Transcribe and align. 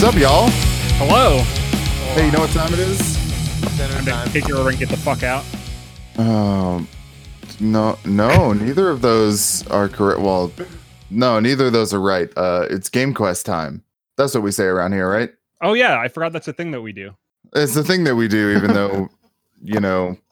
What's 0.00 0.16
up, 0.16 0.22
y'all? 0.22 0.48
Hello. 0.96 1.40
Hey, 2.14 2.24
you 2.24 2.32
know 2.32 2.40
what 2.40 2.48
time 2.52 2.72
it 2.72 2.78
is? 2.78 3.16
Time 3.60 3.76
Dinner 3.76 3.98
to 3.98 4.10
time. 4.10 4.30
kick 4.30 4.48
you 4.48 4.56
over 4.56 4.70
and 4.70 4.78
get 4.78 4.88
the 4.88 4.96
fuck 4.96 5.22
out. 5.22 5.44
Um, 6.16 6.88
no, 7.60 7.98
no, 8.06 8.54
neither 8.54 8.88
of 8.88 9.02
those 9.02 9.66
are 9.66 9.90
correct. 9.90 10.22
Well, 10.22 10.52
no, 11.10 11.38
neither 11.38 11.66
of 11.66 11.74
those 11.74 11.92
are 11.92 12.00
right. 12.00 12.32
Uh, 12.34 12.66
it's 12.70 12.88
Game 12.88 13.12
Quest 13.12 13.44
time. 13.44 13.84
That's 14.16 14.32
what 14.32 14.42
we 14.42 14.52
say 14.52 14.64
around 14.64 14.92
here, 14.92 15.06
right? 15.06 15.34
Oh 15.60 15.74
yeah, 15.74 16.00
I 16.00 16.08
forgot 16.08 16.32
that's 16.32 16.48
a 16.48 16.54
thing 16.54 16.70
that 16.70 16.80
we 16.80 16.92
do. 16.94 17.14
It's 17.54 17.74
the 17.74 17.84
thing 17.84 18.04
that 18.04 18.16
we 18.16 18.26
do, 18.26 18.56
even 18.56 18.72
though, 18.72 19.10
you 19.62 19.80
know, 19.80 20.06
Haven't 20.06 20.24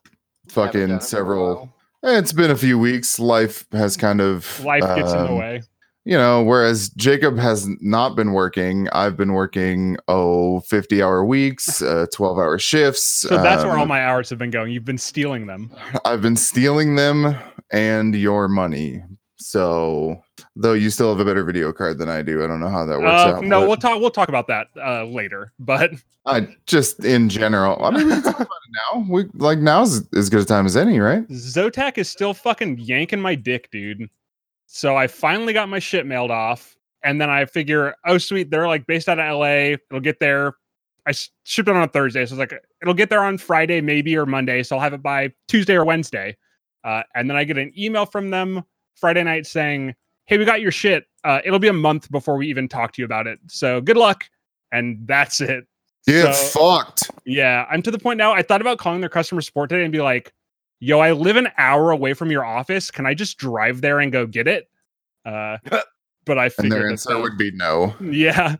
done 0.46 0.48
fucking 0.48 0.80
it 0.80 0.90
a 0.92 1.00
several. 1.02 1.70
while. 2.02 2.16
It's 2.16 2.32
been 2.32 2.50
a 2.50 2.56
few 2.56 2.78
weeks. 2.78 3.18
Life 3.18 3.66
has 3.72 3.98
kind 3.98 4.22
of 4.22 4.64
Life 4.64 4.80
gets 4.96 5.12
in 5.12 5.18
the 5.18 5.28
um, 5.28 5.36
way. 5.36 5.60
You 6.08 6.16
know 6.16 6.42
whereas 6.42 6.88
jacob 6.90 7.36
has 7.38 7.68
not 7.80 8.16
been 8.16 8.32
working 8.32 8.88
i've 8.92 9.14
been 9.16 9.34
working 9.34 9.96
oh 10.08 10.60
50 10.60 11.02
hour 11.02 11.22
weeks 11.24 11.82
uh 11.82 12.06
12 12.14 12.38
hour 12.38 12.58
shifts 12.58 13.04
So 13.28 13.36
that's 13.42 13.62
where 13.62 13.76
all 13.76 13.82
um, 13.82 13.88
my 13.88 14.02
hours 14.04 14.30
have 14.30 14.38
been 14.38 14.50
going. 14.50 14.72
You've 14.72 14.86
been 14.86 14.96
stealing 14.98 15.46
them. 15.46 15.70
i've 16.06 16.22
been 16.22 16.36
stealing 16.36 16.96
them 16.96 17.36
and 17.72 18.14
your 18.14 18.48
money 18.48 19.02
so 19.36 20.20
though 20.56 20.72
you 20.72 20.88
still 20.90 21.10
have 21.10 21.20
a 21.20 21.24
better 21.24 21.44
video 21.44 21.72
card 21.72 21.98
than 21.98 22.08
i 22.08 22.22
do 22.22 22.42
i 22.42 22.46
don't 22.46 22.60
know 22.60 22.70
how 22.70 22.86
that 22.86 22.98
works 22.98 23.22
Uh, 23.22 23.36
out 23.36 23.44
no, 23.44 23.60
but 23.60 23.68
we'll 23.68 23.76
talk. 23.76 24.00
We'll 24.00 24.10
talk 24.10 24.28
about 24.30 24.46
that 24.48 24.68
uh, 24.82 25.04
later. 25.04 25.52
But 25.58 25.90
i 26.26 26.48
just 26.66 27.04
in 27.04 27.28
general 27.28 27.82
i 27.84 27.90
mean 27.90 28.06
we 28.06 28.12
can 28.14 28.22
talk 28.22 28.34
about 28.36 28.46
it 28.46 28.78
now 28.94 29.06
we 29.10 29.24
like 29.34 29.58
now's 29.58 30.06
as 30.14 30.28
good 30.30 30.40
a 30.40 30.44
time 30.44 30.64
as 30.66 30.76
any 30.76 30.98
right 31.00 31.26
Zotac 31.54 31.98
is 31.98 32.08
still 32.08 32.32
fucking 32.34 32.78
yanking 32.78 33.20
my 33.20 33.34
dick, 33.34 33.70
dude. 33.70 34.08
So 34.70 34.96
I 34.96 35.06
finally 35.06 35.54
got 35.54 35.68
my 35.70 35.78
shit 35.78 36.04
mailed 36.04 36.30
off, 36.30 36.76
and 37.02 37.18
then 37.18 37.30
I 37.30 37.46
figure, 37.46 37.94
oh 38.04 38.18
sweet, 38.18 38.50
they're 38.50 38.68
like 38.68 38.86
based 38.86 39.08
out 39.08 39.18
of 39.18 39.38
LA. 39.38 39.76
It'll 39.90 40.00
get 40.00 40.20
there. 40.20 40.54
I 41.06 41.12
shipped 41.44 41.70
it 41.70 41.74
on 41.74 41.82
a 41.82 41.88
Thursday, 41.88 42.26
so 42.26 42.34
it's 42.34 42.38
like 42.38 42.52
it'll 42.82 42.92
get 42.92 43.08
there 43.08 43.24
on 43.24 43.38
Friday, 43.38 43.80
maybe 43.80 44.14
or 44.14 44.26
Monday. 44.26 44.62
So 44.62 44.76
I'll 44.76 44.82
have 44.82 44.92
it 44.92 45.02
by 45.02 45.32
Tuesday 45.48 45.74
or 45.74 45.86
Wednesday. 45.86 46.36
Uh, 46.84 47.02
and 47.14 47.30
then 47.30 47.36
I 47.38 47.44
get 47.44 47.56
an 47.56 47.72
email 47.78 48.04
from 48.04 48.28
them 48.28 48.62
Friday 48.94 49.22
night 49.22 49.46
saying, 49.46 49.94
"Hey, 50.26 50.36
we 50.36 50.44
got 50.44 50.60
your 50.60 50.70
shit. 50.70 51.06
Uh, 51.24 51.40
it'll 51.46 51.58
be 51.58 51.68
a 51.68 51.72
month 51.72 52.10
before 52.10 52.36
we 52.36 52.46
even 52.48 52.68
talk 52.68 52.92
to 52.92 53.00
you 53.00 53.06
about 53.06 53.26
it. 53.26 53.38
So 53.48 53.80
good 53.80 53.96
luck." 53.96 54.24
And 54.70 54.98
that's 55.06 55.40
it. 55.40 55.64
get 56.06 56.34
So- 56.34 56.60
fucked 56.60 57.10
yeah, 57.24 57.66
I'm 57.70 57.80
to 57.82 57.90
the 57.90 57.98
point 57.98 58.18
now. 58.18 58.32
I 58.32 58.42
thought 58.42 58.60
about 58.60 58.78
calling 58.78 59.00
their 59.00 59.08
customer 59.10 59.40
support 59.40 59.70
today 59.70 59.82
and 59.84 59.92
be 59.92 60.00
like, 60.02 60.32
"Yo, 60.80 60.98
I 61.00 61.12
live 61.12 61.36
an 61.36 61.48
hour 61.58 61.90
away 61.90 62.14
from 62.14 62.30
your 62.30 62.44
office. 62.44 62.90
Can 62.90 63.06
I 63.06 63.14
just 63.14 63.38
drive 63.38 63.80
there 63.80 64.00
and 64.00 64.10
go 64.12 64.26
get 64.26 64.46
it?" 64.48 64.68
Uh, 65.24 65.58
but 66.24 66.38
I 66.38 66.44
and 66.44 66.52
figured 66.52 66.72
their 66.82 66.90
answer 66.90 67.14
the- 67.14 67.20
would 67.20 67.36
be 67.38 67.50
no 67.52 67.94
yeah, 68.00 68.56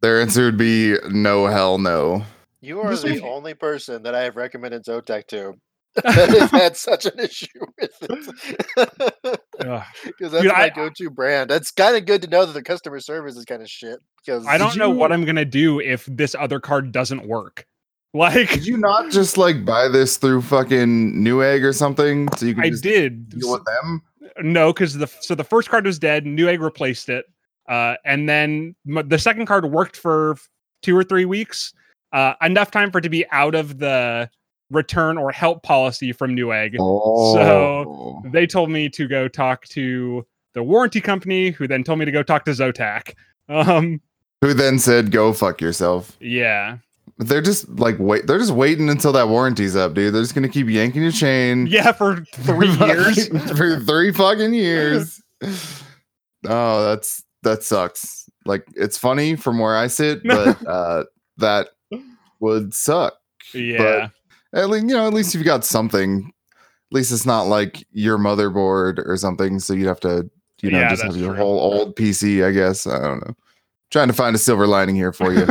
their 0.00 0.20
answer 0.20 0.44
would 0.44 0.58
be 0.58 0.96
no 1.10 1.46
hell 1.46 1.78
no 1.78 2.24
You 2.60 2.80
are 2.80 2.90
This 2.90 3.02
the 3.02 3.12
week- 3.14 3.22
only 3.24 3.54
person 3.54 4.02
that 4.04 4.14
I 4.14 4.22
have 4.22 4.36
recommended 4.36 4.84
Zotac 4.84 5.26
to 5.28 5.54
that 6.04 6.30
has 6.30 6.50
had 6.50 6.76
such 6.76 7.04
an 7.04 7.18
issue 7.20 7.46
with 7.78 7.90
it. 8.00 9.40
Because 9.58 10.32
that's 10.32 10.42
Dude, 10.42 10.46
my 10.52 10.64
I- 10.64 10.68
go-to 10.70 11.10
brand. 11.10 11.50
That's 11.50 11.70
kind 11.70 11.96
of 11.96 12.06
good 12.06 12.22
to 12.22 12.28
know 12.28 12.46
that 12.46 12.52
the 12.52 12.62
customer 12.62 12.98
service 13.00 13.36
is 13.36 13.44
kind 13.44 13.60
of 13.60 13.68
shit. 13.68 13.98
Because 14.24 14.46
I 14.46 14.56
don't 14.56 14.76
know 14.76 14.88
what 14.90 15.12
I'm 15.12 15.24
gonna 15.26 15.44
do 15.44 15.80
if 15.80 16.06
this 16.06 16.34
other 16.34 16.60
card 16.60 16.92
doesn't 16.92 17.26
work. 17.26 17.66
Like 18.14 18.50
Did 18.50 18.66
you 18.66 18.76
not 18.76 19.10
just 19.10 19.38
like 19.38 19.64
buy 19.64 19.88
this 19.88 20.18
through 20.18 20.42
fucking 20.42 21.14
Newegg 21.14 21.62
or 21.64 21.72
something 21.72 22.28
so 22.36 22.44
you 22.46 22.54
can 22.54 22.64
I 22.64 22.68
did. 22.70 23.28
deal 23.30 23.50
with 23.52 23.64
them? 23.64 24.02
No, 24.42 24.72
because 24.72 24.94
the 24.94 25.06
so 25.20 25.34
the 25.34 25.44
first 25.44 25.70
card 25.70 25.86
was 25.86 25.98
dead. 25.98 26.24
Newegg 26.24 26.60
replaced 26.60 27.08
it, 27.08 27.24
uh, 27.68 27.94
and 28.04 28.28
then 28.28 28.74
m- 28.86 29.08
the 29.08 29.18
second 29.18 29.46
card 29.46 29.64
worked 29.64 29.96
for 29.96 30.36
two 30.82 30.96
or 30.96 31.04
three 31.04 31.24
weeks, 31.24 31.72
uh, 32.12 32.34
enough 32.42 32.70
time 32.70 32.90
for 32.90 32.98
it 32.98 33.02
to 33.02 33.08
be 33.08 33.24
out 33.30 33.54
of 33.54 33.78
the 33.78 34.28
return 34.70 35.16
or 35.18 35.30
help 35.32 35.62
policy 35.62 36.12
from 36.12 36.34
Newegg. 36.36 36.76
Oh, 36.80 37.34
So 37.34 38.22
They 38.30 38.46
told 38.46 38.70
me 38.70 38.88
to 38.90 39.06
go 39.08 39.28
talk 39.28 39.64
to 39.68 40.26
the 40.54 40.62
warranty 40.62 41.00
company, 41.00 41.50
who 41.50 41.66
then 41.68 41.82
told 41.84 41.98
me 41.98 42.04
to 42.04 42.10
go 42.12 42.22
talk 42.22 42.44
to 42.44 42.50
Zotac. 42.52 43.14
Um, 43.48 44.00
who 44.40 44.54
then 44.54 44.78
said 44.78 45.10
go 45.10 45.32
fuck 45.32 45.60
yourself? 45.60 46.16
yeah, 46.20 46.78
they're 47.18 47.42
just 47.42 47.68
like 47.68 47.96
wait, 47.98 48.26
they're 48.26 48.38
just 48.38 48.52
waiting 48.52 48.88
until 48.88 49.12
that 49.12 49.28
warranty's 49.28 49.76
up, 49.76 49.94
dude. 49.94 50.14
They're 50.14 50.22
just 50.22 50.34
gonna 50.34 50.48
keep 50.48 50.68
yanking 50.68 51.02
your 51.02 51.12
chain 51.12 51.66
yeah, 51.70 51.92
for 51.92 52.24
three 52.32 52.70
years. 52.86 53.28
for 53.56 53.80
three 53.80 54.12
fucking 54.12 54.54
years. 54.54 55.22
Oh, 56.48 56.84
that's 56.84 57.22
that 57.42 57.62
sucks. 57.62 58.28
Like 58.44 58.66
it's 58.74 58.98
funny 58.98 59.36
from 59.36 59.58
where 59.58 59.76
I 59.76 59.86
sit, 59.86 60.22
but 60.24 60.66
uh 60.66 61.04
that 61.38 61.68
would 62.40 62.74
suck. 62.74 63.14
Yeah, 63.54 64.08
At 64.54 64.70
least 64.70 64.86
you 64.88 64.94
know, 64.94 65.06
at 65.06 65.14
least 65.14 65.34
you've 65.34 65.44
got 65.44 65.64
something. 65.64 66.32
At 66.90 66.94
least 66.94 67.12
it's 67.12 67.26
not 67.26 67.42
like 67.42 67.86
your 67.92 68.18
motherboard 68.18 68.98
or 69.06 69.16
something, 69.16 69.58
so 69.60 69.72
you'd 69.72 69.86
have 69.86 70.00
to, 70.00 70.28
you 70.60 70.70
know, 70.70 70.78
Yeah, 70.80 70.90
just 70.90 71.02
have 71.02 71.16
your 71.16 71.34
true. 71.34 71.42
whole 71.42 71.58
old 71.60 71.96
PC. 71.96 72.44
I 72.46 72.50
guess 72.52 72.86
I 72.86 72.98
don't 73.00 73.26
know. 73.26 73.34
Trying 73.90 74.08
to 74.08 74.14
find 74.14 74.34
a 74.34 74.38
silver 74.38 74.66
lining 74.66 74.94
here 74.96 75.12
for 75.12 75.32
you. 75.32 75.46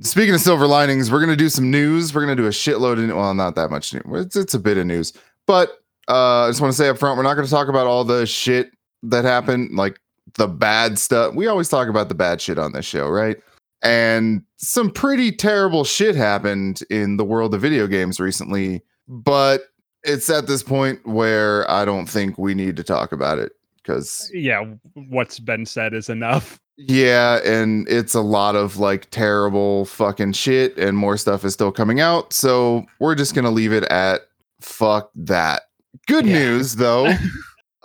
Speaking 0.00 0.34
of 0.34 0.40
silver 0.40 0.66
linings, 0.66 1.10
we're 1.10 1.20
gonna 1.20 1.36
do 1.36 1.48
some 1.48 1.70
news. 1.70 2.14
We're 2.14 2.22
gonna 2.22 2.36
do 2.36 2.46
a 2.46 2.50
shitload 2.50 3.02
of 3.02 3.16
well, 3.16 3.34
not 3.34 3.54
that 3.56 3.70
much 3.70 3.92
news. 3.92 4.26
It's, 4.26 4.36
it's 4.36 4.54
a 4.54 4.58
bit 4.58 4.78
of 4.78 4.86
news, 4.86 5.12
but 5.46 5.82
uh, 6.08 6.44
I 6.44 6.48
just 6.48 6.60
want 6.60 6.72
to 6.72 6.76
say 6.76 6.88
up 6.88 6.98
front, 6.98 7.16
we're 7.16 7.24
not 7.24 7.34
gonna 7.34 7.48
talk 7.48 7.68
about 7.68 7.86
all 7.86 8.04
the 8.04 8.24
shit 8.26 8.70
that 9.02 9.24
happened, 9.24 9.76
like 9.76 9.98
the 10.34 10.46
bad 10.46 10.98
stuff. 10.98 11.34
We 11.34 11.46
always 11.46 11.68
talk 11.68 11.88
about 11.88 12.08
the 12.08 12.14
bad 12.14 12.40
shit 12.40 12.58
on 12.58 12.72
this 12.72 12.86
show, 12.86 13.08
right? 13.08 13.36
And 13.82 14.42
some 14.56 14.90
pretty 14.90 15.32
terrible 15.32 15.84
shit 15.84 16.14
happened 16.14 16.82
in 16.90 17.16
the 17.16 17.24
world 17.24 17.54
of 17.54 17.60
video 17.60 17.86
games 17.86 18.20
recently, 18.20 18.82
but 19.08 19.62
it's 20.04 20.30
at 20.30 20.46
this 20.46 20.62
point 20.62 21.04
where 21.06 21.68
I 21.70 21.84
don't 21.84 22.06
think 22.06 22.38
we 22.38 22.54
need 22.54 22.76
to 22.76 22.84
talk 22.84 23.12
about 23.12 23.38
it 23.38 23.52
because 23.76 24.30
yeah. 24.32 24.64
What's 24.94 25.38
been 25.38 25.66
said 25.66 25.94
is 25.94 26.08
enough. 26.08 26.60
Yeah, 26.78 27.40
and 27.44 27.86
it's 27.88 28.14
a 28.14 28.20
lot 28.20 28.54
of 28.56 28.76
like 28.78 29.10
terrible 29.10 29.84
fucking 29.86 30.32
shit, 30.32 30.76
and 30.78 30.96
more 30.96 31.16
stuff 31.16 31.44
is 31.44 31.52
still 31.52 31.72
coming 31.72 32.00
out. 32.00 32.32
So 32.32 32.86
we're 33.00 33.14
just 33.16 33.34
gonna 33.34 33.50
leave 33.50 33.72
it 33.72 33.84
at 33.84 34.22
fuck 34.60 35.10
that. 35.16 35.62
Good 36.06 36.26
Yeah. 36.26 36.38
news 36.38 36.76
though. 36.76 37.12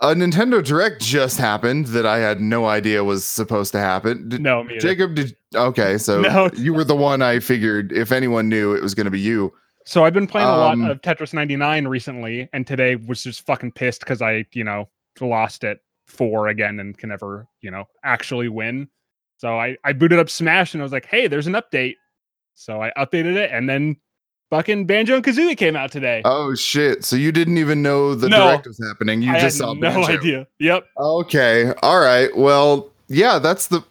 A 0.00 0.08
Nintendo 0.08 0.62
Direct 0.62 1.00
just 1.00 1.38
happened 1.38 1.86
that 1.86 2.04
I 2.04 2.18
had 2.18 2.40
no 2.40 2.66
idea 2.66 3.04
was 3.04 3.24
supposed 3.24 3.72
to 3.72 3.78
happen. 3.78 4.28
Did, 4.28 4.42
No, 4.42 4.64
me. 4.64 4.76
Jacob, 4.78 5.14
did 5.14 5.34
okay? 5.54 5.96
So 5.98 6.20
No. 6.22 6.50
you 6.54 6.74
were 6.74 6.84
the 6.84 6.96
one 6.96 7.22
I 7.22 7.38
figured 7.38 7.92
if 7.92 8.10
anyone 8.12 8.48
knew, 8.48 8.74
it 8.74 8.82
was 8.82 8.92
going 8.94 9.04
to 9.06 9.10
be 9.10 9.20
you. 9.20 9.52
So 9.86 10.04
I've 10.04 10.12
been 10.12 10.26
playing 10.26 10.48
a 10.48 10.50
Um, 10.50 10.82
lot 10.82 10.90
of 10.90 11.00
Tetris 11.00 11.32
99 11.32 11.86
recently, 11.86 12.48
and 12.52 12.66
today 12.66 12.96
was 12.96 13.22
just 13.22 13.46
fucking 13.46 13.72
pissed 13.72 14.00
because 14.00 14.20
I, 14.20 14.44
you 14.52 14.64
know, 14.64 14.88
lost 15.20 15.62
at 15.64 15.78
four 16.14 16.48
again 16.48 16.80
and 16.80 16.96
can 16.96 17.08
never, 17.10 17.46
you 17.60 17.70
know, 17.70 17.84
actually 18.04 18.48
win. 18.48 18.88
So 19.38 19.58
I, 19.58 19.76
I 19.84 19.92
booted 19.92 20.18
up 20.18 20.30
Smash 20.30 20.74
and 20.74 20.82
I 20.82 20.84
was 20.84 20.92
like, 20.92 21.06
hey, 21.06 21.26
there's 21.26 21.46
an 21.46 21.54
update. 21.54 21.96
So 22.54 22.80
I 22.80 22.92
updated 22.96 23.34
it, 23.34 23.50
and 23.52 23.68
then 23.68 23.96
fucking 24.48 24.86
Banjo 24.86 25.16
and 25.16 25.24
Kazooie 25.24 25.56
came 25.56 25.74
out 25.74 25.90
today. 25.90 26.22
Oh 26.24 26.54
shit! 26.54 27.04
So 27.04 27.16
you 27.16 27.32
didn't 27.32 27.58
even 27.58 27.82
know 27.82 28.14
the 28.14 28.28
No. 28.28 28.46
Direct 28.46 28.66
was 28.68 28.80
happening. 28.88 29.22
You 29.22 29.32
I 29.32 29.40
just 29.40 29.58
saw 29.58 29.72
no 29.74 29.80
Banjo. 29.80 30.12
idea. 30.12 30.46
Yep. 30.60 30.86
Okay. 30.96 31.72
All 31.82 31.98
right. 31.98 32.34
Well, 32.36 32.92
yeah, 33.08 33.40
that's 33.40 33.66
the 33.66 33.82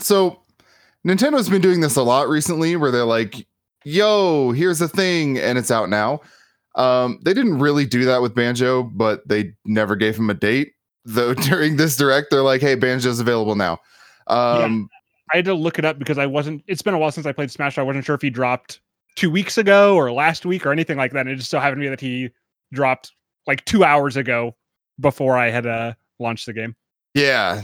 so 0.00 0.40
Nintendo's 1.06 1.48
been 1.48 1.62
doing 1.62 1.80
this 1.80 1.94
a 1.94 2.02
lot 2.02 2.28
recently 2.28 2.74
where 2.74 2.90
they're 2.90 3.04
like, 3.04 3.46
"Yo, 3.84 4.50
here's 4.50 4.80
a 4.80 4.88
thing 4.88 5.38
and 5.38 5.56
it's 5.56 5.70
out 5.70 5.88
now." 5.88 6.20
Um 6.74 7.20
they 7.24 7.34
didn't 7.34 7.60
really 7.60 7.86
do 7.86 8.04
that 8.06 8.20
with 8.20 8.34
Banjo, 8.34 8.82
but 8.82 9.26
they 9.28 9.52
never 9.64 9.94
gave 9.94 10.16
him 10.16 10.28
a 10.28 10.34
date. 10.34 10.72
Though 11.08 11.32
during 11.50 11.76
this 11.76 11.96
direct 11.96 12.28
they're 12.30 12.42
like, 12.42 12.60
"Hey, 12.60 12.76
Banjo's 12.76 13.18
available 13.18 13.56
now." 13.56 13.78
Um 14.26 14.90
I 15.32 15.36
had 15.36 15.44
to 15.46 15.54
look 15.54 15.78
it 15.78 15.84
up 15.84 15.98
because 15.98 16.18
I 16.18 16.26
wasn't. 16.26 16.62
It's 16.66 16.82
been 16.82 16.94
a 16.94 16.98
while 16.98 17.10
since 17.10 17.26
I 17.26 17.32
played 17.32 17.50
Smash. 17.50 17.74
So 17.74 17.82
I 17.82 17.84
wasn't 17.84 18.04
sure 18.04 18.14
if 18.14 18.22
he 18.22 18.30
dropped 18.30 18.80
two 19.14 19.30
weeks 19.30 19.58
ago 19.58 19.96
or 19.96 20.12
last 20.12 20.46
week 20.46 20.64
or 20.64 20.72
anything 20.72 20.96
like 20.96 21.12
that. 21.12 21.20
And 21.20 21.30
it 21.30 21.36
just 21.36 21.50
so 21.50 21.58
happened 21.58 21.82
to 21.82 21.86
be 21.86 21.88
that 21.88 22.00
he 22.00 22.30
dropped 22.72 23.12
like 23.46 23.64
two 23.64 23.84
hours 23.84 24.16
ago 24.16 24.54
before 25.00 25.36
I 25.36 25.50
had 25.50 25.66
uh, 25.66 25.94
launched 26.18 26.46
the 26.46 26.52
game. 26.52 26.74
yeah, 27.14 27.62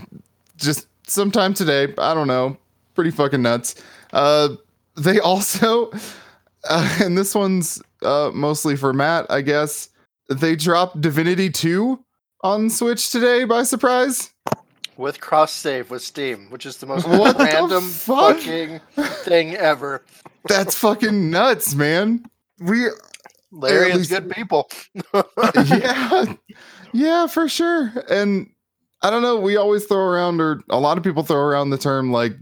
just 0.56 0.88
sometime 1.06 1.54
today, 1.54 1.92
I 1.98 2.14
don't 2.14 2.28
know, 2.28 2.56
pretty 2.94 3.10
fucking 3.10 3.42
nuts. 3.42 3.82
Uh 4.12 4.56
they 4.96 5.18
also 5.20 5.90
uh, 6.68 6.98
and 7.02 7.16
this 7.16 7.34
one's 7.34 7.82
uh 8.02 8.30
mostly 8.34 8.76
for 8.76 8.92
Matt, 8.92 9.26
I 9.30 9.40
guess. 9.40 9.88
They 10.28 10.56
dropped 10.56 11.00
Divinity 11.00 11.50
2 11.50 12.03
on 12.44 12.70
Switch 12.70 13.10
today 13.10 13.44
by 13.44 13.64
surprise. 13.64 14.30
with 14.96 15.20
cross 15.20 15.50
save 15.50 15.90
with 15.90 16.02
Steam, 16.02 16.48
which 16.50 16.66
is 16.66 16.76
the 16.76 16.86
most 16.86 17.08
What 17.08 17.36
the 17.38 17.44
random 17.44 17.88
fuck? 17.88 18.36
fucking 18.38 18.80
thing 19.24 19.56
ever. 19.56 20.04
That's 20.46 20.76
fucking 20.76 21.30
nuts, 21.30 21.74
man. 21.74 22.24
We 22.60 22.86
Larry 23.50 23.90
is 23.90 23.96
least- 23.96 24.10
good 24.10 24.30
people. 24.30 24.70
yeah. 25.66 26.34
Yeah, 26.96 27.26
for 27.26 27.48
sure. 27.48 27.92
And 28.08 28.48
I 29.02 29.10
don't 29.10 29.22
know, 29.22 29.40
we 29.40 29.56
always 29.56 29.84
throw 29.84 29.98
around 29.98 30.40
or 30.40 30.62
a 30.70 30.78
lot 30.78 30.96
of 30.96 31.02
people 31.02 31.24
throw 31.24 31.40
around 31.40 31.70
the 31.70 31.76
term 31.78 32.12
like 32.12 32.34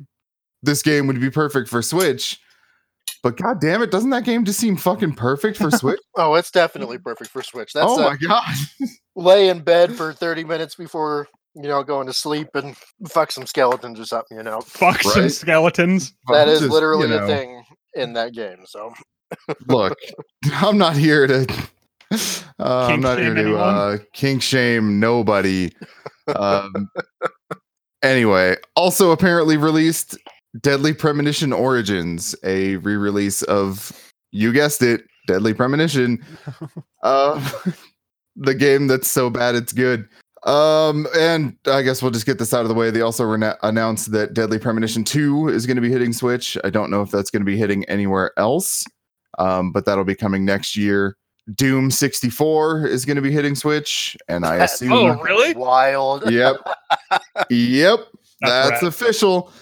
this 0.63 0.83
game 0.83 1.07
would 1.07 1.19
be 1.23 1.31
perfect 1.31 1.71
for 1.71 1.81
Switch. 1.81 2.39
But 3.23 3.39
god 3.39 3.63
damn 3.63 3.81
it, 3.81 3.91
doesn't 3.91 4.11
that 4.11 4.25
game 4.25 4.45
just 4.45 4.61
seem 4.61 4.77
fucking 4.77 5.15
perfect 5.15 5.57
for 5.57 5.71
Switch? 5.79 5.99
Oh, 6.17 6.35
it's 6.35 6.51
definitely 6.51 6.99
perfect 6.99 7.31
for 7.31 7.43
Switch. 7.43 7.73
That's 7.73 7.87
oh 7.89 7.99
my 8.03 8.17
god. 8.17 8.45
Lay 9.17 9.49
in 9.49 9.61
bed 9.61 9.95
for 9.95 10.13
30 10.13 10.45
minutes 10.45 10.75
before 10.75 11.29
you 11.55 11.63
know 11.63 11.83
going 11.83 12.07
to 12.07 12.13
sleep 12.13 12.49
and 12.55 12.77
fuck 13.09 13.31
some 13.31 13.47
skeletons 13.47 14.01
or 14.01 14.05
something. 14.07 14.37
You 14.39 14.43
know 14.43 14.61
Fuck 14.63 15.03
some 15.03 15.29
skeletons. 15.29 16.15
that 16.29 16.49
is 16.49 16.61
Just, 16.61 16.69
you 16.71 16.75
literally 16.75 17.09
know, 17.09 17.25
a 17.25 17.27
thing 17.27 17.63
in 17.95 18.13
that 18.15 18.33
game. 18.33 18.59
So 18.67 18.93
Look, 19.69 19.97
I'm 20.53 20.79
not 20.79 20.97
here 20.97 21.27
to 21.27 21.47
uh, 22.59 22.87
I'm 22.91 23.01
not 23.01 23.19
here 23.19 23.35
to 23.35 23.41
anyone? 23.41 23.61
uh 23.61 23.99
kink 24.13 24.43
shame 24.43 25.01
nobody. 25.01 25.73
Um 26.37 26.89
anyway, 28.03 28.57
also 28.77 29.11
apparently 29.11 29.57
released 29.57 30.17
Deadly 30.61 30.93
Premonition 30.93 31.53
Origins, 31.53 32.35
a 32.45 32.77
re-release 32.77 33.43
of 33.45 33.93
you 34.33 34.53
guessed 34.53 34.83
it, 34.83 35.03
Deadly 35.27 35.55
Premonition. 35.55 36.23
Uh 37.03 37.41
the 38.37 38.55
game 38.55 38.87
that's 38.87 39.11
so 39.11 39.31
bad 39.31 39.55
it's 39.55 39.73
good. 39.73 40.09
Um, 40.45 41.07
and 41.17 41.57
I 41.67 41.83
guess 41.83 42.03
we'll 42.03 42.11
just 42.11 42.27
get 42.27 42.39
this 42.39 42.53
out 42.53 42.63
of 42.63 42.69
the 42.69 42.75
way. 42.75 42.91
They 42.91 43.01
also 43.01 43.25
rena- 43.25 43.59
announced 43.63 44.11
that 44.13 44.35
Deadly 44.35 44.59
Premonition 44.59 45.05
2 45.05 45.49
is 45.49 45.67
going 45.67 45.77
to 45.77 45.81
be 45.81 45.91
hitting 45.91 46.13
Switch. 46.13 46.59
I 46.65 46.71
don't 46.71 46.91
know 46.91 47.01
if 47.03 47.11
that's 47.13 47.31
going 47.31 47.43
to 47.43 47.47
be 47.47 47.57
hitting 47.57 47.85
anywhere 47.85 48.33
else, 48.37 48.85
um, 49.39 49.71
but 49.71 49.85
that'll 49.85 50.05
be 50.05 50.17
coming 50.17 50.45
next 50.45 50.77
year. 50.77 51.17
Doom 51.55 51.91
64 51.93 52.87
is 52.87 53.05
going 53.05 53.17
to 53.17 53.23
be 53.23 53.31
hitting 53.31 53.55
Switch, 53.55 54.17
and 54.29 54.45
I 54.45 54.57
assume. 54.65 54.93
Oh, 54.93 55.21
really? 55.23 55.55
wild. 55.55 56.25
Yep. 56.31 56.57
Yep. 57.51 57.99
That's 58.41 58.81
That's 58.81 58.83
official. 58.83 59.53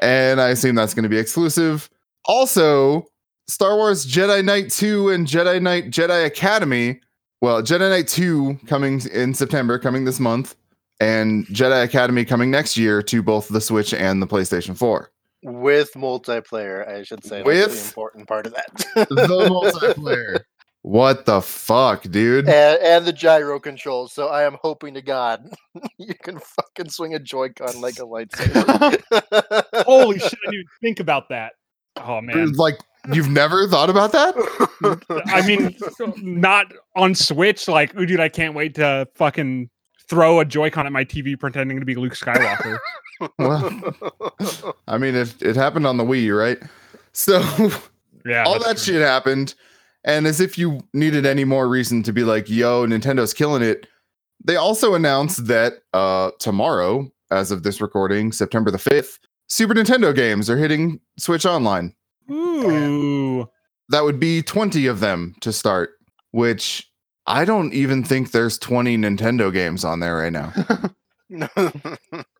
And 0.00 0.40
I 0.40 0.50
assume 0.50 0.74
that's 0.74 0.94
going 0.94 1.04
to 1.04 1.08
be 1.08 1.18
exclusive. 1.18 1.88
Also, 2.26 3.06
Star 3.46 3.76
Wars 3.76 4.06
Jedi 4.06 4.44
Knight 4.44 4.70
2 4.70 5.08
and 5.10 5.26
Jedi 5.26 5.60
Knight 5.60 5.90
Jedi 5.90 6.26
Academy. 6.26 7.00
Well, 7.40 7.62
Jedi 7.62 7.88
Knight 7.88 8.08
2 8.08 8.60
coming 8.66 9.00
in 9.12 9.32
September, 9.32 9.78
coming 9.78 10.04
this 10.04 10.18
month, 10.18 10.56
and 11.00 11.46
Jedi 11.46 11.84
Academy 11.84 12.24
coming 12.24 12.50
next 12.50 12.76
year 12.76 13.02
to 13.02 13.22
both 13.22 13.48
the 13.48 13.60
Switch 13.60 13.94
and 13.94 14.20
the 14.20 14.26
PlayStation 14.26 14.76
4. 14.76 15.10
With 15.44 15.92
multiplayer, 15.94 16.88
I 16.88 17.04
should 17.04 17.22
say. 17.24 17.36
That's 17.36 17.46
With 17.46 17.72
the 17.72 17.88
important 17.88 18.26
part 18.26 18.46
of 18.46 18.54
that. 18.54 18.66
The 19.08 19.26
multiplayer. 19.48 20.40
What 20.82 21.26
the 21.26 21.40
fuck, 21.40 22.02
dude? 22.02 22.48
and, 22.48 22.80
and 22.80 23.04
the 23.04 23.12
gyro 23.12 23.60
controls. 23.60 24.12
So 24.12 24.28
I 24.28 24.44
am 24.44 24.56
hoping 24.62 24.94
to 24.94 25.02
God 25.02 25.48
you 25.98 26.14
can 26.22 26.38
fucking 26.38 26.90
swing 26.90 27.14
a 27.14 27.18
Joy-Con 27.18 27.80
like 27.80 27.98
a 27.98 28.02
lightsaber. 28.02 29.02
Holy 29.84 30.18
shit! 30.18 30.32
I 30.32 30.50
didn't 30.50 30.54
even 30.54 30.66
think 30.80 31.00
about 31.00 31.28
that. 31.28 31.52
Oh 31.96 32.20
man. 32.20 32.52
Like, 32.52 32.78
you've 33.12 33.28
never 33.28 33.66
thought 33.68 33.90
about 33.90 34.12
that? 34.12 34.34
I 35.26 35.46
mean, 35.46 35.76
not 36.22 36.72
on 36.96 37.14
Switch. 37.14 37.68
Like, 37.68 37.96
ooh, 37.96 38.06
dude, 38.06 38.20
I 38.20 38.28
can't 38.28 38.54
wait 38.54 38.74
to 38.76 39.08
fucking 39.14 39.70
throw 40.08 40.40
a 40.40 40.44
Joy-Con 40.44 40.86
at 40.86 40.92
my 40.92 41.04
TV 41.04 41.38
pretending 41.38 41.78
to 41.80 41.86
be 41.86 41.94
Luke 41.94 42.14
Skywalker. 42.14 42.78
Well, 43.36 44.76
I 44.86 44.96
mean, 44.96 45.16
it, 45.16 45.42
it 45.42 45.56
happened 45.56 45.88
on 45.88 45.96
the 45.96 46.04
Wii, 46.04 46.36
right? 46.38 46.58
So 47.12 47.40
Yeah, 48.24 48.44
all 48.44 48.60
that 48.60 48.76
true. 48.76 48.94
shit 48.94 49.02
happened. 49.02 49.56
And 50.04 50.24
as 50.24 50.40
if 50.40 50.56
you 50.56 50.78
needed 50.94 51.26
any 51.26 51.42
more 51.44 51.66
reason 51.66 52.04
to 52.04 52.12
be 52.12 52.22
like, 52.22 52.48
yo, 52.48 52.86
Nintendo's 52.86 53.34
killing 53.34 53.60
it, 53.62 53.88
they 54.44 54.54
also 54.54 54.94
announced 54.94 55.48
that 55.48 55.80
uh, 55.94 56.30
tomorrow, 56.38 57.10
as 57.32 57.50
of 57.50 57.64
this 57.64 57.80
recording, 57.80 58.30
September 58.30 58.70
the 58.70 58.78
5th, 58.78 59.18
Super 59.48 59.74
Nintendo 59.74 60.14
games 60.14 60.48
are 60.48 60.56
hitting 60.56 61.00
Switch 61.18 61.44
Online. 61.44 61.92
Ooh, 62.30 63.48
That 63.90 64.04
would 64.04 64.20
be 64.20 64.42
20 64.42 64.86
of 64.86 65.00
them 65.00 65.34
to 65.40 65.52
start, 65.52 65.90
which 66.32 66.86
I 67.26 67.44
don't 67.44 67.72
even 67.72 68.04
think 68.04 68.30
there's 68.30 68.58
20 68.58 68.96
Nintendo 68.98 69.52
games 69.52 69.84
on 69.84 70.00
there 70.00 70.16
right 70.16 70.32
now. 70.32 70.52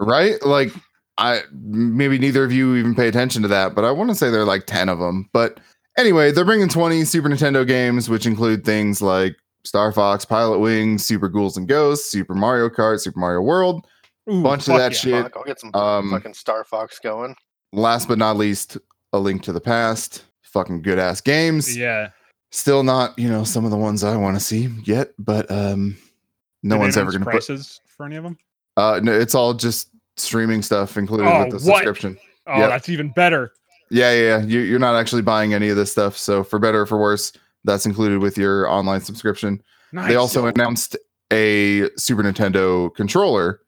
right? 0.01 0.35
Like 0.45 0.73
I 1.19 1.43
maybe 1.53 2.19
neither 2.19 2.45
of 2.45 2.53
you 2.53 2.77
even 2.77 2.95
pay 2.95 3.09
attention 3.09 3.43
to 3.43 3.49
that, 3.49 3.75
but 3.75 3.85
I 3.85 3.91
want 3.91 4.11
to 4.11 4.15
say 4.15 4.31
there 4.31 4.41
are 4.43 4.47
like 4.47 4.67
10 4.67 4.89
of 4.89 4.99
them. 4.99 5.29
But 5.33 5.61
anyway, 5.97 6.33
they're 6.33 6.45
bringing 6.45 6.69
20 6.69 7.05
Super 7.05 7.29
Nintendo 7.29 7.67
games, 7.67 8.09
which 8.09 8.27
include 8.27 8.65
things 8.65 9.03
like 9.03 9.37
Star 9.65 9.93
Fox, 9.93 10.25
Pilot 10.25 10.59
Wings, 10.61 11.05
Super 11.05 11.29
Ghouls 11.29 11.57
and 11.57 11.69
Ghosts, 11.69 12.11
Super 12.11 12.35
Mario 12.35 12.69
Kart, 12.69 13.01
Super 13.01 13.19
Mario 13.19 13.41
World, 13.43 13.87
Ooh, 14.31 14.43
bunch 14.43 14.69
of 14.69 14.77
that 14.79 14.93
yeah. 14.93 14.99
shit. 14.99 15.23
Fuck, 15.25 15.37
I'll 15.37 15.45
get 15.45 15.61
some 15.61 15.75
Um, 15.75 16.11
fucking 16.11 16.35
Star 16.35 16.65
Fox 16.65 16.99
going. 16.99 17.35
Last 17.73 18.09
but 18.09 18.17
not 18.17 18.37
least, 18.37 18.79
A 19.13 19.19
Link 19.19 19.43
to 19.45 19.53
the 19.53 19.61
Past. 19.61 20.25
Fucking 20.43 20.83
good 20.83 20.99
ass 20.99 21.21
games. 21.21 21.77
Yeah, 21.77 22.11
Still 22.51 22.83
not, 22.83 23.19
you 23.19 23.29
know, 23.29 23.45
some 23.45 23.67
of 23.67 23.71
the 23.71 23.77
ones 23.77 24.03
I 24.03 24.17
want 24.17 24.37
to 24.37 24.41
see 24.41 24.69
yet, 24.85 25.11
but 25.19 25.51
um 25.51 25.97
no 26.63 26.77
Did 26.77 26.81
one's 26.81 26.97
ever 26.97 27.11
going 27.11 27.21
to 27.21 27.25
put 27.27 27.31
prices 27.33 27.81
for 27.87 28.07
any 28.07 28.17
of 28.17 28.25
them. 28.25 28.39
uh 28.77 29.01
no, 29.03 29.13
it's 29.13 29.35
all 29.35 29.53
just 29.55 29.89
streaming 30.17 30.63
stuff 30.63 30.97
included 30.97 31.27
Oh, 31.27 31.41
with 31.45 31.51
the 31.63 31.71
what? 31.71 31.77
subscription. 31.79 32.19
Oh, 32.47 32.59
Yep. 32.59 32.71
that's 32.71 32.89
even 32.89 33.11
better. 33.11 33.53
Yeah, 33.91 34.13
yeah, 34.13 34.39
yeah. 34.39 34.45
You, 34.45 34.61
you're 34.61 34.79
not 34.79 34.97
actually 34.97 35.23
buying 35.23 35.53
any 35.55 35.69
of 35.69 35.77
this 35.77 35.93
stuff. 35.93 36.17
So 36.17 36.43
for 36.43 36.59
better 36.59 36.81
or 36.83 36.87
for 36.87 36.99
worse, 36.99 37.33
that's 37.65 37.85
included 37.87 38.19
with 38.21 38.37
your 38.39 38.69
online 38.69 39.01
subscription. 39.03 39.63
Nice. 39.93 40.09
They 40.09 40.17
also 40.17 40.47
announced 40.47 40.97
a 41.33 41.91
Super 41.97 42.23
Nintendo 42.23 42.95
controller 42.95 43.61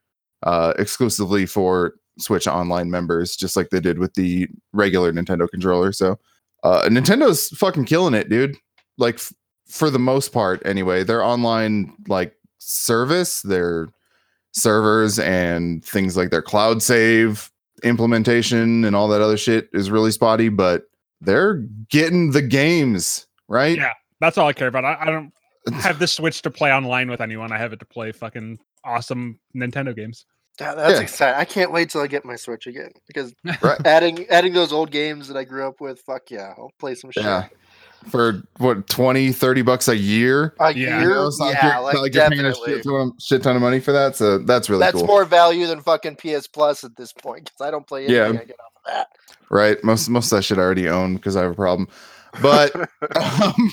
uh, 0.42 0.72
exclusively 0.78 1.44
for 1.46 1.94
Switch 2.20 2.46
Online 2.46 2.90
members, 2.90 3.36
just 3.36 3.56
like 3.56 3.70
they 3.70 3.80
did 3.80 3.98
with 3.98 4.14
the 4.14 4.48
regular 4.72 5.12
Nintendo 5.12 5.48
controller. 5.48 5.92
So 5.92 6.18
uh, 6.62 6.82
Nintendo's 6.88 7.48
fucking 7.48 7.86
killing 7.86 8.14
it, 8.14 8.28
dude. 8.28 8.56
Like 8.98 9.16
f- 9.16 9.32
for 9.66 9.90
the 9.90 9.98
most 9.98 10.32
part, 10.32 10.62
anyway. 10.64 11.04
Their 11.04 11.22
online 11.22 11.94
like 12.08 12.34
service, 12.58 13.42
their 13.42 13.88
servers 14.52 15.18
and 15.18 15.84
things 15.84 16.16
like 16.16 16.30
their 16.30 16.42
cloud 16.42 16.82
save 16.82 17.50
implementation 17.82 18.84
and 18.84 18.94
all 18.94 19.08
that 19.08 19.20
other 19.20 19.36
shit 19.36 19.68
is 19.72 19.90
really 19.90 20.10
spotty, 20.10 20.48
but 20.48 20.84
they're 21.20 21.56
getting 21.88 22.32
the 22.32 22.42
games 22.42 23.26
right. 23.48 23.76
Yeah. 23.76 23.92
That's 24.20 24.36
all 24.36 24.46
I 24.46 24.52
care 24.52 24.68
about. 24.68 24.84
I, 24.84 24.98
I 25.00 25.04
don't 25.06 25.32
have 25.80 25.98
this 25.98 26.12
Switch 26.12 26.42
to 26.42 26.50
play 26.50 26.72
online 26.72 27.10
with 27.10 27.20
anyone. 27.20 27.52
I 27.52 27.58
have 27.58 27.72
it 27.72 27.78
to 27.80 27.86
play 27.86 28.12
fucking 28.12 28.58
awesome 28.84 29.38
Nintendo 29.56 29.94
games. 29.96 30.26
Yeah, 30.60 30.74
that's 30.74 30.94
Yeah. 30.94 31.00
exciting. 31.00 31.40
I 31.40 31.44
can't 31.44 31.72
wait 31.72 31.90
till 31.90 32.00
I 32.00 32.06
get 32.06 32.24
my 32.24 32.36
Switch 32.36 32.66
again 32.66 32.90
because 33.06 33.32
Right. 33.62 33.84
adding 33.86 34.26
adding 34.30 34.52
those 34.54 34.72
old 34.72 34.90
games 34.90 35.28
that 35.28 35.36
I 35.36 35.44
grew 35.44 35.66
up 35.66 35.80
with, 35.80 36.00
fuck 36.00 36.30
yeah, 36.30 36.54
I'll 36.58 36.72
play 36.78 36.94
some 36.94 37.10
shit. 37.10 37.24
Yeah. 37.24 37.46
For 38.10 38.42
what 38.56 38.86
20, 38.88 39.30
30 39.30 39.60
bucks 39.62 39.86
a 39.88 39.96
year? 39.96 40.54
A 40.58 40.72
Yeah. 40.74 41.00
year, 41.00 41.08
You 41.10 41.14
know, 41.14 41.28
like 41.38 41.54
yeah, 41.54 41.74
you're, 41.74 41.82
like, 41.82 41.94
not 41.94 42.02
like 42.02 42.14
you're 42.14 42.28
paying 42.30 42.40
a 42.46 42.54
shit 42.54 42.82
ton, 42.82 42.94
of, 42.94 43.12
shit 43.22 43.42
ton 43.42 43.56
of 43.56 43.62
money 43.62 43.78
for 43.80 43.92
that. 43.92 44.16
So 44.16 44.38
that's 44.38 44.70
really 44.70 44.80
That's 44.80 44.96
cool. 44.96 45.06
more 45.06 45.24
value 45.26 45.66
than 45.66 45.82
fucking 45.82 46.16
PS 46.16 46.46
Plus 46.46 46.82
at 46.82 46.96
this 46.96 47.12
point 47.12 47.44
because 47.44 47.66
I 47.66 47.70
don't 47.70 47.86
play 47.86 48.04
anything 48.06 48.34
Yeah. 48.34 48.40
I 48.40 48.44
get 48.44 48.56
off 48.60 48.72
of 48.86 48.92
that. 48.94 49.06
right. 49.50 49.82
Most 49.84 50.08
most 50.08 50.32
of 50.32 50.36
that 50.38 50.42
shit 50.42 50.56
I 50.58 50.62
already 50.62 50.88
own 50.88 51.16
because 51.16 51.36
I 51.36 51.42
have 51.42 51.52
a 51.52 51.54
problem. 51.54 51.88
But 52.40 52.74
um, 53.16 53.70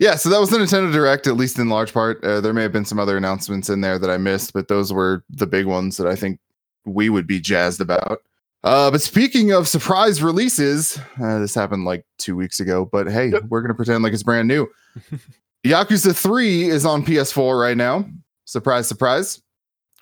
yeah, 0.00 0.16
so 0.16 0.28
that 0.30 0.40
was 0.40 0.50
the 0.50 0.56
Nintendo 0.58 0.90
Direct, 0.92 1.26
at 1.28 1.36
least 1.36 1.58
in 1.58 1.68
large 1.68 1.92
part. 1.92 2.24
Uh, 2.24 2.40
there 2.40 2.52
may 2.52 2.62
have 2.62 2.72
been 2.72 2.84
some 2.84 2.98
other 2.98 3.16
announcements 3.16 3.68
in 3.68 3.80
there 3.82 3.98
that 3.98 4.10
I 4.10 4.16
missed, 4.16 4.52
but 4.52 4.66
those 4.68 4.92
were 4.92 5.22
the 5.30 5.46
big 5.46 5.66
ones 5.66 5.96
that 5.98 6.08
I 6.08 6.16
think 6.16 6.40
we 6.86 7.08
would 7.10 7.26
be 7.26 7.38
jazzed 7.38 7.80
about. 7.80 8.22
Uh, 8.64 8.90
but 8.90 9.00
speaking 9.00 9.52
of 9.52 9.68
surprise 9.68 10.22
releases, 10.22 10.98
uh, 11.22 11.38
this 11.38 11.54
happened 11.54 11.84
like 11.84 12.04
two 12.18 12.34
weeks 12.34 12.58
ago, 12.60 12.84
but 12.90 13.06
hey, 13.06 13.28
Yep. 13.28 13.44
we're 13.50 13.60
going 13.60 13.68
to 13.68 13.74
pretend 13.74 14.02
like 14.02 14.12
it's 14.12 14.22
brand 14.22 14.48
new. 14.48 14.66
Yakuza 15.64 16.16
3 16.16 16.64
is 16.68 16.84
on 16.86 17.04
PS4 17.04 17.60
right 17.60 17.76
now. 17.76 18.04
Surprise, 18.46 18.88
surprise. 18.88 19.40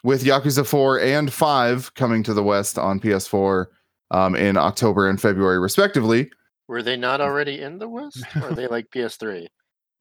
With 0.05 0.23
Yakuza 0.25 0.65
4 0.65 1.01
and 1.01 1.33
5 1.33 1.95
coming 1.95 2.23
to 2.23 2.33
the 2.33 2.43
West 2.43 2.79
on 2.79 3.01
PS4 3.01 3.67
um, 4.13 4.37
in 4.37 4.57
October 4.57 5.09
and 5.09 5.21
February, 5.21 5.59
respectively. 5.59 6.31
Were 6.69 6.83
they 6.83 6.97
not 6.97 7.21
already 7.21 7.61
in 7.61 7.79
the 7.79 7.89
West? 7.89 8.25
Or 8.37 8.51
are 8.51 8.55
they 8.55 8.69
like 8.69 8.91
PS3? 8.91 9.49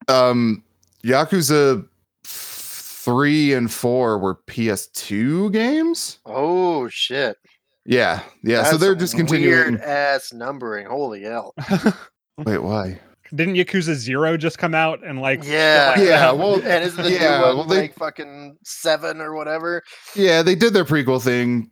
Um 0.07 0.63
Yakuza 1.03 1.87
3 2.23 3.53
and 3.53 3.71
4 3.71 4.17
were 4.19 4.35
PS2 4.47 5.51
games. 5.51 6.19
Oh 6.25 6.87
shit! 6.89 7.37
Yeah. 7.85 8.21
Yeah, 8.43 8.63
so 8.63 8.77
they're 8.77 8.95
just 8.95 9.15
continuing. 9.15 9.49
Weird 9.73 9.81
ass 9.81 10.33
numbering. 10.33 10.87
Holy 10.87 11.23
hell! 11.23 11.53
Wait, 12.37 12.59
why? 12.59 12.99
Didn't 13.35 13.55
Yakuza 13.55 13.93
Zero 13.95 14.37
just 14.37 14.57
come 14.57 14.73
out 14.73 15.05
and 15.05 15.19
like 15.21 15.43
Yeah, 15.43 15.93
like- 15.97 16.07
Yeah, 16.07 16.31
well, 16.31 16.55
and 16.55 16.83
isn't 16.83 17.03
the 17.03 17.11
yeah, 17.11 17.39
new 17.39 17.45
one 17.45 17.57
well, 17.57 17.63
they- 17.65 17.81
like 17.81 17.95
fucking 17.95 18.57
seven 18.63 19.19
or 19.19 19.33
whatever? 19.33 19.83
Yeah, 20.15 20.43
they 20.43 20.55
did 20.55 20.73
their 20.73 20.85
prequel 20.85 21.21
thing, 21.21 21.69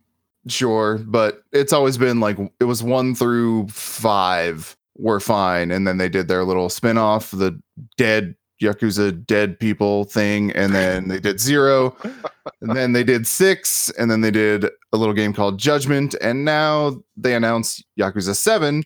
sure, 0.48 0.98
but 0.98 1.42
it's 1.52 1.72
always 1.72 1.96
been 1.96 2.20
like 2.20 2.36
it 2.60 2.64
was 2.64 2.82
1 2.82 3.14
through 3.14 3.68
5 3.68 4.76
were 4.98 5.20
fine 5.20 5.70
and 5.70 5.86
then 5.86 5.98
they 5.98 6.08
did 6.08 6.28
their 6.28 6.44
little 6.44 6.68
spin-off, 6.68 7.30
the 7.30 7.60
Dead 7.96 8.34
Yakuza 8.62 9.24
dead 9.26 9.58
people 9.60 10.04
thing, 10.04 10.50
and 10.52 10.74
then 10.74 11.08
they 11.08 11.20
did 11.20 11.38
zero, 11.38 11.94
and 12.62 12.74
then 12.74 12.92
they 12.94 13.04
did 13.04 13.26
six, 13.26 13.90
and 13.98 14.10
then 14.10 14.22
they 14.22 14.30
did 14.30 14.64
a 14.64 14.96
little 14.96 15.12
game 15.12 15.34
called 15.34 15.58
Judgment, 15.58 16.14
and 16.22 16.44
now 16.46 16.96
they 17.18 17.34
announced 17.34 17.84
Yakuza 18.00 18.34
Seven, 18.34 18.82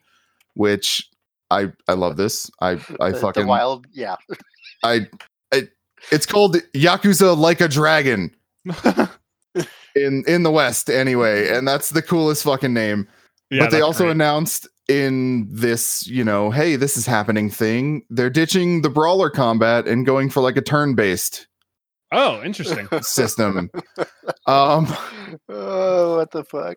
which 0.55 1.09
I 1.52 1.71
I 1.87 1.93
love 1.93 2.17
this. 2.17 2.50
I 2.61 2.71
I 3.00 3.11
The- 3.11 3.12
the 3.12 3.19
fucking 3.21 3.47
wild, 3.47 3.87
yeah. 3.93 4.17
I, 4.83 5.07
I 5.52 5.69
it's 6.11 6.26
called 6.26 6.57
Yakuza 6.75 7.37
Like 7.38 7.61
a 7.61 7.69
Dragon 7.69 8.35
in 9.95 10.25
in 10.26 10.43
the 10.43 10.50
West 10.50 10.90
anyway, 10.90 11.49
and 11.49 11.67
that's 11.67 11.90
the 11.90 12.02
coolest 12.02 12.43
fucking 12.43 12.75
name. 12.75 13.07
Yeah, 13.50 13.61
but 13.61 13.71
they 13.71 13.81
also 13.83 14.05
great. 14.05 14.12
announced 14.12 14.67
in 14.90 15.47
this, 15.50 16.06
you 16.06 16.25
know, 16.25 16.50
hey, 16.50 16.75
this 16.76 16.97
is 16.97 17.06
happening 17.06 17.49
thing. 17.49 18.02
They're 18.11 18.28
ditching 18.30 18.82
the 18.82 18.90
brawler 18.90 19.30
combat 19.30 19.87
and 19.87 20.04
going 20.04 20.28
for 20.30 20.40
like 20.40 20.56
a 20.56 20.61
turn-based 20.62 21.47
Oh, 22.12 22.42
interesting. 22.42 22.88
system. 23.02 23.70
um, 24.47 24.87
oh, 25.49 26.16
what 26.16 26.32
the 26.32 26.42
fuck? 26.44 26.76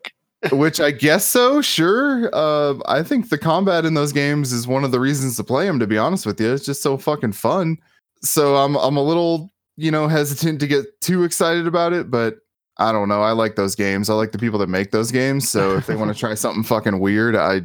which 0.52 0.78
I 0.80 0.90
guess 0.90 1.24
so, 1.24 1.60
sure. 1.62 2.30
Uh, 2.32 2.74
I 2.86 3.02
think 3.02 3.30
the 3.30 3.38
combat 3.38 3.84
in 3.84 3.94
those 3.94 4.12
games 4.12 4.52
is 4.52 4.66
one 4.68 4.84
of 4.84 4.92
the 4.92 5.00
reasons 5.00 5.36
to 5.38 5.44
play 5.44 5.66
them. 5.66 5.80
To 5.80 5.86
be 5.86 5.98
honest 5.98 6.26
with 6.26 6.40
you, 6.40 6.52
it's 6.52 6.66
just 6.66 6.82
so 6.82 6.96
fucking 6.98 7.32
fun. 7.32 7.78
So 8.22 8.56
I'm 8.56 8.76
I'm 8.76 8.96
a 8.96 9.02
little, 9.02 9.50
you 9.76 9.90
know, 9.90 10.06
hesitant 10.06 10.60
to 10.60 10.66
get 10.66 11.00
too 11.00 11.24
excited 11.24 11.66
about 11.66 11.92
it, 11.94 12.10
but 12.10 12.36
I 12.76 12.92
don't 12.92 13.08
know. 13.08 13.22
I 13.22 13.32
like 13.32 13.56
those 13.56 13.74
games. 13.74 14.10
I 14.10 14.14
like 14.14 14.32
the 14.32 14.38
people 14.38 14.58
that 14.60 14.68
make 14.68 14.90
those 14.90 15.10
games. 15.10 15.48
So 15.48 15.76
if 15.78 15.86
they 15.86 15.96
want 15.96 16.12
to 16.12 16.18
try 16.20 16.34
something 16.34 16.62
fucking 16.62 17.00
weird, 17.00 17.34
I 17.36 17.62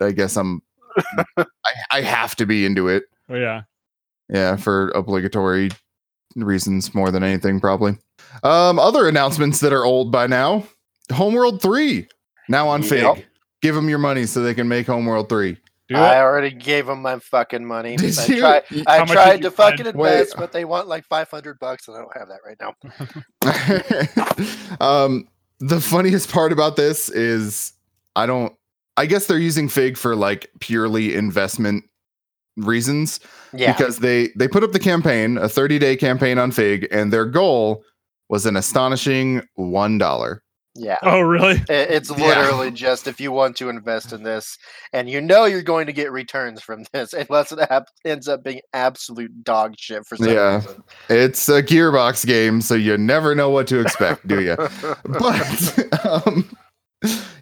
I 0.00 0.12
guess 0.12 0.36
I'm 0.36 0.62
I, 1.36 1.44
I 1.92 2.00
have 2.02 2.34
to 2.36 2.46
be 2.46 2.64
into 2.66 2.88
it. 2.88 3.04
Oh, 3.28 3.36
yeah. 3.36 3.62
Yeah, 4.28 4.56
for 4.56 4.90
obligatory 4.90 5.70
reasons 6.36 6.94
more 6.94 7.10
than 7.10 7.22
anything, 7.22 7.60
probably. 7.60 7.96
Um, 8.42 8.78
other 8.78 9.08
announcements 9.08 9.60
that 9.60 9.72
are 9.72 9.84
old 9.84 10.12
by 10.12 10.26
now. 10.26 10.64
Homeworld 11.12 11.60
3 11.62 12.06
now 12.48 12.68
on 12.68 12.82
Fig. 12.82 13.02
Yep. 13.02 13.24
Give 13.62 13.74
them 13.74 13.88
your 13.88 13.98
money 13.98 14.26
so 14.26 14.42
they 14.42 14.54
can 14.54 14.68
make 14.68 14.86
Homeworld 14.86 15.28
3. 15.28 15.56
I 15.92 16.18
already 16.20 16.52
gave 16.52 16.86
them 16.86 17.02
my 17.02 17.18
fucking 17.18 17.64
money. 17.64 17.96
Did 17.96 18.16
I 18.16 18.26
you? 18.26 18.38
tried, 18.40 18.62
Y- 18.70 18.84
I 18.86 18.98
How 18.98 19.04
did 19.04 19.12
tried 19.12 19.32
you 19.38 19.42
to 19.42 19.50
fucking 19.50 19.78
spend? 19.78 19.96
Wait. 19.96 20.12
invest, 20.12 20.36
but 20.36 20.52
they 20.52 20.64
want 20.64 20.86
like 20.86 21.04
500 21.06 21.58
bucks, 21.58 21.88
and 21.88 21.96
I 21.96 22.00
don't 22.00 22.16
have 22.16 22.28
that 22.28 22.40
right 22.46 22.56
now. 24.80 24.80
um, 25.04 25.26
the 25.58 25.80
funniest 25.80 26.30
part 26.30 26.52
about 26.52 26.76
this 26.76 27.08
is 27.08 27.72
I 28.14 28.26
don't. 28.26 28.54
I 28.96 29.06
guess 29.06 29.26
they're 29.26 29.38
using 29.38 29.68
Fig 29.68 29.96
for 29.96 30.14
like 30.16 30.50
purely 30.60 31.14
investment 31.14 31.84
reasons 32.56 33.20
Yeah. 33.54 33.72
because 33.72 33.98
they 34.00 34.30
they 34.36 34.48
put 34.48 34.62
up 34.64 34.72
the 34.72 34.78
campaign, 34.78 35.38
a 35.38 35.48
30 35.48 35.78
day 35.78 35.96
campaign 35.96 36.38
on 36.38 36.50
Fig, 36.50 36.86
and 36.90 37.12
their 37.12 37.24
goal 37.26 37.82
was 38.28 38.46
an 38.46 38.56
astonishing 38.56 39.42
one 39.54 39.98
dollar. 39.98 40.42
yeah. 40.76 40.98
Oh, 41.02 41.20
really? 41.20 41.60
I- 41.68 41.72
It's 41.72 42.10
Yeah. 42.10 42.26
literally 42.28 42.70
just 42.70 43.08
if 43.08 43.20
you 43.20 43.32
want 43.32 43.56
to 43.56 43.68
invest 43.68 44.12
in 44.12 44.22
this 44.22 44.56
and 44.92 45.10
you 45.10 45.20
know 45.20 45.44
you're 45.44 45.62
going 45.62 45.86
to 45.86 45.92
get 45.92 46.12
returns 46.12 46.62
from 46.62 46.84
this, 46.92 47.12
unless 47.12 47.50
it 47.52 47.58
ap- 47.70 47.88
ends 48.04 48.28
up 48.28 48.44
being 48.44 48.60
absolute 48.72 49.42
dog 49.42 49.74
shit 49.78 50.06
for 50.06 50.16
some 50.16 50.28
Yeah. 50.28 50.56
reason. 50.56 50.82
It's 51.08 51.48
a 51.48 51.62
Gearbox 51.62 52.24
game, 52.26 52.60
so 52.60 52.74
you 52.74 52.96
never 52.98 53.34
know 53.34 53.50
what 53.50 53.66
to 53.68 53.80
expect, 53.80 54.28
do 54.28 54.40
you? 54.42 54.56
but 55.04 56.04
um, 56.26 56.48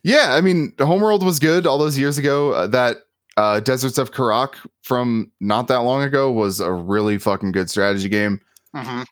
yeah, 0.02 0.34
I 0.34 0.40
mean, 0.40 0.72
Homeworld 0.78 1.24
was 1.24 1.38
good 1.38 1.66
all 1.66 1.78
those 1.78 1.98
years 1.98 2.18
ago. 2.18 2.52
Uh, 2.52 2.66
that 2.68 2.98
uh, 3.36 3.60
Deserts 3.60 3.98
of 3.98 4.12
Kharak 4.12 4.54
from 4.82 5.30
not 5.40 5.68
that 5.68 5.78
long 5.78 6.02
ago 6.02 6.30
was 6.30 6.60
a 6.60 6.72
really 6.72 7.18
fucking 7.18 7.52
good 7.52 7.70
strategy 7.70 8.08
game. 8.08 8.40
Mhm. 8.74 9.04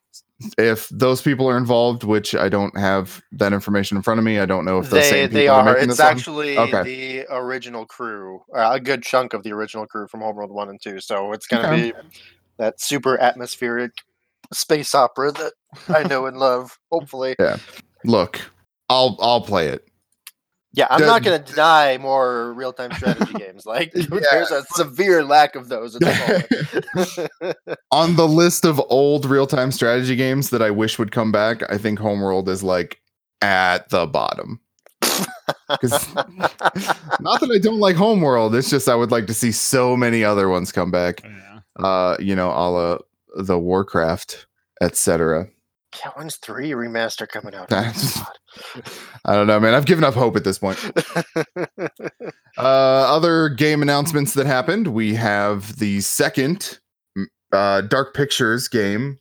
If 0.58 0.88
those 0.90 1.22
people 1.22 1.48
are 1.48 1.56
involved, 1.56 2.04
which 2.04 2.34
I 2.34 2.50
don't 2.50 2.76
have 2.78 3.22
that 3.32 3.54
information 3.54 3.96
in 3.96 4.02
front 4.02 4.18
of 4.18 4.24
me, 4.24 4.38
I 4.38 4.44
don't 4.44 4.66
know 4.66 4.78
if 4.78 4.90
those 4.90 5.04
They 5.04 5.10
same 5.10 5.28
people 5.28 5.38
they 5.38 5.48
are 5.48 5.68
are. 5.68 5.76
It's 5.78 5.98
actually 5.98 6.58
Okay. 6.58 6.82
the 6.82 7.26
original 7.30 7.86
crew, 7.86 8.42
uh, 8.54 8.70
a 8.72 8.80
good 8.80 9.02
chunk 9.02 9.32
of 9.32 9.44
the 9.44 9.52
original 9.52 9.86
crew 9.86 10.06
from 10.08 10.20
Homeworld 10.20 10.50
One 10.50 10.68
and 10.68 10.80
Two. 10.82 11.00
So 11.00 11.32
it's 11.32 11.46
gonna 11.46 11.68
Okay. 11.68 11.92
be 11.92 11.94
that 12.58 12.80
super 12.80 13.16
atmospheric 13.18 13.92
space 14.52 14.94
opera 14.94 15.32
that 15.32 15.52
I 15.88 16.02
know 16.02 16.26
and 16.26 16.36
love. 16.36 16.78
Hopefully, 16.92 17.34
yeah. 17.38 17.56
Look, 18.04 18.38
I'll 18.90 19.16
I'll 19.20 19.40
play 19.40 19.68
it. 19.68 19.88
Yeah. 20.76 20.86
I'm 20.90 21.00
The- 21.00 21.06
not 21.06 21.24
gonna 21.24 21.40
deny 21.40 21.98
more 21.98 22.52
real 22.52 22.72
time 22.72 22.92
strategy 22.92 23.32
games. 23.38 23.66
Like 23.66 23.92
there's 24.30 24.52
a 24.52 24.62
severe 24.74 25.24
lack 25.24 25.56
of 25.56 25.68
those 25.68 25.96
at 25.96 26.02
the 26.02 27.28
moment. 27.44 27.78
on 27.90 28.14
the 28.14 28.28
list 28.28 28.64
of 28.64 28.80
old 28.88 29.24
real-time 29.26 29.72
strategy 29.72 30.14
games 30.14 30.50
that 30.50 30.62
I 30.62 30.70
wish 30.70 30.98
would 30.98 31.10
come 31.10 31.32
back, 31.32 31.62
I 31.70 31.76
think 31.78 31.98
Homeworld 31.98 32.48
is 32.48 32.62
like 32.62 33.00
at 33.42 33.88
the 33.88 34.06
bottom. 34.06 34.60
'Cause- 35.80 36.14
Not 36.14 37.40
that 37.40 37.50
I 37.52 37.58
don't 37.58 37.80
like 37.80 37.96
Homeworld, 37.96 38.54
it's 38.54 38.70
just 38.70 38.88
I 38.88 38.94
would 38.94 39.10
like 39.10 39.26
to 39.26 39.34
see 39.34 39.50
so 39.52 39.96
many 39.96 40.22
other 40.22 40.48
ones 40.48 40.70
come 40.72 40.90
back. 40.92 41.22
Yeah. 41.24 41.60
Uh, 41.84 42.16
you 42.20 42.36
know, 42.36 42.50
a 42.50 42.68
la 42.70 42.98
the 43.36 43.58
Warcraft, 43.58 44.46
etc. 44.80 45.48
yeah, 46.04 46.10
when's 46.16 46.36
three 46.36 46.70
remaster 46.70 47.28
coming 47.28 47.54
out? 47.54 47.68
That's- 47.68 48.20
I 49.24 49.34
don't 49.34 49.46
know, 49.46 49.60
man. 49.60 49.74
I've 49.74 49.86
given 49.86 50.04
up 50.04 50.14
hope 50.14 50.36
at 50.36 50.44
this 50.44 50.58
point. 50.58 50.78
Uh, 52.58 52.62
other 53.14 53.50
game 53.50 53.82
announcements 53.82 54.32
that 54.32 54.46
happened. 54.46 54.86
We 54.88 55.14
have 55.14 55.76
the 55.78 56.00
second 56.00 56.78
uh, 57.52 57.82
Dark 57.82 58.14
Pictures 58.14 58.66
game. 58.66 59.18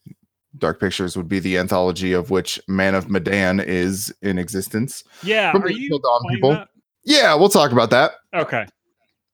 Dark 0.57 0.79
Pictures 0.79 1.17
would 1.17 1.27
be 1.27 1.39
the 1.39 1.57
anthology 1.57 2.13
of 2.13 2.29
which 2.29 2.61
Man 2.69 2.95
of 2.95 3.09
Medan 3.09 3.59
is 3.59 4.13
in 4.21 4.37
existence. 4.39 5.03
Yeah. 5.21 5.51
From 5.51 5.63
Are 5.63 5.67
the 5.67 5.77
you 5.77 5.89
Dawn 5.89 6.21
people. 6.29 6.51
that? 6.51 6.69
Yeah, 7.03 7.35
we'll 7.35 7.49
talk 7.49 7.73
about 7.73 7.89
that. 7.89 8.13
Okay. 8.33 8.65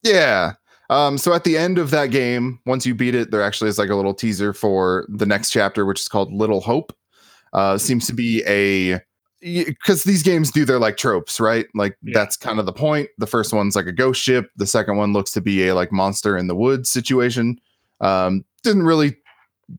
Yeah. 0.02 0.54
Um, 0.90 1.20
so 1.20 1.34
at 1.34 1.44
the 1.44 1.56
end 1.58 1.78
of 1.78 1.92
that 1.92 2.08
game, 2.08 2.60
once 2.66 2.88
you 2.88 2.96
beat 2.96 3.14
it, 3.14 3.30
there 3.30 3.44
actually 3.44 3.70
is 3.70 3.78
like 3.78 3.90
a 3.92 3.96
little 3.96 4.16
teaser 4.16 4.52
for 4.52 5.06
the 5.10 5.28
next 5.28 5.52
chapter, 5.52 5.86
which 5.86 6.02
is 6.02 6.08
called 6.08 6.34
Little 6.34 6.62
Hope. 6.62 6.92
Uh, 7.54 7.78
seems 7.78 8.08
to 8.08 8.14
be 8.14 8.44
a 8.48 9.00
because 9.42 10.04
these 10.04 10.22
games 10.22 10.52
do 10.52 10.66
their 10.66 10.78
like 10.80 10.98
tropes, 10.98 11.40
right? 11.40 11.66
Like 11.74 11.98
Yeah. 12.04 12.12
that's 12.14 12.38
kind 12.38 12.60
of 12.60 12.66
the 12.68 12.74
point. 12.74 13.10
The 13.18 13.26
first 13.28 13.54
one's 13.54 13.76
like 13.76 13.88
a 13.88 13.92
ghost 13.92 14.22
ship. 14.22 14.50
The 14.58 14.68
second 14.68 14.98
one 14.98 15.14
looks 15.14 15.32
to 15.32 15.42
be 15.42 15.68
a 15.68 15.74
like 15.76 15.92
monster 15.92 16.38
in 16.38 16.48
the 16.48 16.56
woods 16.56 16.90
situation. 16.92 17.60
Um, 18.02 18.46
didn't 18.64 18.84
really 18.84 19.16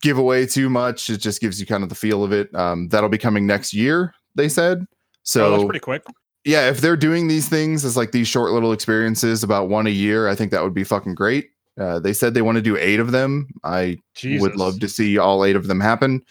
give 0.00 0.18
away 0.18 0.46
too 0.46 0.68
much. 0.68 1.08
It 1.10 1.18
just 1.18 1.40
gives 1.40 1.60
you 1.60 1.66
kind 1.66 1.82
of 1.84 1.88
the 1.88 1.94
feel 1.94 2.24
of 2.24 2.32
it. 2.32 2.52
Um, 2.56 2.88
that'll 2.88 3.08
be 3.08 3.18
coming 3.18 3.46
next 3.46 3.72
year, 3.72 4.12
they 4.34 4.48
said. 4.48 4.84
So 5.22 5.46
oh, 5.46 5.50
that's 5.52 5.64
pretty 5.64 5.78
quick. 5.80 6.02
yeah, 6.44 6.68
if 6.68 6.80
they're 6.80 6.96
doing 6.96 7.28
these 7.28 7.48
things 7.48 7.84
as 7.84 7.96
like 7.96 8.10
these 8.10 8.26
short 8.26 8.50
little 8.50 8.72
experiences, 8.72 9.44
about 9.44 9.68
one 9.68 9.86
a 9.86 9.90
year, 9.90 10.28
I 10.28 10.34
think 10.34 10.50
that 10.50 10.64
would 10.64 10.74
be 10.74 10.82
fucking 10.84 11.14
great. 11.14 11.50
Uh, 11.78 12.00
they 12.00 12.12
said 12.12 12.34
they 12.34 12.42
want 12.42 12.56
to 12.56 12.62
do 12.62 12.76
eight 12.76 12.98
of 13.00 13.12
them. 13.12 13.48
I 13.62 13.96
Jesus. 14.16 14.42
would 14.42 14.56
love 14.56 14.80
to 14.80 14.88
see 14.88 15.18
all 15.18 15.44
eight 15.44 15.54
of 15.56 15.68
them 15.68 15.78
happen. 15.80 16.22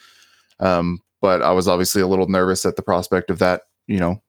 Um, 0.60 1.00
but 1.22 1.42
I 1.42 1.52
was 1.52 1.68
obviously 1.68 2.02
a 2.02 2.08
little 2.08 2.28
nervous 2.28 2.66
at 2.66 2.76
the 2.76 2.82
prospect 2.82 3.30
of 3.30 3.40
that, 3.40 3.64
you 3.88 4.00
know, 4.00 4.22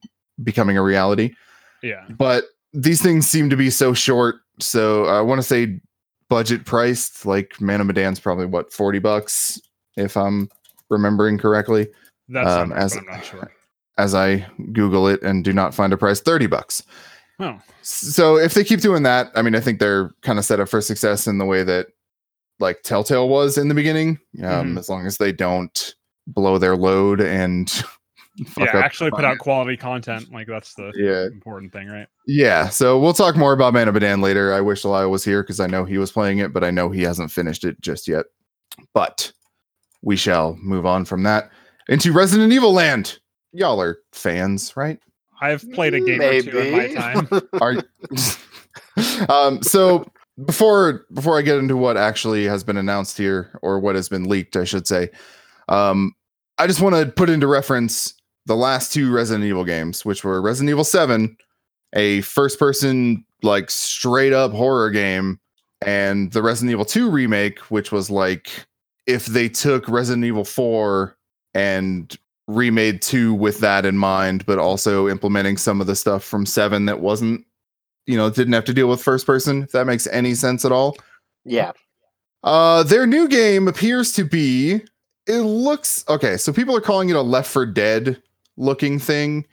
becoming 0.42 0.76
a 0.76 0.82
reality. 0.82 1.34
Yeah. 1.82 2.04
But 2.10 2.44
these 2.72 3.02
things 3.02 3.26
seem 3.26 3.50
to 3.50 3.56
be 3.56 3.70
so 3.70 3.92
short. 3.94 4.36
So 4.60 5.06
I 5.06 5.20
want 5.20 5.40
to 5.40 5.46
say 5.46 5.80
budget 6.28 6.64
priced, 6.64 7.26
like 7.26 7.60
Man 7.60 7.80
of 7.80 7.86
Medan's 7.86 8.20
probably 8.20 8.46
what, 8.46 8.72
40 8.72 8.98
bucks, 9.00 9.60
if 9.96 10.16
I'm 10.16 10.48
remembering 10.90 11.38
correctly 11.38 11.88
That's 12.28 12.48
Um, 12.48 12.72
um, 12.72 12.78
as- 12.78 12.96
not 13.06 13.24
sure. 13.24 13.52
as 13.98 14.14
I 14.14 14.46
Google 14.72 15.06
it 15.08 15.22
and 15.22 15.44
do 15.44 15.52
not 15.52 15.74
find 15.74 15.92
a 15.92 15.96
price, 15.98 16.20
30 16.20 16.46
bucks. 16.46 16.82
Oh. 17.40 17.58
So 17.82 18.36
if 18.38 18.54
they 18.54 18.62
keep 18.64 18.80
doing 18.80 19.02
that, 19.02 19.30
I 19.34 19.42
mean, 19.42 19.54
I 19.54 19.60
think 19.60 19.80
they're 19.80 20.10
kind 20.22 20.38
of 20.38 20.44
set 20.44 20.60
up 20.60 20.68
for 20.68 20.80
success 20.80 21.26
in 21.26 21.38
the 21.38 21.44
way 21.44 21.62
that 21.64 21.88
like 22.60 22.82
Telltale 22.82 23.28
was 23.28 23.58
in 23.58 23.68
the 23.68 23.74
beginning. 23.74 24.18
Um, 24.42 24.74
Mhm. 24.74 24.78
as 24.78 24.88
long 24.88 25.06
as 25.06 25.16
they 25.18 25.32
don't 25.32 25.94
blow 26.26 26.58
their 26.58 26.76
load 26.76 27.20
and 27.20 27.70
fuck 28.46 28.66
Yeah, 28.72 28.76
actually 28.78 29.10
put 29.10 29.20
fun. 29.20 29.24
out 29.26 29.38
quality 29.38 29.76
content. 29.76 30.32
Like 30.32 30.46
that's 30.46 30.74
the 30.74 30.92
Yeah, 30.96 31.26
important 31.26 31.72
thing, 31.72 31.88
right? 31.88 32.06
yeah. 32.26 32.68
So 32.68 32.98
we'll 32.98 33.12
talk 33.12 33.36
more 33.36 33.52
about 33.52 33.74
Man 33.74 33.88
of 33.88 33.94
Medan 33.94 34.20
later. 34.20 34.52
I 34.52 34.60
wish 34.60 34.84
Lyle 34.84 35.10
was 35.10 35.24
here 35.24 35.42
because 35.42 35.60
I 35.60 35.66
know 35.66 35.84
he 35.84 35.98
was 35.98 36.12
playing 36.12 36.38
it, 36.38 36.52
but 36.52 36.64
I 36.64 36.70
know 36.70 36.90
he 36.90 37.02
hasn't 37.02 37.30
finished 37.30 37.64
it 37.64 37.80
just 37.80 38.06
yet. 38.08 38.26
But 38.94 39.32
we 40.02 40.16
shall 40.16 40.56
move 40.62 40.86
on 40.86 41.04
from 41.04 41.22
that 41.24 41.50
into 41.88 42.12
Resident 42.12 42.52
Evil 42.52 42.72
Land. 42.72 43.18
Y'all 43.52 43.80
are 43.80 43.98
fans, 44.12 44.76
right? 44.76 44.98
I've 45.40 45.68
played 45.72 45.94
a 45.94 46.00
game 46.00 46.20
or 46.20 46.40
two 46.40 46.58
in 46.58 46.70
my 46.72 46.94
time. 46.94 47.28
are 47.60 47.76
um 49.28 49.62
so 49.62 50.06
before 50.46 51.04
before 51.12 51.38
i 51.38 51.42
get 51.42 51.58
into 51.58 51.76
what 51.76 51.96
actually 51.96 52.44
has 52.44 52.64
been 52.64 52.76
announced 52.76 53.18
here 53.18 53.58
or 53.62 53.78
what 53.78 53.94
has 53.94 54.08
been 54.08 54.24
leaked 54.24 54.56
i 54.56 54.64
should 54.64 54.86
say 54.86 55.08
um 55.68 56.14
i 56.58 56.66
just 56.66 56.80
want 56.80 56.94
to 56.94 57.06
put 57.06 57.30
into 57.30 57.46
reference 57.46 58.14
the 58.46 58.56
last 58.56 58.92
two 58.92 59.12
resident 59.12 59.44
evil 59.44 59.64
games 59.64 60.04
which 60.04 60.24
were 60.24 60.40
resident 60.40 60.70
evil 60.70 60.84
7 60.84 61.36
a 61.94 62.20
first 62.22 62.58
person 62.58 63.24
like 63.42 63.70
straight 63.70 64.32
up 64.32 64.52
horror 64.52 64.90
game 64.90 65.38
and 65.84 66.32
the 66.32 66.42
resident 66.42 66.72
evil 66.72 66.84
2 66.84 67.10
remake 67.10 67.58
which 67.70 67.92
was 67.92 68.10
like 68.10 68.66
if 69.06 69.26
they 69.26 69.48
took 69.48 69.88
Resident 69.88 70.24
Evil 70.24 70.44
4 70.44 71.16
and 71.54 72.16
remade 72.46 73.02
2 73.02 73.34
with 73.34 73.60
that 73.60 73.84
in 73.84 73.96
mind, 73.96 74.46
but 74.46 74.58
also 74.58 75.08
implementing 75.08 75.56
some 75.56 75.80
of 75.80 75.86
the 75.86 75.96
stuff 75.96 76.24
from 76.24 76.46
7 76.46 76.86
that 76.86 77.00
wasn't, 77.00 77.44
you 78.06 78.16
know, 78.16 78.30
didn't 78.30 78.52
have 78.52 78.64
to 78.64 78.74
deal 78.74 78.88
with 78.88 79.02
first 79.02 79.26
person, 79.26 79.62
if 79.62 79.72
that 79.72 79.86
makes 79.86 80.06
any 80.08 80.34
sense 80.34 80.64
at 80.64 80.72
all. 80.72 80.96
Yeah. 81.44 81.72
Uh, 82.44 82.82
their 82.82 83.06
new 83.06 83.28
game 83.28 83.68
appears 83.68 84.12
to 84.12 84.24
be. 84.24 84.82
It 85.26 85.40
looks 85.40 86.04
okay. 86.08 86.36
So 86.36 86.52
people 86.52 86.76
are 86.76 86.80
calling 86.80 87.08
it 87.10 87.16
a 87.16 87.22
Left 87.22 87.48
4 87.50 87.66
Dead 87.66 88.20
looking 88.56 88.98
thing. 88.98 89.46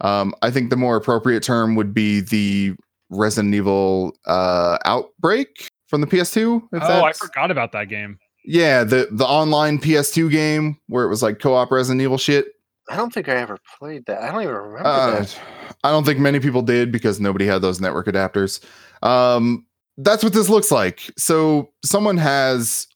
Um, 0.00 0.32
I 0.42 0.50
think 0.50 0.70
the 0.70 0.76
more 0.76 0.96
appropriate 0.96 1.42
term 1.42 1.74
would 1.74 1.92
be 1.92 2.20
the 2.20 2.74
Resident 3.10 3.54
Evil 3.54 4.16
uh, 4.26 4.78
Outbreak 4.84 5.68
from 5.88 6.00
the 6.02 6.06
PS2. 6.06 6.62
If 6.72 6.82
Oh, 6.82 6.86
I 6.86 6.88
that's- 7.00 7.18
forgot 7.18 7.50
about 7.50 7.72
that 7.72 7.88
game. 7.88 8.18
Yeah, 8.44 8.84
the 8.84 9.08
the 9.10 9.26
online 9.26 9.78
PS2 9.78 10.30
game 10.30 10.78
where 10.86 11.04
it 11.04 11.08
was 11.08 11.22
like 11.22 11.38
co-op 11.38 11.70
Resident 11.70 12.00
Evil 12.00 12.16
shit. 12.16 12.46
I 12.88 12.96
don't 12.96 13.12
think 13.12 13.28
I 13.28 13.34
ever 13.36 13.58
played 13.78 14.06
that. 14.06 14.22
I 14.22 14.32
don't 14.32 14.42
even 14.42 14.54
remember 14.54 14.88
Uh, 14.88 15.10
that. 15.10 15.38
I 15.84 15.90
don't 15.90 16.04
think 16.06 16.18
many 16.18 16.40
people 16.40 16.62
did 16.62 16.90
because 16.90 17.20
nobody 17.20 17.44
had 17.44 17.60
those 17.60 17.80
network 17.80 18.06
adapters. 18.06 18.60
Um, 19.02 19.66
that's 19.98 20.24
what 20.24 20.32
this 20.32 20.48
looks 20.48 20.70
like. 20.70 21.10
So 21.18 21.70
someone 21.84 22.16
has 22.16 22.86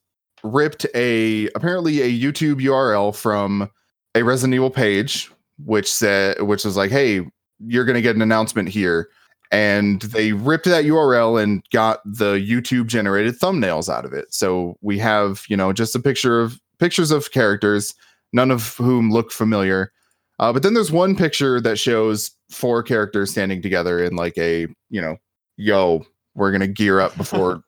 ripped 0.42 0.86
a 0.94 1.48
apparently 1.54 2.02
a 2.02 2.10
YouTube 2.10 2.60
URL 2.60 3.14
from 3.14 3.70
a 4.14 4.22
Resident 4.22 4.54
Evil 4.54 4.70
page, 4.70 5.30
which 5.64 5.92
said 5.92 6.42
which 6.42 6.64
was 6.64 6.76
like, 6.76 6.90
"Hey, 6.90 7.26
you're 7.60 7.84
gonna 7.84 8.00
get 8.00 8.16
an 8.16 8.22
announcement 8.22 8.68
here." 8.68 9.08
And 9.50 10.00
they 10.02 10.32
ripped 10.32 10.64
that 10.64 10.84
URL 10.86 11.42
and 11.42 11.62
got 11.70 12.00
the 12.06 12.34
YouTube 12.34 12.86
generated 12.86 13.38
thumbnails 13.38 13.92
out 13.92 14.06
of 14.06 14.14
it. 14.14 14.32
So 14.32 14.78
we 14.80 14.98
have, 14.98 15.44
you 15.48 15.56
know, 15.58 15.74
just 15.74 15.94
a 15.94 16.00
picture 16.00 16.40
of 16.40 16.58
pictures 16.78 17.10
of 17.10 17.32
characters, 17.32 17.94
none 18.32 18.50
of 18.50 18.76
whom 18.76 19.10
look 19.10 19.30
familiar. 19.30 19.92
Uh, 20.38 20.52
but 20.52 20.62
then 20.62 20.72
there's 20.72 20.90
one 20.90 21.14
picture 21.14 21.60
that 21.60 21.78
shows 21.78 22.30
four 22.50 22.82
characters 22.82 23.30
standing 23.30 23.60
together 23.60 24.02
in 24.02 24.16
like 24.16 24.36
a, 24.38 24.66
you 24.88 25.02
know, 25.02 25.16
yo, 25.58 26.04
we're 26.34 26.50
gonna 26.50 26.66
gear 26.66 26.98
up 27.00 27.14
before 27.18 27.62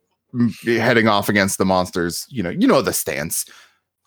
heading 0.65 1.09
off 1.09 1.29
against 1.29 1.59
the 1.59 1.65
monsters. 1.65 2.27
You 2.29 2.43
know, 2.43 2.51
you 2.51 2.67
know 2.67 2.83
the 2.83 2.93
stance 2.93 3.47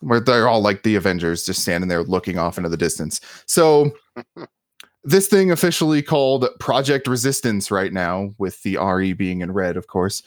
where 0.00 0.20
they're 0.20 0.48
all 0.48 0.60
like 0.60 0.82
the 0.82 0.94
Avengers, 0.94 1.44
just 1.44 1.62
standing 1.62 1.88
there 1.88 2.04
looking 2.04 2.38
off 2.38 2.56
into 2.56 2.68
the 2.68 2.76
distance. 2.76 3.20
So 3.46 3.90
this 5.04 5.28
thing 5.28 5.50
officially 5.50 6.02
called 6.02 6.46
Project 6.60 7.06
Resistance 7.06 7.70
right 7.70 7.92
now, 7.92 8.30
with 8.38 8.62
the 8.62 8.76
RE 8.78 9.12
being 9.12 9.40
in 9.40 9.52
red, 9.52 9.76
of 9.76 9.86
course. 9.86 10.22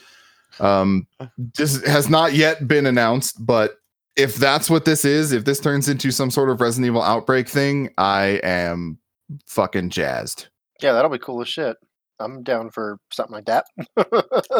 Um, 0.60 1.08
just 1.56 1.86
has 1.86 2.10
not 2.10 2.34
yet 2.34 2.68
been 2.68 2.86
announced, 2.86 3.46
but 3.46 3.78
if 4.16 4.36
that's 4.36 4.70
what 4.70 4.86
this 4.86 5.06
is, 5.06 5.32
if 5.32 5.46
this 5.46 5.60
turns 5.60 5.88
into 5.88 6.12
some 6.12 6.30
sort 6.30 6.50
of 6.50 6.60
Resident 6.60 6.88
Evil 6.88 7.02
outbreak 7.02 7.48
thing, 7.48 7.90
I 7.98 8.42
am 8.44 9.00
fucking 9.48 9.90
jazzed. 9.90 10.48
Yeah, 10.82 10.94
that'll 10.94 11.10
be 11.12 11.20
cool 11.20 11.42
as 11.42 11.48
shit. 11.48 11.78
I'm 12.20 12.44
down 12.44 12.70
for 12.70 13.00
something 13.12 13.34
like 13.34 13.46
that. 13.46 13.66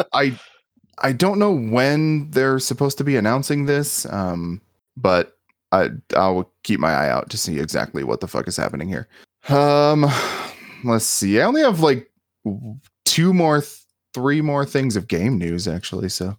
I 0.12 0.38
I 0.98 1.12
don't 1.12 1.38
know 1.38 1.52
when 1.52 2.30
they're 2.30 2.58
supposed 2.58 2.98
to 2.98 3.04
be 3.04 3.16
announcing 3.16 3.66
this, 3.66 4.06
um, 4.12 4.60
but 4.96 5.36
I 5.72 5.90
I'll 6.16 6.52
keep 6.62 6.80
my 6.80 6.92
eye 6.92 7.08
out 7.08 7.30
to 7.30 7.38
see 7.38 7.58
exactly 7.58 8.04
what 8.04 8.20
the 8.20 8.28
fuck 8.28 8.46
is 8.46 8.56
happening 8.56 8.88
here. 8.88 9.08
Um, 9.48 10.06
let's 10.84 11.06
see. 11.06 11.40
I 11.40 11.44
only 11.44 11.62
have 11.62 11.80
like 11.80 12.10
two 13.04 13.32
more, 13.32 13.60
th- 13.60 13.80
three 14.14 14.40
more 14.40 14.64
things 14.64 14.96
of 14.96 15.08
game 15.08 15.38
news 15.38 15.66
actually. 15.66 16.10
So, 16.10 16.36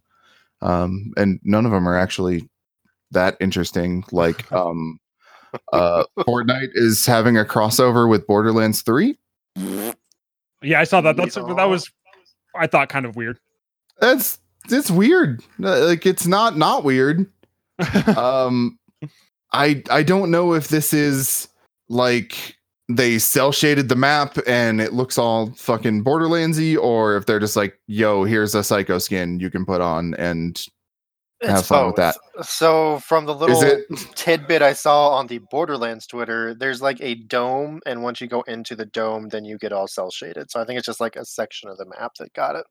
um, 0.62 1.14
and 1.18 1.40
none 1.44 1.66
of 1.66 1.72
them 1.72 1.90
are 1.90 1.98
actually 1.98 2.48
that 3.12 3.36
interesting. 3.40 4.06
Like, 4.12 4.50
um, 4.54 5.00
uh, 5.72 6.04
Fortnite 6.20 6.72
is 6.74 7.06
having 7.06 7.38
a 7.38 7.44
crossover 7.44 8.10
with 8.10 8.28
Borderlands 8.28 8.82
Three. 8.82 9.18
Yeah, 9.56 10.80
I 10.80 10.84
saw 10.84 11.02
that. 11.02 11.18
That's 11.18 11.36
that 11.36 11.66
was 11.70 11.92
I 12.56 12.68
thought 12.68 12.90
kind 12.90 13.06
of 13.06 13.16
weird. 13.16 13.40
That's 14.00 14.40
it's 14.70 14.92
weird. 14.92 15.44
Like, 15.60 16.06
it's 16.06 16.28
not 16.28 16.58
not 16.58 16.84
weird. 16.84 17.30
um 18.18 18.78
i 19.52 19.82
i 19.90 20.04
don't 20.04 20.30
know 20.30 20.54
if 20.54 20.68
this 20.68 20.94
is 20.94 21.48
like 21.90 22.56
they 22.88 23.18
cel 23.18 23.52
shaded 23.52 23.90
the 23.90 23.96
map 23.96 24.38
and 24.46 24.80
it 24.80 24.94
looks 24.94 25.18
all 25.18 25.52
fucking 25.54 26.04
borderlandsy 26.04 26.78
or 26.78 27.18
if 27.18 27.26
they're 27.26 27.40
just 27.40 27.56
like 27.56 27.80
yo 27.88 28.24
here's 28.26 28.54
a 28.54 28.64
psycho 28.64 29.00
skin 29.00 29.40
you 29.40 29.50
can 29.50 29.66
put 29.66 29.82
on 29.82 30.14
and 30.16 30.68
Have 31.42 31.60
It's 31.60 31.68
fun 31.68 31.88
with 31.88 31.96
both. 31.96 32.16
So 32.48 33.00
from 33.00 33.26
the 33.26 33.36
little 33.36 33.62
it 33.62 33.86
tidbit 34.16 34.62
I 34.62 34.74
saw 34.74 35.10
on 35.10 35.28
the 35.28 35.40
Borderlands 35.52 36.08
Twitter, 36.08 36.54
there's 36.54 36.82
like 36.82 37.02
a 37.02 37.16
dome, 37.16 37.82
and 37.86 38.02
once 38.02 38.22
you 38.22 38.28
go 38.28 38.42
into 38.44 38.76
the 38.76 38.86
dome, 38.86 39.30
then 39.30 39.44
you 39.44 39.58
get 39.58 39.74
all 39.74 39.88
cel 39.88 40.10
shaded. 40.10 40.52
So 40.52 40.62
I 40.62 40.66
think 40.66 40.78
it's 40.78 40.86
just 40.86 41.02
like 41.02 41.18
a 41.18 41.26
section 41.26 41.70
of 41.70 41.78
the 41.78 41.86
map 41.86 42.14
that 42.20 42.34
got 42.34 42.56
it. 42.56 42.66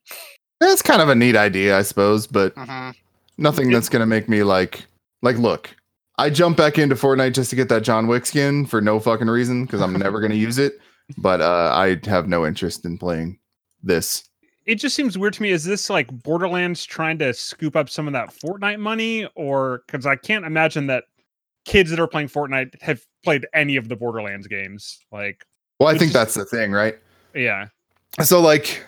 That's 0.69 0.83
kind 0.83 1.01
of 1.03 1.09
a 1.09 1.15
neat 1.15 1.37
idea 1.37 1.77
i 1.79 1.83
suppose 1.83 2.27
but 2.27 2.55
Mm-hmm. 2.55 2.91
nothing 3.39 3.71
that's 3.71 3.89
gonna 3.89 4.07
make 4.07 4.29
me 4.29 4.43
like 4.43 4.85
like 5.23 5.37
look 5.39 5.75
i 6.19 6.29
jump 6.31 6.57
back 6.57 6.79
into 6.79 6.95
fortnite 6.95 7.35
just 7.35 7.51
to 7.51 7.57
get 7.57 7.69
that 7.69 7.83
john 7.83 8.07
wick 8.07 8.27
skin 8.27 8.67
for 8.67 8.81
no 8.81 8.99
fucking 9.01 9.29
reason 9.29 9.65
because 9.65 9.81
i'm 9.81 9.93
never 9.95 10.21
gonna 10.21 10.35
use 10.35 10.59
it 10.59 10.75
but 11.19 11.41
uh 11.41 11.73
i 11.75 11.99
have 12.09 12.29
no 12.29 12.47
interest 12.47 12.85
in 12.85 12.97
playing 12.99 13.39
this 13.83 14.25
it 14.65 14.77
just 14.77 14.95
seems 14.95 15.19
weird 15.19 15.33
to 15.33 15.43
me. 15.43 15.51
Is 15.51 15.65
this 15.65 15.91
like 15.91 16.07
Borderlands 16.23 16.85
trying 16.85 17.19
to 17.19 17.35
scoop 17.35 17.75
up 17.75 17.91
some 17.91 18.07
of 18.07 18.13
that 18.13 18.29
Fortnite 18.33 18.79
money, 18.79 19.29
or 19.35 19.83
because 19.89 20.07
I 20.07 20.15
can't 20.15 20.45
imagine 20.45 20.87
that 20.87 21.03
kids 21.65 21.91
that 21.91 21.99
are 21.99 22.07
playing 22.07 22.29
Fortnite 22.29 22.81
have 22.81 23.01
played 23.25 23.45
any 23.55 23.75
of 23.75 23.89
the 23.89 23.97
Borderlands 23.97 24.47
games. 24.47 25.01
Like, 25.11 25.45
well 25.81 25.89
i 25.89 25.99
think 25.99 26.11
is- 26.11 26.13
that's 26.13 26.35
the 26.35 26.45
thing 26.45 26.71
right 26.71 26.97
yeah, 27.35 27.67
so 28.23 28.41
like 28.41 28.85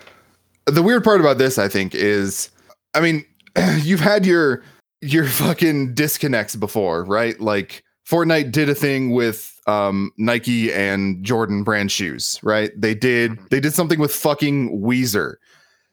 the 0.66 0.83
weird 0.83 1.05
part 1.05 1.20
about 1.20 1.38
this 1.38 1.59
i 1.59 1.68
think 1.68 1.94
is 1.94 2.50
i 2.94 3.00
mean 3.00 3.24
you've 3.83 4.00
had 4.00 4.24
your 4.27 4.62
your 5.00 5.27
fucking 5.27 5.92
disconnects 5.94 6.57
before 6.57 7.05
right? 7.05 7.38
Like 7.38 7.85
fortnite 8.09 8.53
did 8.53 8.68
a 8.70 8.74
thing 8.74 9.11
with 9.11 9.55
um 9.66 10.11
nike 10.18 10.72
and 10.72 11.22
jordan 11.24 11.62
brand 11.62 11.92
shoes 11.92 12.38
right? 12.42 12.70
They 12.77 12.94
did 12.94 13.38
they 13.50 13.61
did 13.61 13.74
something 13.74 13.98
with 14.00 14.14
fucking 14.14 14.81
weezer. 14.83 15.35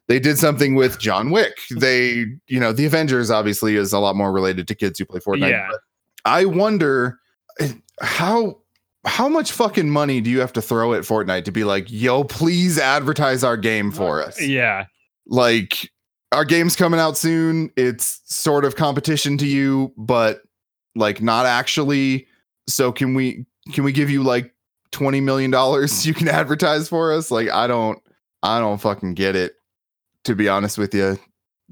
They 0.07 0.19
did 0.19 0.37
something 0.37 0.75
with 0.75 0.97
john 0.99 1.29
wick. 1.29 1.57
They 1.75 2.25
you 2.47 2.59
know 2.59 2.71
the 2.71 2.85
avengers 2.85 3.29
obviously 3.29 3.75
is 3.75 3.91
a 3.91 3.99
lot 3.99 4.15
more 4.15 4.31
related 4.31 4.67
to 4.69 4.75
kids 4.75 4.97
who 4.97 5.05
play 5.05 5.19
fortnite 5.19 5.49
Yeah. 5.51 5.67
but 5.69 5.79
i 6.23 6.45
wonder 6.45 7.17
eh, 7.59 7.73
how 8.01 8.60
how 9.05 9.27
much 9.27 9.51
fucking 9.51 9.89
money 9.89 10.21
do 10.21 10.29
you 10.29 10.39
have 10.39 10.53
to 10.53 10.61
throw 10.61 10.93
at 10.93 11.03
Fortnite 11.03 11.45
to 11.45 11.51
be 11.51 11.63
like, 11.63 11.85
yo, 11.89 12.23
please 12.23 12.77
advertise 12.77 13.43
our 13.43 13.57
game 13.57 13.91
for 13.91 14.21
us? 14.21 14.39
yeah, 14.41 14.85
Like, 15.25 15.89
our 16.31 16.45
game's 16.45 16.75
coming 16.75 16.99
out 16.99 17.17
soon. 17.17 17.71
It's 17.75 18.21
sort 18.25 18.63
of 18.63 18.75
competition 18.75 19.37
to 19.39 19.47
you, 19.47 19.93
but 19.97 20.41
like 20.95 21.21
not 21.21 21.45
actually. 21.45 22.27
So 22.67 22.91
can 22.91 23.15
we 23.15 23.45
can 23.73 23.83
we 23.83 23.91
give 23.91 24.09
you 24.09 24.23
like 24.23 24.53
20 24.91 25.19
million 25.19 25.51
dollars 25.51 26.05
you 26.07 26.13
can 26.13 26.29
advertise 26.29 26.87
for 26.87 27.11
us? 27.11 27.31
Like, 27.31 27.49
I 27.49 27.67
don't 27.67 27.99
I 28.43 28.59
don't 28.59 28.79
fucking 28.79 29.15
get 29.15 29.35
it. 29.35 29.55
To 30.25 30.35
be 30.35 30.47
honest 30.47 30.77
with 30.77 30.93
you, 30.93 31.17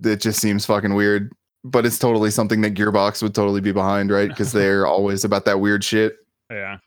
it 0.04 0.20
just 0.20 0.42
seems 0.42 0.65
fucking 0.65 0.96
weird. 0.96 1.32
But 1.63 1.86
it's 1.86 2.00
totally 2.00 2.32
something 2.32 2.62
that 2.62 2.74
Gearbox 2.74 3.22
would 3.22 3.36
totally 3.36 3.62
be 3.62 3.72
behind, 3.72 4.10
right? 4.12 4.28
Because 4.30 4.52
they're 4.54 4.88
always 4.88 5.24
about 5.24 5.46
that 5.46 5.60
weird 5.60 5.84
shit 5.84 6.18
yeah. 6.50 6.78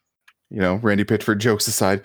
You 0.52 0.60
know, 0.60 0.74
Randy 0.76 1.04
Pitchford 1.04 1.38
jokes 1.38 1.66
aside. 1.66 2.02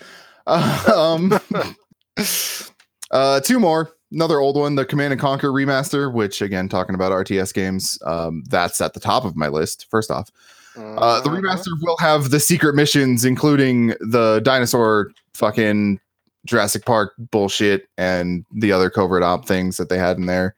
Um, 0.48 1.38
uh, 3.12 3.40
two 3.42 3.60
more. 3.60 3.92
Another 4.12 4.40
old 4.40 4.56
one, 4.56 4.76
the 4.76 4.86
Command 4.86 5.12
and 5.12 5.22
Conquer 5.22 5.50
remaster, 5.50 6.14
which 6.14 6.42
again, 6.42 6.70
talking 6.70 6.96
about 6.96 7.12
RTS 7.12 7.54
games, 7.54 8.00
um, 8.06 8.44
that's 8.50 8.80
at 8.80 8.94
the 8.94 9.02
top 9.02 9.26
of 9.26 9.36
my 9.36 9.50
list. 9.50 9.86
First 9.90 10.10
off, 10.10 10.30
uh, 10.78 11.20
the 11.22 11.30
Mhm. 11.30 11.42
remaster 11.42 11.72
will 11.82 11.98
have 11.98 12.30
the 12.30 12.40
secret 12.40 12.74
missions, 12.74 13.26
including 13.26 13.96
the 14.00 14.40
dinosaur 14.44 15.12
fucking 15.34 16.00
Jurassic 16.46 16.86
Park 16.86 17.14
bullshit 17.18 17.90
and 17.98 18.46
the 18.56 18.72
other 18.72 18.90
covert 18.90 19.24
op 19.24 19.46
things 19.46 19.76
that 19.76 19.90
they 19.90 19.98
had 19.98 20.18
in 20.18 20.26
there. 20.28 20.56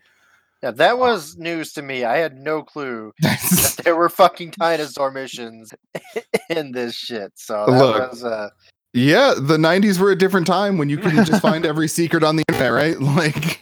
Yeah, 0.62 0.72
that 0.72 1.00
was 1.00 1.38
news 1.38 1.72
to 1.74 1.82
me. 1.82 2.04
I 2.04 2.18
had 2.18 2.38
no 2.38 2.64
clue 2.64 3.14
that 3.22 3.82
there 3.84 3.96
were 3.96 4.10
fucking 4.10 4.54
dinosaur 4.60 5.10
missions 5.12 5.74
in 6.50 6.72
this 6.72 6.96
shit. 6.96 7.32
So 7.36 7.66
that 7.68 7.78
Look. 7.78 8.12
was 8.12 8.24
uh 8.24 8.50
yeah, 8.92 9.36
the 9.38 9.58
90s 9.58 10.00
were 10.00 10.10
a 10.10 10.18
different 10.18 10.48
time 10.48 10.80
when 10.80 10.90
you 10.90 10.98
couldn't 10.98 11.26
just 11.26 11.44
find 11.44 11.64
every 11.66 11.88
secret 11.88 12.24
on 12.24 12.38
the 12.38 12.44
internet, 12.50 12.74
right? 12.74 13.00
Like, 13.00 13.62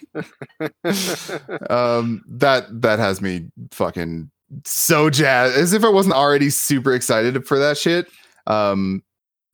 um 1.70 2.24
that 2.28 2.66
that 2.82 2.98
has 2.98 3.22
me 3.22 3.52
fucking 3.72 4.32
so 4.66 5.10
jazzed 5.10 5.56
as 5.58 5.74
if 5.74 5.84
i 5.84 5.90
wasn't 5.90 6.16
already 6.16 6.50
super 6.50 6.94
excited 6.94 7.46
for 7.46 7.60
that 7.60 7.78
shit 7.78 8.08
um 8.48 9.04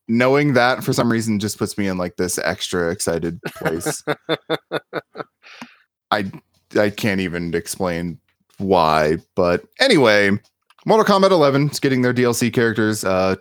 knowing 0.08 0.54
that 0.54 0.84
for 0.84 0.94
some 0.94 1.12
reason 1.12 1.40
just 1.40 1.58
puts 1.58 1.78
me 1.78 1.88
in 1.88 1.98
like 1.98 2.16
this 2.16 2.38
extra 2.38 2.92
excited 2.92 3.42
place 3.58 4.04
i 6.12 6.32
i 6.78 6.90
can't 6.90 7.22
even 7.22 7.54
explain 7.54 8.18
why 8.58 9.18
but 9.36 9.64
anyway 9.80 10.32
Mortal 10.86 11.06
Kombat 11.06 11.32
11 11.32 11.70
is 11.70 11.80
getting 11.80 12.02
their 12.02 12.14
DLC 12.14 12.52
characters. 12.54 13.04
Uh, 13.06 13.36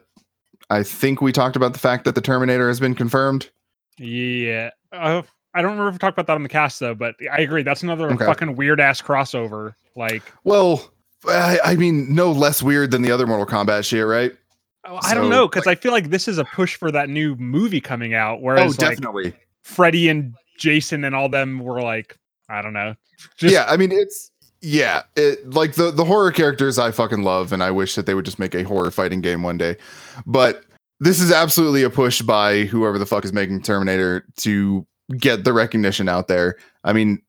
I 0.71 0.83
think 0.83 1.21
we 1.21 1.33
talked 1.33 1.57
about 1.57 1.73
the 1.73 1.79
fact 1.79 2.05
that 2.05 2.15
the 2.15 2.21
Terminator 2.21 2.69
has 2.69 2.79
been 2.79 2.95
confirmed. 2.95 3.51
Yeah. 3.99 4.71
Uh, 4.93 5.23
I 5.55 5.61
don't 5.61 5.73
remember 5.73 5.89
if 5.89 5.95
we 5.95 5.99
talked 5.99 6.15
about 6.17 6.27
that 6.29 6.35
on 6.35 6.43
the 6.43 6.49
cast 6.49 6.79
though, 6.81 6.95
but 6.95 7.17
I 7.31 7.41
agree. 7.41 7.63
That's 7.63 7.83
another 7.83 8.11
Okay. 8.13 8.25
fucking 8.25 8.57
weird 8.57 8.81
ass 8.81 9.03
crossover. 9.03 9.75
Like, 9.97 10.23
Well, 10.45 10.91
I, 11.27 11.59
I 11.65 11.75
mean, 11.75 12.15
no 12.15 12.31
less 12.33 12.63
weird 12.63 12.91
than 12.91 13.03
the 13.03 13.11
other 13.11 13.27
Mortal 13.27 13.47
Kombat 13.47 13.85
shit, 13.85 14.07
right? 14.07 14.33
oh, 14.85 14.99
I 15.03 15.15
don't 15.15 15.29
know 15.29 15.47
because 15.49 15.67
I 15.67 15.75
feel 15.75 15.93
like 15.93 16.11
this 16.11 16.27
is 16.29 16.39
a 16.39 16.45
push 16.45 16.77
for 16.77 16.91
that 16.93 17.09
new 17.09 17.37
movie 17.37 17.81
coming 17.81 18.15
out. 18.15 18.41
Whereas 18.41 18.79
oh, 18.79 18.85
like 18.87 18.97
definitely. 18.97 19.33
Freddy 19.63 20.09
and 20.09 20.35
Jason 20.59 21.05
and 21.05 21.15
all 21.15 21.29
them 21.29 21.59
were 21.59 21.83
like, 21.83 22.19
I 22.53 22.63
don't 22.63 22.73
know. 22.73 22.95
Just, 23.37 23.53
yeah, 23.53 23.65
I 23.69 23.77
mean, 23.77 23.93
it's 23.93 24.31
yeah, 24.61 25.03
it 25.17 25.49
like 25.51 25.75
the 25.75 25.91
the 25.91 26.05
horror 26.05 26.31
characters 26.33 26.79
I 26.79 26.91
fucking 26.93 27.23
love, 27.23 27.53
and 27.53 27.63
I 27.63 27.71
wish 27.71 27.95
that 27.97 28.07
they 28.07 28.15
would 28.15 28.25
just 28.25 28.39
make 28.39 28.55
a 28.55 28.63
horror 28.63 28.91
fighting 28.91 29.21
game 29.21 29.43
one 29.43 29.59
day. 29.59 29.77
But 30.27 30.65
this 31.01 31.21
is 31.21 31.33
absolutely 31.33 31.83
a 31.83 31.91
push 31.91 32.23
by 32.23 32.65
whoever 32.65 32.99
the 32.99 33.07
fuck 33.07 33.25
is 33.25 33.33
making 33.33 33.63
Terminator 33.63 34.25
to 34.39 34.87
get 35.19 35.45
the 35.45 35.53
recognition 35.53 36.09
out 36.09 36.29
there. 36.29 36.57
I 36.85 36.93
mean, 36.93 37.21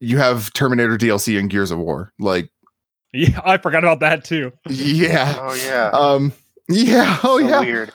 you 0.00 0.18
have 0.18 0.52
Terminator 0.52 0.98
DLC 0.98 1.38
and 1.38 1.48
Gears 1.48 1.70
of 1.70 1.78
War, 1.78 2.12
like 2.18 2.50
yeah, 3.14 3.40
I 3.44 3.56
forgot 3.58 3.84
about 3.84 4.00
that 4.00 4.24
too. 4.24 4.52
yeah, 4.68 5.36
Oh 5.38 5.54
yeah. 5.54 5.90
um, 5.92 6.32
yeah, 6.68 7.18
oh 7.24 7.38
So 7.38 7.48
yeah, 7.48 7.60
Weird. 7.60 7.92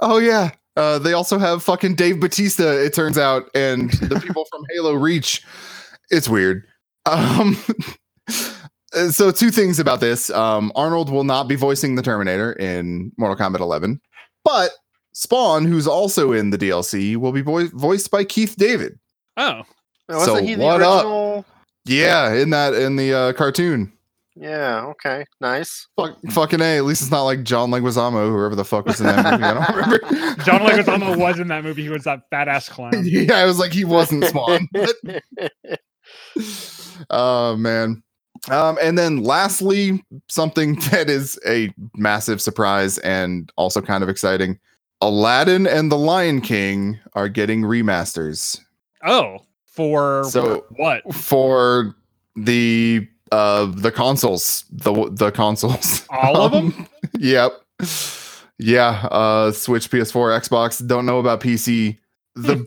oh 0.00 0.18
yeah. 0.18 0.50
Uh, 0.76 0.96
they 0.98 1.12
also 1.12 1.38
have 1.38 1.60
fucking 1.62 1.96
Dave 1.96 2.20
Batista, 2.20 2.70
it 2.70 2.94
turns 2.94 3.18
out, 3.18 3.50
and 3.54 3.90
the 3.94 4.20
people 4.20 4.44
from 4.48 4.62
Halo 4.70 4.92
Reach. 4.94 5.42
It's 6.10 6.28
weird. 6.28 6.64
Um, 7.06 7.56
so 9.10 9.30
two 9.30 9.50
things 9.50 9.78
about 9.78 10.00
this. 10.00 10.30
Um, 10.30 10.72
Arnold 10.74 11.10
will 11.10 11.24
not 11.24 11.48
be 11.48 11.54
voicing 11.54 11.94
the 11.94 12.02
Terminator 12.02 12.52
in 12.54 13.12
Mortal 13.16 13.36
Kombat 13.36 13.60
11, 13.60 14.00
but 14.44 14.70
Spawn, 15.12 15.64
who's 15.64 15.86
also 15.86 16.32
in 16.32 16.50
the 16.50 16.58
DLC, 16.58 17.16
will 17.16 17.32
be 17.32 17.40
vo- 17.42 17.68
voiced 17.68 18.10
by 18.10 18.24
Keith 18.24 18.56
David. 18.56 18.98
Oh, 19.36 19.62
Wasn't 20.08 20.26
So 20.26 20.36
he 20.44 20.54
the 20.54 20.64
what 20.64 20.82
up? 20.82 21.04
original? 21.04 21.44
Yeah, 21.84 22.34
in 22.34 22.50
that 22.50 22.74
in 22.74 22.96
the 22.96 23.14
uh, 23.14 23.32
cartoon. 23.32 23.92
Yeah. 24.36 24.84
Okay. 24.90 25.24
Nice. 25.40 25.88
Fuck, 25.96 26.16
fucking 26.30 26.60
a. 26.60 26.76
At 26.76 26.84
least 26.84 27.02
it's 27.02 27.10
not 27.10 27.22
like 27.24 27.42
John 27.42 27.70
Leguizamo, 27.70 28.28
whoever 28.30 28.54
the 28.54 28.64
fuck 28.64 28.86
was 28.86 29.00
in 29.00 29.06
that 29.06 29.32
movie. 29.32 29.42
I 29.44 29.54
don't 29.54 29.74
remember. 29.74 29.98
John 30.44 30.60
Leguizamo 30.60 31.16
was 31.18 31.40
in 31.40 31.48
that 31.48 31.64
movie. 31.64 31.82
He 31.82 31.88
was 31.88 32.04
that 32.04 32.20
fat 32.30 32.46
ass 32.46 32.68
clown. 32.68 32.92
yeah, 33.04 33.34
I 33.34 33.44
was 33.46 33.58
like, 33.58 33.72
he 33.72 33.84
wasn't 33.84 34.24
Spawn. 34.26 34.68
oh 37.10 37.56
man. 37.56 38.02
Um, 38.50 38.78
and 38.80 38.96
then 38.96 39.22
lastly, 39.24 40.04
something 40.28 40.74
that 40.90 41.10
is 41.10 41.38
a 41.46 41.72
massive 41.96 42.40
surprise 42.40 42.98
and 42.98 43.50
also 43.56 43.80
kind 43.80 44.02
of 44.02 44.08
exciting. 44.08 44.58
Aladdin 45.00 45.66
and 45.66 45.92
the 45.92 45.98
Lion 45.98 46.40
King 46.40 46.98
are 47.14 47.28
getting 47.28 47.62
remasters 47.62 48.58
Oh, 49.04 49.38
for 49.66 50.24
So- 50.24 50.64
what? 50.70 51.02
for 51.14 51.94
the 52.36 53.06
uh 53.30 53.66
the 53.66 53.92
consoles, 53.92 54.64
the 54.72 55.10
the 55.12 55.30
consoles. 55.30 56.04
All 56.10 56.40
of 56.40 56.52
them? 56.52 56.72
Um, 56.78 56.88
yep. 57.18 57.52
Yeah, 58.58 59.06
uh 59.10 59.52
Switch, 59.52 59.90
PS4, 59.90 60.40
Xbox, 60.40 60.84
don't 60.84 61.06
know 61.06 61.18
about 61.18 61.40
PC. 61.40 61.98
The 62.34 62.64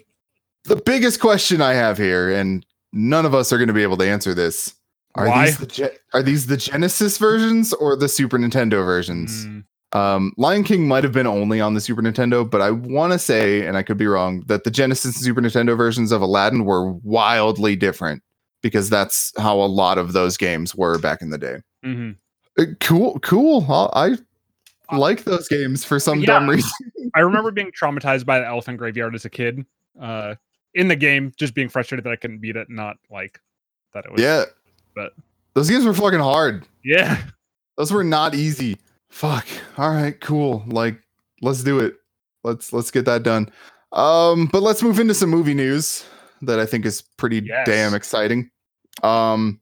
the 0.66 0.76
biggest 0.76 1.20
question 1.20 1.62
I 1.62 1.74
have 1.74 1.98
here 1.98 2.30
and 2.32 2.66
none 2.94 3.26
of 3.26 3.34
us 3.34 3.52
are 3.54 3.58
going 3.58 3.68
to 3.68 3.74
be 3.74 3.84
able 3.84 3.98
to 3.98 4.08
answer 4.10 4.34
this. 4.34 4.74
Are 5.16 5.28
Why? 5.28 5.46
these 5.48 5.58
the 5.58 5.66
Ge- 5.68 5.98
are 6.14 6.24
these 6.24 6.48
the 6.48 6.58
Genesis 6.58 7.18
versions 7.18 7.74
or 7.74 7.96
the 7.98 8.08
Super 8.08 8.38
Nintendo 8.38 8.86
versions? 8.86 9.46
Mm, 9.46 9.64
Um, 9.94 10.34
Lion 10.38 10.64
King 10.64 10.88
might 10.88 11.04
have 11.04 11.12
been 11.12 11.28
only 11.28 11.60
on 11.60 11.74
the 11.74 11.82
Super 11.82 12.02
Nintendo, 12.02 12.50
but 12.50 12.62
I 12.62 12.72
want 12.72 13.12
to 13.12 13.20
say, 13.20 13.66
and 13.68 13.76
I 13.76 13.84
could 13.84 13.98
be 13.98 14.08
wrong, 14.08 14.44
that 14.48 14.64
the 14.64 14.72
Genesis 14.72 15.16
and 15.18 15.26
Super 15.26 15.42
Nintendo 15.42 15.76
versions 15.76 16.14
of 16.14 16.22
Aladdin 16.22 16.64
were 16.64 16.92
wildly 16.94 17.76
different 17.76 18.24
because 18.62 18.90
that's 18.90 19.34
how 19.38 19.56
a 19.60 19.66
lot 19.68 19.98
of 19.98 20.14
those 20.14 20.38
games 20.38 20.74
were 20.76 20.98
back 21.00 21.22
in 21.22 21.30
the 21.30 21.38
day. 21.38 21.58
mhm. 21.84 22.16
Uh, 22.58 22.66
cool, 22.82 23.18
cool. 23.20 23.66
I, 23.94 24.18
I 24.90 24.98
like 24.98 25.24
those 25.24 25.48
games 25.48 25.84
for 25.86 26.00
some 26.00 26.22
dumb 26.22 26.50
reason. 26.50 26.70
I 27.16 27.22
remember 27.22 27.50
being 27.52 27.72
traumatized 27.72 28.26
by 28.26 28.40
the 28.40 28.46
Elephant 28.46 28.78
Graveyard 28.78 29.16
as 29.16 29.24
a 29.26 29.30
kid. 29.30 29.66
Uh, 30.00 30.36
in 30.74 30.88
the 30.88 30.96
game, 30.96 31.34
just 31.38 31.54
being 31.54 31.70
frustrated 31.70 32.04
that 32.06 32.12
I 32.12 32.16
couldn't 32.16 32.40
beat 32.40 32.56
it, 32.56 32.70
not 32.70 32.98
like 33.10 33.40
that 33.94 34.06
it 34.06 34.12
was. 34.12 34.22
yeah, 34.22 34.46
but- 34.96 35.14
those 35.54 35.70
games 35.70 35.84
were 35.86 35.94
fucking 35.94 36.20
hard. 36.20 36.66
Yeah. 36.84 37.22
Those 37.78 37.92
were 37.92 38.04
not 38.06 38.34
easy. 38.36 38.78
Fuck. 39.10 39.46
All 39.78 39.92
right, 39.92 40.18
cool. 40.22 40.64
Like, 40.68 40.98
let's 41.42 41.62
do 41.64 41.80
it. 41.80 41.96
Let's 42.46 42.72
let's 42.72 42.90
get 42.90 43.04
that 43.06 43.24
done. 43.24 43.50
Um, 43.92 44.46
but 44.46 44.62
let's 44.64 44.82
move 44.82 45.00
into 45.00 45.14
some 45.14 45.30
movie 45.30 45.54
news 45.54 46.06
that 46.44 46.60
I 46.60 46.66
think 46.66 46.86
is 46.86 47.02
pretty 47.18 47.42
Yes. 47.46 47.66
damn 47.68 47.94
exciting. 47.94 48.50
Um 49.04 49.60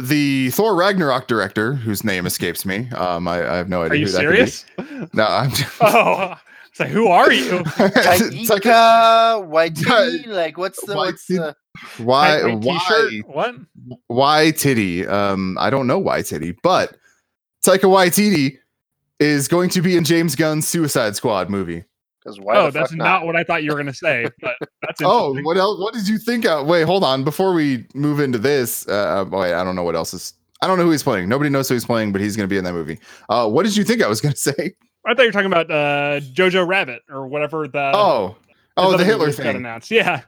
the 0.00 0.50
Thor 0.50 0.74
Ragnarok 0.76 1.26
director, 1.28 1.74
whose 1.74 2.04
name 2.04 2.24
escapes 2.26 2.64
me. 2.64 2.88
Um, 2.90 3.26
I, 3.26 3.38
I 3.52 3.56
have 3.56 3.68
no 3.68 3.82
idea 3.82 3.92
Are 3.92 3.96
you 3.96 4.06
who 4.06 4.12
that 4.12 4.20
could 4.22 4.30
be. 4.30 4.36
serious? 4.46 5.12
No, 5.12 5.24
I'm 5.26 5.50
Just, 5.50 5.72
oh, 5.80 6.34
it's 6.78 6.80
like, 6.80 6.90
who 6.90 7.08
are 7.08 7.32
you? 7.32 7.62
it's 7.78 8.50
like 8.50 8.62
Taika 8.62 9.48
Waititi. 9.50 10.26
Like, 10.28 10.56
what's 10.56 10.84
the 10.84 10.94
what's 10.94 11.26
the? 11.26 11.56
why 11.98 12.40
Tight 12.40 12.54
white 12.54 12.80
t-shirt? 12.80 13.26
why 13.26 13.52
What? 13.86 13.98
why 14.06 14.50
titty? 14.52 15.06
Um, 15.06 15.56
I 15.58 15.70
don't 15.70 15.86
know 15.86 15.98
why 15.98 16.22
titty, 16.22 16.56
but 16.62 16.96
Taika 17.64 17.84
Waititi 17.84 18.58
is 19.18 19.48
going 19.48 19.70
to 19.70 19.82
be 19.82 19.96
in 19.96 20.04
James 20.04 20.36
Gunn's 20.36 20.68
Suicide 20.68 21.16
Squad 21.16 21.50
movie. 21.50 21.84
Because 22.20 22.38
why? 22.40 22.56
oh, 22.56 22.70
that's 22.70 22.90
fuck 22.90 22.98
not 22.98 23.26
what 23.26 23.36
I 23.36 23.42
thought 23.42 23.62
you 23.62 23.72
were 23.72 23.76
gonna 23.76 23.94
say. 23.94 24.28
But 24.40 24.56
that's 24.82 25.00
Oh, 25.04 25.34
what 25.42 25.56
else? 25.56 25.80
What 25.80 25.94
did 25.94 26.06
you 26.06 26.18
think? 26.18 26.46
Of? 26.46 26.66
Wait, 26.66 26.82
hold 26.82 27.02
on. 27.02 27.24
Before 27.24 27.52
we 27.52 27.86
move 27.94 28.20
into 28.20 28.38
this, 28.38 28.86
uh, 28.88 29.24
wait, 29.30 29.54
I 29.54 29.64
don't 29.64 29.74
know 29.76 29.84
what 29.84 29.96
else 29.96 30.14
is. 30.14 30.34
I 30.60 30.66
don't 30.66 30.78
know 30.78 30.84
who 30.84 30.90
he's 30.90 31.04
playing. 31.04 31.28
Nobody 31.28 31.50
knows 31.50 31.68
who 31.68 31.74
he's 31.74 31.84
playing, 31.84 32.10
but 32.12 32.20
he's 32.20 32.36
going 32.36 32.48
to 32.48 32.52
be 32.52 32.58
in 32.58 32.64
that 32.64 32.72
movie. 32.72 32.98
Uh, 33.28 33.48
what 33.48 33.62
did 33.64 33.76
you 33.76 33.84
think 33.84 34.02
I 34.02 34.08
was 34.08 34.20
going 34.20 34.34
to 34.34 34.40
say? 34.40 34.74
I 35.08 35.14
thought 35.14 35.22
you 35.22 35.28
were 35.28 35.32
talking 35.32 35.46
about 35.46 35.70
uh, 35.70 36.20
Jojo 36.20 36.66
Rabbit 36.66 37.02
or 37.08 37.26
whatever 37.26 37.66
the 37.66 37.92
oh, 37.94 38.36
oh, 38.76 38.96
the 38.96 39.04
Hitler 39.04 39.26
just 39.26 39.38
got 39.38 39.44
thing. 39.44 39.56
announced. 39.56 39.90
Yeah. 39.90 40.22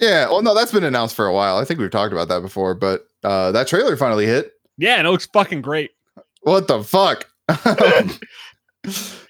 Yeah. 0.00 0.28
Well, 0.28 0.42
no, 0.42 0.54
that's 0.54 0.72
been 0.72 0.84
announced 0.84 1.14
for 1.14 1.26
a 1.26 1.32
while. 1.32 1.58
I 1.58 1.64
think 1.64 1.78
we've 1.78 1.90
talked 1.90 2.12
about 2.12 2.28
that 2.28 2.40
before, 2.40 2.74
but 2.74 3.06
uh, 3.22 3.52
that 3.52 3.68
trailer 3.68 3.96
finally 3.96 4.26
hit. 4.26 4.52
Yeah, 4.78 4.96
and 4.96 5.06
it 5.06 5.10
looks 5.10 5.26
fucking 5.26 5.62
great. 5.62 5.92
What 6.40 6.66
the 6.66 6.82
fuck? 6.82 7.28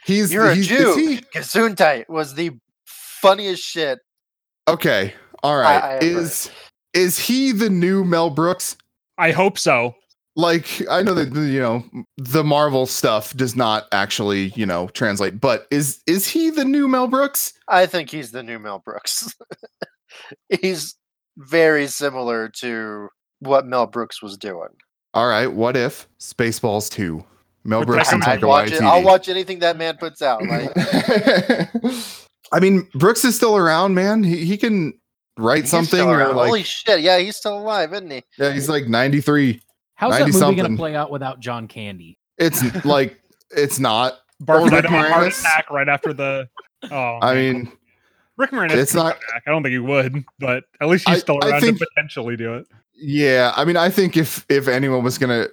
he's 0.06 0.32
You're 0.32 0.50
a 0.50 0.54
Jew. 0.54 0.90
Is 0.90 0.96
he, 0.96 1.16
Gesundheit 1.34 2.08
was 2.08 2.34
the 2.34 2.52
funniest 2.84 3.62
shit. 3.62 3.98
okay. 4.68 5.12
All 5.42 5.56
right. 5.56 5.82
I 5.82 5.92
agree. 5.94 6.08
is 6.08 6.50
is 6.94 7.18
he 7.18 7.52
the 7.52 7.68
new 7.68 8.04
Mel 8.04 8.30
Brooks? 8.30 8.76
I 9.18 9.32
hope 9.32 9.58
so. 9.58 9.94
Like 10.36 10.82
I 10.90 11.02
know 11.02 11.14
that 11.14 11.34
you 11.34 11.60
know 11.60 11.82
the 12.18 12.44
Marvel 12.44 12.86
stuff 12.86 13.34
does 13.34 13.56
not 13.56 13.86
actually 13.92 14.48
you 14.54 14.66
know 14.66 14.88
translate, 14.88 15.40
but 15.40 15.66
is 15.70 16.00
is 16.06 16.28
he 16.28 16.50
the 16.50 16.64
new 16.64 16.88
Mel 16.88 17.08
Brooks? 17.08 17.54
I 17.68 17.86
think 17.86 18.10
he's 18.10 18.32
the 18.32 18.42
new 18.42 18.58
Mel 18.58 18.78
Brooks. 18.78 19.34
he's 20.60 20.94
very 21.38 21.86
similar 21.86 22.50
to 22.60 23.08
what 23.40 23.66
Mel 23.66 23.86
Brooks 23.86 24.22
was 24.22 24.36
doing. 24.36 24.68
All 25.14 25.26
right, 25.28 25.50
what 25.50 25.74
if 25.74 26.06
Spaceballs 26.20 26.90
two? 26.90 27.24
Mel 27.64 27.84
Brooks 27.84 28.12
and 28.12 28.22
Taika 28.22 28.40
Waititi. 28.40 28.82
I'll 28.82 29.02
watch 29.02 29.28
anything 29.28 29.60
that 29.60 29.76
man 29.76 29.96
puts 29.96 30.22
out. 30.22 30.42
Like 30.46 30.70
I 32.52 32.60
mean, 32.60 32.88
Brooks 32.94 33.24
is 33.24 33.34
still 33.34 33.56
around, 33.56 33.94
man. 33.94 34.22
He 34.22 34.44
he 34.44 34.56
can 34.56 34.92
write 35.38 35.62
he's 35.62 35.70
something 35.70 36.00
or 36.00 36.32
like 36.34 36.46
holy 36.46 36.62
shit, 36.62 37.00
yeah, 37.00 37.18
he's 37.18 37.36
still 37.36 37.58
alive, 37.58 37.92
isn't 37.92 38.10
he? 38.10 38.22
yeah, 38.38 38.52
he's 38.52 38.68
like 38.68 38.86
ninety 38.86 39.20
three. 39.20 39.60
How's 39.96 40.12
that 40.12 40.20
movie 40.26 40.32
90-something. 40.32 40.56
going 40.56 40.70
to 40.72 40.76
play 40.76 40.94
out 40.94 41.10
without 41.10 41.40
John 41.40 41.66
Candy? 41.68 42.18
It's 42.38 42.62
like 42.84 43.20
it's 43.50 43.78
not. 43.78 44.14
Barf 44.42 44.62
Rick 44.64 44.70
died 44.72 44.84
of 44.86 44.92
a 44.92 45.08
heart 45.08 45.28
attack 45.28 45.70
right 45.70 45.88
after 45.88 46.12
the. 46.12 46.48
Oh, 46.90 47.18
I 47.22 47.34
man. 47.34 47.52
mean, 47.54 47.72
Rick 48.36 48.50
Moranis. 48.50 48.72
it's 48.76 48.94
not- 48.94 49.14
Back. 49.32 49.42
I 49.46 49.50
don't 49.50 49.62
think 49.62 49.72
he 49.72 49.78
would, 49.78 50.24
but 50.38 50.64
at 50.80 50.88
least 50.88 51.08
he's 51.08 51.20
still 51.20 51.38
I 51.42 51.50
around 51.50 51.60
think- 51.62 51.78
to 51.78 51.86
potentially 51.94 52.36
do 52.36 52.54
it. 52.54 52.66
yeah. 52.94 53.52
I 53.56 53.64
mean, 53.64 53.76
I 53.78 53.88
think 53.90 54.16
if 54.16 54.44
if 54.50 54.68
anyone 54.68 55.02
was 55.02 55.16
gonna 55.18 55.46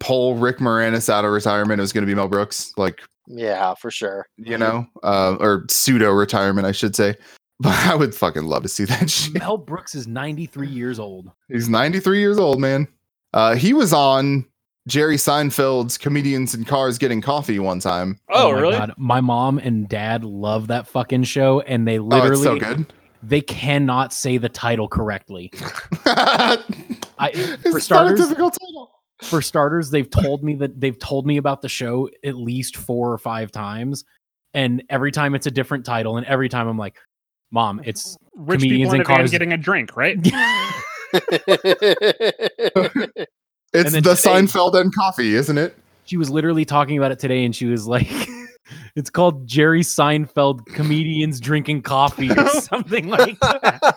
pull 0.00 0.34
Rick 0.34 0.58
Moranis 0.58 1.08
out 1.08 1.24
of 1.24 1.30
retirement, 1.30 1.78
it 1.78 1.82
was 1.82 1.92
gonna 1.92 2.06
be 2.06 2.14
Mel 2.14 2.26
Brooks. 2.28 2.72
Like 2.76 3.00
Yeah, 3.28 3.74
for 3.74 3.90
sure. 3.92 4.26
you 4.36 4.58
know, 4.58 4.84
uh, 5.04 5.36
or 5.38 5.66
pseudo 5.70 6.10
retirement, 6.10 6.66
I 6.66 6.72
should 6.72 6.96
say. 6.96 7.14
But 7.60 7.72
I 7.86 7.94
would 7.94 8.16
fucking 8.16 8.42
love 8.46 8.64
to 8.64 8.68
see 8.68 8.84
that 8.86 9.08
shit. 9.10 9.34
Mel 9.34 9.56
Brooks 9.56 9.94
is 9.94 10.08
93 10.08 10.66
years 10.66 10.98
old. 10.98 11.30
He's 11.48 11.68
93 11.68 12.18
years 12.18 12.36
old, 12.36 12.60
man. 12.60 12.88
Uh, 13.34 13.56
he 13.56 13.72
was 13.74 13.92
on 13.92 14.46
Jerry 14.86 15.16
Seinfeld's 15.16 15.98
Comedians 15.98 16.54
in 16.54 16.64
Cars 16.64 16.98
Getting 16.98 17.20
Coffee 17.20 17.58
one 17.58 17.80
time. 17.80 18.18
Oh, 18.30 18.52
my 18.52 18.60
really? 18.60 18.76
God. 18.76 18.92
My 18.96 19.20
mom 19.20 19.58
and 19.58 19.88
dad 19.88 20.24
love 20.24 20.68
that 20.68 20.86
fucking 20.86 21.24
show, 21.24 21.60
and 21.62 21.86
they 21.86 21.98
Oh, 21.98 22.06
it's 22.06 22.14
literally 22.14 22.42
so 22.44 22.58
good. 22.58 22.92
they 23.24 23.40
cannot 23.40 24.12
say 24.12 24.36
the 24.38 24.48
title 24.48 24.86
correctly. 24.86 25.50
I, 26.06 27.30
it's 27.34 27.62
for 27.62 27.68
not 27.70 27.76
a 27.76 27.80
starters, 27.80 28.20
difficult 28.20 28.52
title. 28.60 28.90
for 29.18 29.26
for 29.26 29.42
starters, 29.42 29.90
they've 29.90 30.10
told 30.10 30.44
me 30.44 30.54
that 30.56 30.80
they've 30.80 30.98
told 30.98 31.26
me 31.26 31.38
about 31.38 31.60
the 31.62 31.68
show 31.68 32.08
at 32.24 32.36
least 32.36 32.76
four 32.76 33.12
or 33.12 33.18
five 33.18 33.50
times, 33.50 34.04
and 34.52 34.82
every 34.90 35.10
time 35.10 35.34
it's 35.34 35.46
a 35.46 35.50
different 35.50 35.84
title, 35.84 36.18
and 36.18 36.26
every 36.26 36.48
time 36.48 36.68
I'm 36.68 36.78
like, 36.78 36.98
"Mom, 37.50 37.80
it's 37.84 38.16
Rich 38.36 38.60
Comedians 38.60 38.90
people 38.90 38.94
in 38.94 39.00
in 39.00 39.00
a 39.00 39.08
van 39.08 39.16
cars. 39.16 39.30
getting 39.30 39.52
a 39.52 39.56
drink, 39.56 39.96
right? 39.96 40.18
It's 43.76 43.90
the 43.90 44.00
today- 44.00 44.10
Seinfeld 44.14 44.80
and 44.80 44.94
coffee, 44.94 45.34
isn't 45.34 45.58
it? 45.58 45.76
she 46.06 46.16
was 46.18 46.28
literally 46.30 46.64
talking 46.66 46.98
about 46.98 47.10
it 47.12 47.18
today 47.18 47.46
and 47.46 47.56
she 47.56 47.64
was 47.64 47.86
like 47.86 48.06
it's 48.94 49.08
called 49.08 49.46
jerry 49.46 49.80
seinfeld 49.80 50.66
comedians 50.66 51.40
drinking 51.40 51.80
coffee 51.80 52.30
or 52.30 52.46
something 52.60 53.08
like 53.08 53.40
that 53.40 53.96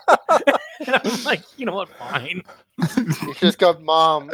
and 0.86 0.96
i'm 1.04 1.24
like 1.26 1.42
you 1.58 1.66
know 1.66 1.76
what 1.76 1.90
fine 1.90 2.42
you 2.98 3.34
just 3.42 3.60
got 3.60 3.82
mom. 3.84 4.32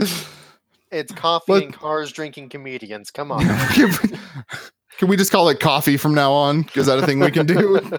It's 0.91 1.11
coffee 1.13 1.51
What- 1.51 1.63
and 1.63 1.73
cars 1.73 2.11
drinking 2.11 2.49
comedians. 2.49 3.09
Come 3.09 3.31
on. 3.31 3.43
Can 3.69 3.89
we- 3.89 4.17
can 4.99 5.07
we 5.07 5.17
just 5.17 5.31
call 5.31 5.49
it 5.49 5.59
coffee 5.59 5.97
from 5.97 6.13
now 6.13 6.31
on? 6.31 6.69
Is 6.75 6.85
that 6.85 6.99
a 6.99 7.05
thing 7.07 7.19
we 7.19 7.31
can 7.31 7.47
do? 7.47 7.97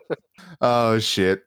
oh 0.60 1.00
shit. 1.00 1.42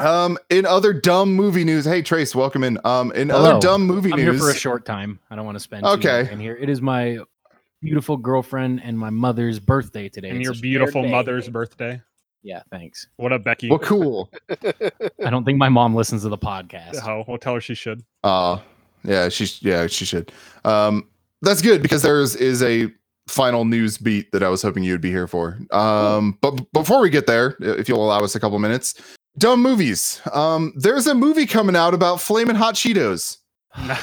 Um, 0.00 0.38
in 0.50 0.64
other 0.66 0.92
dumb 0.92 1.32
movie 1.34 1.64
news, 1.64 1.84
hey 1.84 2.02
Trace, 2.02 2.34
welcome 2.34 2.64
in. 2.64 2.78
Um, 2.84 3.12
in 3.12 3.28
Hello. 3.28 3.50
other 3.56 3.60
dumb 3.60 3.82
movie 3.86 4.12
i'm 4.12 4.18
here 4.18 4.34
for 4.34 4.50
a 4.50 4.54
short 4.54 4.84
time 4.86 5.18
i 5.30 5.36
don't 5.36 5.44
want 5.44 5.56
to 5.56 5.60
spend 5.60 5.84
too 5.84 5.90
Okay. 5.90 6.22
long 6.24 6.32
in 6.32 6.40
here 6.40 6.56
it 6.56 6.68
is 6.70 6.80
my 6.80 7.18
beautiful 7.82 8.16
girlfriend 8.16 8.80
and 8.84 8.98
my 8.98 9.10
mother's 9.10 9.58
birthday 9.58 10.08
today 10.08 10.28
and 10.30 10.38
It's 10.38 10.44
your 10.44 10.52
a 10.52 10.54
shared 10.54 10.62
beautiful 10.62 11.02
day. 11.02 11.10
mother's 11.10 11.48
birthday. 11.48 12.00
yeah 12.42 12.62
thanks 12.70 13.06
What 13.16 13.32
up, 13.32 13.44
Becky? 13.44 13.68
well, 13.68 13.78
cool. 13.80 14.30
i 15.24 15.30
don't 15.30 15.44
think 15.44 15.58
my 15.58 15.68
mom 15.68 15.94
listens 15.94 16.22
to 16.22 16.28
the 16.28 16.38
podcast 16.38 17.06
Oh, 17.06 17.24
we'll 17.28 17.38
tell 17.38 17.54
her 17.54 17.60
she 17.60 17.74
should. 17.74 18.02
Uh 18.24 18.58
yeah, 19.04 19.28
she 19.28 19.46
yeah, 19.60 19.86
she 19.88 20.04
should. 20.04 20.32
Um 20.64 21.08
that's 21.42 21.60
good 21.60 21.82
because 21.82 22.02
there's 22.02 22.34
is 22.36 22.62
a 22.62 22.90
final 23.28 23.64
news 23.64 23.98
beat 23.98 24.30
that 24.32 24.42
I 24.42 24.48
was 24.48 24.62
hoping 24.62 24.82
you'd 24.84 25.00
be 25.00 25.10
here 25.10 25.26
for. 25.26 25.58
Um 25.70 26.38
but 26.40 26.52
b- 26.52 26.66
before 26.72 27.00
we 27.00 27.10
get 27.10 27.26
there, 27.26 27.56
if 27.60 27.88
you'll 27.88 28.04
allow 28.04 28.20
us 28.20 28.34
a 28.36 28.40
couple 28.40 28.58
minutes, 28.58 28.94
dumb 29.38 29.62
movies. 29.62 30.20
Um 30.32 30.72
there's 30.76 31.06
a 31.06 31.14
movie 31.14 31.46
coming 31.46 31.76
out 31.76 31.94
about 31.94 32.20
flaming 32.20 32.56
hot 32.56 32.74
Cheetos. 32.74 33.38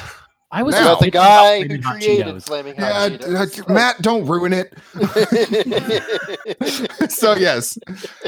i 0.52 0.64
was 0.64 0.74
About 0.74 0.98
the 0.98 1.12
guy 1.12 1.60
who 1.60 1.66
Flaming 1.68 1.82
Hot 1.82 1.94
created 2.00 2.26
Cheetos. 2.26 2.46
Flaming 2.46 2.74
Yeah, 2.76 2.92
Hot 2.92 3.10
d- 3.12 3.18
Cheetos. 3.18 3.68
Matt, 3.72 4.02
don't 4.02 4.26
ruin 4.26 4.52
it. 4.52 4.74
so 7.10 7.34
yes, 7.34 7.78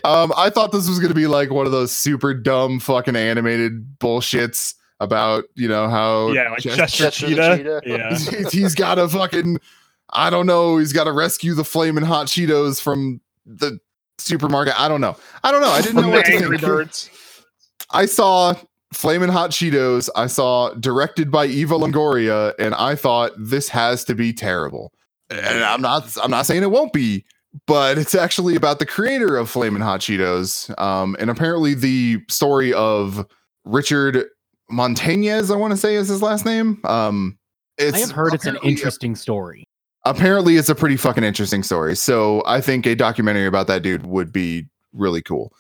um, 0.05 0.33
I 0.37 0.49
thought 0.51 0.71
this 0.71 0.88
was 0.88 1.01
gonna 1.01 1.15
be 1.15 1.27
like 1.27 1.51
one 1.51 1.67
of 1.67 1.73
those 1.73 1.91
super 1.91 2.33
dumb 2.35 2.79
fucking 2.81 3.17
animated 3.17 3.99
bullshits 3.99 4.75
about 5.01 5.45
you 5.57 5.67
know 5.67 5.88
how 5.88 6.31
yeah, 6.31 6.49
like 6.51 6.61
Chester, 6.61 6.87
Chester 6.87 7.27
Cheetah. 7.27 7.57
Cheetah. 7.57 7.81
Yeah. 7.85 8.11
he's- 8.19 8.53
he's 8.53 8.75
got 8.77 9.01
a 9.01 9.09
fucking 9.09 9.59
I 10.15 10.29
don't 10.31 10.47
know. 10.47 10.77
He's 10.77 10.93
got 10.93 11.05
to 11.05 11.12
rescue 11.12 11.55
the 11.55 11.65
flaming 11.65 12.05
hot 12.05 12.27
Cheetos 12.29 12.81
from 12.81 13.21
the 13.47 13.81
supermarket. 14.18 14.79
I 14.79 14.88
don't 14.88 15.01
know. 15.01 15.16
I 15.42 15.51
don't 15.53 15.61
know. 15.61 15.70
I 15.70 15.81
didn't 15.81 15.96
know 15.96 16.03
From 16.03 16.11
what 16.12 16.27
to 16.27 16.33
Angry 16.33 16.59
think. 16.59 16.68
Birds. 16.68 17.11
I 17.90 18.07
saw 18.07 18.55
Flamin' 18.92 19.31
Hot 19.31 19.51
Cheetos. 19.51 20.09
I 20.16 20.27
saw 20.27 20.72
directed 20.75 21.31
by 21.31 21.46
Eva 21.46 21.75
Longoria, 21.75 22.55
and 22.59 22.75
I 22.75 22.94
thought 22.94 23.33
this 23.38 23.68
has 23.68 24.05
to 24.05 24.14
be 24.14 24.33
terrible. 24.33 24.92
And 25.31 25.64
I'm 25.64 25.81
not. 25.81 26.16
I'm 26.22 26.31
not 26.31 26.46
saying 26.46 26.62
it 26.62 26.70
won't 26.70 26.92
be, 26.92 27.25
but 27.66 27.98
it's 27.98 28.14
actually 28.14 28.57
about 28.57 28.79
the 28.79 28.87
creator 28.87 29.37
of 29.37 29.48
Flamin' 29.48 29.83
Hot 29.83 30.01
Cheetos. 30.01 30.79
Um, 30.81 31.16
and 31.18 31.31
apparently 31.31 31.75
the 31.75 32.20
story 32.29 32.72
of 32.75 33.27
Richard 33.64 34.27
Montañez, 34.70 35.53
I 35.53 35.57
want 35.57 35.72
to 35.72 35.77
say 35.77 35.94
is 35.94 36.09
his 36.09 36.22
last 36.22 36.44
name. 36.44 36.81
Um, 36.85 37.38
it's 37.79 37.96
i 37.96 38.01
have 38.01 38.11
heard 38.11 38.35
it's 38.35 38.44
an 38.44 38.57
apparently 38.57 38.68
a- 38.68 38.72
interesting 38.75 39.16
story 39.16 39.64
apparently 40.05 40.57
it's 40.57 40.69
a 40.69 40.75
pretty 40.75 40.97
fucking 40.97 41.25
interesting 41.25 41.62
story. 41.62 41.97
So 41.97 42.43
I 42.47 42.61
think 42.61 42.87
a 42.87 42.95
documentary 42.95 43.47
about 43.47 43.67
that 43.69 43.83
dude 43.83 44.07
would 44.07 44.33
be 44.33 44.67
really 44.93 45.23
cool. 45.23 45.53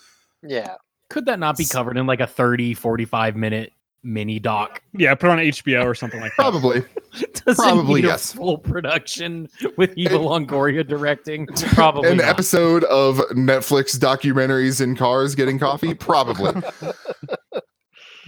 yeah. 0.42 0.74
could 1.10 1.26
that 1.26 1.38
not 1.38 1.56
be 1.56 1.64
covered 1.64 1.96
in 1.96 2.06
like 2.06 2.20
a 2.20 2.26
30 2.26 2.74
45 2.74 3.36
minute 3.36 3.72
mini 4.04 4.38
doc 4.40 4.82
Yeah, 4.94 5.14
put 5.14 5.30
on 5.30 5.38
HBO 5.38 5.84
or 5.84 5.94
something 5.94 6.20
like 6.20 6.32
that. 6.36 6.42
Probably. 6.42 6.82
Does 7.44 7.56
Probably, 7.56 8.00
it 8.00 8.02
need 8.02 8.08
yes. 8.08 8.34
a 8.34 8.36
full 8.36 8.58
production 8.58 9.48
with 9.76 9.96
Eva 9.96 10.16
And- 10.16 10.24
Longoria 10.24 10.86
directing? 10.86 11.46
Probably 11.74 12.10
An 12.10 12.16
not. 12.16 12.26
episode 12.26 12.82
of 12.84 13.18
Netflix 13.32 13.96
documentaries 13.98 14.80
in 14.80 14.96
cars 14.96 15.34
getting 15.34 15.58
coffee? 15.58 15.94
Probably. 15.94 16.52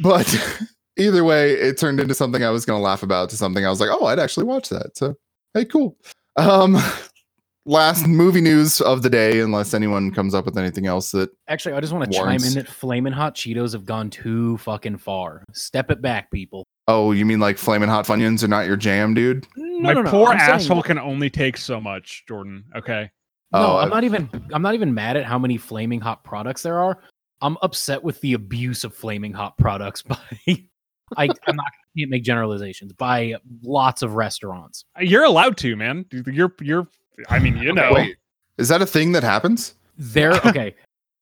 but 0.01 0.63
either 0.97 1.25
way, 1.25 1.53
it 1.53 1.79
turned 1.79 1.99
into 2.01 2.15
something 2.15 2.45
I 2.45 2.51
was 2.51 2.65
going 2.65 2.79
to 2.79 2.83
laugh 2.83 3.03
about 3.03 3.31
to 3.31 3.37
something 3.37 3.65
I 3.67 3.71
was 3.71 3.81
like, 3.81 3.91
oh, 3.91 4.07
I'd 4.07 4.19
actually 4.19 4.45
watch 4.45 4.69
that. 4.69 4.97
So, 4.97 5.17
hey, 5.55 5.65
cool. 5.65 5.97
Um, 6.37 6.77
last 7.67 8.07
movie 8.07 8.41
news 8.41 8.81
of 8.81 9.03
the 9.03 9.11
day, 9.11 9.41
unless 9.41 9.73
anyone 9.75 10.11
comes 10.11 10.35
up 10.35 10.45
with 10.45 10.59
anything 10.59 10.87
else 10.87 11.11
that 11.13 11.31
Actually, 11.49 11.75
I 11.75 11.81
just 11.81 11.93
want 11.93 12.11
to 12.11 12.19
chime 12.19 12.43
in 12.45 12.55
that 12.55 12.69
Flamin' 12.69 13.13
Hot 13.13 13.35
Cheetos 13.35 13.73
have 13.73 13.85
gone 13.87 14.11
too 14.11 14.59
fucking 14.59 14.99
far. 14.99 15.45
Step 15.53 15.91
it 15.91 16.03
back, 16.03 16.31
people. 16.31 16.65
Oh, 16.87 17.13
you 17.13 17.25
mean 17.25 17.41
like 17.41 17.57
flaming 17.57 17.89
hot 17.89 18.05
funyuns 18.07 18.43
are 18.45 18.49
not 18.49 18.67
your 18.67 18.77
jam, 18.77 19.15
dude? 19.15 19.47
No, 19.57 19.81
My 19.81 19.93
no, 19.95 20.03
no, 20.03 20.11
poor 20.11 20.29
I'm 20.33 20.39
saying- 20.39 20.51
asshole 20.51 20.83
can 20.83 20.99
only 20.99 21.31
take 21.31 21.57
so 21.57 21.81
much, 21.81 22.25
Jordan. 22.29 22.65
Okay. 22.77 23.11
No, 23.53 23.59
Oh, 23.61 23.77
I'm 23.79 23.87
I- 23.93 23.95
not 23.97 24.05
even. 24.05 24.29
I'm 24.53 24.61
not 24.63 24.75
even 24.75 24.93
mad 24.93 25.17
at 25.17 25.25
how 25.25 25.39
many 25.39 25.57
flaming 25.57 26.01
hot 26.01 26.25
products 26.25 26.63
there 26.63 26.79
are. 26.81 26.99
I'm 27.41 27.57
upset 27.63 28.03
with 28.03 28.21
the 28.21 28.35
abuse 28.35 28.85
of 28.85 28.95
flaming 28.95 29.33
hot 29.33 29.57
products 29.59 30.03
by. 30.03 30.19
I, 31.17 31.29
I'm 31.47 31.57
not. 31.57 31.67
I 31.95 32.01
can't 32.01 32.11
make 32.11 32.25
generalizations 32.25 32.93
by 32.93 33.37
lots 33.63 34.03
of 34.03 34.15
restaurants. 34.15 34.85
You're 34.99 35.25
allowed 35.25 35.57
to, 35.59 35.77
man. 35.77 36.07
You're 36.11 36.53
you're 36.61 36.89
I 37.29 37.39
mean, 37.39 37.57
you 37.59 37.73
know. 37.73 37.93
Wait, 37.93 38.17
is 38.59 38.69
that 38.69 38.83
a 38.83 38.87
thing 38.87 39.13
that 39.13 39.23
happens? 39.23 39.75
There, 39.97 40.33
okay. 40.47 40.75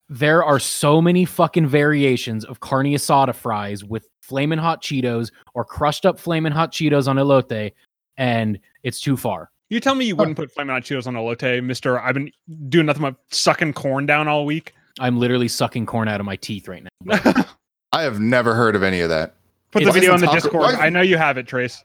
there 0.09 0.43
are 0.43 0.59
so 0.59 1.03
many 1.03 1.25
fucking 1.25 1.67
variations 1.67 2.45
of 2.45 2.61
carne 2.61 2.87
asada 2.87 3.35
fries 3.35 3.85
with 3.85 4.07
flamin' 4.23 4.59
hot 4.59 4.83
Cheetos 4.83 5.31
or 5.55 5.65
crushed 5.65 6.07
up 6.07 6.19
flamin' 6.19 6.53
hot 6.53 6.73
Cheetos 6.73 7.07
on 7.09 7.17
elote, 7.17 7.73
and 8.17 8.59
it's 8.83 9.01
too 9.01 9.17
far. 9.17 9.51
You 9.69 9.81
tell 9.81 9.95
me 9.95 10.05
you 10.05 10.17
wouldn't 10.17 10.37
put 10.37 10.51
flaming 10.53 10.75
hot 10.75 10.83
Cheetos 10.83 11.07
on 11.07 11.15
elote, 11.15 11.63
Mister. 11.63 12.01
I've 12.01 12.15
been 12.15 12.31
doing 12.69 12.87
nothing 12.87 13.03
but 13.03 13.17
sucking 13.31 13.75
corn 13.75 14.07
down 14.07 14.29
all 14.29 14.47
week. 14.47 14.75
I'm 15.01 15.19
literally 15.19 15.49
sucking 15.49 15.87
corn 15.87 16.09
out 16.09 16.21
of 16.21 16.27
my 16.27 16.37
teeth 16.37 16.69
right 16.69 16.87
now. 17.05 17.45
I 17.93 18.03
have 18.03 18.21
never 18.21 18.55
heard 18.55 18.75
of 18.75 18.83
any 18.83 19.01
of 19.01 19.11
that. 19.11 19.35
The 19.73 19.91
video 19.93 20.13
on 20.13 20.21
the 20.21 20.27
Taco- 20.27 20.41
Discord. 20.41 20.63
why- 20.63 20.87
I 20.87 20.89
know 20.89 21.01
you 21.01 21.17
have 21.17 21.39
it, 21.39 21.47
Trace. 21.47 21.85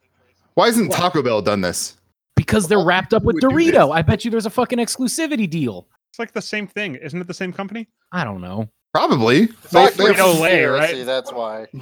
Why 0.55 0.67
hasn't 0.67 0.91
Taco 0.91 1.21
Bell 1.21 1.41
done 1.41 1.61
this? 1.61 1.95
Because 2.35 2.67
they're 2.67 2.83
wrapped 2.83 3.13
up 3.13 3.23
with 3.23 3.35
Would 3.35 3.41
do 3.41 3.49
this. 3.49 3.71
Dorito. 3.75 3.95
I 3.95 4.01
bet 4.01 4.23
you 4.25 4.31
there's 4.31 4.45
a 4.45 4.49
fucking 4.51 4.79
exclusivity 4.79 5.49
deal. 5.49 5.87
It's 6.11 6.19
like 6.19 6.31
the 6.33 6.41
same 6.41 6.67
thing, 6.67 6.95
isn't 6.95 7.19
it? 7.19 7.27
The 7.27 7.33
same 7.33 7.51
company? 7.53 7.87
I 8.11 8.23
don't 8.23 8.41
know. 8.41 8.69
Probably. 8.93 9.43
It's 9.43 9.73
like 9.73 9.93
They- 9.95 10.05
they 10.05 10.13
have- 10.13 10.25
Frito-Lay, 10.25 10.65
right? 10.65 10.79
Conspiracy, 10.79 11.03
That's 11.03 11.31
why. 11.33 11.65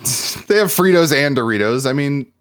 they 0.48 0.58
have 0.58 0.68
Fritos 0.68 1.16
and 1.16 1.38
Doritos. 1.38 1.90
I 1.90 1.94
mean, 1.94 2.32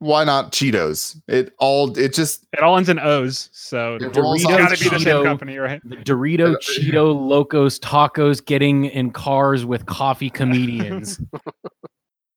why 0.00 0.24
not 0.24 0.52
Cheetos? 0.52 1.20
It 1.26 1.54
all 1.58 1.96
it 1.98 2.12
just 2.14 2.44
It 2.52 2.60
all 2.60 2.76
ends 2.76 2.88
in 2.88 2.98
O's, 2.98 3.48
so 3.52 3.98
Doritos, 3.98 4.42
got 4.44 4.76
to 4.76 4.82
be 4.84 4.88
the 4.90 5.00
same 5.00 5.24
company, 5.24 5.56
right? 5.58 5.80
The 5.84 5.96
Dorito 5.96 6.56
Cheeto 6.62 7.14
Locos 7.18 7.78
tacos 7.80 8.44
getting 8.44 8.84
in 8.86 9.10
cars 9.10 9.64
with 9.64 9.86
coffee 9.86 10.30
comedians. 10.30 11.20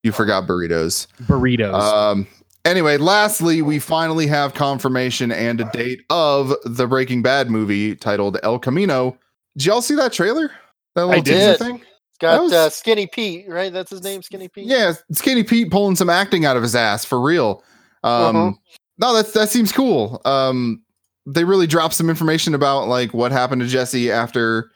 you 0.04 0.12
forgot 0.12 0.48
burritos. 0.48 1.08
Burritos. 1.24 1.74
Um 1.74 2.28
anyway, 2.66 2.98
lastly, 2.98 3.62
we 3.62 3.80
finally 3.80 4.28
have 4.28 4.54
confirmation 4.54 5.32
and 5.32 5.62
a 5.62 5.66
date 5.74 6.02
of 6.10 6.54
the 6.66 6.88
Breaking 6.88 7.22
Bad 7.22 7.50
movie 7.50 7.96
titled 7.96 8.38
El 8.44 8.60
Camino. 8.60 9.18
Did 9.58 9.66
y'all 9.66 9.82
see 9.82 9.96
that 9.96 10.14
trailer? 10.14 10.52
That 10.96 11.06
little 11.08 11.24
teaser 11.24 11.38
did. 11.52 11.60
thing? 11.60 11.82
Got 12.20 12.44
was- 12.44 12.54
uh, 12.54 12.70
Skinny 12.70 13.08
Pete, 13.08 13.46
right? 13.50 13.72
That's 13.74 13.90
his 13.90 14.04
name, 14.04 14.22
Skinny 14.22 14.48
Pete. 14.48 14.66
Yeah, 14.68 14.94
Skinny 15.12 15.44
Pete 15.44 15.72
pulling 15.72 15.96
some 15.96 16.10
acting 16.10 16.46
out 16.46 16.56
of 16.58 16.64
his 16.64 16.76
ass 16.76 17.04
for 17.06 17.20
real. 17.22 17.64
Um, 18.04 18.36
Uh-huh. 18.36 18.52
no, 19.00 19.14
that's 19.14 19.32
that 19.34 19.50
seems 19.50 19.72
cool. 19.72 20.22
Um, 20.26 20.84
they 21.26 21.44
really 21.44 21.68
dropped 21.68 21.94
some 21.94 22.10
information 22.10 22.54
about 22.56 22.88
like 22.88 23.14
what 23.14 23.32
happened 23.32 23.62
to 23.62 23.68
Jesse 23.68 24.12
after 24.12 24.72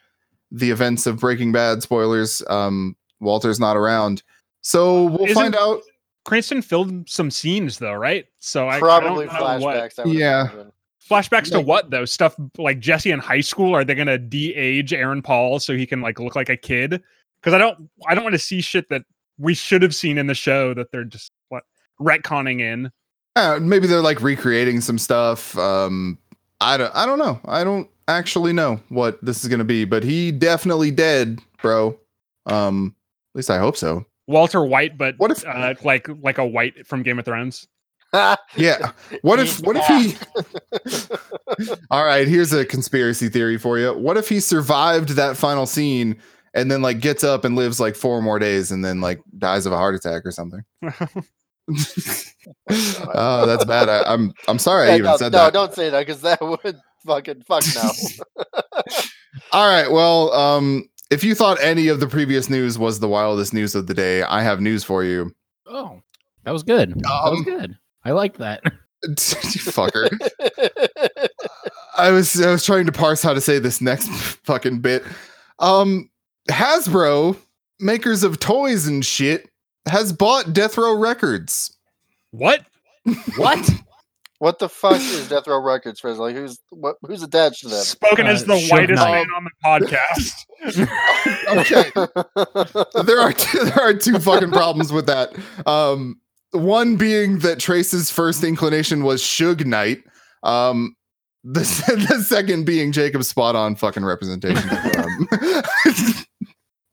the 0.51 0.71
events 0.71 1.05
of 1.07 1.19
Breaking 1.19 1.51
Bad. 1.51 1.81
Spoilers. 1.83 2.41
Um, 2.47 2.95
Walter's 3.19 3.59
not 3.59 3.77
around, 3.77 4.21
so 4.65 5.03
we'll 5.05 5.25
Isn't- 5.25 5.35
find 5.35 5.55
out. 5.55 5.81
Cranston 6.25 6.63
filmed 6.63 7.07
some 7.07 7.29
scenes 7.29 7.77
though, 7.77 7.93
right? 7.93 8.25
So 8.39 8.67
I, 8.67 8.77
I 8.77 8.79
Probably 8.79 9.27
don't 9.27 9.35
what 9.61 9.61
flashbacks. 9.61 9.99
I 9.99 10.09
Yeah. 10.11 10.41
imagine. 10.51 10.71
flashbacks 11.07 11.51
to 11.51 11.61
what 11.61 11.91
though? 11.91 12.03
Stuff 12.05 12.35
like 12.57 12.79
Jesse 12.79 13.11
in 13.11 13.19
high 13.19 13.41
school. 13.41 13.75
Are 13.75 13.83
they 13.83 13.93
gonna 13.93 14.17
de-age 14.17 14.91
Aaron 14.91 15.21
Paul 15.21 15.59
so 15.59 15.75
he 15.77 15.85
can 15.85 16.01
like 16.01 16.19
look 16.19 16.35
like 16.35 16.49
a 16.49 16.57
kid? 16.57 17.03
Because 17.39 17.53
I 17.53 17.59
don't, 17.59 17.87
I 18.07 18.15
don't 18.15 18.23
want 18.23 18.33
to 18.33 18.39
see 18.39 18.59
shit 18.59 18.89
that 18.89 19.03
we 19.37 19.53
should 19.53 19.83
have 19.83 19.93
seen 19.93 20.17
in 20.17 20.25
the 20.25 20.33
show 20.33 20.73
that 20.73 20.91
they're 20.91 21.03
just 21.03 21.31
what 21.49 21.63
retconning 22.01 22.59
in. 22.59 22.91
Uh, 23.35 23.59
maybe 23.61 23.85
they're 23.85 24.01
like 24.01 24.23
recreating 24.23 24.81
some 24.81 24.97
stuff. 24.97 25.55
Um, 25.59 26.17
I 26.59 26.75
don't. 26.77 26.95
I 26.95 27.05
don't 27.05 27.19
know. 27.19 27.39
I 27.45 27.63
don't 27.63 27.87
actually 28.07 28.53
know 28.53 28.79
what 28.89 29.23
this 29.23 29.43
is 29.43 29.49
gonna 29.49 29.63
be, 29.63 29.85
but 29.85 30.03
he 30.03 30.31
definitely 30.31 30.89
dead, 30.89 31.39
bro. 31.61 31.99
Um, 32.47 32.95
at 33.33 33.37
least 33.37 33.51
I 33.51 33.59
hope 33.59 33.77
so. 33.77 34.07
Walter 34.27 34.63
White, 34.65 34.97
but 34.97 35.15
What 35.17 35.31
if- 35.31 35.45
uh, 35.45 35.73
like 35.83 36.07
like 36.21 36.37
a 36.37 36.45
white 36.45 36.87
from 36.87 37.03
Game 37.03 37.19
of 37.19 37.25
Thrones? 37.25 37.67
Yeah. 38.55 38.91
What 39.23 39.39
if 39.39 39.59
what 39.61 39.75
if 39.75 39.85
he 39.87 40.15
All 41.91 42.05
right, 42.05 42.27
here's 42.27 42.53
a 42.53 42.65
conspiracy 42.65 43.27
theory 43.27 43.57
for 43.57 43.77
you. 43.77 43.93
What 43.93 44.15
if 44.15 44.29
he 44.29 44.39
survived 44.39 45.09
that 45.09 45.35
final 45.35 45.65
scene 45.65 46.15
and 46.53 46.71
then 46.71 46.81
like 46.81 47.01
gets 47.01 47.25
up 47.25 47.43
and 47.43 47.57
lives 47.57 47.79
like 47.81 47.95
four 47.95 48.21
more 48.21 48.39
days 48.39 48.71
and 48.71 48.85
then 48.85 49.01
like 49.01 49.19
dies 49.37 49.65
of 49.65 49.73
a 49.73 49.77
heart 49.77 49.95
attack 49.95 50.25
or 50.25 50.31
something? 50.31 50.61
oh, 52.69 53.45
that's 53.45 53.65
bad. 53.65 53.89
I, 53.89 54.03
I'm 54.05 54.33
I'm 54.47 54.59
sorry 54.59 54.89
I 54.91 54.93
even 54.95 55.05
no, 55.05 55.17
said 55.17 55.31
no, 55.33 55.39
that. 55.39 55.53
No, 55.53 55.65
don't 55.65 55.73
say 55.73 55.89
that 55.89 56.05
because 56.05 56.21
that 56.21 56.41
would 56.41 56.79
fucking 57.05 57.41
fuck 57.43 57.63
no. 57.75 57.91
All 59.51 59.67
right. 59.67 59.91
Well, 59.91 60.31
um, 60.31 60.87
if 61.11 61.23
you 61.23 61.35
thought 61.35 61.57
any 61.61 61.87
of 61.87 61.99
the 61.99 62.07
previous 62.07 62.49
news 62.49 62.77
was 62.79 62.99
the 62.99 63.07
wildest 63.07 63.53
news 63.53 63.75
of 63.75 63.87
the 63.87 63.93
day, 63.93 64.23
I 64.23 64.41
have 64.43 64.59
news 64.61 64.83
for 64.83 65.03
you. 65.03 65.33
Oh, 65.67 66.01
that 66.43 66.51
was 66.51 66.63
good. 66.63 66.91
that 66.95 67.03
was 67.03 67.37
Um, 67.39 67.43
good. 67.43 67.77
I 68.03 68.11
like 68.11 68.37
that. 68.37 68.61
you 69.03 69.13
fucker. 69.13 70.09
I 71.97 72.09
was 72.11 72.41
I 72.41 72.51
was 72.51 72.65
trying 72.65 72.85
to 72.87 72.91
parse 72.91 73.21
how 73.21 73.33
to 73.33 73.41
say 73.41 73.59
this 73.59 73.79
next 73.81 74.07
fucking 74.43 74.79
bit. 74.79 75.03
Um 75.59 76.09
Hasbro, 76.49 77.37
makers 77.79 78.23
of 78.23 78.39
toys 78.39 78.87
and 78.87 79.05
shit, 79.05 79.49
has 79.87 80.11
bought 80.13 80.53
Death 80.53 80.77
Row 80.77 80.95
Records. 80.97 81.75
what? 82.31 82.61
what? 83.37 83.69
What 84.39 84.59
the 84.59 84.67
fuck 84.69 84.99
is 84.99 85.27
Death 85.29 85.47
Row 85.47 85.61
Records, 85.61 85.99
Frizz? 85.99 86.17
Like, 86.17 86.35
who's 86.35 86.59
what? 86.69 86.95
Who's 87.03 87.23
attached 87.23 87.61
to 87.61 87.69
them? 87.69 87.83
Spoken 87.83 88.27
Uh, 88.27 88.31
as 88.31 88.45
the 88.45 88.59
whitest 88.69 89.01
Knight. 89.01 89.11
man 89.11 89.27
on 89.35 89.43
the 89.45 89.51
podcast. 89.65 90.31
Okay. 91.47 91.91
there 93.05 93.19
are 93.21 93.31
two, 93.33 93.59
there 93.65 93.81
are 93.81 93.93
two 93.93 94.19
fucking 94.19 94.51
problems 94.51 94.91
with 94.91 95.05
that. 95.07 95.31
Um, 95.67 96.19
one 96.51 96.95
being 96.95 97.39
that 97.39 97.59
Trace's 97.59 98.09
first 98.09 98.43
inclination 98.43 99.03
was 99.03 99.21
Suge 99.21 99.65
Knight. 99.65 100.03
Um, 100.43 100.95
the, 101.43 101.59
the 102.09 102.23
second 102.23 102.65
being 102.65 102.91
Jacob's 102.91 103.27
spot 103.27 103.55
on 103.55 103.75
fucking 103.75 104.03
representation. 104.03 104.67
Um, 104.69 105.27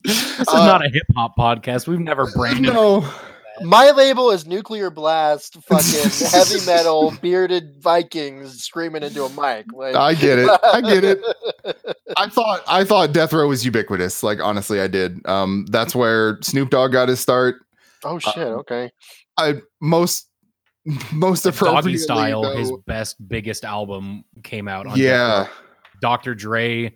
This 0.05 0.40
is 0.40 0.48
uh, 0.48 0.66
not 0.66 0.85
a 0.85 0.88
hip 0.90 1.07
hop 1.14 1.37
podcast. 1.38 1.87
We've 1.87 2.00
never 2.00 2.26
branded. 2.33 2.74
no. 2.74 3.09
My 3.62 3.91
label 3.91 4.31
is 4.31 4.47
Nuclear 4.47 4.91
Blast, 4.91 5.57
fucking 5.65 6.11
heavy 6.31 6.65
metal, 6.67 7.12
bearded 7.21 7.77
Vikings 7.81 8.62
screaming 8.62 9.03
into 9.03 9.25
a 9.25 9.29
mic. 9.31 9.73
Like, 9.73 9.95
I 9.95 10.15
get 10.15 10.38
it. 10.38 10.51
I 10.62 10.81
get 10.81 11.05
it. 11.05 11.21
I 12.17 12.29
thought 12.29 12.62
I 12.67 12.85
thought 12.85 13.12
Death 13.12 13.33
Row 13.33 13.49
was 13.49 13.65
ubiquitous. 13.65 14.23
Like 14.23 14.41
honestly, 14.41 14.81
I 14.81 14.87
did. 14.87 15.25
Um, 15.27 15.67
that's 15.71 15.95
where 15.95 16.38
Snoop 16.43 16.71
Dogg 16.71 16.93
got 16.93 17.09
his 17.09 17.21
start. 17.21 17.57
oh 18.05 18.19
shit. 18.19 18.37
Um, 18.38 18.61
Okay. 18.61 18.91
I 19.38 19.61
most 19.81 20.29
most 21.12 21.45
Doggy 21.45 21.57
appropriately. 21.57 21.99
Style, 21.99 22.43
though- 22.43 22.57
his 22.57 22.73
best, 22.87 23.17
biggest 23.29 23.65
album 23.65 24.25
came 24.43 24.69
out 24.69 24.87
on 24.87 24.97
yeah. 24.99 25.47
Dr. 26.01 26.35
Dre. 26.35 26.95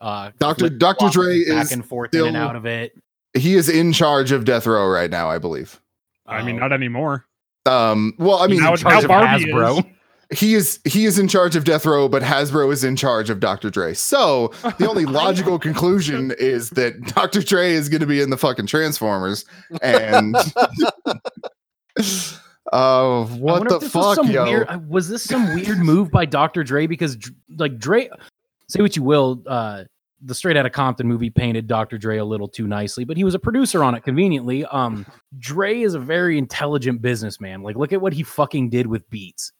Uh, 0.00 0.30
Dr. 0.38 0.68
Dr. 0.68 1.08
Dre 1.08 1.38
back 1.38 1.46
is 1.48 1.54
back 1.54 1.72
and 1.72 1.84
forth 1.86 2.14
in 2.14 2.26
and 2.26 2.36
out 2.36 2.56
of 2.56 2.66
it. 2.66 2.92
he 3.36 3.54
is 3.54 3.68
in 3.68 3.92
charge 3.92 4.32
of 4.32 4.44
Death 4.44 4.66
Row 4.66 4.86
right 4.88 5.10
now, 5.10 5.30
I 5.30 5.38
believe. 5.38 5.80
I 6.26 6.42
mean, 6.42 6.56
Uh, 6.56 6.60
not 6.60 6.72
anymore. 6.72 7.26
Um, 7.66 8.14
well, 8.18 8.38
I 8.38 8.46
mean, 8.46 8.60
Now- 8.60 8.72
in 8.72 8.76
charge 8.78 8.94
now 8.94 9.00
of 9.00 9.08
Barbie 9.08 9.44
Hasbro. 9.46 9.90
he 10.34 10.54
is 10.54 10.80
he 10.84 11.04
is 11.06 11.18
in 11.18 11.28
charge 11.28 11.56
of 11.56 11.64
Death 11.64 11.86
Row, 11.86 12.08
but 12.08 12.22
Hasbro 12.22 12.72
is 12.72 12.84
in 12.84 12.96
charge 12.96 13.30
of 13.30 13.40
Dr. 13.40 13.70
Dre. 13.70 13.94
So 13.94 14.52
the 14.78 14.88
only 14.88 15.04
logical 15.06 15.58
conclusion 15.58 16.32
is 16.38 16.70
that 16.70 17.00
Dr. 17.14 17.42
Dre 17.42 17.72
is 17.72 17.88
going 17.88 18.00
to 18.00 18.06
be 18.06 18.20
in 18.20 18.30
the 18.30 18.36
fucking 18.38 18.66
Transformers, 18.66 19.44
and 19.82 20.36
oh, 22.72 23.24
I 23.24 23.36
what 23.38 23.68
the 23.68 23.78
was 23.78 23.90
fuck, 23.90 24.18
yo? 24.26 24.44
Weird, 24.44 24.68
uh, 24.68 24.78
was 24.88 25.08
this 25.08 25.24
some 25.24 25.54
weird 25.54 25.78
move 25.78 26.10
by 26.10 26.24
Dr. 26.24 26.64
Dre? 26.64 26.86
Because 26.86 27.16
like 27.56 27.78
Dre, 27.78 28.08
say 28.68 28.82
what 28.82 28.96
you 28.96 29.02
will, 29.02 29.42
uh, 29.46 29.84
the 30.24 30.34
Straight 30.34 30.56
Outta 30.56 30.70
Compton 30.70 31.06
movie 31.06 31.30
painted 31.30 31.66
Dr. 31.66 31.98
Dre 31.98 32.18
a 32.18 32.24
little 32.24 32.48
too 32.48 32.66
nicely, 32.66 33.04
but 33.04 33.16
he 33.16 33.24
was 33.24 33.34
a 33.34 33.38
producer 33.38 33.84
on 33.84 33.94
it 33.94 34.02
conveniently. 34.02 34.64
Um, 34.66 35.04
Dre 35.38 35.80
is 35.82 35.94
a 35.94 35.98
very 36.00 36.38
intelligent 36.38 37.02
businessman. 37.02 37.62
Like, 37.62 37.76
look 37.76 37.92
at 37.92 38.00
what 38.00 38.12
he 38.12 38.22
fucking 38.22 38.70
did 38.70 38.86
with 38.86 39.08
Beats. 39.10 39.52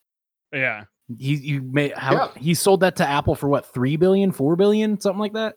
Yeah. 0.52 0.84
He 1.18 1.34
you 1.34 1.60
may 1.62 1.92
how 1.94 2.12
Yeah. 2.14 2.28
he 2.40 2.54
sold 2.54 2.80
that 2.80 2.96
to 2.96 3.06
Apple 3.06 3.34
for 3.34 3.48
what 3.48 3.66
three 3.74 3.96
billion, 3.96 4.32
four 4.32 4.56
billion, 4.56 4.98
something 5.00 5.18
like 5.20 5.34
that. 5.34 5.56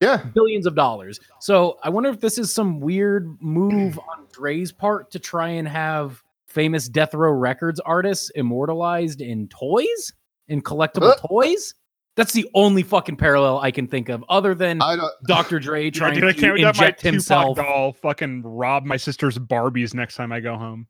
Yeah, 0.00 0.24
billions 0.34 0.66
of 0.66 0.74
dollars. 0.76 1.18
So 1.40 1.78
I 1.82 1.88
wonder 1.88 2.08
if 2.10 2.20
this 2.20 2.38
is 2.38 2.52
some 2.54 2.80
weird 2.80 3.36
move 3.40 3.98
on 4.16 4.26
Dre's 4.32 4.72
part 4.72 5.10
to 5.12 5.18
try 5.18 5.48
and 5.50 5.66
have 5.68 6.22
famous 6.48 6.88
Death 6.88 7.14
Row 7.14 7.30
Records 7.32 7.78
artists 7.80 8.30
immortalized 8.30 9.20
in 9.20 9.46
toys, 9.48 10.12
in 10.48 10.62
collectible 10.62 11.10
Uh. 11.12 11.26
toys. 11.28 11.74
That's 12.18 12.32
the 12.34 12.46
only 12.52 12.82
fucking 12.82 13.16
parallel 13.16 13.60
I 13.60 13.70
can 13.70 13.86
think 13.86 14.08
of, 14.10 14.22
other 14.28 14.54
than 14.54 14.82
I 14.82 14.96
don't. 14.96 15.10
Dr. 15.26 15.58
Dre 15.60 15.84
Yeah, 15.84 15.90
trying 15.90 16.14
dude, 16.14 16.24
I 16.24 16.32
to 16.32 16.40
can't 16.40 16.52
wait 16.54 16.60
to 16.60 16.66
have 16.66 16.76
my 16.76 16.84
inject 16.86 17.00
Tupac 17.00 17.12
himself. 17.14 17.56
doll 17.56 17.92
fucking 17.92 18.42
rob 18.44 18.84
my 18.84 18.96
sister's 18.96 19.38
Barbies 19.38 19.94
next 19.94 20.16
time 20.16 20.32
I 20.32 20.40
go 20.40 20.56
home. 20.56 20.86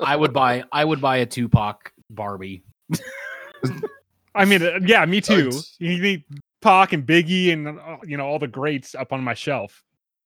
I 0.00 0.16
would 0.16 0.32
buy. 0.32 0.64
I 0.72 0.84
would 0.84 1.00
buy 1.00 1.18
a 1.18 1.26
Tupac 1.26 1.92
Barbie. 2.10 2.64
I 4.34 4.44
mean, 4.44 4.62
uh, 4.62 4.80
yeah, 4.84 5.04
me 5.04 5.20
too. 5.20 5.48
It's- 5.48 5.76
You 5.78 6.00
need 6.00 6.24
Pac 6.62 6.92
and 6.92 7.06
Biggie 7.06 7.52
and 7.52 7.68
uh, 7.78 7.98
you 8.04 8.16
know 8.16 8.26
all 8.26 8.38
the 8.38 8.48
greats 8.48 8.94
up 8.94 9.12
on 9.12 9.22
my 9.22 9.34
shelf. 9.34 9.82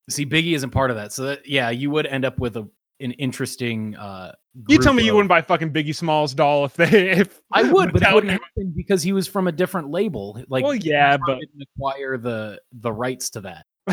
See, 0.09 0.25
Biggie 0.25 0.55
isn't 0.55 0.71
part 0.71 0.91
of 0.91 0.97
that, 0.97 1.13
so 1.13 1.25
that 1.25 1.47
yeah, 1.47 1.71
you 1.71 1.91
would 1.91 2.07
end 2.07 2.25
up 2.25 2.39
with 2.39 2.57
a 2.57 2.69
an 3.01 3.13
interesting. 3.13 3.95
uh 3.97 4.33
You 4.69 4.79
tell 4.79 4.93
group 4.93 4.97
me 4.97 5.05
you 5.05 5.15
wouldn't 5.15 5.29
buy 5.29 5.43
fucking 5.43 5.73
Biggie 5.73 5.95
Smalls 5.95 6.35
doll 6.35 6.65
if 6.65 6.75
they 6.75 7.11
if 7.21 7.41
I 7.53 7.63
would, 7.63 7.93
but 7.93 8.03
that 8.03 8.15
wouldn't 8.15 8.33
happen 8.33 8.73
because 8.77 9.03
he 9.03 9.13
was 9.13 9.27
from 9.29 9.47
a 9.49 9.53
different 9.53 9.91
label. 9.91 10.43
Like, 10.49 10.65
Well, 10.65 10.75
yeah, 10.75 11.17
but- 11.17 11.39
didn't 11.39 11.63
acquire 11.77 12.19
the 12.19 12.61
the 12.73 12.93
rights 12.93 13.31
to 13.31 13.41
that. 13.43 13.67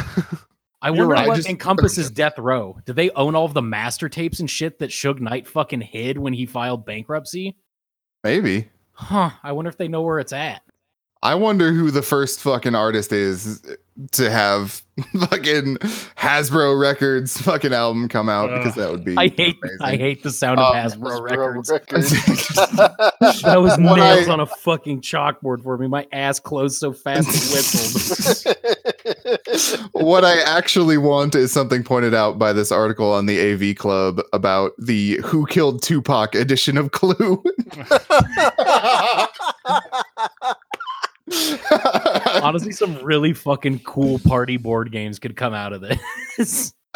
I 0.82 0.90
You're 0.90 1.08
wonder 1.08 1.14
right. 1.14 1.28
what 1.28 1.36
Just- 1.38 1.50
encompasses 1.50 2.12
Death 2.12 2.38
Row. 2.38 2.78
Do 2.86 2.94
they 2.94 3.10
own 3.12 3.36
all 3.36 3.46
of 3.46 3.54
the 3.54 3.62
master 3.62 4.08
tapes 4.10 4.40
and 4.40 4.50
shit 4.50 4.80
that 4.80 4.92
Suge 4.92 5.20
Knight 5.20 5.48
fucking 5.48 5.82
hid 5.82 6.18
when 6.18 6.34
he 6.34 6.46
filed 6.46 6.86
bankruptcy? 6.86 7.56
Maybe. 8.24 8.70
Huh. 8.92 9.32
I 9.44 9.52
wonder 9.54 9.70
if 9.70 9.78
they 9.78 9.88
know 9.88 10.02
where 10.04 10.20
it's 10.20 10.34
at. 10.34 10.62
I 11.24 11.34
wonder 11.36 11.72
who 11.74 11.90
the 11.92 12.02
first 12.04 12.40
fucking 12.42 12.76
artist 12.76 13.12
is 13.12 13.64
to 14.12 14.30
have 14.30 14.82
fucking 15.20 15.78
Hasbro 16.18 16.80
Records 16.80 17.40
fucking 17.42 17.74
album 17.74 18.08
come 18.10 18.28
out 18.30 18.50
because 18.50 18.76
that 18.76 18.90
would 18.92 19.04
be. 19.06 19.16
I 19.18 19.28
hate 19.30 19.58
I 19.82 19.96
hate 19.98 20.24
the 20.24 20.32
sound 20.32 20.60
of 20.60 20.74
Um, 20.74 20.82
Hasbro 21.02 21.22
records. 21.22 21.70
Records. 21.70 22.12
That 23.44 23.58
was 23.62 23.78
What 23.80 23.98
nails 23.98 24.28
I- 24.28 24.32
on 24.34 24.40
a 24.40 24.46
fucking 24.46 25.02
chalkboard 25.02 25.64
for 25.64 25.78
me. 25.78 25.88
My 25.88 26.08
ass 26.12 26.40
closed 26.40 26.78
so 26.78 26.94
fast 26.94 27.28
it 27.30 28.46
whistled. 28.46 28.56
what 29.94 30.24
I 30.26 30.40
actually 30.42 30.98
want 30.98 31.36
is 31.36 31.52
something 31.52 31.84
pointed 31.84 32.14
out 32.14 32.38
by 32.40 32.54
this 32.54 32.72
article 32.72 33.12
on 33.12 33.26
the 33.26 33.40
AV 33.54 33.76
Club 33.78 34.22
about 34.34 34.72
the 34.78 35.18
Who 35.26 35.46
Killed 35.48 35.82
Tupac 35.84 36.36
edition 36.36 36.78
of 36.78 36.92
Clue. 36.92 37.44
Honestly, 42.44 42.72
some 42.72 42.96
really 43.04 43.34
fucking 43.34 43.80
cool 43.80 44.20
party 44.20 44.58
board 44.58 44.92
games 44.92 45.20
could 45.20 45.36
come 45.36 45.54
out 45.54 45.74
of 45.74 45.82
this. 45.82 46.74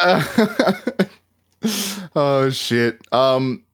oh 2.16 2.50
shit. 2.50 3.00
Um 3.12 3.64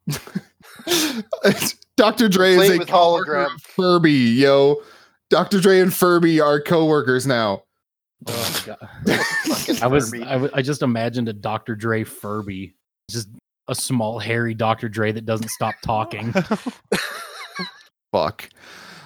Dr. 1.95 2.29
Dre 2.29 2.53
is 2.53 2.69
a 2.69 2.77
with 2.79 2.87
hologram. 2.87 3.53
of 3.53 3.61
Furby, 3.61 4.11
yo. 4.11 4.81
Dr. 5.29 5.59
Dre 5.59 5.79
and 5.79 5.93
Furby 5.93 6.39
are 6.39 6.61
co-workers 6.61 7.27
now. 7.27 7.63
Oh, 8.27 8.63
God. 8.65 8.77
I 9.81 9.87
was 9.87 10.11
Furby. 10.11 10.23
I, 10.23 10.33
w- 10.33 10.51
I 10.53 10.61
just 10.61 10.81
imagined 10.81 11.27
a 11.27 11.33
Dr. 11.33 11.75
Dre 11.75 12.03
Furby, 12.03 12.73
just 13.09 13.29
a 13.67 13.75
small 13.75 14.19
hairy 14.19 14.53
Dr. 14.53 14.89
Dre 14.89 15.11
that 15.11 15.25
doesn't 15.25 15.49
stop 15.49 15.75
talking. 15.83 16.33
Fuck. 18.11 18.49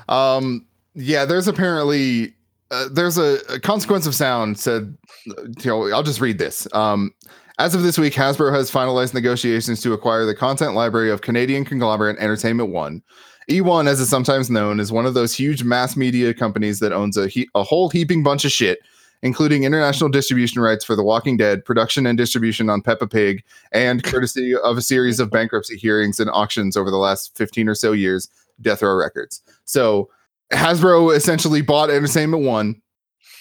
Um 0.07 0.65
yeah, 0.95 1.25
there's 1.25 1.47
apparently 1.47 2.33
uh, 2.71 2.87
there's 2.91 3.17
a, 3.17 3.39
a 3.49 3.59
consequence 3.59 4.05
of 4.05 4.15
sound 4.15 4.57
said 4.59 4.95
you 5.25 5.65
know, 5.65 5.91
I'll 5.91 6.03
just 6.03 6.21
read 6.21 6.37
this. 6.37 6.67
Um 6.73 7.13
as 7.59 7.75
of 7.75 7.83
this 7.83 7.99
week, 7.99 8.13
Hasbro 8.13 8.51
has 8.55 8.71
finalized 8.71 9.13
negotiations 9.13 9.81
to 9.81 9.93
acquire 9.93 10.25
the 10.25 10.33
content 10.33 10.73
library 10.73 11.11
of 11.11 11.21
Canadian 11.21 11.63
conglomerate 11.63 12.17
Entertainment 12.17 12.71
One. 12.71 13.03
E1, 13.49 13.87
as 13.87 14.01
it's 14.01 14.09
sometimes 14.09 14.49
known, 14.49 14.79
is 14.79 14.91
one 14.91 15.05
of 15.05 15.13
those 15.13 15.33
huge 15.33 15.63
mass 15.63 15.95
media 15.95 16.33
companies 16.33 16.79
that 16.79 16.91
owns 16.91 17.17
a, 17.17 17.27
he- 17.27 17.49
a 17.53 17.61
whole 17.61 17.89
heaping 17.89 18.23
bunch 18.23 18.45
of 18.45 18.51
shit, 18.51 18.79
including 19.21 19.63
international 19.63 20.09
distribution 20.09 20.61
rights 20.61 20.83
for 20.83 20.95
The 20.95 21.03
Walking 21.03 21.37
Dead, 21.37 21.63
production 21.63 22.07
and 22.07 22.17
distribution 22.17 22.69
on 22.69 22.81
Peppa 22.81 23.07
Pig, 23.07 23.43
and 23.71 24.03
courtesy 24.11 24.55
of 24.55 24.77
a 24.77 24.81
series 24.81 25.19
of 25.19 25.29
bankruptcy 25.29 25.77
hearings 25.77 26.19
and 26.19 26.31
auctions 26.31 26.75
over 26.75 26.89
the 26.89 26.97
last 26.97 27.37
15 27.37 27.67
or 27.69 27.75
so 27.75 27.91
years, 27.91 28.27
Death 28.61 28.81
Row 28.81 28.95
Records. 28.95 29.41
So 29.65 30.09
Hasbro 30.51 31.15
essentially 31.15 31.61
bought 31.61 31.89
Entertainment 31.89 32.43
One, 32.43 32.81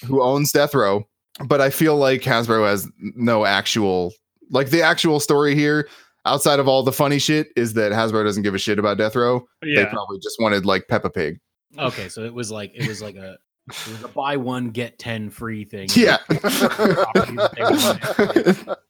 who 0.07 0.23
owns 0.23 0.53
Death 0.53 0.75
Row, 0.75 1.07
but 1.47 1.61
I 1.61 1.71
feel 1.71 1.97
like 1.97 2.23
Hasbro 2.23 2.67
has 2.69 2.89
no 2.99 3.45
actual 3.45 4.13
like 4.51 4.71
the 4.71 4.83
actual 4.83 5.21
story 5.21 5.55
here. 5.55 5.89
outside 6.27 6.59
of 6.59 6.69
all 6.69 6.83
the 6.83 6.93
funny 6.93 7.19
shit 7.19 7.49
is 7.57 7.73
that 7.75 7.93
Hasbro 7.93 8.25
doesn't 8.25 8.43
give 8.43 8.55
a 8.55 8.59
shit 8.59 8.79
about 8.79 8.99
Death 8.99 9.17
Row. 9.17 9.47
Yeah. 9.63 9.85
They 9.85 9.91
probably 9.91 10.19
just 10.19 10.37
wanted 10.41 10.67
like 10.67 10.87
Peppa 10.89 11.09
Pig. 11.11 11.39
Okay, 11.79 12.09
so 12.09 12.25
it 12.25 12.35
was 12.35 12.51
like 12.51 12.73
it 12.75 12.87
was 12.89 13.01
like 13.01 13.15
a 13.17 13.37
it 13.69 13.89
was 13.89 14.03
a 14.05 14.09
buy 14.09 14.37
one 14.37 14.71
get 14.71 14.99
ten 14.99 15.31
free 15.31 15.65
thing. 15.65 15.89
Yeah. 15.95 16.19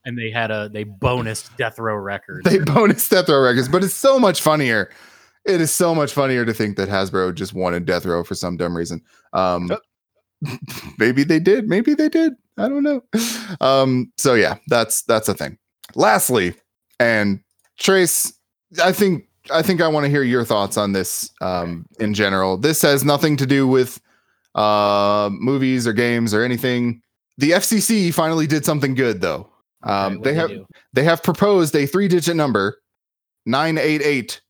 and 0.05 0.17
they 0.17 0.31
had 0.31 0.51
a 0.51 0.69
they 0.69 0.83
bonus 0.83 1.49
Death 1.57 1.79
Row 1.79 1.95
records. 1.95 2.49
they 2.49 2.59
bonus 2.59 3.07
Death 3.07 3.29
Row 3.29 3.41
records, 3.41 3.67
but 3.69 3.83
it's 3.83 3.93
so 3.93 4.19
much 4.19 4.41
funnier. 4.41 4.89
It 5.45 5.59
is 5.59 5.71
so 5.71 5.95
much 5.95 6.13
funnier 6.13 6.45
to 6.45 6.53
think 6.53 6.77
that 6.77 6.89
Hasbro 6.89 7.33
just 7.33 7.53
wanted 7.53 7.85
Death 7.85 8.05
Row 8.05 8.23
for 8.23 8.35
some 8.35 8.57
dumb 8.57 8.77
reason. 8.77 9.01
Um, 9.33 9.71
maybe 10.99 11.23
they 11.23 11.39
did. 11.39 11.67
Maybe 11.67 11.93
they 11.93 12.09
did. 12.09 12.33
I 12.57 12.67
don't 12.69 12.83
know. 12.83 13.03
Um, 13.59 14.11
so 14.17 14.35
yeah, 14.35 14.57
that's 14.67 15.01
that's 15.03 15.27
a 15.27 15.33
thing. 15.33 15.57
Lastly, 15.95 16.53
and 16.99 17.39
Trace, 17.79 18.33
I 18.83 18.91
think 18.91 19.27
I 19.51 19.61
think 19.61 19.81
I 19.81 19.87
want 19.87 20.05
to 20.05 20.09
hear 20.09 20.23
your 20.23 20.45
thoughts 20.45 20.77
on 20.77 20.91
this 20.91 21.31
um, 21.41 21.85
in 21.99 22.13
general. 22.13 22.57
This 22.57 22.81
has 22.83 23.03
nothing 23.03 23.37
to 23.37 23.45
do 23.45 23.67
with 23.67 23.99
uh, 24.55 25.29
movies 25.31 25.87
or 25.87 25.93
games 25.93 26.33
or 26.33 26.43
anything. 26.43 27.01
The 27.37 27.51
FCC 27.51 28.13
finally 28.13 28.45
did 28.45 28.65
something 28.65 28.93
good 28.93 29.21
though. 29.21 29.49
Um, 29.83 30.17
what'd 30.17 30.23
they 30.23 30.33
have 30.35 30.49
do? 30.49 30.67
they 30.93 31.03
have 31.03 31.23
proposed 31.23 31.75
a 31.75 31.87
three 31.87 32.07
digit 32.07 32.35
number 32.35 32.77
988 33.47 34.41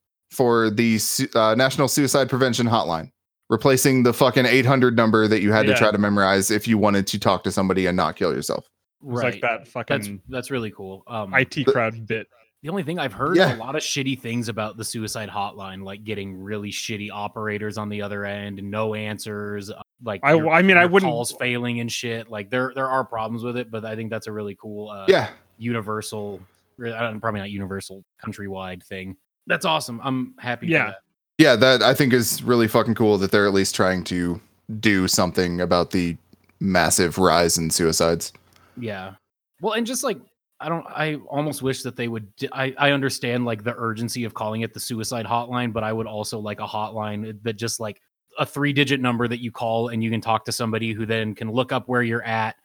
for 0.41 0.71
the 0.71 0.99
uh, 1.35 1.53
national 1.53 1.87
suicide 1.87 2.27
prevention 2.27 2.65
hotline 2.65 3.11
replacing 3.51 4.01
the 4.01 4.11
fucking 4.11 4.47
800 4.47 4.95
number 4.95 5.27
that 5.27 5.39
you 5.41 5.51
had 5.51 5.67
to 5.67 5.75
try 5.75 5.91
to 5.91 5.97
memorize 5.99 6.49
if 6.49 6.67
you 6.67 6.79
wanted 6.79 7.05
to 7.05 7.19
talk 7.19 7.43
to 7.43 7.51
somebody 7.51 7.85
and 7.85 7.95
not 7.95 8.15
kill 8.15 8.33
yourself 8.33 8.67
right. 9.03 9.33
like 9.33 9.41
that 9.41 9.59
That's 9.59 9.69
fucking 9.71 10.21
that's 10.29 10.49
really 10.49 10.71
cool. 10.71 11.03
Um, 11.05 11.31
IT 11.35 11.51
the- 11.53 11.65
crowd 11.65 12.07
bit. 12.07 12.25
the 12.63 12.69
only 12.69 12.81
thing 12.81 12.97
I've 12.97 13.13
heard 13.13 13.35
Yeah. 13.37 13.55
a 13.55 13.57
lot 13.57 13.75
of 13.75 13.83
shitty 13.83 14.19
things 14.19 14.49
about 14.49 14.77
the 14.77 14.83
suicide 14.83 15.29
hotline, 15.29 15.83
like 15.83 16.03
getting 16.05 16.41
really 16.41 16.71
shitty 16.71 17.09
operators 17.11 17.77
on 17.77 17.87
the 17.89 18.01
other 18.01 18.25
end 18.25 18.57
and 18.57 18.71
no 18.71 18.95
answers. 18.95 19.69
uh, 19.69 19.79
Like 20.03 20.21
I- 20.23 20.39
I 20.49 20.63
mean, 20.63 20.77
I 20.77 20.85
wouldn't- 20.87 21.07
calls 21.11 21.33
failing 21.33 21.81
and 21.81 21.91
shit. 21.91 22.31
Like 22.31 22.49
there 22.49 22.71
there 22.73 22.89
are 22.89 23.03
problems 23.05 23.43
with 23.43 23.57
it, 23.57 23.69
but 23.69 23.85
I 23.85 23.95
think 23.95 24.09
that's 24.09 24.25
a 24.27 24.31
really 24.31 24.55
cool. 24.59 24.89
Uh, 24.89 25.05
yeah 25.07 25.29
universal 25.59 26.39
re- 26.77 26.91
probably 27.21 27.39
not 27.39 27.51
universal 27.51 28.03
countrywide 28.25 28.81
thing 28.81 29.15
that's 29.47 29.65
awesome 29.65 29.99
i'm 30.03 30.33
happy 30.39 30.67
for 30.67 30.71
Yeah. 30.71 30.85
that. 30.87 30.95
yeah 31.37 31.55
that 31.55 31.81
i 31.83 31.93
think 31.93 32.13
is 32.13 32.43
really 32.43 32.67
fucking 32.67 32.95
cool 32.95 33.17
that 33.17 33.31
they're 33.31 33.47
at 33.47 33.53
least 33.53 33.75
trying 33.75 34.03
to 34.05 34.39
do 34.79 35.07
something 35.07 35.61
about 35.61 35.91
the 35.91 36.15
massive 36.59 37.17
rise 37.17 37.57
in 37.57 37.69
suicides 37.69 38.31
yeah 38.77 39.13
well 39.61 39.73
and 39.73 39.85
just 39.87 40.03
like 40.03 40.17
i 40.59 40.69
don't 40.69 40.85
i 40.87 41.15
almost 41.27 41.61
wish 41.61 41.81
that 41.83 41.95
they 41.95 42.07
would 42.07 42.27
I 42.53 42.73
I 42.77 42.91
understand 42.91 43.45
like 43.45 43.63
the 43.63 43.75
urgency 43.75 44.23
of 44.25 44.33
calling 44.33 44.61
it 44.61 44.73
the 44.73 44.79
suicide 44.79 45.25
hotline 45.25 45.73
but 45.73 45.83
i 45.83 45.91
would 45.91 46.07
also 46.07 46.39
like 46.39 46.59
a 46.59 46.67
hotline 46.67 47.41
that 47.43 47.53
just 47.53 47.79
like 47.79 47.99
a 48.39 48.45
three 48.45 48.71
digit 48.71 49.01
number 49.01 49.27
that 49.27 49.41
you 49.41 49.51
call 49.51 49.89
and 49.89 50.01
you 50.03 50.09
can 50.09 50.21
talk 50.21 50.45
to 50.45 50.51
somebody 50.51 50.93
who 50.93 51.05
then 51.05 51.35
can 51.35 51.51
look 51.51 51.71
up 51.73 51.87
where 51.89 52.01
you're 52.03 52.23
at 52.23 52.55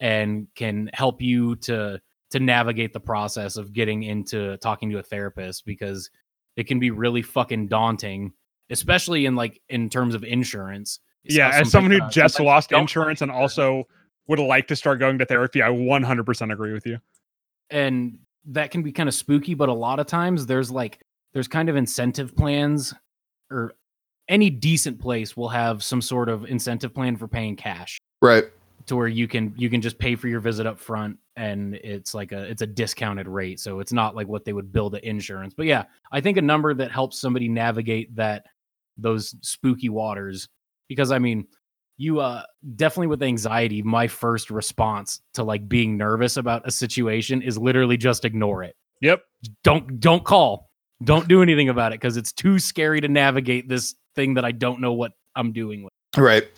and 0.00 0.48
can 0.56 0.90
help 0.92 1.22
you 1.22 1.54
to 1.56 2.00
to 2.34 2.40
navigate 2.40 2.92
the 2.92 3.00
process 3.00 3.56
of 3.56 3.72
getting 3.72 4.02
into 4.02 4.56
talking 4.58 4.90
to 4.90 4.98
a 4.98 5.02
therapist 5.02 5.64
because 5.64 6.10
it 6.56 6.66
can 6.68 6.78
be 6.78 6.90
really 6.90 7.22
fucking 7.22 7.68
daunting 7.68 8.32
especially 8.70 9.26
in 9.26 9.36
like 9.36 9.60
in 9.68 9.88
terms 9.88 10.14
of 10.14 10.24
insurance. 10.24 11.00
Yeah, 11.24 11.50
as 11.54 11.70
someone 11.70 11.92
who 11.92 12.02
uh, 12.02 12.10
just 12.10 12.36
sometimes 12.36 12.46
lost 12.46 12.72
insurance 12.72 13.22
and 13.22 13.30
also 13.30 13.84
would 14.26 14.38
like 14.38 14.68
to 14.68 14.76
start 14.76 14.98
going 14.98 15.18
to 15.18 15.26
therapy, 15.26 15.62
I 15.62 15.68
100% 15.68 16.52
agree 16.52 16.72
with 16.72 16.86
you. 16.86 16.98
and 17.70 18.18
that 18.46 18.70
can 18.70 18.82
be 18.82 18.92
kind 18.92 19.08
of 19.08 19.14
spooky 19.14 19.54
but 19.54 19.70
a 19.70 19.72
lot 19.72 19.98
of 19.98 20.06
times 20.06 20.44
there's 20.44 20.70
like 20.70 21.00
there's 21.32 21.48
kind 21.48 21.70
of 21.70 21.76
incentive 21.76 22.36
plans 22.36 22.92
or 23.50 23.72
any 24.28 24.50
decent 24.50 25.00
place 25.00 25.34
will 25.34 25.48
have 25.48 25.82
some 25.82 26.02
sort 26.02 26.28
of 26.28 26.44
incentive 26.44 26.92
plan 26.92 27.16
for 27.16 27.26
paying 27.26 27.56
cash. 27.56 27.98
Right. 28.20 28.44
To 28.86 28.96
where 28.96 29.08
you 29.08 29.28
can 29.28 29.54
you 29.56 29.70
can 29.70 29.80
just 29.80 29.98
pay 29.98 30.14
for 30.14 30.28
your 30.28 30.40
visit 30.40 30.66
up 30.66 30.78
front 30.78 31.18
and 31.36 31.74
it's 31.74 32.14
like 32.14 32.32
a 32.32 32.42
it's 32.44 32.62
a 32.62 32.66
discounted 32.66 33.26
rate 33.26 33.58
so 33.58 33.80
it's 33.80 33.92
not 33.92 34.14
like 34.14 34.28
what 34.28 34.44
they 34.44 34.52
would 34.52 34.72
bill 34.72 34.90
the 34.90 35.06
insurance. 35.06 35.54
But 35.54 35.66
yeah 35.66 35.84
i 36.12 36.20
think 36.20 36.36
a 36.36 36.42
number 36.42 36.74
that 36.74 36.90
helps 36.90 37.20
somebody 37.20 37.48
navigate 37.48 38.14
that 38.16 38.46
those 38.96 39.34
spooky 39.40 39.88
waters 39.88 40.48
because 40.88 41.10
i 41.10 41.18
mean 41.18 41.46
you 41.96 42.20
uh 42.20 42.42
definitely 42.76 43.06
with 43.06 43.22
anxiety 43.22 43.82
my 43.82 44.06
first 44.06 44.50
response 44.50 45.20
to 45.32 45.44
like 45.44 45.68
being 45.68 45.96
nervous 45.96 46.36
about 46.36 46.66
a 46.66 46.70
situation 46.70 47.42
is 47.42 47.56
literally 47.56 47.96
just 47.96 48.24
ignore 48.24 48.62
it. 48.62 48.76
Yep. 49.00 49.22
don't 49.62 50.00
don't 50.00 50.24
call. 50.24 50.70
Don't 51.02 51.28
do 51.28 51.42
anything 51.42 51.68
about 51.68 51.92
it 51.92 52.00
because 52.00 52.16
it's 52.16 52.32
too 52.32 52.58
scary 52.58 53.00
to 53.00 53.08
navigate 53.08 53.68
this 53.68 53.94
thing 54.14 54.34
that 54.34 54.44
i 54.44 54.52
don't 54.52 54.80
know 54.80 54.92
what 54.92 55.12
i'm 55.36 55.52
doing 55.52 55.82
with. 55.82 55.92
Right. 56.16 56.48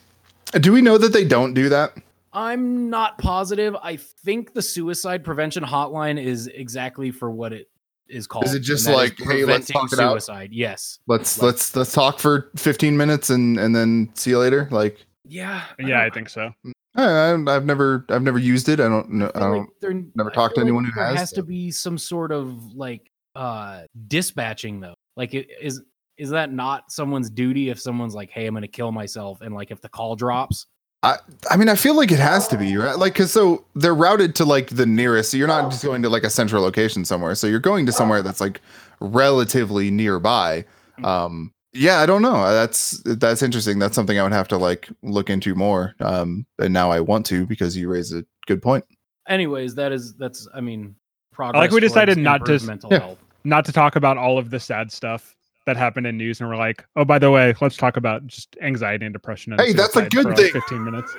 Do 0.60 0.72
we 0.72 0.82
know 0.82 0.98
that 0.98 1.12
they 1.12 1.24
don't 1.24 1.54
do 1.54 1.68
that 1.70 1.96
I'm 2.36 2.90
not 2.90 3.16
positive. 3.18 3.74
I 3.82 3.96
think 3.96 4.52
the 4.52 4.62
suicide 4.62 5.24
prevention 5.24 5.64
hotline 5.64 6.22
is 6.22 6.46
exactly 6.48 7.10
for 7.10 7.30
what 7.30 7.52
it 7.52 7.68
is 8.08 8.26
called. 8.26 8.44
Is 8.44 8.54
it 8.54 8.60
just 8.60 8.86
and 8.86 8.94
that 8.94 9.02
is 9.04 9.10
like, 9.10 9.18
hey, 9.28 9.44
let's 9.44 9.66
preventing 9.70 9.74
talk 9.74 9.92
it 9.94 9.98
out? 9.98 10.12
suicide? 10.12 10.50
Yes. 10.52 10.98
let's 11.08 11.38
Like- 11.38 11.46
let's 11.46 11.74
let's 11.74 11.92
talk 11.92 12.18
for 12.20 12.50
15 12.56 12.96
minutes 12.96 13.30
and 13.30 13.58
and 13.58 13.74
then 13.74 14.10
see 14.14 14.30
you 14.30 14.38
later 14.38 14.68
like 14.70 15.04
Yeah. 15.24 15.64
Yeah, 15.78 15.98
I 15.98 16.02
don't- 16.02 16.14
think 16.14 16.28
so. 16.28 16.52
I, 16.94 17.32
I've 17.32 17.64
never 17.64 18.06
I've 18.10 18.22
never 18.22 18.38
used 18.38 18.68
it. 18.68 18.80
I 18.80 18.88
don't 18.88 19.10
know. 19.10 19.30
I 19.34 19.38
feel 19.38 19.40
don't. 19.40 19.58
like 19.58 19.68
there- 19.80 20.04
never 20.14 20.30
talked 20.30 20.54
to 20.54 20.60
feel 20.60 20.64
anyone 20.66 20.84
who 20.84 20.92
there 20.94 21.06
has, 21.06 21.18
has 21.18 21.30
so. 21.30 21.36
to 21.36 21.42
be 21.42 21.70
some 21.70 21.98
sort 21.98 22.32
of 22.32 22.74
like 22.74 23.10
uh 23.34 23.82
dispatching 24.08 24.80
though. 24.80 24.94
Like 25.16 25.34
it 25.34 25.48
is 25.60 25.82
is 26.18 26.30
that 26.30 26.52
not 26.52 26.90
someone's 26.92 27.28
duty 27.28 27.68
if 27.70 27.78
someone's 27.78 28.14
like, 28.14 28.30
"Hey, 28.30 28.46
I'm 28.46 28.54
going 28.54 28.62
to 28.62 28.68
kill 28.68 28.90
myself," 28.92 29.42
and 29.42 29.54
like 29.54 29.70
if 29.70 29.82
the 29.82 29.88
call 29.90 30.16
drops? 30.16 30.66
I 31.02 31.18
I 31.50 31.56
mean, 31.56 31.68
I 31.68 31.74
feel 31.74 31.94
like 31.94 32.10
it 32.10 32.18
has 32.18 32.48
to 32.48 32.56
be 32.58 32.76
right. 32.76 32.98
Like, 32.98 33.14
cause 33.14 33.30
so 33.32 33.64
they're 33.74 33.94
routed 33.94 34.34
to 34.36 34.44
like 34.44 34.68
the 34.70 34.86
nearest. 34.86 35.30
So 35.30 35.36
you're 35.36 35.46
not 35.48 35.70
just 35.70 35.84
going 35.84 36.02
to 36.02 36.08
like 36.08 36.24
a 36.24 36.30
central 36.30 36.62
location 36.62 37.04
somewhere. 37.04 37.34
So 37.34 37.46
you're 37.46 37.60
going 37.60 37.86
to 37.86 37.92
somewhere 37.92 38.22
that's 38.22 38.40
like 38.40 38.60
relatively 39.00 39.90
nearby. 39.90 40.64
Um, 41.04 41.52
yeah, 41.72 41.98
I 41.98 42.06
don't 42.06 42.22
know. 42.22 42.50
That's 42.52 43.02
that's 43.04 43.42
interesting. 43.42 43.78
That's 43.78 43.94
something 43.94 44.18
I 44.18 44.22
would 44.22 44.32
have 44.32 44.48
to 44.48 44.56
like 44.56 44.88
look 45.02 45.28
into 45.30 45.54
more. 45.54 45.94
Um, 46.00 46.46
and 46.58 46.72
now 46.72 46.90
I 46.90 47.00
want 47.00 47.26
to 47.26 47.46
because 47.46 47.76
you 47.76 47.88
raise 47.90 48.12
a 48.12 48.24
good 48.46 48.62
point. 48.62 48.84
Anyways, 49.28 49.74
that 49.74 49.92
is 49.92 50.14
that's 50.14 50.48
I 50.54 50.60
mean, 50.60 50.96
progress. 51.32 51.60
like 51.60 51.70
we 51.72 51.80
decided 51.80 52.16
not 52.18 52.46
to 52.46 52.58
mental 52.64 52.90
Yeah. 52.90 53.00
health. 53.00 53.18
Not 53.44 53.64
to 53.66 53.72
talk 53.72 53.94
about 53.94 54.16
all 54.16 54.38
of 54.38 54.50
the 54.50 54.58
sad 54.58 54.90
stuff 54.90 55.35
that 55.66 55.76
happened 55.76 56.06
in 56.06 56.16
news, 56.16 56.40
and 56.40 56.48
we're 56.48 56.56
like, 56.56 56.84
oh, 56.96 57.04
by 57.04 57.18
the 57.18 57.30
way, 57.30 57.54
let's 57.60 57.76
talk 57.76 57.96
about 57.96 58.26
just 58.26 58.56
anxiety 58.62 59.04
and 59.04 59.12
depression. 59.12 59.52
And 59.52 59.60
Hey, 59.60 59.72
that's 59.72 59.96
a 59.96 60.08
good 60.08 60.22
for, 60.22 60.28
like, 60.30 60.38
thing. 60.38 60.52
15 60.52 60.84
minutes. 60.84 61.14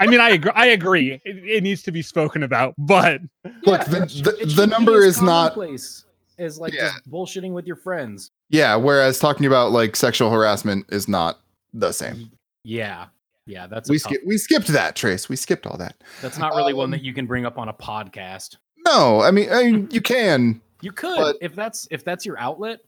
I 0.00 0.06
mean, 0.06 0.20
I 0.20 0.30
agree. 0.30 0.52
I 0.54 0.66
agree. 0.66 1.12
It, 1.24 1.36
it 1.44 1.62
needs 1.62 1.82
to 1.84 1.90
be 1.92 2.02
spoken 2.02 2.42
about, 2.42 2.74
but 2.76 3.22
Look, 3.64 3.84
the- 3.86 4.02
it 4.02 4.22
the- 4.46 4.54
the 4.54 4.66
number 4.66 5.02
is 5.02 5.20
not- 5.22 5.54
commonplace 5.54 6.04
as 6.38 6.58
like 6.60 6.72
Yeah. 6.74 6.90
just 6.92 7.10
bullshitting 7.10 7.52
with 7.52 7.66
your 7.66 7.76
friends. 7.76 8.30
Yeah. 8.50 8.76
Whereas 8.76 9.18
talking 9.18 9.46
about 9.46 9.72
like 9.72 9.96
sexual 9.96 10.30
harassment 10.30 10.86
is 10.90 11.08
not 11.08 11.40
the 11.72 11.90
same. 11.92 12.30
Yeah, 12.64 13.06
yeah, 13.46 13.66
that's 13.66 13.88
We 13.88 13.98
tough- 13.98 14.12
skip 14.12 14.22
we 14.26 14.36
skipped 14.36 14.66
that, 14.68 14.94
Trace. 14.94 15.28
We 15.30 15.36
skipped 15.36 15.66
all 15.66 15.78
that. 15.78 15.96
That's 16.20 16.36
not 16.38 16.54
really 16.54 16.74
one 16.74 16.84
Um, 16.84 16.90
that 16.92 17.02
you 17.02 17.14
can 17.14 17.24
bring 17.26 17.46
up 17.46 17.56
on 17.58 17.68
a 17.70 17.72
podcast. 17.72 18.56
No, 18.86 19.22
I 19.22 19.30
mean, 19.30 19.50
I 19.50 19.64
mean 19.64 19.88
you 19.90 20.02
can. 20.02 20.60
You 20.82 20.92
could 20.92 21.16
but- 21.16 21.36
if 21.40 21.54
that's 21.56 21.88
if 21.90 22.04
that's 22.04 22.26
your 22.26 22.38
outlet, 22.38 22.80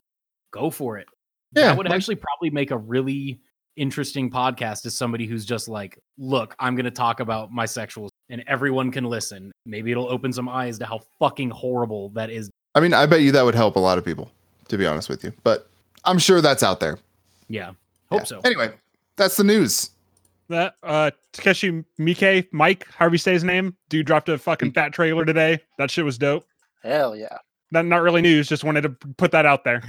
go 0.50 0.70
for 0.70 0.98
it. 0.98 1.06
Yeah, 1.52 1.68
that 1.68 1.76
would 1.76 1.86
like- 1.86 1.94
actually 1.96 2.16
probably 2.16 2.50
make 2.50 2.70
a 2.70 2.76
really 2.78 3.40
interesting 3.76 4.30
podcast 4.30 4.84
as 4.86 4.94
somebody 4.94 5.26
who's 5.26 5.44
just 5.44 5.68
like, 5.68 5.98
look, 6.18 6.54
I'm 6.58 6.74
going 6.74 6.84
to 6.84 6.90
talk 6.90 7.20
about 7.20 7.50
my 7.52 7.66
sexual 7.66 8.10
and 8.28 8.44
everyone 8.46 8.90
can 8.92 9.04
listen. 9.04 9.50
Maybe 9.64 9.90
it'll 9.90 10.10
open 10.10 10.32
some 10.32 10.48
eyes 10.48 10.78
to 10.80 10.86
how 10.86 11.00
fucking 11.18 11.50
horrible 11.50 12.10
that 12.10 12.30
is. 12.30 12.50
I 12.74 12.80
mean, 12.80 12.92
I 12.94 13.06
bet 13.06 13.22
you 13.22 13.32
that 13.32 13.44
would 13.44 13.54
help 13.54 13.76
a 13.76 13.80
lot 13.80 13.96
of 13.98 14.04
people, 14.04 14.30
to 14.68 14.76
be 14.78 14.86
honest 14.86 15.08
with 15.08 15.24
you. 15.24 15.32
But 15.44 15.68
I'm 16.04 16.18
sure 16.18 16.40
that's 16.40 16.62
out 16.62 16.78
there. 16.80 16.98
Yeah. 17.48 17.72
Hope 18.10 18.20
Yeah. 18.20 18.24
so. 18.24 18.40
Anyway, 18.44 18.72
that's 19.16 19.36
the 19.36 19.44
news. 19.44 19.90
that 20.48 20.74
uh 20.82 21.10
Takeshi 21.32 21.84
Mike, 21.96 22.48
Mike, 22.52 22.86
however 22.92 23.14
you 23.14 23.18
say 23.18 23.32
his 23.32 23.44
name, 23.44 23.76
dude 23.88 24.04
dropped 24.06 24.28
a 24.28 24.36
fucking 24.36 24.72
fat 24.72 24.92
trailer 24.92 25.24
today. 25.24 25.60
That 25.78 25.90
shit 25.90 26.04
was 26.04 26.18
dope. 26.18 26.44
Hell 26.82 27.16
yeah. 27.16 27.38
Not 27.72 27.86
not 27.86 28.02
really 28.02 28.20
news, 28.22 28.48
just 28.48 28.64
wanted 28.64 28.82
to 28.82 28.90
put 29.16 29.30
that 29.32 29.46
out 29.46 29.64
there. 29.64 29.82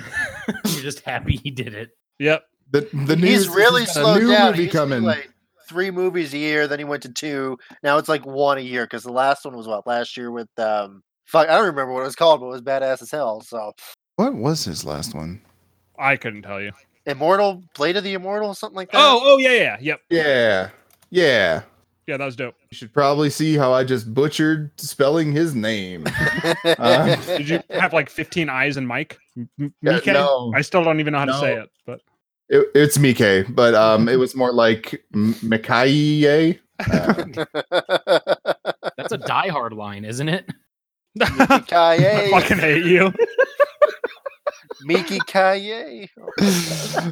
You're 0.66 0.84
just 0.84 1.02
happy 1.02 1.40
he 1.44 1.50
did 1.52 1.74
it. 1.74 1.90
Yep. 2.20 2.44
The 2.72 2.82
the 3.06 3.16
news 3.16 3.30
He's 3.30 3.40
is 3.42 3.50
really 3.50 3.82
he's 3.82 3.92
slowed 3.94 4.22
a 4.22 4.26
new 4.26 4.32
down. 4.32 4.52
movie 4.52 4.58
He 4.58 4.64
used 4.64 4.72
to 4.74 4.78
coming. 4.78 5.02
like 5.04 5.30
three 5.68 5.92
movies 5.92 6.34
a 6.34 6.38
year, 6.38 6.68
then 6.68 6.80
he 6.80 6.86
went 6.86 7.04
to 7.04 7.10
two. 7.10 7.58
Now 7.84 7.98
it's 7.98 8.08
like 8.10 8.26
one 8.26 8.58
a 8.58 8.62
year 8.62 8.86
because 8.86 9.04
the 9.04 9.12
last 9.12 9.44
one 9.46 9.56
was 9.58 9.68
what 9.68 9.88
last 9.88 10.16
year 10.18 10.32
with 10.32 10.48
um 10.58 11.02
fuck 11.26 11.48
I 11.50 11.54
don't 11.56 11.66
remember 11.66 11.94
what 11.94 12.02
it 12.02 12.06
was 12.06 12.16
called, 12.16 12.40
but 12.42 12.48
it 12.48 12.52
was 12.52 12.62
badass 12.62 13.02
as 13.02 13.12
hell. 13.12 13.42
So 13.42 13.74
what 14.16 14.36
was 14.36 14.64
his 14.64 14.86
last 14.86 15.16
one? 15.16 15.42
I 15.98 16.16
couldn't 16.18 16.44
tell 16.44 16.62
you. 16.62 16.72
Immortal, 17.06 17.64
Blade 17.76 17.98
of 17.98 18.04
the 18.04 18.14
Immortal, 18.14 18.54
something 18.54 18.76
like 18.76 18.92
that. 18.92 19.00
Oh, 19.00 19.20
oh 19.24 19.38
yeah, 19.40 19.52
yeah, 19.54 19.78
yep. 19.82 20.02
Yeah, 20.10 20.70
yeah. 21.10 21.62
Yeah, 22.08 22.18
that 22.18 22.26
was 22.26 22.36
dope. 22.36 22.56
You 22.70 22.76
should 22.76 22.92
probably 22.94 23.30
see 23.30 23.56
how 23.56 23.72
I 23.74 23.84
just 23.84 24.14
butchered 24.14 24.72
spelling 24.80 25.32
his 25.32 25.54
name. 25.56 26.06
Uh, 26.66 27.16
Did 27.38 27.48
you 27.50 27.60
have 27.70 27.94
like 27.94 28.10
15 28.10 28.50
eyes 28.50 28.76
and 28.78 28.88
Mike? 28.88 29.18
M- 29.38 29.50
M- 29.60 29.74
Yeah, 29.82 29.92
Mike? 29.94 30.06
no. 30.08 30.52
I 30.56 30.62
still 30.62 30.84
don't 30.84 31.00
even 31.00 31.14
know 31.14 31.20
how 31.20 31.26
to 31.26 31.40
say 31.40 31.56
it, 31.56 31.70
but 31.86 32.02
it, 32.50 32.68
it's 32.76 32.98
Mike, 32.98 33.46
but 33.56 33.74
um, 33.76 34.10
it 34.10 34.18
was 34.18 34.36
more 34.36 34.52
like 34.52 35.04
M- 35.14 35.34
Mikaye. 35.36 36.60
Uh, 36.80 37.46
That's 38.98 39.12
a 39.14 39.18
Die 39.18 39.48
Hard 39.50 39.74
line, 39.74 40.04
isn't 40.06 40.28
it? 40.30 40.46
I 41.22 42.30
fucking 42.32 42.58
hate 42.58 42.86
you. 42.86 43.14
Miki 44.84 45.20
Kaye. 45.28 46.10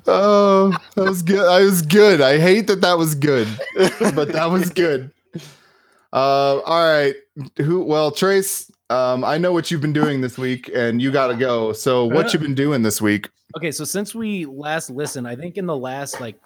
oh, 0.08 0.76
that 0.96 1.04
was 1.04 1.22
good. 1.22 1.48
I 1.48 1.62
was 1.62 1.82
good. 1.82 2.22
I 2.22 2.40
hate 2.40 2.68
that 2.68 2.82
that 2.82 2.98
was 2.98 3.16
good, 3.16 3.48
but 3.76 4.32
that 4.32 4.50
was 4.50 4.70
good. 4.70 5.12
Uh, 6.12 6.60
all 6.60 6.84
right. 6.84 7.16
Who? 7.58 7.84
Well, 7.84 8.12
Trace. 8.12 8.72
Um, 8.90 9.24
I 9.24 9.38
know 9.38 9.54
what 9.54 9.70
you've 9.70 9.82
been 9.82 9.94
doing 9.94 10.22
this 10.22 10.38
week, 10.38 10.70
and 10.74 11.02
you 11.02 11.12
got 11.12 11.28
to 11.28 11.36
go. 11.36 11.74
So, 11.74 12.06
what 12.06 12.34
you 12.34 12.40
been 12.40 12.56
doing 12.56 12.82
this 12.82 13.02
week? 13.02 13.30
Okay, 13.56 13.72
so 13.72 13.84
since 13.84 14.16
we 14.16 14.46
last 14.46 14.90
listened, 14.90 15.28
I 15.28 15.36
think 15.36 15.58
in 15.58 15.66
the 15.66 15.78
last 15.78 16.20
like 16.20 16.40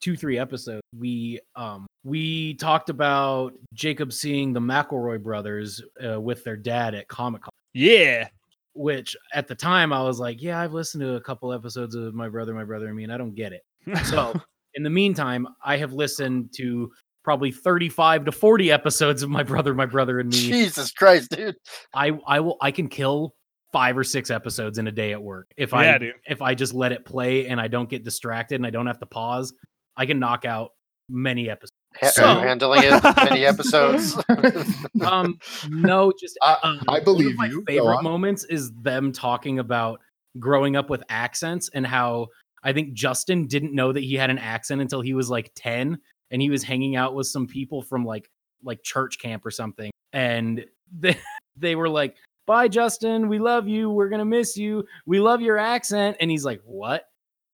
two, 0.00 0.16
three 0.16 0.38
episodes, 0.38 0.82
we 0.98 1.40
um 1.54 1.86
we 2.04 2.54
talked 2.54 2.90
about 2.90 3.54
Jacob 3.72 4.12
seeing 4.12 4.52
the 4.52 4.60
McElroy 4.60 5.22
brothers 5.22 5.82
uh, 6.06 6.20
with 6.20 6.44
their 6.44 6.56
dad 6.56 6.94
at 6.94 7.08
Comic 7.08 7.42
Con. 7.42 7.50
Yeah. 7.72 8.28
Which 8.76 9.16
at 9.32 9.48
the 9.48 9.54
time 9.54 9.92
I 9.92 10.02
was 10.02 10.20
like, 10.20 10.42
yeah, 10.42 10.60
I've 10.60 10.74
listened 10.74 11.00
to 11.00 11.14
a 11.14 11.20
couple 11.20 11.52
episodes 11.52 11.94
of 11.94 12.14
My 12.14 12.28
Brother, 12.28 12.54
My 12.54 12.64
Brother 12.64 12.86
and 12.86 12.96
Me, 12.96 13.04
and 13.04 13.12
I 13.12 13.16
don't 13.16 13.34
get 13.34 13.52
it. 13.52 13.62
So 14.06 14.38
in 14.74 14.82
the 14.82 14.90
meantime, 14.90 15.48
I 15.64 15.78
have 15.78 15.92
listened 15.92 16.50
to 16.56 16.90
probably 17.24 17.50
35 17.50 18.26
to 18.26 18.32
40 18.32 18.70
episodes 18.70 19.22
of 19.22 19.30
My 19.30 19.42
Brother, 19.42 19.74
My 19.74 19.86
Brother 19.86 20.20
and 20.20 20.30
Me. 20.30 20.36
Jesus 20.36 20.92
Christ, 20.92 21.30
dude. 21.30 21.56
I 21.94 22.12
I 22.26 22.40
will 22.40 22.56
I 22.60 22.70
can 22.70 22.88
kill 22.88 23.34
five 23.72 23.98
or 23.98 24.04
six 24.04 24.30
episodes 24.30 24.78
in 24.78 24.86
a 24.86 24.92
day 24.92 25.12
at 25.12 25.22
work 25.22 25.50
if 25.56 25.72
yeah, 25.72 25.94
I 25.94 25.98
dude. 25.98 26.14
if 26.26 26.40
I 26.40 26.54
just 26.54 26.72
let 26.72 26.92
it 26.92 27.04
play 27.04 27.48
and 27.48 27.60
I 27.60 27.68
don't 27.68 27.90
get 27.90 28.04
distracted 28.04 28.54
and 28.54 28.66
I 28.66 28.70
don't 28.70 28.86
have 28.86 29.00
to 29.00 29.06
pause. 29.06 29.52
I 29.96 30.06
can 30.06 30.18
knock 30.18 30.44
out 30.44 30.70
many 31.08 31.50
episodes. 31.50 31.72
Ha- 32.00 32.08
So- 32.08 32.24
are 32.24 32.34
you 32.40 32.46
handling 32.46 32.82
it 32.84 33.02
many 33.16 33.44
episodes. 33.46 34.16
Um, 35.04 35.38
no, 35.68 36.12
just 36.18 36.38
I- 36.42 36.56
um, 36.62 36.80
I 36.88 36.92
one 36.92 36.98
of 36.98 37.04
believe 37.04 37.36
my 37.36 37.46
you. 37.46 37.62
Favorite 37.66 38.02
moments 38.02 38.44
is 38.44 38.72
them 38.72 39.12
talking 39.12 39.58
about 39.58 40.00
growing 40.38 40.74
up 40.76 40.90
with 40.90 41.02
accents 41.08 41.68
and 41.74 41.86
how 41.86 42.28
I 42.62 42.72
think 42.72 42.94
Justin 42.94 43.46
didn't 43.46 43.74
know 43.74 43.92
that 43.92 44.02
he 44.02 44.14
had 44.14 44.30
an 44.30 44.38
accent 44.38 44.80
until 44.80 45.00
he 45.00 45.14
was 45.14 45.30
like 45.30 45.52
ten, 45.54 45.98
and 46.30 46.42
he 46.42 46.50
was 46.50 46.62
hanging 46.62 46.96
out 46.96 47.14
with 47.14 47.26
some 47.26 47.46
people 47.46 47.82
from 47.82 48.04
like 48.04 48.30
like 48.64 48.82
church 48.82 49.18
camp 49.18 49.44
or 49.46 49.50
something, 49.50 49.90
and 50.12 50.64
they 50.98 51.16
they 51.56 51.74
were 51.76 51.88
like, 51.88 52.16
"Bye, 52.46 52.68
Justin. 52.68 53.28
We 53.28 53.38
love 53.38 53.68
you. 53.68 53.90
We're 53.90 54.08
gonna 54.08 54.24
miss 54.24 54.56
you. 54.56 54.84
We 55.06 55.20
love 55.20 55.40
your 55.40 55.58
accent." 55.58 56.16
And 56.20 56.30
he's 56.30 56.44
like, 56.44 56.60
"What?" 56.64 57.04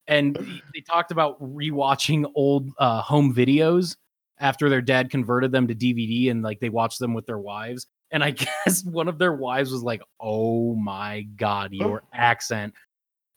And 0.08 0.34
they 0.74 0.80
talked 0.80 1.10
about 1.12 1.40
rewatching 1.42 2.30
old 2.34 2.70
uh, 2.78 3.02
home 3.02 3.34
videos 3.34 3.96
after 4.42 4.68
their 4.68 4.82
dad 4.82 5.08
converted 5.08 5.52
them 5.52 5.68
to 5.68 5.74
DVD 5.74 6.30
and 6.30 6.42
like 6.42 6.60
they 6.60 6.68
watched 6.68 6.98
them 6.98 7.14
with 7.14 7.24
their 7.24 7.38
wives. 7.38 7.86
And 8.10 8.22
I 8.22 8.30
guess 8.66 8.84
one 8.84 9.08
of 9.08 9.16
their 9.18 9.32
wives 9.32 9.72
was 9.72 9.82
like, 9.82 10.02
"Oh 10.20 10.74
my 10.74 11.22
god, 11.22 11.72
your 11.72 12.02
accent!" 12.12 12.74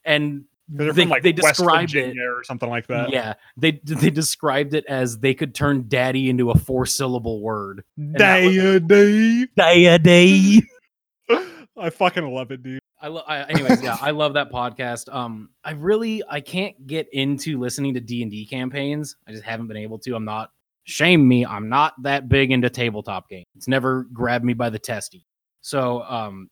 And 0.04 0.44
They're 0.68 0.92
they, 0.92 1.02
from 1.02 1.10
like 1.10 1.22
they 1.22 1.32
West 1.32 1.56
described 1.58 1.94
it. 1.94 2.18
Or 2.18 2.44
something 2.44 2.68
like 2.68 2.88
that. 2.88 3.10
Yeah, 3.10 3.34
they 3.56 3.80
they 3.84 4.10
described 4.10 4.74
it 4.74 4.84
as 4.86 5.18
they 5.18 5.32
could 5.32 5.54
turn 5.54 5.84
"daddy" 5.88 6.28
into 6.28 6.50
a 6.50 6.58
four 6.58 6.84
syllable 6.84 7.40
word. 7.40 7.84
that 7.96 8.44
was- 8.44 8.54
Day 8.54 8.78
day. 8.80 9.46
Day 9.56 9.98
day. 9.98 10.62
I 11.78 11.90
fucking 11.90 12.24
love 12.28 12.50
it, 12.50 12.62
dude. 12.62 12.80
I 13.00 13.08
love. 13.08 13.24
Anyways, 13.28 13.82
yeah, 13.82 13.96
I 14.00 14.10
love 14.10 14.34
that 14.34 14.50
podcast. 14.50 15.12
Um, 15.14 15.50
I 15.62 15.72
really 15.72 16.22
I 16.28 16.40
can't 16.40 16.86
get 16.86 17.08
into 17.12 17.58
listening 17.60 17.94
to 17.94 18.00
D 18.00 18.22
and 18.22 18.30
D 18.30 18.46
campaigns. 18.46 19.16
I 19.28 19.32
just 19.32 19.44
haven't 19.44 19.68
been 19.68 19.76
able 19.76 19.98
to. 20.00 20.14
I'm 20.16 20.24
not. 20.24 20.50
Shame 20.86 21.26
me. 21.26 21.44
I'm 21.44 21.68
not 21.68 21.94
that 22.02 22.28
big 22.28 22.52
into 22.52 22.70
tabletop 22.70 23.28
games. 23.28 23.46
It's 23.56 23.68
never 23.68 24.04
grabbed 24.12 24.44
me 24.44 24.54
by 24.54 24.70
the 24.70 24.78
testy. 24.78 25.26
So, 25.60 26.02
um, 26.04 26.48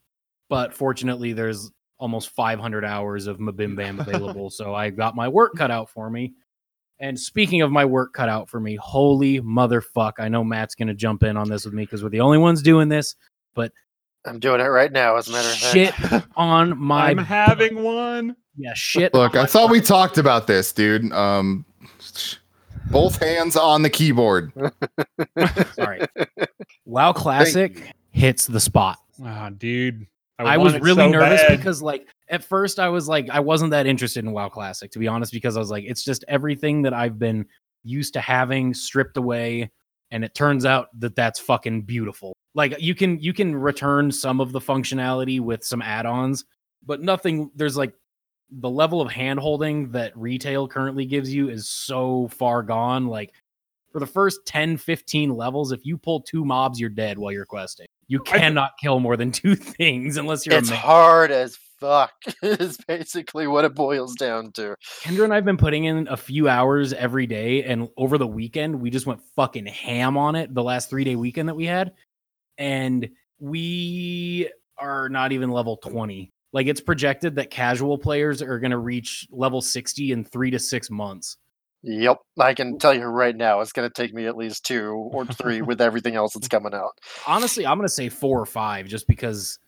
but 0.49 0.75
fortunately, 0.75 1.33
there's 1.33 1.71
almost 1.99 2.31
500 2.31 2.85
hours 2.85 3.27
of 3.29 3.39
MBMBaM 3.39 4.01
available. 4.01 4.51
so 4.51 4.75
I 4.75 4.91
got 4.91 5.15
my 5.15 5.29
work 5.29 5.53
cut 5.57 5.71
out 5.71 5.89
for 5.89 6.11
me. 6.11 6.35
And 6.99 7.19
speaking 7.19 7.63
of 7.63 7.71
my 7.71 7.85
work 7.85 8.13
cut 8.13 8.29
out 8.29 8.49
for 8.49 8.61
me, 8.61 8.77
holy 8.77 9.41
motherfuck! 9.41 10.13
I 10.19 10.29
know 10.29 10.45
Matt's 10.45 10.75
gonna 10.77 10.95
jump 10.95 11.23
in 11.25 11.37
on 11.37 11.49
this 11.49 11.65
with 11.65 11.75
me 11.75 11.85
because 11.85 12.03
we're 12.03 12.09
the 12.09 12.21
only 12.21 12.39
ones 12.39 12.63
doing 12.63 12.89
this. 12.89 13.17
But 13.55 13.73
I'm 14.25 14.39
doing 14.39 14.61
it 14.61 14.65
right 14.65 14.91
now, 14.93 15.17
as 15.17 15.29
a 15.29 15.33
matter 15.33 15.49
of 15.49 15.55
fact. 15.57 15.73
Shit 16.11 16.23
on 16.37 16.79
my 16.83 17.11
I'm 17.11 17.19
having 17.19 17.83
one. 17.83 18.37
yeah 18.57 18.75
shit. 18.75 19.13
Look, 19.13 19.33
on 19.35 19.39
I 19.39 19.43
my 19.43 19.47
thought 19.47 19.71
we 19.71 19.81
talked 19.81 20.19
about 20.19 20.47
this, 20.47 20.73
dude. 20.73 21.13
Um, 21.13 21.65
both 22.91 23.19
hands 23.19 23.57
on 23.57 23.83
the 23.83 23.91
keyboard. 23.91 24.53
Sorry. 25.75 26.01
WoW 26.85 27.13
Classic 27.13 27.95
hits 28.11 28.47
the 28.47 28.61
spot. 28.61 28.99
Ah, 29.25 29.51
dude. 29.51 30.07
I, 30.39 30.57
want 30.59 30.73
was 30.73 30.83
really 30.83 30.97
so 30.97 31.09
nervous 31.11 31.43
bad. 31.43 31.57
because, 31.57 31.81
like, 31.81 32.09
at 32.29 32.43
first 32.43 32.81
I 32.81 32.89
was 32.89 33.09
like, 33.09 33.31
I 33.31 33.41
wasn't 33.41 33.71
that 33.71 33.87
interested 33.87 34.25
in 34.25 34.33
WoW 34.33 34.49
Classic, 34.49 34.91
to 34.91 34.99
be 34.99 35.07
honest, 35.07 35.33
because 35.33 35.57
I 35.57 35.61
was 35.61 35.71
like, 35.71 35.85
it's 35.87 36.05
just 36.05 36.25
everything 36.27 36.83
that 36.83 36.93
I've 36.93 37.19
been 37.19 37.47
used 37.85 38.15
to 38.15 38.21
having 38.21 38.75
stripped 38.75 39.17
away. 39.17 39.71
And 40.11 40.25
it 40.25 40.35
turns 40.35 40.65
out 40.65 40.89
that 41.01 41.15
that's 41.15 41.39
fucking 41.39 41.83
beautiful. 41.83 42.35
Like, 42.55 42.81
you 42.81 42.95
can 42.95 43.19
you 43.21 43.33
can 43.33 43.55
return 43.55 44.13
some 44.13 44.41
of 44.41 44.53
the 44.53 44.61
functionality 44.61 45.41
with 45.41 45.65
some 45.65 45.83
add-ons, 45.83 46.45
but 46.85 47.01
nothing. 47.01 47.51
There's 47.55 47.77
like 47.77 47.95
the 48.51 48.71
level 48.71 49.01
of 49.01 49.11
handholding 49.11 49.93
that 49.93 50.17
retail 50.17 50.69
currently 50.69 51.07
gives 51.07 51.33
you 51.33 51.49
is 51.49 51.69
so 51.69 52.29
far 52.29 52.63
gone. 52.63 53.07
Like 53.07 53.33
for 53.93 54.01
the 54.01 54.07
first 54.07 54.41
10, 54.47 54.77
15 54.77 55.31
levels, 55.31 55.73
if 55.73 55.85
you 55.85 55.99
pull 55.99 56.21
two 56.21 56.45
mobs, 56.45 56.81
you're 56.81 56.91
dead 56.91 57.19
while 57.19 57.33
you're 57.33 57.47
questing. 57.47 57.87
You 58.07 58.21
cannot 58.21 58.73
kill 58.81 59.01
more 59.01 59.17
than 59.17 59.33
two 59.33 59.55
things 59.55 60.17
unless 60.17 60.47
you're 60.47 60.59
It's 60.59 60.71
hard 60.71 61.31
as 61.31 61.59
fuck. 61.85 62.13
is 62.43 62.79
basically 62.89 63.47
what 63.47 63.65
it 63.65 63.75
boils 63.75 64.15
down 64.15 64.53
to. 64.53 64.77
Kendra 65.03 65.25
and 65.25 65.35
I've 65.35 65.45
been 65.45 65.57
putting 65.57 65.85
in 65.85 66.09
a 66.09 66.17
few 66.17 66.49
hours 66.49 66.93
every 66.93 67.27
day, 67.27 67.63
and 67.65 67.89
over 67.97 68.19
the 68.19 68.27
weekend 68.27 68.81
we 68.81 68.91
just 68.91 69.07
went 69.07 69.21
fucking 69.37 69.67
ham 69.67 70.17
on 70.17 70.35
it. 70.35 70.55
The 70.55 70.63
last 70.63 70.91
three 70.91 71.05
day 71.05 71.17
weekend 71.17 71.49
that 71.49 71.55
we 71.55 71.67
had, 71.67 71.93
and 72.59 73.09
we 73.39 74.51
are 74.79 75.09
not 75.09 75.33
even 75.33 75.51
level 75.51 75.77
twenty. 75.77 76.33
Like 76.55 76.69
it's 76.69 76.81
projected 76.81 77.35
that 77.37 77.51
casual 77.51 77.99
players 77.99 78.41
are 78.41 78.59
going 78.61 78.71
to 78.71 78.79
reach 78.79 79.27
level 79.31 79.61
sixty 79.61 80.13
in 80.13 80.25
three 80.25 80.51
to 80.53 80.59
six 80.59 80.89
months. 80.89 81.37
Yep, 81.83 82.19
I 82.39 82.55
can 82.55 82.79
tell 82.79 82.95
you 82.95 83.05
right 83.05 83.37
now, 83.37 83.61
it's 83.61 83.73
going 83.73 83.87
to 83.87 83.93
take 83.93 84.15
me 84.15 84.25
at 84.25 84.39
least 84.39 84.65
two 84.65 84.89
or 85.13 85.27
three 85.27 85.61
with 85.61 85.81
everything 85.83 86.15
else 86.15 86.33
that's 86.33 86.49
coming 86.49 86.73
out. 86.73 86.93
honestly, 87.27 87.67
I'm 87.67 87.77
gonna 87.77 87.89
say 87.91 88.09
four 88.09 88.41
or 88.41 88.47
five, 88.47 88.87
just 88.87 89.07
because 89.07 89.59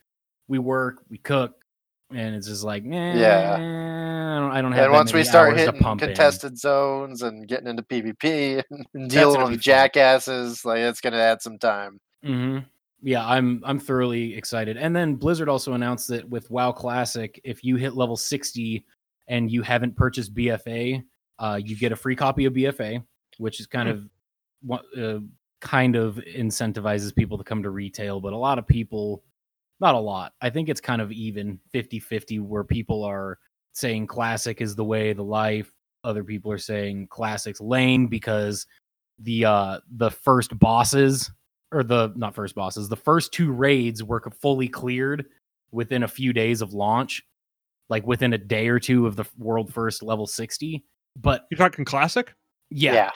we 0.48 0.58
work, 0.58 1.02
we 1.10 1.18
cook, 1.18 1.56
and 2.10 2.36
it's 2.36 2.46
just 2.46 2.62
like, 2.64 2.84
eh, 2.86 3.18
Yeah. 3.18 3.56
I 3.56 4.38
don't, 4.38 4.52
I 4.52 4.62
don't 4.62 4.72
have. 4.72 4.84
And 4.84 4.92
once 4.92 5.12
we 5.12 5.24
start 5.24 5.56
hitting 5.56 5.80
pump 5.80 6.02
in. 6.02 6.08
contested 6.08 6.56
zones 6.58 7.22
and 7.22 7.48
getting 7.48 7.66
into 7.66 7.82
PvP 7.82 8.62
and 8.94 9.10
dealing 9.10 9.36
be 9.38 9.42
fun. 9.42 9.50
with 9.52 9.60
jackasses, 9.60 10.64
like 10.64 10.78
it's 10.78 11.00
going 11.00 11.14
to 11.14 11.18
add 11.20 11.42
some 11.42 11.58
time. 11.58 11.98
hmm 12.22 12.58
Yeah, 13.02 13.26
I'm 13.26 13.62
I'm 13.64 13.78
thoroughly 13.78 14.34
excited. 14.34 14.76
And 14.76 14.94
then 14.94 15.14
Blizzard 15.14 15.48
also 15.48 15.74
announced 15.74 16.08
that 16.08 16.28
with 16.28 16.50
WoW 16.50 16.72
Classic, 16.72 17.40
if 17.44 17.62
you 17.62 17.76
hit 17.76 17.94
level 17.94 18.16
60 18.16 18.84
and 19.28 19.50
you 19.50 19.62
haven't 19.62 19.96
purchased 19.96 20.34
BFA, 20.34 21.02
uh, 21.38 21.60
you 21.62 21.76
get 21.76 21.92
a 21.92 21.96
free 21.96 22.16
copy 22.16 22.46
of 22.46 22.54
BFA, 22.54 23.04
which 23.38 23.60
is 23.60 23.66
kind 23.66 23.88
of 23.88 24.08
what 24.62 24.84
uh, 24.98 25.18
kind 25.60 25.96
of 25.96 26.16
incentivizes 26.16 27.14
people 27.14 27.36
to 27.36 27.44
come 27.44 27.62
to 27.62 27.70
retail. 27.70 28.20
But 28.20 28.32
a 28.32 28.36
lot 28.36 28.58
of 28.58 28.66
people, 28.66 29.22
not 29.80 29.94
a 29.94 29.98
lot, 29.98 30.32
I 30.40 30.50
think 30.50 30.68
it's 30.68 30.80
kind 30.80 31.02
of 31.02 31.12
even 31.12 31.60
50 31.72 32.00
50 32.00 32.38
where 32.40 32.64
people 32.64 33.04
are 33.04 33.38
saying 33.72 34.06
Classic 34.06 34.60
is 34.60 34.74
the 34.74 34.84
way, 34.84 35.12
the 35.12 35.22
life. 35.22 35.72
Other 36.02 36.24
people 36.24 36.50
are 36.50 36.58
saying 36.58 37.08
Classic's 37.08 37.60
lame 37.60 38.06
because 38.06 38.66
the 39.18 39.44
uh 39.44 39.80
the 39.96 40.10
first 40.10 40.58
bosses 40.58 41.30
or 41.76 41.82
the 41.82 42.12
not 42.16 42.34
first 42.34 42.54
bosses, 42.54 42.88
the 42.88 42.96
first 42.96 43.32
two 43.32 43.52
raids 43.52 44.02
were 44.02 44.20
fully 44.40 44.68
cleared 44.68 45.26
within 45.70 46.02
a 46.02 46.08
few 46.08 46.32
days 46.32 46.62
of 46.62 46.72
launch, 46.72 47.22
like 47.90 48.06
within 48.06 48.32
a 48.32 48.38
day 48.38 48.68
or 48.68 48.80
two 48.80 49.06
of 49.06 49.14
the 49.16 49.24
world 49.36 49.72
first 49.72 50.02
level 50.02 50.26
60. 50.26 50.82
But 51.16 51.46
you're 51.50 51.58
talking 51.58 51.84
classic? 51.84 52.34
yeah, 52.70 53.10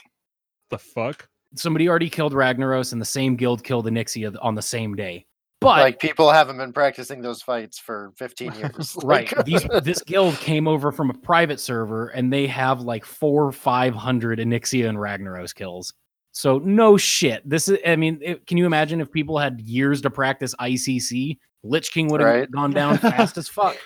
The 0.71 0.79
fuck? 0.79 1.27
somebody 1.57 1.89
already 1.89 2.09
killed 2.09 2.33
Ragnaros 2.33 2.93
and 2.93 3.01
the 3.01 3.07
same 3.07 3.35
guild 3.35 3.65
killed 3.65 3.87
Onyxia 3.87 4.37
on 4.41 4.55
the 4.55 4.63
same 4.63 4.95
day. 4.95 5.27
But 5.61 5.81
like 5.81 5.99
people 5.99 6.31
haven't 6.31 6.57
been 6.57 6.73
practicing 6.73 7.21
those 7.21 7.43
fights 7.43 7.79
for 7.79 8.13
15 8.17 8.53
years. 8.59 8.97
right, 9.03 9.33
these 9.45 9.65
this 9.83 10.03
guild 10.03 10.37
came 10.37 10.67
over 10.69 10.93
from 10.93 11.11
a 11.11 11.15
private 11.15 11.61
server 11.61 12.09
and 12.09 12.33
they 12.33 12.47
have 12.47 12.81
like 12.81 13.05
four, 13.05 13.53
five 13.53 13.95
hundred 13.95 14.39
Onyxia 14.39 14.89
and 14.89 14.97
Ragnaros 14.99 15.55
kills. 15.55 15.93
So 16.33 16.59
no 16.59 16.97
shit. 16.97 17.49
This 17.49 17.69
is. 17.69 17.79
I 17.87 17.97
mean, 17.97 18.19
it, 18.23 18.47
can 18.47 18.57
you 18.57 18.67
imagine 18.67 19.01
if 19.01 19.11
people 19.11 19.39
had 19.39 19.61
years 19.61 20.01
to 20.03 20.11
practice 20.11 20.55
ICC? 20.61 21.39
Lich 21.63 21.91
King 21.93 22.09
would 22.09 22.21
have 22.21 22.29
Right. 22.31 22.51
gone 22.51 22.71
down 22.71 22.99
fast 22.99 23.37
as 23.37 23.49
fuck. 23.49 23.77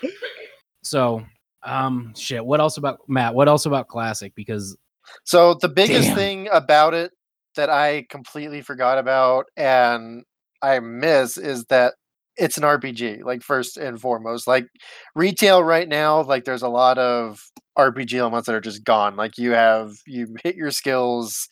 So, 0.83 1.25
um, 1.63 2.13
shit. 2.17 2.45
What 2.45 2.61
else 2.61 2.77
about 2.77 3.01
Matt? 3.09 3.35
What 3.35 3.49
else 3.49 3.67
about 3.67 3.89
Classic? 3.89 4.33
Because 4.37 4.77
So 5.25 5.55
the 5.55 5.69
biggest 5.69 6.09
Damn. 6.09 6.17
thing 6.17 6.49
about 6.53 6.95
it 6.95 7.13
that 7.57 7.71
I 7.71 8.07
completely 8.11 8.61
forgot 8.63 8.99
about 8.99 9.47
and 9.57 10.25
I 10.63 10.81
miss 10.81 11.37
is 11.37 11.65
that 11.67 11.95
it's 12.37 12.57
an 12.59 12.65
RPG, 12.65 13.23
like 13.23 13.43
first 13.43 13.77
and 13.77 14.01
foremost. 14.01 14.47
Like 14.47 14.67
retail 15.15 15.63
right 15.63 15.89
now, 15.89 16.23
like 16.23 16.45
there's 16.45 16.63
a 16.63 16.69
lot 16.69 16.99
of 16.99 17.41
RPG 17.79 18.15
elements 18.15 18.47
that 18.47 18.55
are 18.57 18.61
just 18.61 18.85
gone. 18.85 19.15
Like 19.17 19.39
you 19.39 19.53
have 19.53 19.93
you 20.07 20.35
hit 20.43 20.57
your 20.57 20.71
skills 20.73 21.49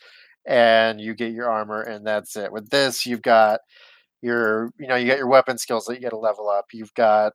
and 0.47 1.01
you 1.01 1.14
get 1.14 1.32
your 1.32 1.51
armor 1.51 1.80
and 1.82 2.07
that's 2.07 2.36
it. 2.36 2.53
With 2.53 2.70
this, 2.70 3.07
you've 3.07 3.22
got 3.22 3.61
your 4.22 4.70
you 4.78 4.86
know, 4.86 4.97
you 4.97 5.07
got 5.07 5.18
your 5.18 5.28
weapon 5.28 5.59
skills 5.59 5.84
that 5.86 5.97
you 5.97 6.03
got 6.03 6.11
to 6.11 6.18
level 6.18 6.49
up. 6.49 6.66
You've 6.72 6.95
got 6.95 7.32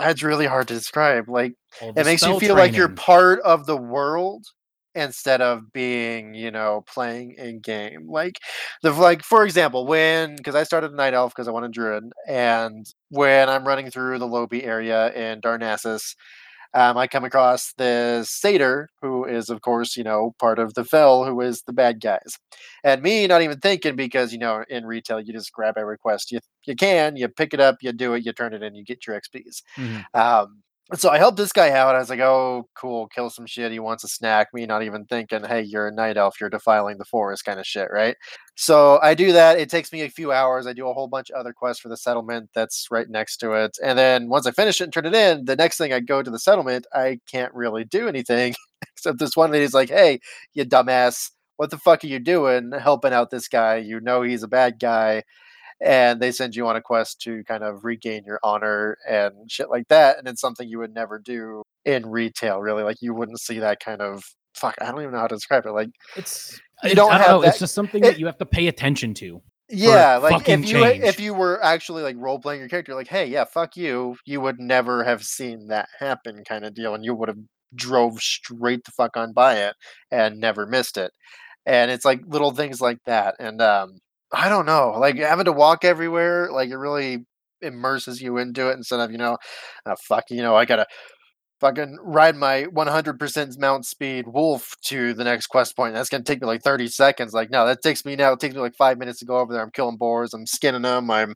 it's 0.00 0.22
really 0.22 0.46
hard 0.46 0.68
to 0.68 0.74
describe. 0.74 1.28
Like 1.28 1.54
the 1.80 2.00
it 2.00 2.04
makes 2.04 2.22
you 2.22 2.38
feel 2.40 2.56
like 2.56 2.74
you're 2.74 2.88
part 2.88 3.40
of 3.40 3.66
the 3.66 3.76
world 3.76 4.44
instead 4.94 5.40
of 5.40 5.72
being 5.72 6.34
you 6.34 6.50
know 6.50 6.82
playing 6.92 7.32
in 7.38 7.60
game 7.60 8.08
like 8.10 8.40
the 8.82 8.90
like 8.90 9.22
for 9.22 9.44
example 9.44 9.86
when 9.86 10.34
because 10.34 10.56
i 10.56 10.64
started 10.64 10.90
a 10.90 10.96
night 10.96 11.14
elf 11.14 11.32
because 11.32 11.46
i 11.46 11.50
wanted 11.52 11.70
druid 11.70 12.02
and 12.26 12.92
when 13.10 13.48
i'm 13.48 13.64
running 13.64 13.88
through 13.88 14.18
the 14.18 14.26
lobby 14.26 14.64
area 14.64 15.12
in 15.12 15.40
darnassus 15.40 16.16
um, 16.74 16.96
i 16.96 17.06
come 17.06 17.24
across 17.24 17.72
this 17.78 18.30
satyr 18.30 18.88
who 19.02 19.24
is 19.24 19.50
of 19.50 19.60
course 19.60 19.96
you 19.96 20.04
know 20.04 20.34
part 20.38 20.58
of 20.58 20.74
the 20.74 20.84
fell 20.84 21.24
who 21.24 21.40
is 21.40 21.62
the 21.62 21.72
bad 21.72 22.00
guys 22.00 22.38
and 22.84 23.02
me 23.02 23.26
not 23.26 23.42
even 23.42 23.58
thinking 23.58 23.96
because 23.96 24.32
you 24.32 24.38
know 24.38 24.64
in 24.68 24.84
retail 24.86 25.20
you 25.20 25.32
just 25.32 25.52
grab 25.52 25.76
every 25.76 25.98
quest 25.98 26.30
you, 26.32 26.38
you 26.66 26.74
can 26.76 27.16
you 27.16 27.28
pick 27.28 27.52
it 27.54 27.60
up 27.60 27.76
you 27.82 27.92
do 27.92 28.14
it 28.14 28.24
you 28.24 28.32
turn 28.32 28.54
it 28.54 28.62
in 28.62 28.74
you 28.74 28.84
get 28.84 29.06
your 29.06 29.20
xps 29.20 29.62
Mhm. 29.78 30.04
um, 30.14 30.62
so 30.94 31.10
I 31.10 31.18
helped 31.18 31.36
this 31.36 31.52
guy 31.52 31.70
out. 31.70 31.94
I 31.94 31.98
was 31.98 32.10
like, 32.10 32.20
"Oh, 32.20 32.68
cool, 32.74 33.06
kill 33.08 33.30
some 33.30 33.46
shit. 33.46 33.72
He 33.72 33.78
wants 33.78 34.04
a 34.04 34.08
snack." 34.08 34.48
Me 34.52 34.66
not 34.66 34.82
even 34.82 35.04
thinking, 35.06 35.44
"Hey, 35.44 35.62
you're 35.62 35.88
a 35.88 35.92
night 35.92 36.16
elf. 36.16 36.40
You're 36.40 36.50
defiling 36.50 36.98
the 36.98 37.04
forest," 37.04 37.44
kind 37.44 37.60
of 37.60 37.66
shit, 37.66 37.88
right? 37.92 38.16
So 38.56 38.98
I 39.02 39.14
do 39.14 39.32
that. 39.32 39.58
It 39.58 39.70
takes 39.70 39.92
me 39.92 40.02
a 40.02 40.10
few 40.10 40.32
hours. 40.32 40.66
I 40.66 40.72
do 40.72 40.88
a 40.88 40.92
whole 40.94 41.08
bunch 41.08 41.30
of 41.30 41.36
other 41.36 41.52
quests 41.52 41.80
for 41.80 41.88
the 41.88 41.96
settlement 41.96 42.50
that's 42.54 42.86
right 42.90 43.08
next 43.08 43.38
to 43.38 43.52
it, 43.52 43.76
and 43.82 43.98
then 43.98 44.28
once 44.28 44.46
I 44.46 44.50
finish 44.52 44.80
it 44.80 44.84
and 44.84 44.92
turn 44.92 45.06
it 45.06 45.14
in, 45.14 45.44
the 45.44 45.56
next 45.56 45.78
thing 45.78 45.92
I 45.92 46.00
go 46.00 46.22
to 46.22 46.30
the 46.30 46.38
settlement, 46.38 46.86
I 46.94 47.20
can't 47.30 47.54
really 47.54 47.84
do 47.84 48.08
anything 48.08 48.54
except 48.96 49.18
this 49.18 49.36
one 49.36 49.50
lady's 49.52 49.74
like, 49.74 49.88
"Hey, 49.90 50.20
you 50.54 50.64
dumbass." 50.64 51.30
What 51.56 51.68
the 51.70 51.78
fuck 51.78 52.02
are 52.04 52.06
you 52.06 52.18
doing 52.20 52.72
helping 52.72 53.12
out 53.12 53.28
this 53.30 53.46
guy? 53.48 53.76
You 53.76 54.00
know 54.00 54.22
he's 54.22 54.42
a 54.42 54.48
bad 54.48 54.78
guy 54.80 55.24
and 55.80 56.20
they 56.20 56.30
send 56.32 56.54
you 56.54 56.66
on 56.66 56.76
a 56.76 56.80
quest 56.82 57.20
to 57.22 57.42
kind 57.44 57.64
of 57.64 57.84
regain 57.84 58.22
your 58.26 58.38
honor 58.42 58.96
and 59.08 59.32
shit 59.50 59.70
like 59.70 59.88
that 59.88 60.18
and 60.18 60.28
it's 60.28 60.40
something 60.40 60.68
you 60.68 60.78
would 60.78 60.92
never 60.94 61.18
do 61.18 61.62
in 61.84 62.06
retail 62.06 62.60
really 62.60 62.82
like 62.82 62.98
you 63.00 63.14
wouldn't 63.14 63.40
see 63.40 63.58
that 63.60 63.80
kind 63.80 64.00
of 64.02 64.22
fuck 64.54 64.74
i 64.80 64.90
don't 64.90 65.00
even 65.00 65.12
know 65.12 65.18
how 65.20 65.26
to 65.26 65.34
describe 65.36 65.64
it 65.64 65.72
like 65.72 65.88
It's 66.16 66.60
You 66.84 66.94
don't 66.94 67.12
have 67.12 67.26
know, 67.28 67.42
It's 67.42 67.58
just 67.58 67.74
something 67.74 68.02
it- 68.04 68.06
that 68.12 68.18
you 68.18 68.26
have 68.26 68.38
to 68.38 68.46
pay 68.46 68.66
attention 68.68 69.14
to. 69.14 69.40
yeah 69.68 70.16
like 70.16 70.48
if 70.48 70.64
you 70.66 70.80
change. 70.80 71.04
if 71.04 71.20
you 71.20 71.32
were 71.32 71.62
actually 71.64 72.02
like 72.02 72.16
role 72.18 72.38
playing 72.40 72.60
your 72.60 72.68
character 72.68 72.94
like 72.94 73.06
hey 73.08 73.24
yeah 73.26 73.44
fuck 73.44 73.76
you 73.76 74.16
you 74.26 74.40
would 74.40 74.58
never 74.58 75.04
have 75.04 75.22
seen 75.22 75.68
that 75.68 75.88
happen 75.98 76.42
kind 76.44 76.64
of 76.64 76.74
deal 76.74 76.94
and 76.94 77.04
you 77.04 77.14
would 77.14 77.28
have 77.28 77.38
drove 77.76 78.18
straight 78.20 78.82
the 78.84 78.90
fuck 78.90 79.16
on 79.16 79.32
by 79.32 79.54
it 79.56 79.74
and 80.10 80.38
never 80.40 80.66
missed 80.66 80.96
it 80.96 81.12
and 81.66 81.90
it's 81.90 82.04
like 82.04 82.20
little 82.26 82.50
things 82.50 82.80
like 82.80 82.98
that 83.06 83.36
and 83.38 83.62
um 83.62 83.96
i 84.32 84.48
don't 84.48 84.66
know 84.66 84.94
like 84.98 85.16
having 85.16 85.44
to 85.44 85.52
walk 85.52 85.84
everywhere 85.84 86.50
like 86.50 86.70
it 86.70 86.76
really 86.76 87.24
immerses 87.62 88.20
you 88.22 88.38
into 88.38 88.70
it 88.70 88.74
instead 88.74 89.00
of 89.00 89.10
you 89.10 89.18
know 89.18 89.36
uh, 89.86 89.96
fuck 90.08 90.24
you 90.30 90.42
know 90.42 90.56
i 90.56 90.64
gotta 90.64 90.86
fucking 91.60 91.98
ride 92.02 92.36
my 92.36 92.64
100% 92.74 93.58
mount 93.58 93.84
speed 93.84 94.26
wolf 94.26 94.74
to 94.82 95.12
the 95.12 95.24
next 95.24 95.48
quest 95.48 95.76
point 95.76 95.92
that's 95.92 96.08
gonna 96.08 96.24
take 96.24 96.40
me 96.40 96.46
like 96.46 96.62
30 96.62 96.88
seconds 96.88 97.34
like 97.34 97.50
no 97.50 97.66
that 97.66 97.82
takes 97.82 98.02
me 98.06 98.16
now 98.16 98.32
it 98.32 98.40
takes 98.40 98.54
me 98.54 98.62
like 98.62 98.74
five 98.76 98.96
minutes 98.96 99.18
to 99.18 99.26
go 99.26 99.36
over 99.36 99.52
there 99.52 99.62
i'm 99.62 99.70
killing 99.70 99.98
boars 99.98 100.32
i'm 100.32 100.46
skinning 100.46 100.80
them 100.80 101.10
i'm 101.10 101.34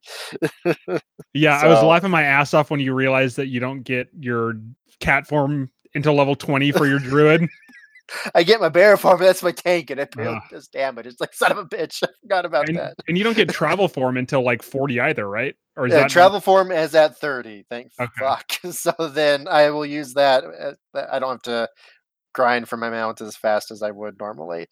Yeah, 1.34 1.58
I 1.58 1.66
was 1.66 1.82
laughing 1.82 2.12
my 2.12 2.22
ass 2.22 2.54
off 2.54 2.70
when 2.70 2.78
you 2.78 2.94
realized 2.94 3.36
that 3.36 3.48
you 3.48 3.58
don't 3.58 3.82
get 3.82 4.08
your 4.18 4.54
cat 5.00 5.26
form 5.26 5.68
until 5.94 6.14
level 6.14 6.36
20 6.36 6.70
for 6.70 6.86
your 6.86 7.00
druid. 7.00 7.48
I 8.34 8.42
get 8.42 8.60
my 8.60 8.68
bear 8.68 8.96
form 8.96 9.18
that's 9.20 9.42
my 9.42 9.50
tank 9.52 9.90
and 9.90 10.00
it 10.00 10.14
Ugh. 10.18 10.42
does 10.50 10.68
damage 10.68 11.06
it's 11.06 11.20
like 11.20 11.32
son 11.32 11.52
of 11.52 11.58
a 11.58 11.64
bitch 11.64 12.02
i 12.04 12.08
forgot 12.22 12.44
about 12.44 12.68
and, 12.68 12.78
that 12.78 12.94
and 13.08 13.16
you 13.16 13.24
don't 13.24 13.36
get 13.36 13.48
travel 13.50 13.88
form 13.88 14.16
until 14.16 14.42
like 14.42 14.62
40 14.62 15.00
either, 15.00 15.28
right? 15.28 15.54
Or 15.76 15.86
is 15.86 15.92
yeah, 15.92 16.02
that 16.02 16.10
travel 16.10 16.40
form 16.40 16.70
is 16.70 16.94
at 16.94 17.16
30 17.18 17.64
thank 17.70 17.88
Okay. 18.00 18.10
fuck 18.18 18.52
so 18.70 18.92
then 19.08 19.48
i 19.48 19.70
will 19.70 19.86
use 19.86 20.14
that 20.14 20.44
uh, 20.44 20.72
that- 20.92 21.12
i 21.12 21.18
don't 21.18 21.30
have 21.30 21.42
to 21.42 21.68
grind 22.34 22.68
for 22.68 22.76
my 22.76 22.90
mount 22.90 23.20
as 23.20 23.36
fast 23.36 23.70
as 23.70 23.82
i 23.82 23.90
would 23.90 24.18
normally 24.18 24.66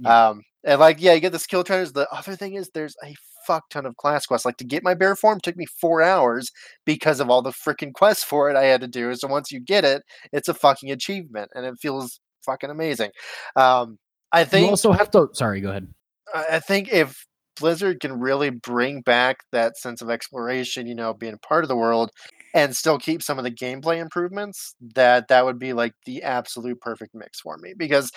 Yeah. 0.00 0.28
um 0.30 0.42
and 0.64 0.80
like 0.80 1.00
yeah 1.00 1.12
you 1.14 1.20
get 1.20 1.32
the 1.32 1.38
skill 1.38 1.64
trainers 1.64 1.92
the 1.92 2.08
other 2.12 2.36
thing 2.36 2.54
is 2.54 2.70
there's 2.74 2.96
a 3.04 3.14
fuck 3.46 3.68
ton 3.70 3.84
of 3.86 3.96
class 3.96 4.24
quests 4.26 4.44
like 4.46 4.56
to 4.56 4.64
get 4.64 4.82
my 4.82 4.94
bear 4.94 5.14
form 5.14 5.38
took 5.40 5.56
me 5.56 5.66
four 5.80 6.02
hours 6.02 6.50
because 6.86 7.20
of 7.20 7.28
all 7.30 7.42
the 7.42 7.50
freaking 7.50 7.92
quests 7.92 8.24
for 8.24 8.50
it 8.50 8.56
i 8.56 8.64
had 8.64 8.80
to 8.80 8.88
do 8.88 9.14
so 9.14 9.28
once 9.28 9.52
you 9.52 9.60
get 9.60 9.84
it 9.84 10.02
it's 10.32 10.48
a 10.48 10.54
fucking 10.54 10.90
achievement 10.90 11.50
and 11.54 11.64
it 11.66 11.74
feels 11.80 12.20
fucking 12.44 12.70
amazing 12.70 13.10
um 13.56 13.98
i 14.32 14.40
You 14.40 14.46
think 14.46 14.70
also 14.70 14.92
have 14.92 15.10
to. 15.12 15.28
Sorry, 15.32 15.60
go 15.60 15.70
ahead. 15.70 15.88
I 16.34 16.56
I 16.56 16.60
think 16.60 16.92
if 16.92 17.26
Blizzard 17.60 18.00
can 18.00 18.18
really 18.18 18.50
bring 18.50 19.00
back 19.02 19.38
that 19.52 19.76
sense 19.78 20.02
of 20.02 20.10
exploration, 20.10 20.86
you 20.88 20.94
know, 20.94 21.14
being 21.14 21.38
part 21.38 21.62
of 21.64 21.68
the 21.68 21.76
world, 21.76 22.10
and 22.52 22.74
still 22.74 22.98
keep 22.98 23.22
some 23.22 23.38
of 23.38 23.44
the 23.44 23.50
gameplay 23.50 23.98
improvements, 24.00 24.74
that 24.94 25.28
that 25.28 25.44
would 25.44 25.58
be 25.58 25.72
like 25.72 25.92
the 26.04 26.22
absolute 26.22 26.80
perfect 26.80 27.14
mix 27.14 27.40
for 27.40 27.56
me. 27.58 27.74
Because 27.76 28.10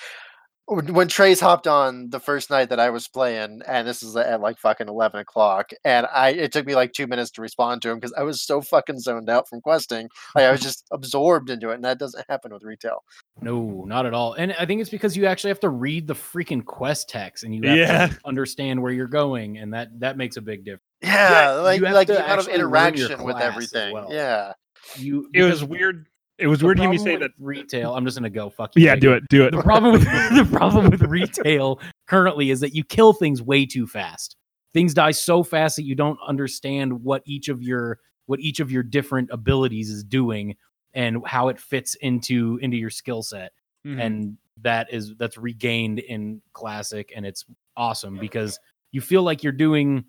when 0.67 0.93
when 0.93 1.07
Trace 1.07 1.39
hopped 1.39 1.65
on 1.65 2.09
the 2.09 2.19
first 2.19 2.49
night 2.49 2.69
that 2.69 2.79
I 2.79 2.89
was 2.89 3.07
playing, 3.07 3.61
and 3.67 3.87
this 3.87 4.03
is 4.03 4.15
at 4.15 4.41
like 4.41 4.57
fucking 4.59 4.87
eleven 4.87 5.19
o'clock, 5.21 5.71
and 5.85 6.05
I 6.13 6.29
it 6.29 6.51
took 6.51 6.65
me 6.65 6.75
like 6.75 6.93
two 6.93 7.07
minutes 7.07 7.31
to 7.31 7.41
respond 7.41 7.81
to 7.81 7.89
him 7.89 7.97
because 7.97 8.13
I 8.17 8.23
was 8.23 8.41
so 8.41 8.61
fucking 8.61 8.99
zoned 8.99 9.29
out 9.29 9.47
from 9.47 9.61
questing, 9.61 10.09
like 10.35 10.43
I 10.45 10.51
was 10.51 10.61
just 10.61 10.85
absorbed 10.91 11.49
into 11.49 11.69
it, 11.69 11.75
and 11.75 11.85
that 11.85 11.99
doesn't 11.99 12.25
happen 12.29 12.53
with 12.53 12.63
retail. 12.63 13.03
No, 13.41 13.85
not 13.87 14.05
at 14.05 14.13
all. 14.13 14.33
And 14.33 14.53
I 14.59 14.65
think 14.65 14.81
it's 14.81 14.89
because 14.89 15.15
you 15.15 15.25
actually 15.25 15.49
have 15.51 15.59
to 15.61 15.69
read 15.69 16.05
the 16.05 16.15
freaking 16.15 16.63
quest 16.65 17.07
text 17.09 17.43
and 17.43 17.55
you 17.55 17.61
have 17.67 17.77
Yeah. 17.77 18.07
to 18.07 18.19
understand 18.25 18.81
where 18.81 18.91
you're 18.91 19.07
going, 19.07 19.57
and 19.57 19.73
that 19.73 19.97
that 19.99 20.17
makes 20.17 20.37
a 20.37 20.41
big 20.41 20.65
difference. 20.65 20.83
Yeah, 21.01 21.51
like 21.51 21.79
you 21.79 21.85
have 21.85 21.95
like 21.95 22.07
to 22.07 22.13
the 22.13 22.19
amount 22.25 22.39
of 22.39 22.47
actually 22.47 22.63
learn 22.63 22.95
your 22.95 23.05
interaction 23.07 23.23
with 23.23 23.37
everything. 23.37 23.93
well. 23.93 24.07
Yeah. 24.11 24.53
You 24.97 25.29
it 25.33 25.43
was 25.43 25.63
weird. 25.63 26.07
It 26.37 26.47
was 26.47 26.59
the 26.59 26.65
weird 26.65 26.77
to 26.77 26.83
hear 26.83 26.89
me 26.91 26.97
say 26.97 27.15
that. 27.15 27.31
retail. 27.39 27.95
I'm 27.95 28.05
just 28.05 28.17
gonna 28.17 28.29
go 28.29 28.49
fuck 28.49 28.75
you. 28.75 28.85
Yeah, 28.85 28.95
do 28.95 29.13
it. 29.13 29.23
Do 29.29 29.45
it. 29.45 29.51
The 29.51 29.61
problem 29.61 29.93
with 29.93 30.03
the 30.03 30.47
problem 30.51 30.89
with 30.89 31.01
retail 31.03 31.79
currently 32.07 32.51
is 32.51 32.59
that 32.59 32.75
you 32.75 32.83
kill 32.83 33.13
things 33.13 33.41
way 33.41 33.65
too 33.65 33.87
fast. 33.87 34.35
Things 34.73 34.93
die 34.93 35.11
so 35.11 35.43
fast 35.43 35.75
that 35.77 35.83
you 35.83 35.95
don't 35.95 36.19
understand 36.27 37.03
what 37.03 37.23
each 37.25 37.49
of 37.49 37.61
your 37.63 37.99
what 38.27 38.39
each 38.39 38.59
of 38.59 38.71
your 38.71 38.83
different 38.83 39.29
abilities 39.31 39.89
is 39.89 40.03
doing 40.03 40.55
and 40.93 41.17
how 41.25 41.47
it 41.47 41.59
fits 41.59 41.95
into 41.95 42.59
into 42.61 42.77
your 42.77 42.89
skill 42.89 43.23
set. 43.23 43.51
Mhm. 43.85 44.01
and 44.03 44.37
that 44.61 44.91
is 44.91 45.13
that's 45.17 45.37
regained 45.37 45.99
in 45.99 46.41
classic 46.53 47.13
and 47.15 47.25
it's 47.25 47.45
awesome 47.77 48.17
because 48.17 48.59
you 48.91 48.99
feel 49.01 49.21
like 49.21 49.43
you're 49.43 49.53
doing 49.53 50.03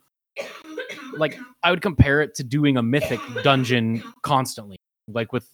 like 1.16 1.38
i 1.62 1.70
would 1.70 1.82
compare 1.82 2.22
it 2.22 2.34
to 2.34 2.42
doing 2.42 2.76
a 2.78 2.82
mythic 2.82 3.20
dungeon 3.42 4.02
constantly 4.22 4.76
like 5.06 5.32
with 5.34 5.48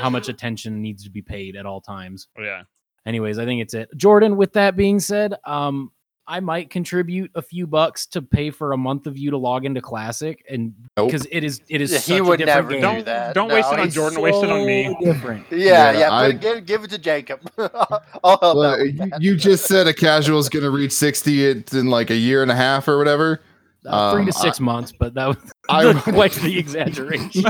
how 0.00 0.10
much 0.10 0.28
attention 0.28 0.80
needs 0.82 1.04
to 1.04 1.10
be 1.10 1.22
paid 1.22 1.56
at 1.56 1.66
all 1.66 1.80
times 1.80 2.28
yeah. 2.38 2.62
anyways 3.06 3.38
i 3.38 3.44
think 3.44 3.60
it's 3.62 3.74
it 3.74 3.88
jordan 3.96 4.36
with 4.36 4.52
that 4.52 4.76
being 4.76 5.00
said 5.00 5.34
um 5.44 5.90
i 6.28 6.40
might 6.40 6.68
contribute 6.70 7.30
a 7.36 7.40
few 7.42 7.66
bucks 7.66 8.04
to 8.06 8.20
pay 8.20 8.50
for 8.50 8.72
a 8.72 8.76
month 8.76 9.06
of 9.06 9.16
you 9.16 9.30
to 9.30 9.38
log 9.38 9.64
into 9.64 9.80
classic 9.80 10.44
and 10.50 10.74
Nope. 10.96 11.06
because 11.08 11.26
it 11.30 11.44
is 11.44 11.60
it 11.68 11.80
is 11.80 11.92
Yeah, 11.92 11.98
such 11.98 12.12
he 12.14 12.18
a 12.18 12.24
would 12.24 12.38
different 12.38 12.56
never 12.56 12.68
game. 12.70 12.80
do 12.80 12.82
Don't- 12.96 13.04
that. 13.06 13.34
don't 13.34 13.48
waste 13.52 13.72
it 13.72 13.78
on 13.78 13.84
he's 13.84 13.94
Jordan, 13.94 14.20
waste 14.20 14.42
it 14.42 14.50
on 14.50 14.66
me. 14.66 14.96
Different 15.04 15.46
Yeah, 15.52 15.92
Yeah, 15.92 15.98
yeah. 16.00 16.12
I- 16.12 16.32
give, 16.32 16.66
give 16.66 16.84
it 16.84 16.90
to 16.90 16.98
Jacob. 16.98 17.40
I'll 17.58 18.38
help 18.40 18.42
Well, 18.42 18.64
out. 18.64 18.80
you, 18.80 19.10
you 19.20 19.36
just 19.36 19.66
said 19.66 19.86
a 19.86 19.94
casual 19.94 20.38
is 20.40 20.48
going 20.48 20.64
to 20.64 20.70
reach 20.70 20.90
60 20.92 21.48
in 21.50 21.64
in 21.72 21.86
like 21.86 22.10
a 22.10 22.16
year 22.16 22.42
and 22.42 22.50
a 22.50 22.56
half 22.56 22.88
or 22.88 22.98
whatever. 22.98 23.40
Uh, 23.86 24.12
three 24.14 24.22
Um, 24.22 24.26
to 24.26 24.32
six 24.32 24.58
months, 24.58 24.90
but 24.90 25.14
that 25.14 25.28
was 25.28 25.36
I- 25.68 25.92
quite 26.00 26.32
the 26.32 26.58
exaggeration. 26.58 27.44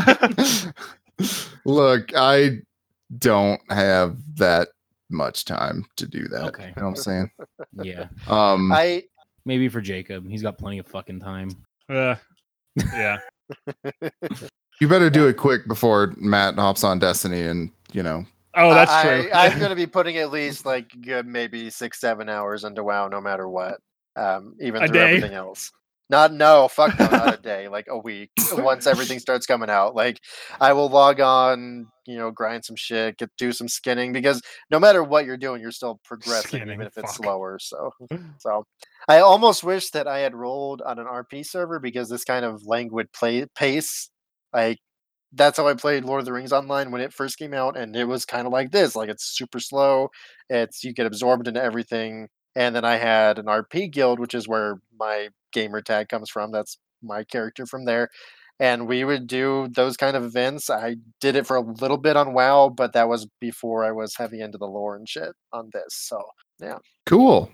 Look, 1.65 2.15
I 2.17 2.59
don't 3.19 3.61
have 3.71 4.17
that 4.37 4.69
much 5.11 5.45
time 5.45 5.85
to 5.97 6.07
do 6.07 6.29
that. 6.29 6.43
Okay. 6.49 6.73
You 6.77 6.83
know 6.83 6.89
what 6.89 6.97
I'm 6.99 7.03
saying? 7.03 7.31
yeah, 7.83 8.09
Um, 8.27 8.71
I 8.73 9.05
maybe 9.45 9.69
for 9.69 9.81
Jacob, 9.81 10.29
he's 10.29 10.43
got 10.43 10.59
plenty 10.59 10.79
of 10.79 10.87
fucking 10.87 11.21
time. 11.21 11.51
Uh, 11.89 12.17
yeah. 12.93 13.19
you 14.81 14.89
better 14.89 15.09
do 15.11 15.29
it 15.29 15.35
quick 15.37 15.67
before 15.69 16.15
Matt 16.19 16.57
hops 16.57 16.85
on 16.85 16.99
Destiny 16.99 17.43
and, 17.43 17.71
you 17.93 18.03
know, 18.03 18.25
Oh, 18.59 18.73
that's 18.73 18.91
I, 18.91 19.03
true. 19.03 19.31
I'm 19.35 19.59
going 19.59 19.69
to 19.71 19.77
be 19.77 19.87
putting 19.87 20.17
at 20.17 20.31
least 20.33 20.65
like 20.65 20.91
good 21.03 21.27
maybe 21.27 21.69
six 21.69 22.01
seven 22.01 22.29
hours 22.31 22.65
into 22.65 22.83
WoW, 22.83 23.07
no 23.09 23.21
matter 23.21 23.47
what. 23.49 23.79
um, 24.17 24.55
even 24.61 24.83
A 24.83 24.87
through 24.89 24.95
day? 24.95 25.05
everything 25.17 25.35
else. 25.35 25.71
Not 26.09 26.33
no, 26.33 26.69
fuck 26.69 26.99
no, 26.99 27.07
not 27.09 27.35
a 27.35 27.37
day, 27.43 27.69
like 27.69 27.87
a 27.89 27.99
week. 27.99 28.31
Once 28.53 28.87
everything 28.87 29.19
starts 29.19 29.45
coming 29.45 29.69
out, 29.69 29.97
like 29.97 30.21
I 30.61 30.73
will 30.73 30.89
log 30.89 31.21
on, 31.21 31.89
you 32.07 32.17
know, 32.17 32.31
grind 32.31 32.65
some 32.65 32.77
shit, 32.77 33.19
get 33.19 33.31
do 33.37 33.51
some 33.53 33.67
skinning 33.67 34.13
because 34.13 34.41
no 34.71 34.79
matter 34.79 35.03
what 35.03 35.27
you're 35.27 35.37
doing, 35.37 35.61
you're 35.61 35.73
still 35.73 36.01
progressing, 36.05 36.61
Skinning, 36.61 36.75
even 36.75 36.87
if 36.87 36.97
it's 36.97 37.17
fuck. 37.17 37.25
slower. 37.25 37.59
So, 37.61 37.91
so 38.39 38.65
I 39.09 39.19
almost 39.19 39.65
wish 39.65 39.91
that 39.91 40.07
I 40.07 40.21
had 40.21 40.35
rolled 40.35 40.81
on 40.83 41.01
an 41.01 41.07
RP 41.07 41.45
server 41.45 41.81
because 41.81 42.09
this 42.09 42.25
kind 42.25 42.45
of 42.45 42.65
languid 42.65 43.13
play 43.13 43.45
pace, 43.57 44.09
like 44.55 44.79
that's 45.33 45.59
how 45.59 45.67
I 45.67 45.75
played 45.75 46.05
Lord 46.05 46.21
of 46.21 46.25
the 46.25 46.33
Rings 46.33 46.53
online 46.53 46.93
when 46.93 47.01
it 47.01 47.13
first 47.13 47.37
came 47.37 47.53
out, 47.53 47.77
and 47.77 47.97
it 47.97 48.05
was 48.05 48.25
kind 48.25 48.47
of 48.47 48.53
like 48.53 48.71
this. 48.71 48.95
Like 48.95 49.09
it's 49.09 49.37
super 49.37 49.59
slow. 49.59 50.11
It's 50.49 50.85
you 50.85 50.93
get 50.93 51.07
absorbed 51.07 51.49
into 51.49 51.63
everything. 51.63 52.29
And 52.55 52.75
then 52.75 52.87
I 52.87 52.97
had 52.97 53.39
an 53.39 53.47
RP 53.47 53.93
guild, 53.93 54.19
which 54.19 54.33
is 54.35 54.49
where 54.49 54.77
my 54.99 55.29
gamer 55.57 55.81
tag 55.81 56.09
comes 56.09 56.29
from. 56.31 56.53
That's 56.53 56.79
my 57.03 57.25
character 57.25 57.67
from 57.67 57.87
there. 57.87 58.09
And 58.61 58.87
we 58.87 59.05
would 59.05 59.27
do 59.27 59.69
those 59.75 59.97
kind 59.97 60.17
of 60.17 60.25
events. 60.25 60.71
I 60.71 60.97
did 61.21 61.37
it 61.37 61.47
for 61.47 61.57
a 61.57 61.61
little 61.61 61.99
bit 61.99 62.17
on 62.17 62.33
WoW, 62.33 62.71
but 62.75 62.93
that 62.93 63.09
was 63.09 63.27
before 63.41 63.85
I 63.85 63.93
was 63.93 64.15
heavy 64.17 64.41
into 64.41 64.59
the 64.59 64.67
lore 64.67 64.97
and 64.97 65.09
shit 65.09 65.33
on 65.53 65.71
this. 65.73 65.89
So 65.91 66.23
yeah. 66.61 66.79
Cool. 67.07 67.51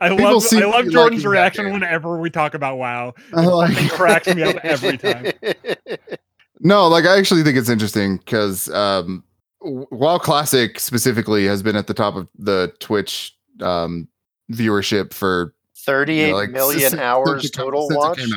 I 0.00 0.08
People 0.10 0.24
love 0.24 0.44
I 0.52 0.64
love 0.64 0.88
Jordan's 0.90 1.26
reaction 1.26 1.72
whenever 1.72 2.18
we 2.18 2.30
talk 2.30 2.54
about 2.54 2.78
WoW. 2.78 3.14
I 3.34 3.44
like- 3.46 3.76
It 3.76 3.90
cracks 3.90 4.34
me 4.34 4.42
up 4.42 4.56
every 4.64 4.96
time. 4.96 5.32
No, 6.60 6.86
like 6.88 7.04
I 7.04 7.18
actually 7.18 7.42
think 7.42 7.58
it's 7.58 7.68
interesting 7.68 8.16
because 8.18 8.70
um, 8.70 9.22
w- 9.60 9.86
WoW 9.90 10.18
Classic 10.18 10.78
specifically 10.80 11.44
has 11.46 11.62
been 11.62 11.76
at 11.76 11.86
the 11.86 11.94
top 11.94 12.14
of 12.16 12.28
the 12.38 12.72
Twitch 12.78 13.36
um, 13.60 14.08
viewership 14.52 15.12
for 15.12 15.54
Thirty-eight 15.84 16.26
you 16.26 16.32
know, 16.32 16.36
like, 16.38 16.50
since- 16.72 16.90
since 16.90 17.00
hours 17.00 17.50
come- 17.50 17.64
total 17.64 17.88
since 17.88 17.98
watched. 17.98 18.34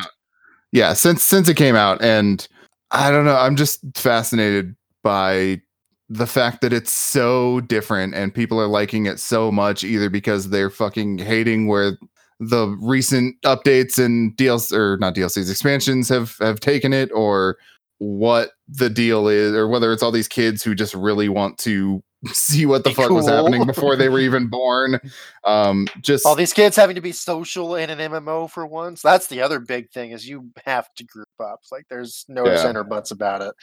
Yeah, 0.71 0.93
since 0.93 1.23
since 1.23 1.47
it 1.49 1.55
came 1.55 1.75
out, 1.75 2.01
and 2.03 2.45
I 2.91 3.09
don't 3.11 3.25
know, 3.25 3.35
I'm 3.37 3.55
just 3.55 3.79
fascinated 3.95 4.75
by 5.03 5.61
the 6.09 6.27
fact 6.27 6.61
that 6.61 6.71
it's 6.71 6.91
so 6.91 7.59
different 7.61 8.13
and 8.15 8.33
people 8.33 8.59
are 8.61 8.67
liking 8.67 9.05
it 9.07 9.19
so 9.19 9.51
much, 9.51 9.83
either 9.83 10.09
because 10.09 10.49
they're 10.49 10.69
fucking 10.69 11.17
hating 11.17 11.67
where 11.67 11.97
the 12.39 12.77
recent 12.81 13.35
updates 13.43 13.97
and 14.03 14.35
DLC 14.37 14.71
or 14.73 14.97
not 14.97 15.15
DLCs 15.15 15.49
expansions 15.49 16.07
have 16.09 16.35
have 16.39 16.59
taken 16.59 16.93
it, 16.93 17.09
or 17.13 17.57
what 17.99 18.51
the 18.67 18.89
deal 18.89 19.27
is, 19.27 19.53
or 19.55 19.67
whether 19.67 19.91
it's 19.91 20.03
all 20.03 20.11
these 20.11 20.27
kids 20.27 20.63
who 20.63 20.75
just 20.75 20.93
really 20.93 21.29
want 21.29 21.57
to 21.59 22.03
see 22.33 22.65
what 22.65 22.83
the 22.83 22.89
Be 22.91 22.95
fuck 22.95 23.09
was 23.09 23.27
happening 23.27 23.65
before 23.65 23.95
they 23.95 24.09
were 24.09 24.19
even 24.19 24.47
born. 24.49 24.99
Um, 25.43 25.87
just 26.01 26.25
All 26.25 26.35
these 26.35 26.53
kids 26.53 26.75
having 26.75 26.95
to 26.95 27.01
be 27.01 27.11
social 27.11 27.75
in 27.75 27.89
an 27.89 27.99
MMO 27.99 28.49
for 28.49 28.65
once. 28.65 29.01
That's 29.01 29.27
the 29.27 29.41
other 29.41 29.59
big 29.59 29.89
thing 29.91 30.11
is 30.11 30.27
you 30.27 30.49
have 30.65 30.87
to 30.95 31.03
group 31.03 31.27
up. 31.39 31.61
Like 31.71 31.85
there's 31.89 32.25
no 32.27 32.45
Yeah. 32.45 32.53
ifs 32.53 32.63
and 32.63 32.77
or 32.77 32.83
buts 32.83 33.11
about 33.11 33.41
it. 33.41 33.53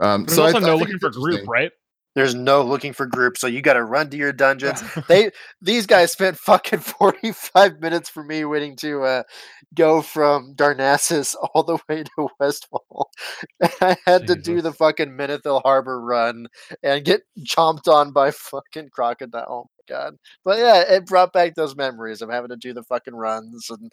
um, 0.00 0.24
There's 0.24 0.36
so 0.36 0.42
I- 0.42 0.46
also 0.46 0.58
I 0.58 0.60
no 0.60 0.66
think 0.78 0.80
looking 0.80 0.98
for 0.98 1.10
group, 1.10 1.48
right? 1.48 1.70
There's 2.16 2.34
no 2.34 2.62
looking 2.62 2.94
for 2.94 3.04
groups, 3.04 3.42
so 3.42 3.46
you 3.46 3.60
got 3.60 3.74
to 3.74 3.84
run 3.84 4.08
to 4.08 4.16
your 4.16 4.32
dungeons. 4.32 4.82
they 5.08 5.30
these 5.60 5.84
guys 5.84 6.12
spent 6.12 6.38
fucking 6.38 6.78
45 6.80 7.78
minutes 7.78 8.08
for 8.08 8.24
me 8.24 8.46
waiting 8.46 8.74
to 8.76 9.02
uh, 9.02 9.22
go 9.74 10.00
from 10.00 10.54
Darnassus 10.54 11.34
all 11.54 11.62
the 11.62 11.78
way 11.90 12.04
to 12.04 12.28
Westfall. 12.40 13.10
And 13.60 13.72
I 13.82 13.96
had 14.06 14.26
to 14.28 14.34
do 14.34 14.62
the 14.62 14.72
fucking 14.72 15.10
Menethil 15.10 15.60
Harbor 15.62 16.00
run 16.00 16.46
and 16.82 17.04
get 17.04 17.20
chomped 17.46 17.86
on 17.86 18.12
by 18.12 18.30
fucking 18.30 18.88
crocodile. 18.92 19.44
Oh 19.48 19.66
my 19.78 19.94
god. 19.94 20.14
But 20.42 20.58
yeah, 20.58 20.80
it 20.96 21.04
brought 21.04 21.34
back 21.34 21.54
those 21.54 21.76
memories 21.76 22.22
of 22.22 22.30
having 22.30 22.48
to 22.48 22.56
do 22.56 22.72
the 22.72 22.84
fucking 22.84 23.14
runs 23.14 23.68
and 23.68 23.92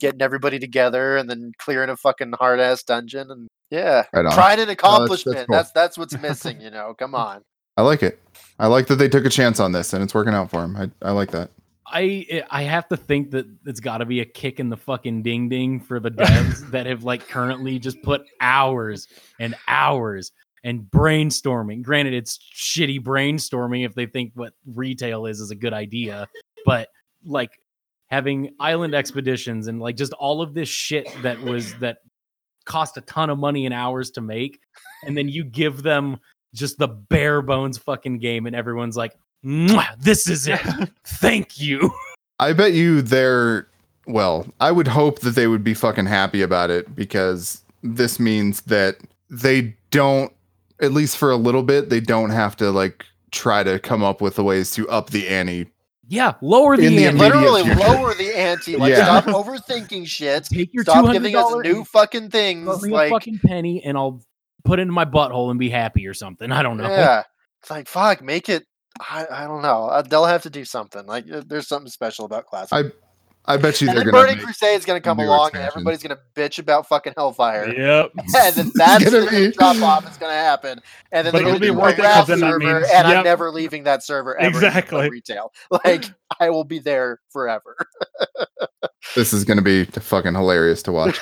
getting 0.00 0.22
everybody 0.22 0.58
together 0.58 1.16
and 1.16 1.30
then 1.30 1.52
clearing 1.58 1.90
a 1.90 1.96
fucking 1.96 2.32
hard 2.32 2.58
ass 2.58 2.82
dungeon 2.82 3.30
and 3.30 3.48
yeah. 3.70 4.06
Right. 4.12 4.34
Pride 4.34 4.58
and 4.58 4.68
that's 4.68 4.82
accomplishment. 4.82 5.46
cool. 5.46 5.56
that's 5.56 5.70
that's 5.70 5.96
what's 5.96 6.18
missing, 6.20 6.60
you 6.60 6.70
know. 6.70 6.94
Come 6.98 7.14
on. 7.14 7.42
I 7.80 7.82
like 7.82 8.02
it. 8.02 8.20
I 8.58 8.66
like 8.66 8.88
that 8.88 8.96
they 8.96 9.08
took 9.08 9.24
a 9.24 9.30
chance 9.30 9.58
on 9.58 9.72
this 9.72 9.94
and 9.94 10.04
it's 10.04 10.12
working 10.12 10.34
out 10.34 10.50
for 10.50 10.60
them. 10.60 10.76
I, 10.76 10.90
I 11.08 11.12
like 11.12 11.30
that. 11.30 11.50
I 11.86 12.44
I 12.50 12.62
have 12.64 12.86
to 12.88 12.96
think 12.96 13.30
that 13.30 13.46
it's 13.64 13.80
got 13.80 13.98
to 13.98 14.04
be 14.04 14.20
a 14.20 14.24
kick 14.26 14.60
in 14.60 14.68
the 14.68 14.76
fucking 14.76 15.22
ding 15.22 15.48
ding 15.48 15.80
for 15.80 15.98
the 15.98 16.10
devs 16.10 16.70
that 16.72 16.84
have 16.84 17.04
like 17.04 17.26
currently 17.26 17.78
just 17.78 18.00
put 18.02 18.20
hours 18.42 19.08
and 19.40 19.54
hours 19.66 20.30
and 20.62 20.82
brainstorming. 20.82 21.82
Granted, 21.82 22.12
it's 22.12 22.38
shitty 22.54 23.00
brainstorming 23.00 23.86
if 23.86 23.94
they 23.94 24.04
think 24.04 24.32
what 24.34 24.52
retail 24.66 25.24
is 25.24 25.40
is 25.40 25.50
a 25.50 25.56
good 25.56 25.72
idea, 25.72 26.28
but 26.66 26.88
like 27.24 27.50
having 28.08 28.54
island 28.60 28.94
expeditions 28.94 29.68
and 29.68 29.80
like 29.80 29.96
just 29.96 30.12
all 30.12 30.42
of 30.42 30.52
this 30.52 30.68
shit 30.68 31.08
that 31.22 31.40
was 31.40 31.72
that 31.78 31.98
cost 32.66 32.98
a 32.98 33.00
ton 33.00 33.30
of 33.30 33.38
money 33.38 33.64
and 33.64 33.74
hours 33.74 34.10
to 34.10 34.20
make, 34.20 34.60
and 35.06 35.16
then 35.16 35.30
you 35.30 35.44
give 35.44 35.82
them 35.82 36.18
just 36.54 36.78
the 36.78 36.88
bare 36.88 37.42
bones 37.42 37.78
fucking 37.78 38.18
game, 38.18 38.46
and 38.46 38.54
everyone's 38.56 38.96
like, 38.96 39.14
"This 39.98 40.28
is 40.28 40.48
it." 40.48 40.60
Thank 41.04 41.60
you. 41.60 41.90
I 42.38 42.52
bet 42.52 42.72
you 42.72 43.02
they're 43.02 43.68
well, 44.06 44.46
I 44.60 44.72
would 44.72 44.88
hope 44.88 45.20
that 45.20 45.34
they 45.34 45.46
would 45.46 45.62
be 45.62 45.74
fucking 45.74 46.06
happy 46.06 46.42
about 46.42 46.70
it 46.70 46.94
because 46.94 47.62
this 47.82 48.18
means 48.18 48.62
that 48.62 48.96
they 49.28 49.74
don't 49.90 50.32
at 50.80 50.92
least 50.92 51.16
for 51.16 51.30
a 51.30 51.36
little 51.36 51.62
bit, 51.62 51.90
they 51.90 52.00
don't 52.00 52.30
have 52.30 52.56
to 52.56 52.70
like 52.70 53.04
try 53.30 53.62
to 53.62 53.78
come 53.78 54.02
up 54.02 54.20
with 54.20 54.36
the 54.36 54.44
ways 54.44 54.70
to 54.72 54.88
up 54.88 55.10
the 55.10 55.28
ante. 55.28 55.68
Yeah, 56.08 56.34
lower 56.40 56.76
the, 56.76 56.88
the 56.88 57.06
ante. 57.06 57.18
Literally 57.18 57.62
future. 57.62 57.78
lower 57.78 58.14
the 58.14 58.36
ante. 58.36 58.76
Like 58.76 58.90
Yeah. 58.90 59.20
stop 59.20 59.24
overthinking 59.26 60.06
shit. 60.06 60.44
Take 60.44 60.74
your 60.74 60.82
two 60.82 60.90
Stop 60.90 61.12
giving 61.12 61.36
us 61.36 61.54
new 61.62 61.84
fucking 61.84 62.30
things. 62.30 62.66
a 62.68 63.08
fucking 63.08 63.38
penny, 63.38 63.84
and 63.84 63.96
I'll 63.96 64.20
put 64.64 64.78
it 64.78 64.82
in 64.82 64.90
my 64.92 65.04
butthole 65.04 65.50
and 65.50 65.58
be 65.58 65.70
happy 65.70 66.06
or 66.06 66.14
something. 66.14 66.50
I 66.52 66.62
don't 66.62 66.76
know. 66.76 66.88
yeah, 66.88 67.22
it's 67.60 67.70
like 67.70 67.88
fuck. 67.88 68.22
Make 68.22 68.48
it. 68.48 68.64
I, 69.00 69.26
I 69.30 69.44
don't 69.46 69.62
know. 69.62 69.86
Uh, 69.86 70.02
They'll 70.02 70.24
have 70.26 70.42
to 70.42 70.50
do 70.50 70.64
something. 70.64 71.06
Like 71.06 71.30
uh, 71.30 71.42
there's 71.46 71.68
something 71.68 71.90
special 71.90 72.24
about 72.24 72.46
classic. 72.46 72.72
I 72.72 72.90
I 73.54 73.56
bet 73.56 73.80
you 73.80 73.88
and 73.88 73.96
they're 73.96 74.04
gonna 74.04 74.16
Burning 74.26 74.44
make, 74.44 74.62
is 74.62 74.84
gonna 74.84 75.00
come 75.00 75.16
new 75.16 75.24
along, 75.24 75.52
and 75.54 75.64
everybody's 75.64 76.02
gonna 76.02 76.18
bitch 76.36 76.58
about 76.58 76.86
fucking 76.88 77.14
Hellfire. 77.16 77.72
Yep. 77.72 78.10
and 78.36 78.54
then 78.54 78.70
that's 78.74 79.04
gonna 79.04 79.24
the 79.24 79.30
be- 79.30 79.52
drop 79.56 79.76
off 79.80 80.04
that's 80.04 80.18
gonna 80.18 80.34
happen. 80.34 80.78
And 81.10 81.26
then 81.26 81.32
But 81.32 81.38
they're 81.38 81.48
it'll 81.48 81.52
gonna 81.52 81.60
be 81.60 81.66
do 81.68 81.72
worth 81.74 81.98
a 81.98 82.02
it 82.02 82.04
'cause 82.04 82.16
RAF 82.18 82.26
then 82.26 82.40
that 82.40 82.46
server, 82.52 82.58
means- 82.80 82.90
and 82.92 83.06
I'm 83.08 83.24
never 83.24 83.50
leaving 83.50 83.84
that 83.84 84.04
server 84.04 84.38
ever. 84.38 84.58
Exactly. 84.58 85.08
Retail. 85.08 85.52
Like 85.84 86.04
I 86.38 86.50
will 86.50 86.64
be 86.64 86.78
there 86.80 87.20
forever. 87.30 87.76
this 89.14 89.32
is 89.32 89.44
gonna 89.44 89.62
be 89.62 89.84
fucking 89.84 90.34
hilarious 90.34 90.82
to 90.84 90.92
watch. 90.92 91.18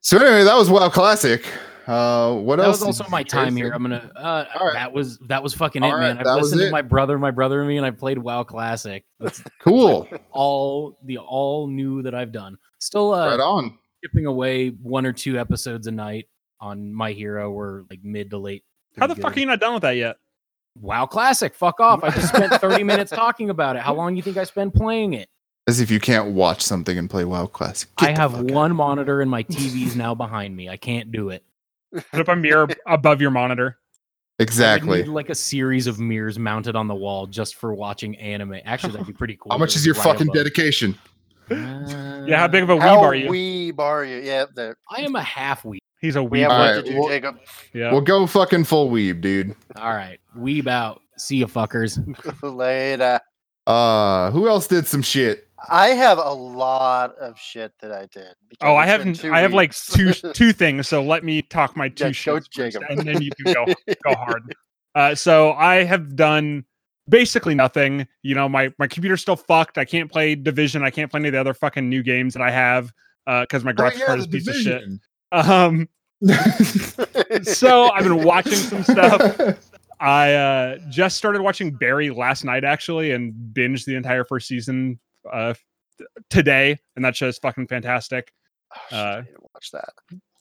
so 0.00 0.18
anyway, 0.18 0.42
that 0.44 0.56
was 0.56 0.68
WoW 0.68 0.88
Classic. 0.88 1.44
Uh 1.86 2.34
what 2.36 2.56
That 2.56 2.66
else? 2.66 2.80
That 2.80 2.86
was 2.86 3.00
also 3.00 3.10
my 3.10 3.22
time 3.22 3.56
here. 3.56 3.72
I'm 3.72 3.82
gonna. 3.82 4.10
Uh, 4.14 4.44
All 4.58 4.66
right. 4.66 4.74
That 4.74 4.92
was 4.92 5.18
that 5.28 5.42
was 5.42 5.52
fucking 5.54 5.82
All 5.82 5.94
it, 5.96 5.98
man. 6.00 6.18
I've 6.18 6.24
that 6.24 6.34
was 6.36 6.52
listened 6.52 6.60
to 6.68 6.70
my 6.70 6.82
brother, 6.82 7.18
my 7.18 7.30
brother, 7.30 7.60
and 7.60 7.68
me, 7.68 7.76
and 7.76 7.84
I 7.86 7.90
played 7.90 8.18
WoW 8.18 8.44
Classic. 8.44 9.04
That's 9.20 9.42
Cool. 9.60 10.08
all 10.30 10.98
the 11.04 11.18
all 11.18 11.66
new 11.66 12.02
that 12.02 12.14
I've 12.14 12.32
done. 12.32 12.56
Still 12.78 13.12
uh, 13.12 13.30
right 13.30 13.40
on. 13.40 13.78
chipping 14.04 14.26
away 14.26 14.68
one 14.68 15.06
or 15.06 15.12
two 15.12 15.38
episodes 15.38 15.86
a 15.86 15.92
night 15.92 16.28
on 16.60 16.92
My 16.92 17.12
Hero. 17.12 17.50
We're 17.50 17.82
like 17.90 18.00
mid 18.04 18.30
to 18.30 18.38
late. 18.38 18.64
How 18.98 19.06
the 19.06 19.14
pretty 19.14 19.22
fuck 19.22 19.36
are 19.36 19.40
you 19.40 19.46
not 19.46 19.60
done 19.60 19.74
with 19.74 19.82
that 19.82 19.96
yet? 19.96 20.16
WoW 20.80 21.06
Classic? 21.06 21.54
Fuck 21.54 21.80
off! 21.80 22.02
I 22.04 22.10
just 22.10 22.28
spent 22.28 22.52
30 22.54 22.84
minutes 22.84 23.10
talking 23.10 23.50
about 23.50 23.76
it. 23.76 23.82
How 23.82 23.94
long 23.94 24.12
do 24.12 24.16
you 24.16 24.22
think 24.22 24.36
I 24.36 24.44
spent 24.44 24.74
playing 24.74 25.14
it? 25.14 25.28
As 25.68 25.80
if 25.80 25.90
you 25.90 26.00
can't 26.00 26.32
watch 26.32 26.60
something 26.62 26.96
and 26.98 27.08
play 27.10 27.24
WoW 27.24 27.46
Classic. 27.46 27.88
I 27.98 28.06
Get 28.06 28.14
the 28.16 28.20
have 28.22 28.32
fuck 28.32 28.40
out. 28.40 28.50
one 28.50 28.74
monitor 28.76 29.20
and 29.20 29.30
my 29.30 29.42
TV's 29.44 29.94
now 29.96 30.14
behind 30.14 30.56
me. 30.56 30.68
I 30.68 30.76
can't 30.76 31.12
do 31.12 31.28
it. 31.30 31.44
Put 32.10 32.20
up 32.20 32.28
a 32.28 32.36
mirror 32.36 32.68
above 32.86 33.20
your 33.20 33.30
monitor. 33.30 33.78
Exactly. 34.38 35.02
need, 35.02 35.08
like 35.08 35.28
a 35.30 35.34
series 35.34 35.86
of 35.86 36.00
mirrors 36.00 36.38
mounted 36.38 36.74
on 36.74 36.88
the 36.88 36.94
wall 36.94 37.26
just 37.26 37.54
for 37.56 37.74
watching 37.74 38.16
anime. 38.16 38.56
Actually, 38.64 38.92
that'd 38.92 39.06
be 39.06 39.12
pretty 39.12 39.36
cool. 39.40 39.52
How 39.52 39.58
much 39.58 39.76
is 39.76 39.84
your 39.86 39.94
right 39.96 40.04
fucking 40.04 40.28
above. 40.28 40.34
dedication? 40.34 40.96
Yeah, 41.50 42.38
how 42.38 42.48
big 42.48 42.62
of 42.62 42.70
a 42.70 42.76
weeb 42.76 42.98
are 43.02 43.14
you? 43.14 43.28
weeb 43.30 43.78
are 43.78 44.04
you? 44.04 44.18
Yeah, 44.18 44.46
there. 44.54 44.76
I 44.90 45.02
am 45.02 45.16
a 45.16 45.22
half 45.22 45.62
weeb. 45.64 45.78
He's 46.00 46.16
a 46.16 46.22
We 46.22 46.38
weeb. 46.38 46.42
have 46.42 46.50
All 46.52 46.58
work 46.60 46.76
right, 46.76 46.84
to 46.84 46.90
do, 46.92 46.98
well- 46.98 47.08
Jacob. 47.08 47.38
yeah. 47.72 47.92
Well, 47.92 48.00
go 48.00 48.26
fucking 48.26 48.64
full 48.64 48.90
weeb, 48.90 49.20
dude. 49.20 49.54
All 49.76 49.92
right, 49.94 50.18
weeb 50.36 50.66
out. 50.66 51.00
See 51.18 51.36
you, 51.36 51.46
fuckers. 51.46 51.98
Later. 52.42 53.20
Uh, 53.66 54.30
who 54.32 54.48
else 54.48 54.66
did 54.66 54.86
some 54.88 55.02
shit? 55.02 55.46
I 55.68 55.88
have 55.88 56.18
a 56.18 56.32
lot 56.32 57.16
of 57.16 57.38
shit 57.38 57.72
that 57.80 57.92
I 57.92 58.06
did. 58.06 58.34
Oh, 58.60 58.74
I 58.74 58.86
have 58.86 59.12
two 59.14 59.32
I 59.32 59.40
have 59.40 59.52
like 59.52 59.74
two 59.74 60.12
two 60.34 60.52
things. 60.52 60.88
So 60.88 61.02
let 61.02 61.24
me 61.24 61.42
talk 61.42 61.76
my 61.76 61.88
two 61.88 62.06
Yeah, 62.06 62.10
go, 62.24 62.38
shits 62.38 62.50
Jacob. 62.50 62.82
and 62.88 63.00
then 63.00 63.22
you 63.22 63.30
can 63.30 63.52
go 63.54 63.66
go 63.66 64.14
hard. 64.14 64.54
Uh, 64.94 65.14
so 65.14 65.52
I 65.52 65.84
have 65.84 66.16
done 66.16 66.64
basically 67.08 67.54
nothing. 67.54 68.06
You 68.22 68.34
know, 68.34 68.48
my 68.48 68.72
my 68.78 68.86
computer's 68.86 69.20
still 69.20 69.36
fucked. 69.36 69.78
I 69.78 69.84
can't 69.84 70.10
play 70.10 70.34
Division. 70.34 70.82
I 70.82 70.90
can't 70.90 71.10
play 71.10 71.18
any 71.20 71.28
of 71.28 71.32
the 71.32 71.40
other 71.40 71.54
fucking 71.54 71.88
new 71.88 72.02
games 72.02 72.34
that 72.34 72.42
I 72.42 72.50
have 72.50 72.92
because 73.26 73.64
my 73.64 73.72
graphics 73.72 74.04
card 74.04 74.18
is 74.18 74.26
a 74.26 74.28
piece 74.28 74.48
of 74.48 74.56
shit. 74.56 74.82
Um, 75.30 75.88
so 77.42 77.90
I've 77.90 78.04
been 78.04 78.24
watching 78.24 78.54
some 78.54 78.82
stuff. 78.82 79.56
I 80.00 80.34
uh, 80.34 80.78
just 80.90 81.16
started 81.16 81.42
watching 81.42 81.70
Barry 81.70 82.10
last 82.10 82.44
night 82.44 82.64
actually, 82.64 83.12
and 83.12 83.32
binged 83.52 83.84
the 83.84 83.94
entire 83.94 84.24
first 84.24 84.48
season 84.48 84.98
uh, 85.30 85.54
today, 86.30 86.78
and 86.96 87.04
that 87.04 87.16
show's 87.16 87.38
fucking 87.38 87.66
fantastic. 87.68 88.32
Oh, 88.74 88.78
shit, 88.90 88.98
Uh, 88.98 89.02
I 89.02 89.20
need 89.20 89.26
to 89.34 89.48
watch 89.54 89.70
that. 89.72 89.88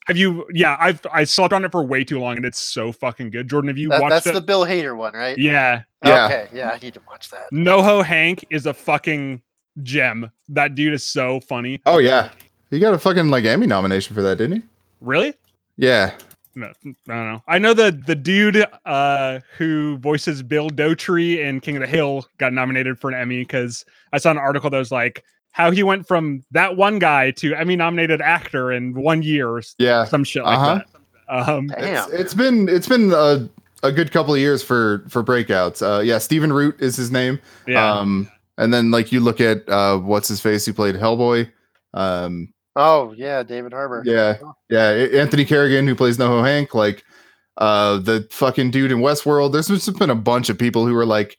Have 0.08 0.18
you? 0.18 0.46
Yeah, 0.54 0.78
I've 0.80 1.00
I 1.12 1.24
slept 1.26 1.54
on 1.54 1.64
it 1.64 1.72
for 1.72 1.84
way 1.84 2.04
too 2.04 2.20
long, 2.20 2.36
and 2.38 2.46
it's 2.46 2.60
so 2.60 2.92
fucking 2.92 3.30
good. 3.30 3.48
Jordan, 3.50 3.68
have 3.68 3.78
you 3.78 3.90
That- 3.90 4.02
watched 4.02 4.12
that's 4.12 4.28
it? 4.28 4.34
the 4.34 4.42
Bill 4.42 4.66
Hader 4.66 4.96
one, 4.98 5.14
right? 5.14 5.38
yeah, 5.38 5.84
Yeah. 6.04 6.26
Okay, 6.26 6.48
yeah, 6.54 6.72
I 6.72 6.80
need 6.80 6.96
to 6.96 7.02
watch 7.08 7.30
that. 7.30 7.52
NoHo 7.54 8.04
Hank 8.04 8.44
is 8.50 8.66
a 8.66 8.74
fucking 8.74 9.42
gem. 9.84 10.32
That 10.50 10.74
dude 10.76 10.94
is 10.94 11.06
so 11.06 11.40
funny. 11.42 11.82
Oh 11.86 12.00
yeah, 12.00 12.30
he 12.72 12.80
got 12.80 12.94
a 12.96 13.00
fucking 13.00 13.30
like 13.30 13.46
Emmy 13.46 13.68
nomination 13.68 14.16
for 14.16 14.22
that, 14.24 14.38
didn't 14.38 14.58
he? 14.58 14.64
Really? 15.02 15.34
Yeah. 15.78 16.14
No, 16.56 16.68
I 16.68 16.74
don't 16.84 16.94
know. 17.34 17.44
I 17.48 17.58
know 17.60 17.74
the 17.74 17.92
the 18.06 18.16
dude 18.16 18.66
uh, 18.86 19.40
who 19.58 19.98
voices 19.98 20.44
Bill 20.44 20.70
Dauterive 20.70 21.40
in 21.40 21.60
King 21.62 21.78
of 21.78 21.82
the 21.82 21.88
Hill 21.88 22.26
got 22.38 22.52
nominated 22.54 23.00
for 23.00 23.10
an 23.10 23.16
Emmy 23.20 23.40
because 23.40 23.86
I 24.14 24.18
saw 24.18 24.32
an 24.32 24.38
article 24.38 24.70
that 24.70 24.78
was 24.78 24.92
like 24.92 25.24
how 25.54 25.72
he 25.72 25.84
went 25.84 26.08
from 26.08 26.44
that 26.52 26.78
one 26.78 27.00
guy 27.00 27.32
to 27.32 27.54
Emmy 27.56 27.76
nominated 27.76 28.22
actor 28.22 28.72
in 28.72 28.94
one 28.94 29.22
year, 29.22 29.50
or 29.50 29.62
Yeah. 29.78 30.06
some 30.06 30.24
shit 30.24 30.44
like 30.44 30.58
Uh-huh. 30.58 30.76
that. 31.30 31.50
Um, 31.50 31.68
Damn. 31.68 32.06
It's, 32.06 32.14
it's 32.14 32.34
been 32.34 32.68
it's 32.70 32.88
been 32.88 33.14
a, 33.14 33.48
a 33.84 33.92
good 33.92 34.12
couple 34.12 34.34
of 34.34 34.40
years 34.40 34.62
for 34.64 35.06
for 35.10 35.24
breakouts. 35.24 35.82
Uh, 35.82 36.02
yeah, 36.02 36.18
Stephen 36.18 36.52
Root 36.52 36.76
is 36.82 36.96
his 36.98 37.12
name. 37.12 37.40
yeah, 37.68 37.94
Um, 38.00 38.30
and 38.58 38.74
then 38.74 38.92
like 38.92 39.12
you 39.14 39.22
look 39.22 39.40
at 39.40 39.68
uh, 39.70 39.98
what's 40.00 40.28
his 40.28 40.42
face 40.42 40.66
who 40.66 40.74
played 40.74 40.96
Hellboy. 40.96 41.50
Um, 41.94 42.54
Oh 42.76 43.14
yeah, 43.14 43.44
David 43.44 43.74
Harbour. 43.74 44.04
yeah, 44.06 44.38
yeah, 44.70 44.90
Anthony 45.20 45.46
Carrigan 45.46 45.88
who 45.88 45.96
plays 45.96 46.18
NoHo 46.18 46.44
Hank. 46.44 46.74
Like 46.74 47.04
uh, 47.58 47.98
the 47.98 48.28
fucking 48.32 48.72
dude 48.72 48.92
in 48.92 49.00
Westworld. 49.00 49.52
There's 49.52 49.68
just 49.68 49.98
been 50.00 50.10
a 50.10 50.16
bunch 50.16 50.50
of 50.50 50.58
people 50.58 50.86
who 50.88 50.94
were 50.94 51.06
like 51.06 51.38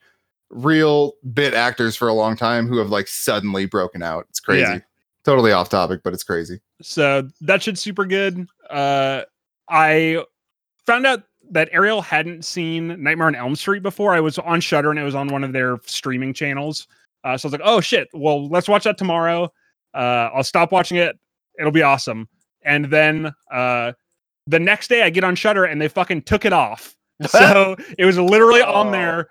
real 0.51 1.15
bit 1.33 1.55
actors 1.55 1.97
for 1.97 2.09
a 2.09 2.13
long 2.13 2.37
time 2.37 2.67
who 2.69 2.77
have 2.79 2.91
like 2.91 3.09
suddenly 3.09 3.65
broken 3.67 4.03
out. 4.03 4.27
It's 4.29 4.41
crazy. 4.41 4.61
Yeah. 4.61 4.79
Totally 5.25 5.53
off 5.53 5.69
topic, 5.69 6.01
but 6.03 6.13
it's 6.13 6.25
crazy. 6.25 6.61
so 6.83 7.29
that 7.41 7.63
shit's 7.63 7.81
super 7.81 8.05
good. 8.05 8.47
Uh, 8.69 9.23
I 9.71 10.25
found 10.85 11.07
out 11.07 11.23
that 11.53 11.69
Ariel 11.73 12.03
hadn't 12.03 12.45
seen 12.45 12.89
Nightmare 13.03 13.29
on 13.29 13.35
Elm 13.35 13.55
Street 13.55 13.83
before. 13.83 14.15
I 14.15 14.21
was 14.21 14.39
on 14.39 14.61
Shudder 14.61 14.91
and 14.91 14.99
it 14.99 15.05
was 15.05 15.15
on 15.15 15.29
one 15.29 15.45
of 15.45 15.53
their 15.53 15.79
streaming 15.87 16.35
channels. 16.35 16.89
Uh, 17.25 17.37
so 17.39 17.47
I 17.47 17.49
was 17.49 17.53
like, 17.53 17.61
oh 17.65 17.81
shit, 17.81 18.09
well 18.13 18.49
let's 18.49 18.69
watch 18.69 18.85
that 18.85 18.99
tomorrow. 18.99 19.53
Uh, 19.95 20.31
I'll 20.35 20.45
stop 20.45 20.73
watching 20.73 20.97
it. 20.99 21.19
It'll 21.59 21.73
be 21.73 21.83
awesome. 21.83 22.29
And 22.65 22.87
then 22.87 23.33
uh, 23.51 23.93
the 24.47 24.61
next 24.61 24.89
day 24.89 25.03
I 25.03 25.11
get 25.11 25.25
on 25.25 25.35
Shudder 25.35 25.65
and 25.65 25.81
they 25.81 25.89
fucking 25.89 26.23
took 26.23 26.45
it 26.45 26.53
off. 26.53 26.97
So 27.29 27.77
it 27.99 28.05
was 28.05 28.19
literally 28.19 28.63
on 28.63 28.91
there 28.91 29.29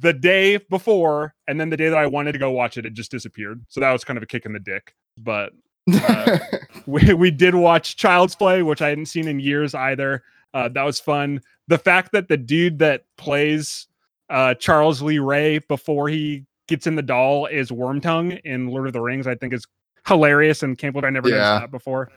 the 0.00 0.14
day 0.14 0.56
before, 0.56 1.34
and 1.46 1.60
then 1.60 1.68
the 1.68 1.76
day 1.76 1.90
that 1.90 1.98
I 1.98 2.06
wanted 2.06 2.32
to 2.32 2.38
go 2.38 2.50
watch 2.50 2.78
it, 2.78 2.86
it 2.86 2.94
just 2.94 3.10
disappeared. 3.10 3.62
So 3.68 3.80
that 3.80 3.92
was 3.92 4.04
kind 4.04 4.16
of 4.16 4.22
a 4.22 4.26
kick 4.26 4.46
in 4.46 4.54
the 4.54 4.60
dick. 4.60 4.94
But 5.18 5.52
Uh, 5.92 6.38
we, 6.86 7.12
we 7.12 7.30
did 7.30 7.54
watch 7.54 7.96
Child's 7.96 8.34
Play, 8.34 8.62
which 8.62 8.80
I 8.80 8.88
hadn't 8.88 9.06
seen 9.06 9.28
in 9.28 9.38
years 9.38 9.74
either. 9.74 10.22
Uh, 10.54 10.68
that 10.70 10.82
was 10.82 10.98
fun. 10.98 11.42
The 11.68 11.76
fact 11.78 12.12
that 12.12 12.28
the 12.28 12.38
dude 12.38 12.78
that 12.78 13.04
plays 13.18 13.86
uh, 14.30 14.54
Charles 14.54 15.02
Lee 15.02 15.18
Ray 15.18 15.58
before 15.58 16.08
he 16.08 16.46
gets 16.68 16.86
in 16.86 16.94
the 16.94 17.02
doll 17.02 17.44
is 17.46 17.70
Wormtongue 17.70 18.40
in 18.44 18.68
Lord 18.68 18.86
of 18.86 18.94
the 18.94 19.00
Rings, 19.02 19.26
I 19.26 19.34
think 19.34 19.52
is 19.52 19.66
hilarious 20.06 20.62
and 20.62 20.76
can't 20.78 20.92
believe 20.92 21.04
I 21.04 21.10
never 21.10 21.28
Yeah. 21.28 21.36
noticed 21.36 21.60
that 21.62 21.70
before. 21.70 22.10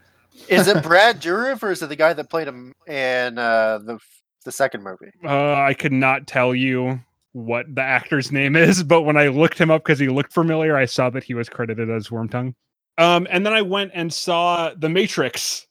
Is 0.47 0.67
it 0.67 0.83
Brad 0.83 1.21
Dourif 1.21 1.63
or 1.63 1.71
is 1.71 1.81
it 1.81 1.89
the 1.89 1.95
guy 1.95 2.13
that 2.13 2.29
played 2.29 2.47
him 2.47 2.73
in 2.87 3.37
uh, 3.37 3.79
the 3.79 3.99
the 4.45 4.51
second 4.51 4.83
movie? 4.83 5.11
Uh, 5.23 5.53
I 5.53 5.73
could 5.73 5.91
not 5.91 6.25
tell 6.27 6.55
you 6.55 6.99
what 7.33 7.73
the 7.75 7.81
actor's 7.81 8.31
name 8.31 8.55
is, 8.55 8.83
but 8.83 9.01
when 9.01 9.17
I 9.17 9.27
looked 9.27 9.57
him 9.59 9.69
up 9.69 9.83
because 9.83 9.99
he 9.99 10.07
looked 10.07 10.33
familiar, 10.33 10.75
I 10.77 10.85
saw 10.85 11.09
that 11.11 11.23
he 11.23 11.33
was 11.33 11.49
credited 11.49 11.89
as 11.89 12.07
Wormtongue. 12.07 12.55
Um, 12.97 13.27
and 13.29 13.45
then 13.45 13.53
I 13.53 13.61
went 13.61 13.91
and 13.93 14.11
saw 14.13 14.73
The 14.75 14.89
Matrix 14.89 15.67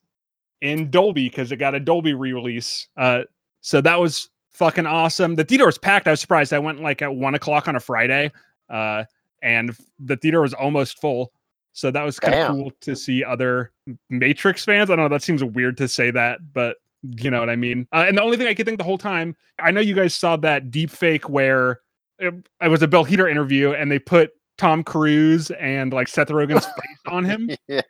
in 0.60 0.90
Dolby 0.90 1.28
because 1.28 1.50
it 1.52 1.56
got 1.56 1.74
a 1.74 1.80
Dolby 1.80 2.14
re-release. 2.14 2.88
Uh, 2.96 3.22
so 3.60 3.80
that 3.80 3.98
was 4.00 4.30
fucking 4.50 4.86
awesome. 4.86 5.34
The 5.34 5.44
theater 5.44 5.66
was 5.66 5.78
packed. 5.78 6.06
I 6.06 6.10
was 6.12 6.20
surprised. 6.20 6.52
I 6.52 6.58
went 6.58 6.80
like 6.80 7.02
at 7.02 7.14
one 7.14 7.34
o'clock 7.34 7.68
on 7.68 7.76
a 7.76 7.80
Friday, 7.80 8.30
uh, 8.70 9.04
and 9.42 9.76
the 9.98 10.16
theater 10.16 10.40
was 10.40 10.54
almost 10.54 11.00
full. 11.00 11.32
So 11.72 11.90
that 11.90 12.02
was 12.02 12.18
kind 12.18 12.34
of 12.34 12.48
cool 12.50 12.72
to 12.80 12.96
see 12.96 13.22
other 13.22 13.72
Matrix 14.10 14.64
fans. 14.64 14.90
I 14.90 14.96
don't 14.96 15.04
know. 15.04 15.14
That 15.14 15.22
seems 15.22 15.44
weird 15.44 15.76
to 15.78 15.88
say 15.88 16.10
that, 16.10 16.40
but 16.52 16.76
you 17.02 17.30
know 17.30 17.38
what 17.40 17.50
I 17.50 17.56
mean. 17.56 17.86
Uh, 17.92 18.04
and 18.08 18.18
the 18.18 18.22
only 18.22 18.36
thing 18.36 18.48
I 18.48 18.54
could 18.54 18.66
think 18.66 18.78
the 18.78 18.84
whole 18.84 18.98
time, 18.98 19.36
I 19.60 19.70
know 19.70 19.80
you 19.80 19.94
guys 19.94 20.14
saw 20.14 20.36
that 20.38 20.70
deep 20.70 20.90
fake 20.90 21.28
where 21.28 21.80
it, 22.18 22.34
it 22.60 22.68
was 22.68 22.82
a 22.82 22.88
Bill 22.88 23.04
Hader 23.04 23.30
interview, 23.30 23.72
and 23.72 23.90
they 23.92 24.00
put 24.00 24.30
Tom 24.56 24.82
Cruise 24.82 25.52
and 25.52 25.92
like 25.92 26.08
Seth 26.08 26.28
Rogen's 26.28 26.64
face 26.66 26.98
on 27.06 27.24
him. 27.24 27.48
yeah. 27.68 27.80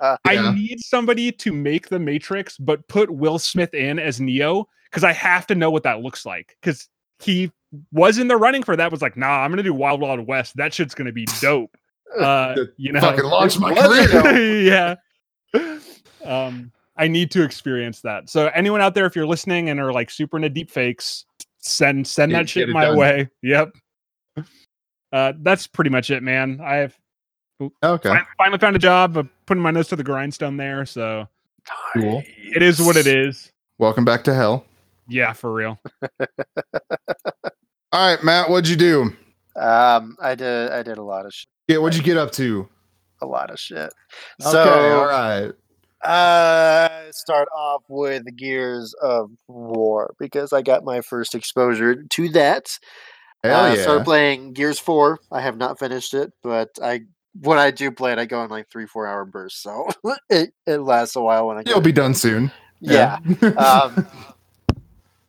I 0.00 0.32
Yeah. 0.34 0.52
need 0.52 0.78
somebody 0.80 1.32
to 1.32 1.52
make 1.52 1.88
the 1.88 1.98
Matrix, 1.98 2.58
but 2.58 2.86
put 2.88 3.10
Will 3.10 3.38
Smith 3.38 3.72
in 3.72 3.98
as 3.98 4.20
Neo 4.20 4.66
because 4.90 5.04
I 5.04 5.12
have 5.14 5.46
to 5.46 5.54
know 5.54 5.70
what 5.70 5.84
that 5.84 6.00
looks 6.02 6.26
like. 6.26 6.54
Because 6.60 6.86
he 7.20 7.50
was 7.92 8.18
in 8.18 8.28
the 8.28 8.36
running 8.36 8.62
for 8.62 8.76
that. 8.76 8.90
Was 8.92 9.00
like, 9.00 9.16
nah, 9.16 9.40
I'm 9.40 9.50
gonna 9.50 9.62
do 9.62 9.72
Wild 9.72 10.02
Wild 10.02 10.26
West. 10.26 10.54
That 10.58 10.74
shit's 10.74 10.94
gonna 10.94 11.12
be 11.12 11.24
dope. 11.40 11.74
Uh, 12.18 12.54
you 12.78 12.90
know, 12.92 13.00
fucking 13.00 13.24
launched 13.24 13.60
my 13.60 13.72
career. 13.74 14.62
yeah. 14.62 14.94
Um, 16.24 16.72
I 16.96 17.06
need 17.06 17.30
to 17.32 17.42
experience 17.44 18.00
that. 18.00 18.28
So 18.30 18.48
anyone 18.54 18.80
out 18.80 18.94
there, 18.94 19.04
if 19.06 19.14
you're 19.14 19.26
listening 19.26 19.68
and 19.68 19.78
are 19.78 19.92
like 19.92 20.10
super 20.10 20.36
into 20.36 20.48
deep 20.48 20.70
fakes, 20.70 21.26
send 21.58 22.06
send 22.06 22.32
Get- 22.32 22.38
that 22.38 22.48
shit 22.48 22.68
my 22.70 22.86
done. 22.86 22.96
way. 22.96 23.28
Yep. 23.42 23.72
Uh, 25.12 25.32
that's 25.40 25.66
pretty 25.66 25.90
much 25.90 26.10
it, 26.10 26.22
man. 26.22 26.60
I've 26.62 26.98
Okay. 27.84 28.10
fin- 28.12 28.24
finally 28.38 28.58
found 28.58 28.74
a 28.76 28.78
job. 28.78 29.16
I'm 29.16 29.30
putting 29.46 29.62
my 29.62 29.70
nose 29.70 29.88
to 29.88 29.96
the 29.96 30.04
grindstone 30.04 30.56
there. 30.56 30.86
So 30.86 31.28
Cool. 31.94 32.22
it 32.26 32.62
is 32.62 32.80
what 32.80 32.96
it 32.96 33.06
is. 33.06 33.52
Welcome 33.78 34.04
back 34.04 34.24
to 34.24 34.34
hell. 34.34 34.64
Yeah, 35.08 35.32
for 35.34 35.52
real. 35.52 35.78
All 37.92 38.10
right, 38.14 38.22
Matt, 38.24 38.48
what'd 38.50 38.68
you 38.68 38.76
do? 38.76 39.12
Um, 39.56 40.16
I 40.20 40.34
did. 40.34 40.70
I 40.70 40.82
did 40.82 40.98
a 40.98 41.02
lot 41.02 41.26
of 41.26 41.32
shit. 41.34 41.48
Yeah, 41.68 41.78
what'd 41.78 41.96
you 41.98 42.02
get 42.04 42.16
up 42.16 42.32
to? 42.32 42.68
A 43.20 43.26
lot 43.26 43.50
of 43.50 43.58
shit. 43.60 43.92
Okay, 44.42 44.50
So 44.50 44.98
all 45.00 45.06
right. 45.06 45.52
Uh, 46.02 47.10
start 47.10 47.48
off 47.54 47.82
with 47.88 48.24
Gears 48.36 48.94
of 49.02 49.30
War 49.48 50.14
because 50.18 50.52
I 50.52 50.62
got 50.62 50.84
my 50.84 51.00
first 51.00 51.34
exposure 51.34 52.04
to 52.04 52.28
that. 52.30 52.66
Hell 53.44 53.64
uh, 53.64 53.74
yeah. 53.74 53.82
Started 53.82 54.04
playing 54.04 54.52
Gears 54.52 54.78
Four. 54.78 55.18
I 55.32 55.40
have 55.40 55.56
not 55.56 55.78
finished 55.78 56.14
it, 56.14 56.32
but 56.42 56.70
I 56.82 57.02
when 57.40 57.58
I 57.58 57.70
do 57.70 57.90
play 57.90 58.12
it, 58.12 58.18
I 58.18 58.24
go 58.26 58.42
in 58.44 58.50
like 58.50 58.68
three 58.70 58.86
four 58.86 59.06
hour 59.06 59.24
bursts, 59.24 59.62
so 59.62 59.88
it 60.30 60.52
it 60.66 60.78
lasts 60.78 61.16
a 61.16 61.20
while 61.20 61.48
when 61.48 61.58
I. 61.58 61.62
get 61.64 61.70
You'll 61.70 61.80
be 61.80 61.90
into 61.90 62.00
done 62.00 62.10
it. 62.12 62.16
soon. 62.16 62.52
Yeah, 62.80 63.18
um, 63.56 64.06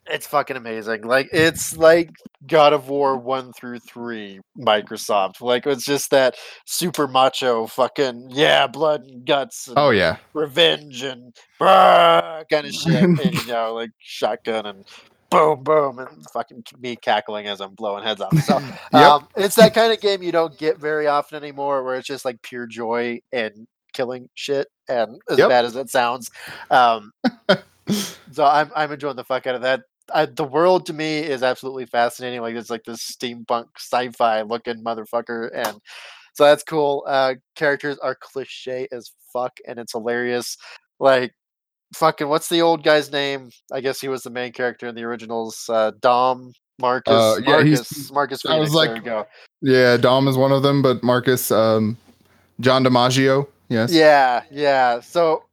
it's 0.10 0.28
fucking 0.28 0.58
amazing. 0.58 1.04
Like 1.04 1.30
it's 1.32 1.76
like 1.78 2.10
God 2.48 2.74
of 2.74 2.90
War 2.90 3.18
one 3.18 3.54
through 3.54 3.80
three, 3.80 4.40
Microsoft. 4.58 5.42
Like 5.42 5.66
it's 5.66 5.86
just 5.86 6.12
that 6.12 6.36
super 6.66 7.08
macho 7.08 7.68
fucking 7.68 8.30
yeah, 8.32 8.68
blood 8.68 9.04
and 9.04 9.26
guts. 9.26 9.68
And 9.68 9.78
oh 9.78 9.92
yeah. 9.92 10.18
revenge 10.34 11.04
and 11.04 11.36
brah, 11.60 12.44
kind 12.52 12.68
of 12.68 12.74
shit. 12.74 13.04
and, 13.04 13.34
you 13.34 13.46
know, 13.46 13.74
like 13.74 13.92
shotgun 14.00 14.66
and 14.66 14.86
boom, 15.30 15.64
boom, 15.64 16.00
and 16.00 16.26
fucking 16.34 16.64
me 16.80 16.96
cackling 16.96 17.48
as 17.48 17.62
I'm 17.62 17.76
blowing 17.76 18.04
heads 18.04 18.22
off. 18.22 18.42
So 18.44 18.58
Yep. 18.94 19.12
um, 19.12 19.28
it's 19.38 19.56
that 19.56 19.74
kind 19.74 19.94
of 19.94 20.02
game 20.02 20.24
you 20.24 20.32
don't 20.32 20.58
get 20.58 20.78
very 20.80 21.08
often 21.08 21.42
anymore, 21.42 21.84
where 21.84 21.96
it's 21.96 22.08
just 22.08 22.26
like 22.26 22.42
pure 22.42 22.66
joy 22.66 23.20
and 23.32 23.68
killing 23.94 24.30
shit. 24.36 24.68
And 24.88 25.22
as 25.30 25.38
Yep. 25.38 25.50
bad 25.50 25.66
as 25.66 25.76
it 25.76 25.90
sounds, 25.90 26.32
um, 26.72 27.12
so 28.32 28.46
I'm 28.46 28.72
I'm 28.76 28.92
enjoying 28.92 29.16
the 29.16 29.24
fuck 29.24 29.46
out 29.46 29.56
of 29.56 29.62
that. 29.62 29.82
I, 30.14 30.26
the 30.26 30.44
world 30.44 30.86
to 30.88 30.94
me 30.94 31.20
is 31.20 31.44
absolutely 31.44 31.86
fascinating. 31.86 32.42
Like 32.42 32.56
it's 32.56 32.70
like 32.70 32.84
this 32.84 33.00
steampunk 33.02 33.66
sci-fi 33.78 34.42
looking 34.44 34.84
motherfucker, 34.84 35.50
and 35.54 35.80
so 36.34 36.46
that's 36.46 36.64
cool. 36.64 37.04
Uh, 37.08 37.36
characters 37.56 37.98
are 38.00 38.16
cliche 38.16 38.88
as 38.92 39.12
fuck, 39.34 39.58
and 39.68 39.80
it's 39.80 39.94
hilarious. 39.94 40.58
Like 41.00 41.34
fucking, 41.96 42.28
what's 42.28 42.50
the 42.50 42.62
old 42.62 42.84
guy's 42.84 43.12
name? 43.12 43.50
I 43.72 43.82
guess 43.82 44.00
he 44.00 44.08
was 44.08 44.24
the 44.24 44.30
main 44.30 44.52
character 44.52 44.88
in 44.88 44.96
the 44.96 45.04
originals. 45.04 45.66
Uh, 45.70 45.92
Dom 46.00 46.54
Marcus. 46.80 47.14
Uh, 47.14 47.40
yeah, 47.46 47.64
he's- 47.64 48.12
Marcus. 48.12 48.12
Marcus. 48.12 48.46
I 48.46 48.60
was 48.60 48.70
Phoenix, 48.72 48.94
like- 48.94 49.04
go. 49.04 49.26
Yeah, 49.62 49.98
Dom 49.98 50.28
is 50.28 50.38
one 50.38 50.52
of 50.52 50.64
them, 50.64 50.82
but 50.82 51.04
Marcus, 51.04 51.52
um, 51.52 51.98
John 52.60 52.84
DiMaggio. 52.84 53.48
Yes. 53.68 53.92
Yeah, 53.92 54.44
yeah. 54.50 55.00
So 55.02 55.44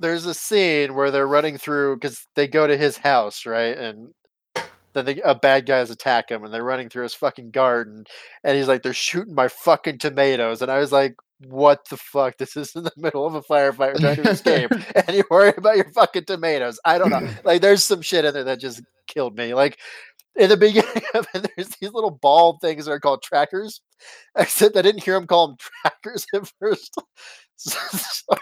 there's 0.00 0.26
a 0.26 0.34
scene 0.34 0.94
where 0.94 1.10
they're 1.10 1.28
running 1.28 1.58
through 1.58 1.96
because 1.96 2.26
they 2.34 2.48
go 2.48 2.66
to 2.66 2.76
his 2.76 2.96
house, 2.96 3.46
right? 3.46 3.76
And 3.76 4.12
then 4.94 5.04
they, 5.04 5.20
a 5.20 5.34
bad 5.34 5.66
guys 5.66 5.90
attack 5.90 6.30
him, 6.30 6.42
and 6.42 6.52
they're 6.52 6.64
running 6.64 6.88
through 6.88 7.04
his 7.04 7.14
fucking 7.14 7.50
garden, 7.50 8.04
and 8.42 8.56
he's 8.56 8.66
like, 8.66 8.82
"They're 8.82 8.92
shooting 8.92 9.34
my 9.34 9.48
fucking 9.48 9.98
tomatoes," 9.98 10.62
and 10.62 10.70
I 10.70 10.78
was 10.78 10.92
like. 10.92 11.14
What 11.48 11.88
the 11.88 11.96
fuck? 11.96 12.36
This 12.36 12.54
is 12.54 12.76
in 12.76 12.84
the 12.84 12.92
middle 12.98 13.24
of 13.24 13.34
a 13.34 13.40
firefight. 13.40 13.98
Trying 13.98 14.16
to 14.16 14.28
escape, 14.28 14.70
and 14.94 15.16
you 15.16 15.24
worry 15.30 15.54
about 15.56 15.76
your 15.76 15.90
fucking 15.92 16.26
tomatoes. 16.26 16.78
I 16.84 16.98
don't 16.98 17.08
know. 17.08 17.26
Like, 17.44 17.62
there's 17.62 17.82
some 17.82 18.02
shit 18.02 18.26
in 18.26 18.34
there 18.34 18.44
that 18.44 18.60
just 18.60 18.82
killed 19.06 19.38
me. 19.38 19.54
Like, 19.54 19.78
in 20.36 20.50
the 20.50 20.58
beginning 20.58 21.02
of 21.14 21.26
it, 21.32 21.50
there's 21.56 21.70
these 21.80 21.94
little 21.94 22.10
ball 22.10 22.58
things 22.58 22.84
that 22.84 22.92
are 22.92 23.00
called 23.00 23.22
trackers. 23.22 23.80
Except 24.36 24.76
I 24.76 24.82
didn't 24.82 25.02
hear 25.02 25.16
him 25.16 25.26
call 25.26 25.46
them 25.48 25.56
trackers 25.82 26.26
at 26.34 26.52
first. 26.60 26.94
So, 27.56 27.78
so 27.90 28.36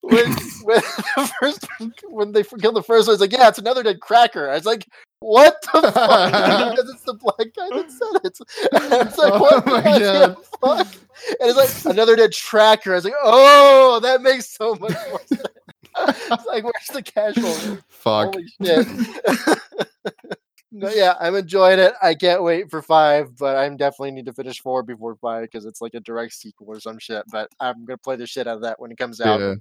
when, 0.00 0.24
when 0.62 0.80
the 1.16 1.32
first 1.40 1.66
when 2.08 2.32
they 2.32 2.42
killed 2.42 2.76
the 2.76 2.82
first 2.82 3.08
one, 3.08 3.14
it's 3.14 3.20
like, 3.20 3.32
yeah, 3.32 3.48
it's 3.48 3.58
another 3.58 3.82
dead 3.82 4.00
cracker. 4.00 4.50
I 4.50 4.54
was 4.54 4.64
like, 4.64 4.86
what 5.20 5.56
the 5.62 5.82
fuck? 5.92 6.70
because 6.70 6.90
it's 6.90 7.02
the 7.02 7.14
black 7.14 7.54
guy 7.56 7.68
that 7.70 7.90
said 7.90 8.24
it. 8.24 8.38
It's 9.06 9.18
like, 9.18 9.32
Oh 9.32 9.40
what 9.40 9.66
my 9.66 9.82
goddamn 9.82 10.36
fuck? 10.60 10.86
And 11.40 11.50
it's 11.50 11.84
like 11.84 11.94
another 11.94 12.16
dead 12.16 12.32
tracker. 12.32 12.92
I 12.92 12.96
was 12.96 13.04
like, 13.04 13.14
oh, 13.22 14.00
that 14.02 14.22
makes 14.22 14.50
so 14.50 14.74
much 14.74 14.94
more 15.10 15.20
sense. 15.26 15.42
it's 15.98 16.46
like, 16.46 16.64
where's 16.64 16.88
the 16.92 17.02
casual? 17.02 17.78
Fuck. 17.88 18.34
Holy 18.34 18.46
shit. 18.60 18.88
no, 20.72 20.88
yeah, 20.88 21.14
I'm 21.20 21.36
enjoying 21.36 21.78
it. 21.78 21.92
I 22.02 22.14
can't 22.14 22.42
wait 22.42 22.70
for 22.70 22.82
five, 22.82 23.36
but 23.38 23.56
I'm 23.56 23.76
definitely 23.76 24.12
need 24.12 24.26
to 24.26 24.32
finish 24.32 24.60
four 24.60 24.82
before 24.82 25.14
five 25.16 25.42
because 25.42 25.66
it's 25.66 25.80
like 25.80 25.94
a 25.94 26.00
direct 26.00 26.32
sequel 26.32 26.66
or 26.68 26.80
some 26.80 26.98
shit. 26.98 27.22
But 27.30 27.48
I'm 27.60 27.84
gonna 27.84 27.98
play 27.98 28.16
the 28.16 28.26
shit 28.26 28.48
out 28.48 28.56
of 28.56 28.62
that 28.62 28.80
when 28.80 28.90
it 28.90 28.98
comes 28.98 29.20
out. 29.20 29.38
Yeah. 29.38 29.54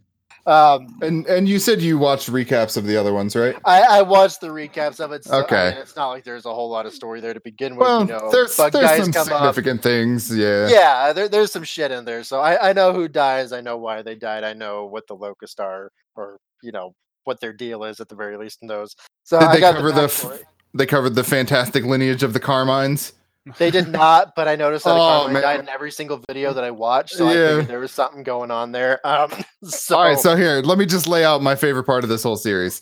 Um, 0.45 0.87
And 1.01 1.25
and 1.27 1.47
you 1.47 1.59
said 1.59 1.81
you 1.81 1.97
watched 1.97 2.29
recaps 2.31 2.75
of 2.77 2.85
the 2.85 2.97
other 2.97 3.13
ones, 3.13 3.35
right? 3.35 3.55
I, 3.65 3.81
I 3.99 4.01
watched 4.01 4.41
the 4.41 4.47
recaps 4.47 4.99
of 4.99 5.11
it. 5.11 5.23
So, 5.23 5.41
Okay. 5.43 5.67
I 5.67 5.71
mean, 5.71 5.79
it's 5.81 5.95
not 5.95 6.09
like 6.09 6.23
there's 6.23 6.45
a 6.45 6.53
whole 6.53 6.69
lot 6.69 6.85
of 6.85 6.93
story 6.93 7.21
there 7.21 7.33
to 7.33 7.39
begin 7.41 7.75
with. 7.75 7.87
Well, 7.87 8.01
you 8.01 8.07
know, 8.07 8.29
there's 8.31 8.57
but 8.57 8.73
there's 8.73 9.03
some 9.03 9.11
come 9.13 9.21
up. 9.33 9.39
significant 9.55 9.83
things. 9.83 10.35
Yeah. 10.35 10.67
Yeah, 10.69 11.13
there, 11.13 11.29
there's 11.29 11.51
some 11.51 11.63
shit 11.63 11.91
in 11.91 12.05
there. 12.05 12.23
So 12.23 12.39
I, 12.39 12.69
I 12.69 12.73
know 12.73 12.91
who 12.93 13.07
dies. 13.07 13.51
I 13.51 13.61
know 13.61 13.77
why 13.77 14.01
they 14.01 14.15
died. 14.15 14.43
I 14.43 14.53
know 14.53 14.85
what 14.85 15.05
the 15.07 15.13
locusts 15.15 15.59
are, 15.59 15.91
or 16.15 16.37
you 16.63 16.71
know 16.71 16.93
what 17.23 17.39
their 17.39 17.53
deal 17.53 17.83
is 17.83 17.99
at 17.99 18.09
the 18.09 18.15
very 18.15 18.35
least 18.37 18.59
in 18.63 18.67
those. 18.67 18.95
So 19.23 19.39
Did 19.39 19.47
I 19.49 19.53
they 19.53 19.59
got 19.59 19.75
cover 19.75 19.91
the 19.91 20.03
f- 20.03 20.39
They 20.73 20.85
covered 20.87 21.13
the 21.15 21.23
fantastic 21.23 21.83
lineage 21.83 22.23
of 22.23 22.33
the 22.33 22.39
Carmines. 22.39 23.11
They 23.57 23.71
did 23.71 23.87
not, 23.91 24.35
but 24.35 24.47
I 24.47 24.55
noticed 24.55 24.85
that 24.85 24.91
Oh, 24.95 25.31
died 25.33 25.59
in 25.59 25.69
every 25.69 25.91
single 25.91 26.21
video 26.27 26.53
that 26.53 26.63
I 26.63 26.71
watched, 26.71 27.15
so 27.15 27.27
I 27.27 27.33
Yeah. 27.33 27.47
figured 27.47 27.67
there 27.67 27.79
was 27.79 27.91
something 27.91 28.23
going 28.23 28.51
on 28.51 28.71
there. 28.71 28.99
Um, 29.05 29.31
so, 29.63 29.97
All 29.97 30.03
right, 30.03 30.19
so 30.19 30.35
here, 30.35 30.61
let 30.61 30.77
me 30.77 30.85
just 30.85 31.07
lay 31.07 31.23
out 31.25 31.41
my 31.41 31.55
favorite 31.55 31.83
part 31.85 32.03
of 32.03 32.09
this 32.09 32.23
whole 32.23 32.37
series. 32.37 32.81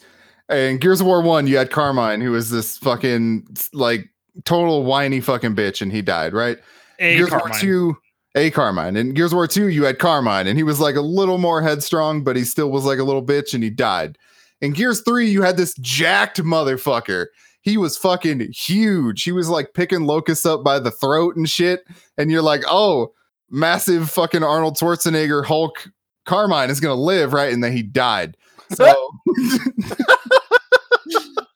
In 0.49 0.78
Gears 0.78 1.01
of 1.01 1.07
War 1.07 1.22
One, 1.22 1.47
you 1.47 1.57
had 1.57 1.70
Carmine, 1.72 2.22
who 2.22 2.32
was 2.32 2.49
this 2.49 2.78
fucking 2.78 3.47
like 3.74 4.10
total 4.45 4.84
whiny 4.84 5.20
fucking 5.22 5.55
bitch, 5.55 5.82
and 5.82 5.91
he 5.91 6.01
died. 6.01 6.34
Right? 6.34 6.57
A 6.99 7.16
Gears 7.16 7.28
of 7.28 7.34
War 7.34 7.39
Carmine. 7.41 7.60
Two, 7.60 7.97
a 8.36 8.49
Carmine. 8.51 8.95
In 8.97 9.14
Gears 9.14 9.32
of 9.32 9.36
War 9.38 9.47
Two, 9.47 9.68
you 9.68 9.84
had 9.84 9.99
Carmine, 9.99 10.47
and 10.47 10.57
he 10.57 10.64
was 10.64 10.80
like 10.80 10.95
a 10.95 11.01
little 11.01 11.38
more 11.38 11.62
headstrong, 11.62 12.24
but 12.24 12.36
he 12.36 12.43
still 12.43 12.72
was 12.72 12.84
like 12.86 12.99
a 12.99 13.03
little 13.03 13.24
bitch, 13.24 13.53
and 13.53 13.64
he 13.64 13.70
died. 13.70 14.18
In 14.62 14.74
Gears 14.74 15.01
Three, 15.01 15.30
you 15.30 15.41
had 15.43 15.55
this 15.57 15.74
jacked 15.76 16.41
motherfucker. 16.41 17.28
He 17.62 17.78
was 17.78 17.97
fucking 17.97 18.51
huge. 18.53 19.24
He 19.24 19.32
was 19.32 19.49
like 19.49 19.74
picking 19.74 20.05
locusts 20.05 20.45
up 20.45 20.64
by 20.64 20.80
the 20.80 20.91
throat 20.91 21.36
and 21.36 21.49
shit. 21.49 21.86
And 22.18 22.32
you're 22.32 22.41
like, 22.41 22.64
oh, 22.68 23.14
massive 23.49 24.10
fucking 24.10 24.43
Arnold 24.43 24.78
Schwarzenegger 24.78 25.45
Hulk 25.45 25.89
Carmine 26.26 26.70
is 26.70 26.80
gonna 26.80 26.95
live, 26.95 27.34
right? 27.34 27.51
And 27.51 27.64
then 27.64 27.74
he 27.76 27.84
died. 27.84 28.38
So 28.74 28.86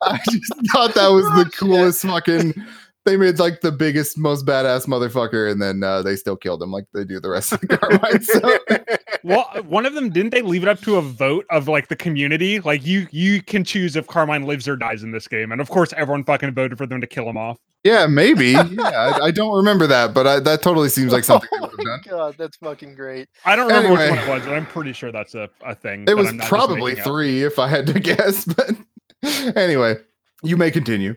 I 0.02 0.18
just 0.30 0.52
thought 0.72 0.94
that 0.94 1.08
was 1.08 1.24
Oh, 1.30 1.44
the 1.44 1.50
coolest 1.50 2.02
fucking. 2.02 2.54
They 3.04 3.16
made 3.18 3.38
like 3.38 3.60
the 3.60 3.70
biggest, 3.72 4.16
most 4.18 4.46
badass 4.46 4.86
motherfucker, 4.86 5.50
and 5.50 5.60
then 5.60 5.82
uh, 5.82 6.02
they 6.02 6.16
still 6.16 6.36
killed 6.36 6.62
him 6.62 6.70
like 6.72 6.86
they 6.94 7.04
do 7.04 7.20
the 7.20 7.28
rest 7.28 7.52
of 7.52 7.60
the 7.60 7.76
Carmine. 7.76 8.22
So 8.24 8.58
Well, 9.22 9.46
one 9.66 9.86
of 9.86 9.94
them 9.94 10.10
didn't 10.10 10.30
they 10.30 10.42
leave 10.42 10.62
it 10.62 10.68
up 10.68 10.80
to 10.82 10.96
a 10.96 11.02
vote 11.02 11.46
of 11.50 11.68
like 11.68 11.88
the 11.88 11.96
community? 11.96 12.60
Like 12.60 12.84
you 12.86 13.06
you 13.10 13.42
can 13.42 13.64
choose 13.64 13.96
if 13.96 14.06
Carmine 14.06 14.44
lives 14.44 14.66
or 14.68 14.76
dies 14.76 15.02
in 15.02 15.12
this 15.12 15.28
game, 15.28 15.52
and 15.52 15.60
of 15.60 15.68
course 15.70 15.92
everyone 15.96 16.24
fucking 16.24 16.52
voted 16.54 16.78
for 16.78 16.86
them 16.86 17.00
to 17.00 17.06
kill 17.06 17.28
him 17.28 17.36
off. 17.36 17.58
yeah, 17.84 18.06
maybe. 18.06 18.52
Yeah, 18.52 18.68
I, 19.20 19.26
I 19.26 19.30
don't 19.30 19.54
remember 19.56 19.86
that, 19.86 20.14
but 20.14 20.26
I, 20.26 20.40
that 20.40 20.62
totally 20.62 20.88
seems 20.88 21.12
like 21.12 21.24
something 21.30 21.48
they 21.52 21.58
oh 21.58 21.62
would 21.62 21.70
have 21.72 21.78
my 21.78 21.84
done. 21.84 22.00
god, 22.08 22.34
that's 22.38 22.56
fucking 22.58 22.94
great. 22.94 23.28
I 23.44 23.54
don't 23.56 23.66
remember 23.66 23.90
which 23.92 24.10
one 24.10 24.18
it 24.18 24.28
was, 24.28 24.42
but 24.44 24.54
I'm 24.54 24.66
pretty 24.66 24.92
sure 24.94 25.12
that's 25.12 25.34
a, 25.34 25.48
a 25.62 25.74
thing. 25.74 26.04
It 26.08 26.16
was 26.16 26.28
I'm 26.28 26.38
not 26.38 26.48
probably 26.48 26.92
making 26.92 27.00
up. 27.00 27.06
three 27.06 27.42
if 27.44 27.58
I 27.58 27.68
had 27.68 27.86
to 27.88 28.00
guess, 28.00 28.44
but 28.46 28.70
anyway, 29.56 29.96
you 30.42 30.56
may 30.56 30.70
continue. 30.70 31.16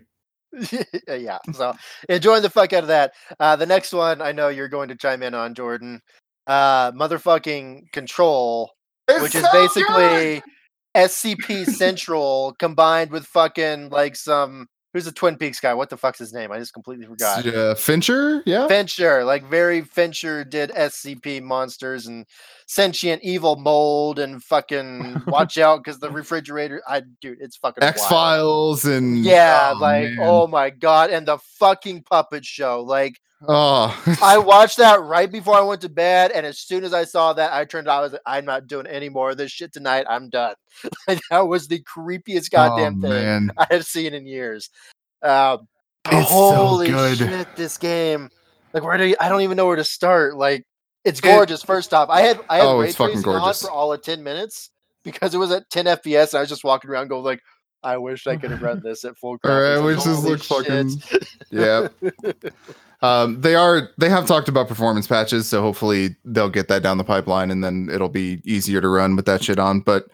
yeah, 1.08 1.40
so 1.54 1.74
enjoying 2.10 2.42
the 2.42 2.50
fuck 2.50 2.74
out 2.74 2.84
of 2.84 2.88
that. 2.88 3.14
Uh, 3.40 3.56
the 3.56 3.66
next 3.66 3.94
one 3.94 4.22
I 4.22 4.32
know 4.32 4.50
you're 4.50 4.70
going 4.70 4.90
to 4.90 4.96
chime 4.96 5.24
in 5.24 5.34
on, 5.34 5.54
Jordan. 5.54 6.02
Uh, 6.46 6.92
motherfucking 6.94 7.92
Control, 7.92 8.72
which 9.20 9.36
is 9.36 9.46
basically 9.52 10.42
SCP 10.96 11.66
Central 11.66 12.56
combined 12.60 13.12
with 13.12 13.26
fucking 13.26 13.90
like 13.90 14.16
some 14.16 14.68
who's 14.94 15.06
the 15.06 15.12
Twin 15.12 15.38
Peaks 15.38 15.60
guy? 15.60 15.74
What 15.74 15.90
the 15.90 15.98
fuck's 15.98 16.20
his 16.20 16.34
name? 16.34 16.52
I 16.52 16.58
just 16.58 16.74
completely 16.74 17.06
forgot. 17.06 17.46
uh, 17.46 17.76
Fincher. 17.76 18.42
Yeah, 18.46 18.68
Fincher, 18.68 19.24
like 19.24 19.48
very 19.50 19.82
Fincher 19.82 20.44
did 20.44 20.72
SCP 20.72 21.42
monsters 21.42 22.08
and 22.08 22.26
sentient 22.68 23.24
evil 23.24 23.56
mold 23.56 24.20
and 24.20 24.44
fucking 24.44 25.24
watch 25.28 25.58
out 25.58 25.84
because 25.84 26.00
the 26.00 26.12
refrigerator. 26.12 26.82
I 26.88 27.02
dude, 27.22 27.40
it's 27.42 27.58
fucking 27.58 27.84
X 27.84 28.06
Files 28.06 28.86
and 28.86 29.24
Yeah, 29.26 29.74
oh, 29.74 29.80
like 29.80 30.12
man. 30.12 30.20
oh 30.22 30.46
my 30.46 30.70
god, 30.70 31.10
and 31.10 31.28
the 31.28 31.40
fucking 31.60 32.04
puppet 32.04 32.46
show. 32.46 32.84
Like 32.84 33.20
oh, 33.48 34.18
I 34.22 34.38
watched 34.38 34.78
that 34.78 35.02
right 35.02 35.32
before 35.32 35.56
I 35.56 35.62
went 35.62 35.82
to 35.82 35.90
bed, 35.90 36.32
and 36.32 36.46
as 36.46 36.60
soon 36.60 36.84
as 36.84 36.94
I 36.94 37.06
saw 37.06 37.34
that, 37.34 37.54
I 37.54 37.66
turned. 37.66 37.90
I 37.90 38.02
was 38.02 38.12
like, 38.12 38.22
I'm 38.26 38.46
not 38.46 38.68
doing 38.68 38.86
any 38.86 39.10
more 39.10 39.32
of 39.32 39.38
this 39.38 39.52
shit 39.52 39.74
tonight. 39.74 40.06
I'm 40.10 40.30
done. 40.30 40.56
Like, 41.08 41.22
that 41.32 41.48
was 41.48 41.68
the 41.68 41.82
creepiest 41.82 42.50
oh, 42.54 42.58
goddamn 42.58 42.98
oh, 43.00 43.10
thing 43.10 43.24
man. 43.24 43.52
I 43.58 43.66
have 43.72 43.86
seen 43.86 44.14
in 44.14 44.28
years. 44.28 44.70
Um, 45.24 45.68
so 46.06 46.22
holy 46.22 46.90
good. 46.90 47.18
shit, 47.18 47.56
this 47.56 47.78
game! 47.80 48.30
Like, 48.74 48.84
where 48.84 48.98
do 48.98 49.06
you, 49.06 49.16
I 49.20 49.28
don't 49.30 49.42
even 49.42 49.58
know 49.58 49.66
where 49.66 49.76
to 49.76 49.84
start. 49.84 50.38
Like, 50.38 50.68
it's 51.04 51.20
It- 51.20 51.24
gorgeous. 51.24 51.64
first 51.64 51.94
off, 51.94 52.10
I 52.10 52.22
had 52.22 52.40
I 52.50 52.58
had 52.58 52.66
Oh, 52.66 52.80
ray 52.80 52.92
tracing 52.92 53.26
on 53.28 53.54
for 53.54 53.72
all 53.72 53.94
of 53.94 54.02
ten 54.02 54.24
minutes 54.24 54.70
because 55.04 55.34
it 55.34 55.38
was 55.38 55.52
at 55.52 55.70
10 55.70 55.86
FPS. 55.86 56.34
And 56.34 56.40
I 56.40 56.42
was 56.42 56.50
just 56.50 56.64
walking 56.66 56.90
around 56.90 57.08
going 57.08 57.24
like, 57.24 57.42
I 57.82 57.96
wish 57.98 58.28
I 58.28 58.36
could 58.36 58.52
have 58.52 58.62
run 58.62 58.82
this 58.84 59.06
at 59.06 59.18
full 59.18 59.38
All 59.46 59.62
right, 59.62 59.80
which 59.80 60.06
is 60.06 60.24
look 60.26 60.44
fucking 60.44 61.02
yeah. 61.50 61.88
Um, 63.02 63.42
they 63.42 63.54
are 63.54 63.92
they 64.00 64.10
have 64.10 64.26
talked 64.26 64.50
about 64.50 64.68
performance 64.68 65.06
patches, 65.06 65.48
so 65.48 65.62
hopefully 65.62 66.16
they'll 66.26 66.50
get 66.50 66.68
that 66.70 66.82
down 66.82 66.98
the 66.98 67.04
pipeline, 67.04 67.52
and 67.52 67.64
then 67.64 67.90
it'll 67.94 68.10
be 68.10 68.42
easier 68.44 68.82
to 68.82 68.88
run 68.90 69.16
with 69.16 69.26
that 69.28 69.44
shit 69.44 69.60
on. 69.60 69.82
But 69.82 70.08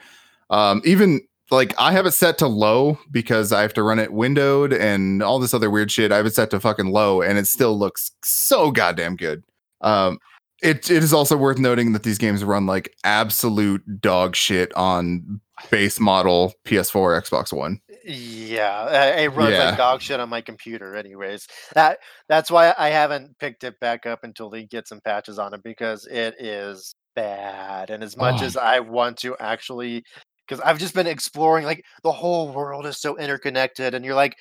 um, 0.50 0.82
even 0.84 1.22
like 1.50 1.74
I 1.80 1.94
have 1.94 2.06
it 2.06 2.12
set 2.12 2.38
to 2.40 2.48
low 2.48 3.00
because 3.10 3.54
I 3.54 3.62
have 3.62 3.74
to 3.76 3.84
run 3.84 4.00
it 4.00 4.12
windowed 4.12 4.74
and 4.74 5.24
all 5.24 5.40
this 5.40 5.54
other 5.54 5.70
weird 5.70 5.92
shit. 5.92 6.12
I 6.12 6.18
have 6.18 6.26
it 6.26 6.36
set 6.36 6.50
to 6.52 6.60
fucking 6.60 6.88
low, 6.88 7.22
and 7.22 7.38
it 7.38 7.48
still 7.48 7.78
looks 7.80 8.12
so 8.22 8.70
goddamn 8.70 9.16
good. 9.16 9.44
Um, 9.80 10.20
it 10.64 10.90
it 10.90 11.04
is 11.04 11.14
also 11.14 11.36
worth 11.38 11.60
noting 11.60 11.94
that 11.94 12.04
these 12.04 12.18
games 12.18 12.44
run 12.44 12.66
like 12.66 12.94
absolute 13.04 13.84
dog 14.02 14.36
shit 14.36 14.74
on 14.76 15.42
base 15.70 16.00
model 16.00 16.54
PS4, 16.66 17.22
Xbox 17.22 17.54
One. 17.54 17.80
Yeah, 18.06 19.16
it 19.18 19.28
runs 19.30 19.52
Yeah. 19.54 19.66
like 19.70 19.78
dog 19.78 20.02
shit 20.02 20.20
on 20.20 20.30
my 20.30 20.42
computer. 20.42 20.96
Anyways, 20.96 21.48
that 21.74 22.00
that's 22.28 22.50
why 22.52 22.74
I 22.78 22.90
haven't 22.90 23.38
picked 23.40 23.64
it 23.64 23.80
back 23.80 24.06
up 24.06 24.24
until 24.24 24.50
they 24.50 24.64
get 24.66 24.88
some 24.88 25.00
patches 25.02 25.40
on 25.40 25.54
it 25.54 25.62
because 25.64 26.06
it 26.08 26.36
is 26.40 26.96
bad. 27.16 27.90
And 27.90 28.04
as 28.04 28.18
much 28.18 28.42
Oh. 28.42 28.46
as 28.46 28.58
I 28.58 28.80
want 28.80 29.18
to 29.20 29.38
actually, 29.40 30.04
because 30.48 30.60
I've 30.62 30.80
just 30.80 30.96
been 30.96 31.08
exploring, 31.08 31.66
like 31.66 31.84
the 32.04 32.12
whole 32.12 32.52
world 32.52 32.86
is 32.86 33.00
so 33.00 33.18
interconnected, 33.18 33.94
and 33.94 34.04
you're 34.04 34.16
like, 34.16 34.36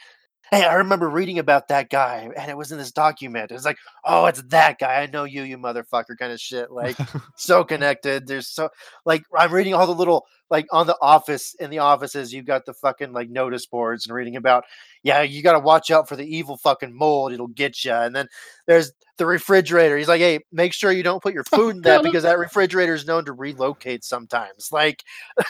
hey, 0.53 0.67
I 0.67 0.75
remember 0.75 1.09
reading 1.09 1.39
about 1.39 1.69
that 1.69 1.89
guy, 1.89 2.29
and 2.37 2.51
it 2.51 2.57
was 2.57 2.71
in 2.73 2.79
this 2.79 2.93
document. 2.93 3.51
It's 3.51 3.65
like, 3.65 3.79
oh, 4.05 4.27
it's 4.27 4.43
that 4.49 4.79
guy. 4.79 5.01
I 5.01 5.07
know 5.07 5.25
you, 5.25 5.45
you 5.45 5.57
motherfucker, 5.57 6.17
kind 6.19 6.31
of 6.31 6.39
shit. 6.39 6.71
Like 6.71 6.97
so 7.37 7.65
connected. 7.65 8.27
There's 8.27 8.49
so 8.49 8.69
like 9.07 9.25
I'm 9.37 9.51
reading 9.51 9.73
all 9.73 9.87
the 9.87 9.95
little 9.95 10.27
like 10.53 10.67
on 10.71 10.87
the 10.87 10.97
office 11.03 11.55
in 11.55 11.71
the 11.71 11.79
offices 11.81 12.33
you've 12.33 12.47
got 12.47 12.65
the 12.67 12.75
fucking 12.75 13.13
like 13.13 13.29
notice 13.31 13.67
boards 13.67 14.07
and 14.07 14.15
reading 14.15 14.37
about 14.37 14.65
yeah 15.03 15.23
you 15.23 15.43
got 15.43 15.55
to 15.55 15.59
watch 15.59 15.91
out 15.91 16.09
for 16.09 16.15
the 16.15 16.37
evil 16.37 16.57
fucking 16.59 16.95
mold 16.95 17.33
it'll 17.33 17.49
get 17.49 17.85
you 17.85 17.93
and 17.93 18.15
then 18.15 18.29
there's 18.67 18.93
the 19.17 19.27
refrigerator 19.27 19.97
he's 19.99 20.07
like 20.09 20.21
hey 20.21 20.39
make 20.53 20.73
sure 20.73 20.93
you 20.93 21.03
don't 21.03 21.23
put 21.23 21.35
your 21.35 21.43
food 21.45 21.77
in 21.77 21.83
that 21.83 22.03
because 22.05 22.23
that 22.23 22.39
refrigerator 22.39 22.95
is 22.95 23.07
known 23.07 23.25
to 23.25 23.33
relocate 23.33 24.05
sometimes 24.05 24.71
like 24.71 25.03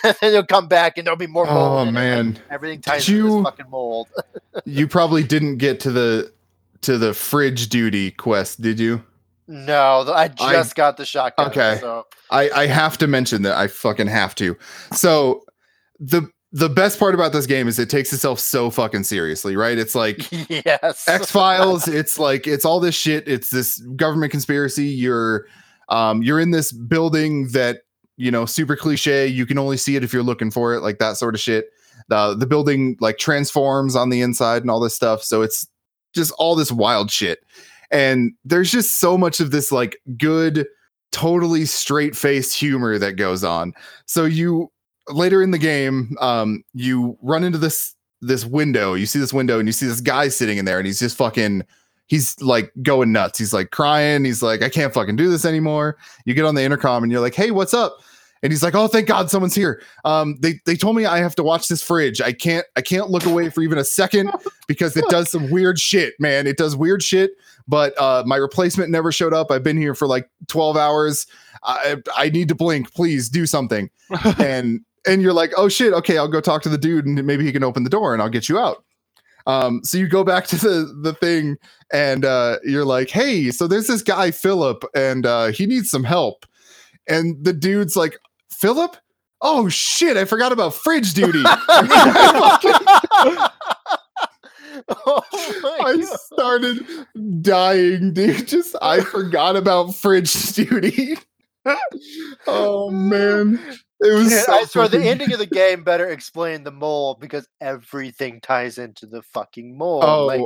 and 0.05 0.17
then 0.23 0.33
you'll 0.33 0.47
come 0.47 0.69
back 0.69 0.97
and 0.97 1.07
there'll 1.07 1.19
be 1.19 1.27
more 1.27 1.45
mold 1.47 1.89
Oh 1.89 1.91
man. 1.91 2.39
everything 2.51 2.81
ties 2.81 3.07
into 3.09 3.19
you- 3.19 3.37
this 3.39 3.43
fucking 3.45 3.69
mold 3.69 4.09
you 4.65 4.87
probably 4.89 5.25
didn't 5.25 5.59
get 5.59 5.81
to 5.81 5.91
the 5.91 6.33
to 6.83 6.99
the 6.99 7.15
fridge 7.15 7.69
duty 7.69 8.11
quest, 8.11 8.61
did 8.61 8.81
you? 8.81 9.03
No 9.53 10.05
i 10.15 10.23
I- 10.23 10.29
just 10.29 10.75
got 10.75 10.97
the 10.97 11.05
shotgun 11.05 11.49
Okay. 11.49 11.79
so 11.81 12.07
I 12.31 12.49
I 12.51 12.67
have 12.67 12.97
to 12.99 13.07
mention 13.07 13.43
that 13.43 13.57
I 13.57 13.69
fucking 13.69 14.07
have 14.07 14.35
to. 14.37 14.57
So 14.93 15.45
the 16.01 16.29
the 16.55 16.69
best 16.69 16.99
part 16.99 17.15
about 17.15 17.33
this 17.33 17.47
game 17.47 17.69
is 17.69 17.79
it 17.79 17.89
takes 17.91 18.13
itself 18.13 18.39
so 18.41 18.71
fucking 18.71 19.05
seriously, 19.05 19.55
right? 19.57 19.77
It's 19.79 19.95
like 19.95 20.31
yes 20.49 21.07
X 21.07 21.31
Files. 21.31 21.87
It's 22.01 22.19
like 22.19 22.47
it's 22.47 22.65
all 22.65 22.81
this 22.81 22.95
shit. 22.95 23.29
It's 23.29 23.51
this 23.51 23.79
government 23.97 24.33
conspiracy. 24.33 24.87
You're 24.87 25.47
um 25.91 26.23
you're 26.23 26.41
in 26.41 26.51
this 26.53 26.73
building 26.73 27.49
that 27.53 27.81
you 28.17 28.31
know 28.31 28.47
super 28.47 28.77
cliche. 28.77 29.27
You 29.27 29.45
can 29.45 29.59
only 29.59 29.77
see 29.77 29.97
it 29.97 30.03
if 30.05 30.13
you're 30.15 30.23
looking 30.23 30.51
for 30.51 30.75
it, 30.75 30.81
like 30.81 30.99
that 30.99 31.17
sort 31.19 31.35
of 31.35 31.41
shit. 31.41 31.67
The 32.09 32.35
the 32.35 32.47
building 32.47 32.97
like 33.01 33.19
transforms 33.19 33.95
on 33.95 34.09
the 34.09 34.23
inside 34.23 34.63
and 34.63 34.71
all 34.71 34.81
this 34.81 34.95
stuff. 34.95 35.23
So 35.23 35.43
it's 35.43 35.69
just 36.15 36.33
all 36.39 36.55
this 36.57 36.73
wild 36.73 37.11
shit. 37.11 37.41
And 37.93 38.33
there's 38.45 38.71
just 38.71 38.99
so 38.99 39.19
much 39.19 39.39
of 39.41 39.51
this 39.51 39.71
like 39.71 39.99
good, 40.17 40.67
totally 41.13 41.67
straight 41.67 42.17
faced 42.17 42.59
humor 42.59 42.99
that 42.99 43.13
goes 43.17 43.45
on. 43.45 43.75
So 44.07 44.25
you 44.25 44.73
later 45.09 45.43
in 45.43 45.51
the 45.51 45.59
game, 45.59 46.17
um, 46.21 46.65
you 46.73 47.19
run 47.23 47.45
into 47.45 47.59
this 47.59 47.95
this 48.21 48.45
window. 48.45 48.95
You 48.95 49.07
see 49.07 49.19
this 49.19 49.33
window, 49.33 49.59
and 49.59 49.69
you 49.69 49.73
see 49.73 49.87
this 49.87 50.01
guy 50.01 50.29
sitting 50.29 50.59
in 50.59 50.65
there, 50.65 50.79
and 50.79 50.87
he's 50.87 51.01
just 51.01 51.17
fucking. 51.17 51.65
He's 52.09 52.39
like 52.43 52.73
going 52.83 53.11
nuts. 53.11 53.39
He's 53.39 53.55
like 53.55 53.71
crying. 53.71 54.25
He's 54.25 54.43
like, 54.43 54.63
I 54.63 54.69
can't 54.69 54.93
fucking 54.93 55.17
do 55.17 55.31
this 55.31 55.47
anymore. 55.47 55.97
You 56.27 56.35
get 56.35 56.45
on 56.45 56.55
the 56.55 56.63
intercom, 56.63 57.03
and 57.03 57.11
you're 57.11 57.23
like, 57.23 57.35
Hey, 57.35 57.51
what's 57.51 57.73
up? 57.73 57.99
And 58.43 58.53
he's 58.53 58.63
like, 58.63 58.75
Oh, 58.75 58.89
thank 58.89 59.07
God, 59.07 59.31
someone's 59.31 59.55
here. 59.55 59.83
Um, 60.05 60.37
they 60.41 60.61
they 60.67 60.77
told 60.77 60.97
me 60.97 61.05
I 61.05 61.19
have 61.19 61.35
to 61.37 61.43
watch 61.43 61.69
this 61.69 61.83
fridge. 61.83 62.21
I 62.21 62.33
can't 62.33 62.67
I 62.77 62.81
can't 62.81 63.11
look 63.11 63.25
away 63.25 63.51
for 63.51 63.63
even 63.63 63.79
a 63.79 63.85
second 63.85 64.33
because 64.67 64.97
it 64.97 65.05
does 65.09 65.31
some 65.31 65.51
weird 65.51 65.79
shit, 65.79 66.15
man. 66.19 66.47
It 66.47 66.57
does 66.57 66.77
weird 66.77 67.03
shit. 67.03 67.33
But 67.69 67.99
uh, 68.01 68.25
my 68.27 68.37
replacement 68.37 68.91
never 68.91 69.13
showed 69.13 69.33
up. 69.33 69.51
I've 69.51 69.63
been 69.63 69.77
here 69.77 69.95
for 69.95 70.07
like 70.09 70.29
12 70.49 70.77
hours. 70.77 71.27
I 71.63 71.97
I 72.17 72.31
need 72.31 72.49
to 72.49 72.55
blink. 72.55 72.93
Please 72.93 73.29
do 73.29 73.47
something. 73.47 73.91
and 74.39 74.81
and 75.07 75.23
you're 75.23 75.33
like, 75.33 75.53
oh 75.57 75.69
shit, 75.69 75.93
okay, 75.93 76.19
I'll 76.19 76.29
go 76.29 76.41
talk 76.41 76.63
to 76.63 76.69
the 76.69 76.79
dude 76.79 77.07
and 77.07 77.25
maybe 77.25 77.45
he 77.45 77.53
can 77.53 77.65
open 77.65 77.85
the 77.85 77.91
door 77.91 78.13
and 78.13 78.23
I'll 78.23 78.29
get 78.29 78.49
you 78.49 78.59
out. 78.59 78.85
Um, 79.47 79.83
so 79.83 79.99
you 79.99 80.09
go 80.09 80.25
back 80.25 80.47
to 80.49 80.57
the 80.57 81.01
the 81.03 81.15
thing 81.15 81.57
and 81.93 82.25
uh, 82.25 82.59
you're 82.65 82.85
like, 82.85 83.11
hey, 83.11 83.51
so 83.51 83.67
there's 83.67 83.87
this 83.87 84.03
guy 84.03 84.31
Philip 84.31 84.85
and 84.95 85.27
uh, 85.27 85.47
he 85.49 85.67
needs 85.67 85.91
some 85.91 86.05
help. 86.05 86.47
And 87.09 87.43
the 87.45 87.53
dude's 87.53 87.97
like, 87.97 88.19
Philip? 88.63 88.97
Oh 89.41 89.69
shit, 89.69 90.17
I 90.17 90.25
forgot 90.25 90.53
about 90.53 90.73
fridge 90.73 91.15
duty. 91.15 91.43
oh 91.45 91.59
I 95.85 95.97
God. 95.97 96.19
started 96.21 96.87
dying, 97.41 98.13
dude. 98.13 98.47
Just 98.47 98.77
I 98.81 99.01
forgot 99.01 99.57
about 99.57 99.97
fridge 99.97 100.53
duty. 100.53 101.17
oh 102.47 102.89
man. 102.91 103.61
It 104.01 104.15
was 104.15 104.29
Dude, 104.29 104.45
so 104.45 104.53
I 104.53 104.65
swear 104.65 104.87
the 104.87 105.05
ending 105.05 105.33
of 105.33 105.41
the 105.41 105.47
game 105.47 105.83
better 105.83 106.09
explain 106.09 106.63
the 106.63 106.71
mole 106.71 107.17
because 107.21 107.49
everything 107.61 108.41
ties 108.41 108.79
into 108.79 109.07
the 109.07 109.23
fucking 109.23 109.77
mole. 109.77 110.05
Oh, 110.05 110.27
like, 110.27 110.41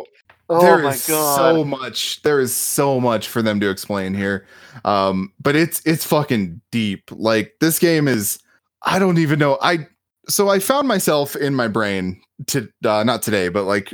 oh 0.48 0.60
There 0.60 0.78
my 0.78 0.90
is 0.90 1.06
god. 1.06 1.36
so 1.36 1.64
much. 1.64 2.22
There 2.22 2.40
is 2.40 2.54
so 2.54 3.00
much 3.00 3.28
for 3.28 3.42
them 3.42 3.60
to 3.60 3.70
explain 3.70 4.14
here. 4.14 4.46
Um, 4.84 5.32
but 5.40 5.56
it's 5.56 5.80
it's 5.84 6.04
fucking 6.06 6.60
deep. 6.70 7.10
Like 7.10 7.54
this 7.60 7.78
game 7.78 8.08
is. 8.08 8.38
I 8.82 8.98
don't 8.98 9.18
even 9.18 9.38
know. 9.38 9.58
I 9.62 9.88
so 10.28 10.48
I 10.48 10.58
found 10.58 10.86
myself 10.86 11.34
in 11.34 11.54
my 11.54 11.68
brain 11.68 12.20
to 12.48 12.68
uh, 12.84 13.02
not 13.04 13.22
today, 13.22 13.48
but 13.48 13.64
like 13.64 13.92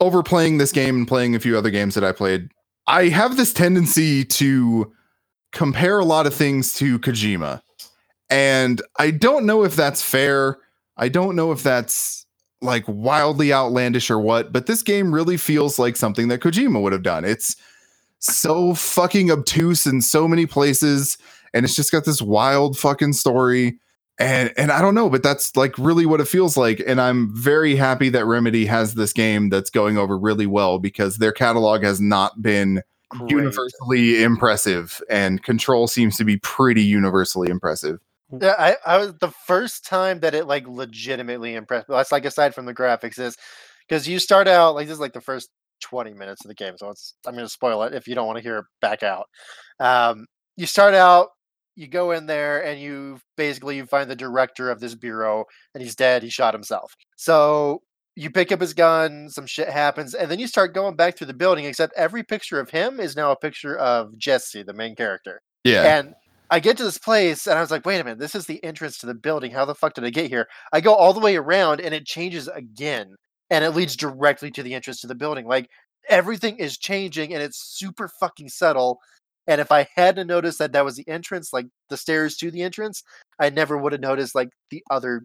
over 0.00 0.22
playing 0.22 0.58
this 0.58 0.70
game 0.72 0.96
and 0.96 1.08
playing 1.08 1.34
a 1.34 1.40
few 1.40 1.56
other 1.58 1.70
games 1.70 1.94
that 1.94 2.04
I 2.04 2.12
played. 2.12 2.48
I 2.86 3.08
have 3.08 3.36
this 3.36 3.52
tendency 3.52 4.24
to 4.24 4.92
compare 5.52 5.98
a 5.98 6.04
lot 6.04 6.26
of 6.26 6.34
things 6.34 6.72
to 6.74 6.98
Kojima, 6.98 7.62
and 8.30 8.80
I 8.98 9.10
don't 9.10 9.46
know 9.46 9.64
if 9.64 9.74
that's 9.76 10.02
fair. 10.02 10.58
I 10.96 11.08
don't 11.08 11.34
know 11.36 11.52
if 11.52 11.62
that's 11.62 12.21
like 12.62 12.84
wildly 12.86 13.52
outlandish 13.52 14.10
or 14.10 14.18
what, 14.18 14.52
but 14.52 14.66
this 14.66 14.82
game 14.82 15.12
really 15.12 15.36
feels 15.36 15.78
like 15.78 15.96
something 15.96 16.28
that 16.28 16.40
Kojima 16.40 16.80
would 16.80 16.92
have 16.92 17.02
done. 17.02 17.24
It's 17.24 17.56
so 18.18 18.74
fucking 18.74 19.30
obtuse 19.30 19.86
in 19.86 20.00
so 20.00 20.28
many 20.28 20.46
places, 20.46 21.18
and 21.52 21.64
it's 21.64 21.76
just 21.76 21.92
got 21.92 22.04
this 22.04 22.22
wild 22.22 22.78
fucking 22.78 23.12
story. 23.14 23.78
And 24.18 24.52
and 24.56 24.70
I 24.70 24.80
don't 24.80 24.94
know, 24.94 25.10
but 25.10 25.22
that's 25.22 25.56
like 25.56 25.76
really 25.78 26.06
what 26.06 26.20
it 26.20 26.28
feels 26.28 26.56
like. 26.56 26.82
And 26.86 27.00
I'm 27.00 27.34
very 27.34 27.74
happy 27.74 28.08
that 28.10 28.26
Remedy 28.26 28.66
has 28.66 28.94
this 28.94 29.12
game 29.12 29.48
that's 29.48 29.70
going 29.70 29.98
over 29.98 30.16
really 30.16 30.46
well 30.46 30.78
because 30.78 31.16
their 31.16 31.32
catalog 31.32 31.82
has 31.82 32.00
not 32.00 32.40
been 32.40 32.82
Great. 33.08 33.30
universally 33.30 34.22
impressive, 34.22 35.02
and 35.10 35.42
Control 35.42 35.88
seems 35.88 36.16
to 36.18 36.24
be 36.24 36.38
pretty 36.38 36.82
universally 36.82 37.48
impressive. 37.48 37.98
Yeah, 38.40 38.54
I, 38.58 38.76
I 38.86 38.98
was 38.98 39.14
the 39.20 39.32
first 39.46 39.84
time 39.84 40.20
that 40.20 40.34
it 40.34 40.46
like 40.46 40.66
legitimately 40.66 41.54
impressed 41.54 41.88
me. 41.88 41.96
That's 41.96 42.12
like 42.12 42.24
aside 42.24 42.54
from 42.54 42.66
the 42.66 42.74
graphics 42.74 43.18
is 43.18 43.36
because 43.88 44.08
you 44.08 44.18
start 44.18 44.48
out 44.48 44.74
like 44.74 44.86
this 44.86 44.94
is 44.94 45.00
like 45.00 45.12
the 45.12 45.20
first 45.20 45.50
20 45.82 46.14
minutes 46.14 46.44
of 46.44 46.48
the 46.48 46.54
game. 46.54 46.74
So 46.78 46.90
it's 46.90 47.14
I'm 47.26 47.34
gonna 47.34 47.48
spoil 47.48 47.82
it 47.82 47.94
if 47.94 48.08
you 48.08 48.14
don't 48.14 48.26
want 48.26 48.38
to 48.38 48.42
hear 48.42 48.58
it 48.58 48.64
back 48.80 49.02
out. 49.02 49.26
Um 49.80 50.26
you 50.56 50.66
start 50.66 50.94
out, 50.94 51.28
you 51.76 51.88
go 51.88 52.12
in 52.12 52.26
there 52.26 52.64
and 52.64 52.80
you 52.80 53.18
basically 53.36 53.76
you 53.76 53.86
find 53.86 54.10
the 54.10 54.16
director 54.16 54.70
of 54.70 54.80
this 54.80 54.94
bureau 54.94 55.44
and 55.74 55.82
he's 55.82 55.96
dead, 55.96 56.22
he 56.22 56.30
shot 56.30 56.54
himself. 56.54 56.94
So 57.16 57.82
you 58.14 58.30
pick 58.30 58.52
up 58.52 58.60
his 58.60 58.74
gun, 58.74 59.28
some 59.30 59.46
shit 59.46 59.68
happens, 59.68 60.14
and 60.14 60.30
then 60.30 60.38
you 60.38 60.46
start 60.46 60.74
going 60.74 60.96
back 60.96 61.16
through 61.16 61.28
the 61.28 61.34
building, 61.34 61.64
except 61.64 61.94
every 61.96 62.22
picture 62.22 62.60
of 62.60 62.68
him 62.70 63.00
is 63.00 63.16
now 63.16 63.30
a 63.30 63.36
picture 63.36 63.76
of 63.76 64.16
Jesse, 64.18 64.62
the 64.62 64.74
main 64.74 64.94
character. 64.94 65.40
Yeah. 65.64 65.98
And 65.98 66.14
I 66.52 66.60
get 66.60 66.76
to 66.76 66.84
this 66.84 66.98
place 66.98 67.46
and 67.46 67.56
I 67.56 67.62
was 67.62 67.70
like, 67.70 67.86
wait 67.86 67.98
a 67.98 68.04
minute, 68.04 68.18
this 68.18 68.34
is 68.34 68.44
the 68.44 68.62
entrance 68.62 68.98
to 68.98 69.06
the 69.06 69.14
building. 69.14 69.52
How 69.52 69.64
the 69.64 69.74
fuck 69.74 69.94
did 69.94 70.04
I 70.04 70.10
get 70.10 70.28
here? 70.28 70.48
I 70.70 70.82
go 70.82 70.94
all 70.94 71.14
the 71.14 71.20
way 71.20 71.34
around 71.34 71.80
and 71.80 71.94
it 71.94 72.04
changes 72.04 72.46
again. 72.46 73.16
And 73.48 73.64
it 73.64 73.70
leads 73.70 73.96
directly 73.96 74.50
to 74.50 74.62
the 74.62 74.74
entrance 74.74 75.00
to 75.00 75.06
the 75.06 75.14
building. 75.14 75.46
Like 75.46 75.70
everything 76.10 76.58
is 76.58 76.76
changing 76.76 77.32
and 77.32 77.42
it's 77.42 77.58
super 77.58 78.06
fucking 78.20 78.50
subtle. 78.50 78.98
And 79.46 79.62
if 79.62 79.72
I 79.72 79.88
hadn't 79.96 80.26
noticed 80.26 80.58
that 80.58 80.72
that 80.72 80.84
was 80.84 80.96
the 80.96 81.08
entrance, 81.08 81.54
like 81.54 81.68
the 81.88 81.96
stairs 81.96 82.36
to 82.36 82.50
the 82.50 82.60
entrance, 82.60 83.02
I 83.38 83.48
never 83.48 83.78
would 83.78 83.92
have 83.92 84.02
noticed 84.02 84.34
like 84.34 84.50
the 84.70 84.84
other 84.90 85.22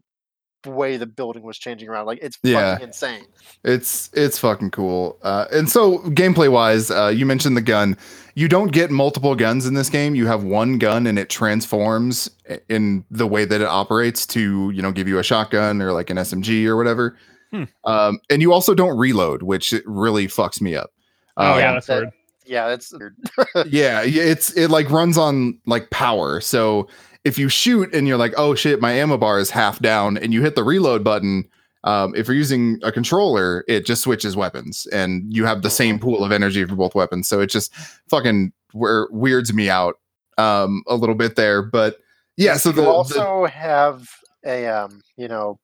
way 0.67 0.97
the 0.97 1.05
building 1.05 1.43
was 1.43 1.57
changing 1.57 1.89
around. 1.89 2.05
Like 2.05 2.19
it's 2.21 2.37
Yeah. 2.43 2.73
fucking 2.73 2.87
insane. 2.87 3.25
It's 3.63 4.09
it's 4.13 4.37
fucking 4.39 4.71
cool. 4.71 5.17
Uh, 5.23 5.45
and 5.51 5.69
so 5.69 5.99
gameplay 6.09 6.51
wise, 6.51 6.91
uh, 6.91 7.07
you 7.15 7.25
mentioned 7.25 7.57
the 7.57 7.61
gun. 7.61 7.97
You 8.35 8.47
don't 8.47 8.71
get 8.71 8.91
multiple 8.91 9.33
guns 9.35 9.65
in 9.65 9.73
this 9.73 9.89
game. 9.89 10.13
You 10.13 10.27
have 10.27 10.43
one 10.43 10.77
gun 10.77 11.07
and 11.07 11.17
it 11.17 11.29
transforms 11.29 12.29
in 12.69 13.03
the 13.09 13.25
way 13.27 13.45
that 13.45 13.61
it 13.61 13.67
operates 13.67 14.25
to 14.27 14.69
you 14.71 14.81
know 14.81 14.91
give 14.91 15.07
you 15.07 15.17
a 15.19 15.23
shotgun 15.23 15.81
or 15.81 15.91
like 15.93 16.09
an 16.09 16.17
SMG 16.17 16.65
or 16.67 16.75
whatever. 16.77 17.17
Hmm. 17.51 17.63
Um, 17.85 18.19
and 18.29 18.41
you 18.41 18.51
also 18.53 18.73
don't 18.75 18.97
reload, 18.97 19.41
which 19.43 19.71
it 19.73 19.83
really 19.85 20.27
fucks 20.27 20.59
me 20.61 20.75
up. 20.75 20.91
Oh 21.37 21.53
Um, 21.53 21.59
yeah, 21.59 21.73
that's 21.73 21.87
that- 21.87 21.95
weird. 22.01 22.09
Yeah, 22.45 22.67
that's 22.69 22.93
weird. 22.93 23.15
yeah 23.67 24.03
yeah, 24.03 24.23
it's 24.23 24.51
it 24.55 24.69
like 24.69 24.89
runs 24.89 25.17
on 25.17 25.59
like 25.65 25.89
power 25.89 26.39
so 26.39 26.87
if 27.27 27.37
you 27.37 27.49
shoot 27.49 27.93
and 27.93 28.07
you're 28.07 28.17
like 28.17 28.33
oh 28.37 28.55
shit 28.55 28.79
my 28.79 28.91
ammo 28.91 29.17
bar 29.17 29.37
is 29.37 29.49
half 29.49 29.79
down 29.79 30.17
and 30.17 30.33
you 30.33 30.41
hit 30.41 30.55
the 30.55 30.63
reload 30.63 31.03
button 31.03 31.47
um, 31.83 32.15
if 32.15 32.27
you're 32.27 32.35
using 32.35 32.79
a 32.83 32.91
controller 32.91 33.63
it 33.67 33.85
just 33.85 34.01
switches 34.01 34.35
weapons 34.35 34.87
and 34.91 35.25
you 35.35 35.45
have 35.45 35.61
the 35.61 35.69
same 35.69 35.99
pool 35.99 36.23
of 36.23 36.31
energy 36.31 36.65
for 36.65 36.75
both 36.75 36.95
weapons. 36.95 37.29
So 37.29 37.39
it 37.39 37.47
just 37.47 37.73
fucking 38.09 38.51
weir- 38.73 39.07
weirds 39.11 39.53
me 39.53 39.69
out 39.69 39.99
um, 40.37 40.83
a 40.87 40.95
little 40.95 41.15
bit 41.15 41.35
there 41.35 41.61
but 41.61 41.97
yeah 42.37 42.55
so 42.55 42.69
you 42.69 42.75
the, 42.75 42.81
the 42.83 42.89
also 42.89 43.45
have 43.45 44.09
a 44.45 44.67
um, 44.67 45.01
you 45.17 45.27
know, 45.27 45.59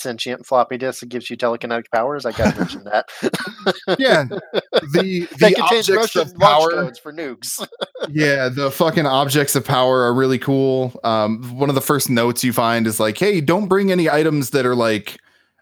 sentient 0.00 0.46
floppy 0.46 0.78
disk 0.78 1.00
that 1.00 1.08
gives 1.08 1.30
you 1.30 1.36
telekinetic 1.36 1.84
powers. 1.92 2.24
I 2.24 2.32
gotta 2.32 2.58
mention 2.58 2.84
that. 2.84 3.08
yeah 3.98 4.24
the 4.92 5.28
the 5.38 5.60
objects 5.60 6.16
of 6.16 6.34
power 6.38 6.92
for 6.94 7.12
nukes. 7.12 7.66
yeah 8.08 8.48
the 8.48 8.70
fucking 8.70 9.06
objects 9.06 9.54
of 9.54 9.64
power 9.64 10.02
are 10.02 10.14
really 10.14 10.38
cool 10.38 10.98
um 11.04 11.42
one 11.58 11.68
of 11.68 11.74
the 11.74 11.80
first 11.80 12.10
notes 12.10 12.42
you 12.42 12.52
find 12.52 12.86
is 12.86 12.98
like 12.98 13.18
hey 13.18 13.40
don't 13.40 13.68
bring 13.68 13.92
any 13.92 14.08
items 14.08 14.50
that 14.50 14.66
are 14.66 14.74
like 14.74 15.18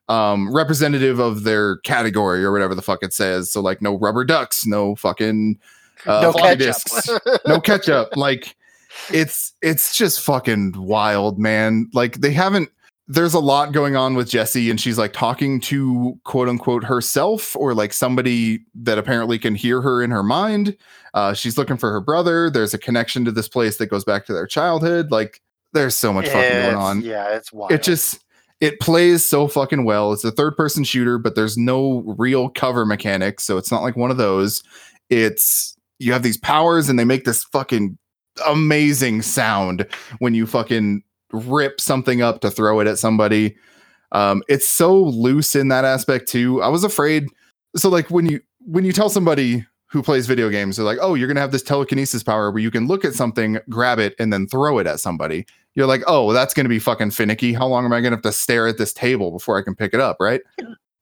um 0.09 0.55
representative 0.55 1.19
of 1.19 1.45
their 1.45 1.79
category 1.79 2.45
or 2.45 2.53
whatever 2.53 2.75
the 2.75 2.83
fuck 2.83 3.03
it 3.03 3.13
says 3.13 3.51
so 3.51 3.61
like 3.61 3.83
no 3.83 3.99
rubber 3.99 4.25
ducks 4.25 4.67
no 4.67 4.95
fucking 4.95 5.59
uh, 6.07 6.21
no 6.23 6.33
floppy 6.33 6.57
disks 6.57 7.11
no 7.47 7.61
ketchup 7.61 8.17
like 8.17 8.57
it's 9.13 9.53
it's 9.63 9.97
just 9.97 10.21
fucking 10.21 10.73
wild 10.77 11.39
man 11.39 11.89
like 11.93 12.21
they 12.21 12.33
haven't 12.33 12.71
there's 13.09 13.33
a 13.33 13.41
lot 13.41 13.73
going 13.73 13.97
on 13.97 14.15
with 14.15 14.29
Jesse 14.29 14.69
and 14.71 14.79
she's 14.79 14.99
like 14.99 15.15
talking 15.15 15.61
to 15.61 16.19
quote 16.25 16.49
unquote 16.49 16.85
herself 16.85 17.57
or 17.57 17.73
like 17.73 17.95
somebody 17.95 18.61
that 18.75 18.99
apparently 18.99 19.39
can 19.39 19.55
hear 19.55 19.81
her 19.81 20.03
in 20.03 20.11
her 20.11 20.23
mind. 20.23 20.77
Uh, 21.15 21.33
she's 21.33 21.57
looking 21.57 21.79
for 21.79 21.91
her 21.91 22.03
brother. 22.03 22.51
There's 22.51 22.75
a 22.75 22.79
connection 22.79 23.25
to 23.25 23.33
this 23.33 23.49
place 23.49 23.79
that 23.79 23.87
goes 23.87 24.05
back 24.05 24.27
to 24.27 24.35
their 24.35 24.47
childhood. 24.47 25.11
Like 25.11 25.41
there's 25.73 25.97
so 25.97 26.13
much 26.13 26.27
fucking 26.27 26.63
going 26.63 26.77
on. 26.77 27.01
Yeah, 27.01 27.35
it's 27.35 27.51
wild. 27.51 27.73
It 27.73 27.83
just 27.83 28.23
it 28.61 28.79
plays 28.79 29.25
so 29.25 29.49
fucking 29.49 29.85
well. 29.85 30.13
It's 30.13 30.25
a 30.25 30.31
third 30.31 30.57
person 30.57 30.85
shooter, 30.85 31.17
but 31.17 31.35
there's 31.35 31.57
no 31.57 32.03
real 32.19 32.51
cover 32.51 32.85
mechanics, 32.85 33.45
so 33.45 33.57
it's 33.57 33.71
not 33.71 33.83
like 33.83 33.97
one 33.97 34.11
of 34.11 34.19
those. 34.19 34.63
It's 35.09 35.77
you 35.99 36.13
have 36.13 36.23
these 36.23 36.37
powers 36.37 36.91
and 36.91 36.99
they 36.99 37.05
make 37.05 37.25
this 37.25 37.45
fucking 37.45 37.97
amazing 38.47 39.23
sound 39.23 39.87
when 40.19 40.35
you 40.35 40.47
fucking 40.47 41.03
rip 41.33 41.81
something 41.81 42.23
up 42.23 42.41
to 42.41 42.51
throw 42.51 42.81
it 42.81 42.87
at 42.87 42.99
somebody. 42.99 43.57
Um, 44.13 44.43
it's 44.49 44.69
so 44.69 44.97
loose 44.97 45.55
in 45.55 45.69
that 45.69 45.85
aspect 45.85 46.29
too. 46.29 46.63
I 46.63 46.69
was 46.69 46.85
afraid. 46.85 47.29
So 47.77 47.89
like 47.89 48.11
when 48.11 48.27
you 48.27 48.41
when 48.67 48.85
you 48.85 48.93
tell 48.93 49.11
somebody 49.11 49.67
who 49.87 50.03
plays 50.03 50.27
video 50.27 50.51
games, 50.51 50.77
they're 50.77 50.85
like, 50.85 50.99
"Oh, 51.01 51.15
you're 51.15 51.29
gonna 51.29 51.41
have 51.41 51.53
this 51.53 51.63
telekinesis 51.63 52.23
power 52.23 52.51
where 52.51 52.63
you 52.63 52.71
can 52.71 52.87
look 52.87 53.05
at 53.05 53.15
something, 53.15 53.59
grab 53.69 53.99
it, 53.99 54.15
and 54.19 54.33
then 54.33 54.47
throw 54.47 54.79
it 54.79 54.87
at 54.87 55.01
somebody." 55.01 55.47
You're 55.75 55.87
like, 55.87 56.03
"Oh, 56.07 56.33
that's 56.33 56.55
gonna 56.55 56.69
be 56.69 56.79
fucking 56.79 57.11
finicky. 57.13 57.53
How 57.53 57.67
long 57.67 57.85
am 57.85 57.93
I 57.93 58.01
gonna 58.01 58.17
have 58.17 58.23
to 58.23 58.33
stare 58.33 58.67
at 58.67 58.79
this 58.79 58.93
table 58.93 59.31
before 59.31 59.59
I 59.59 59.63
can 59.63 59.75
pick 59.75 59.95
it 59.95 60.01
up?" 60.01 60.17
Right? 60.21 60.43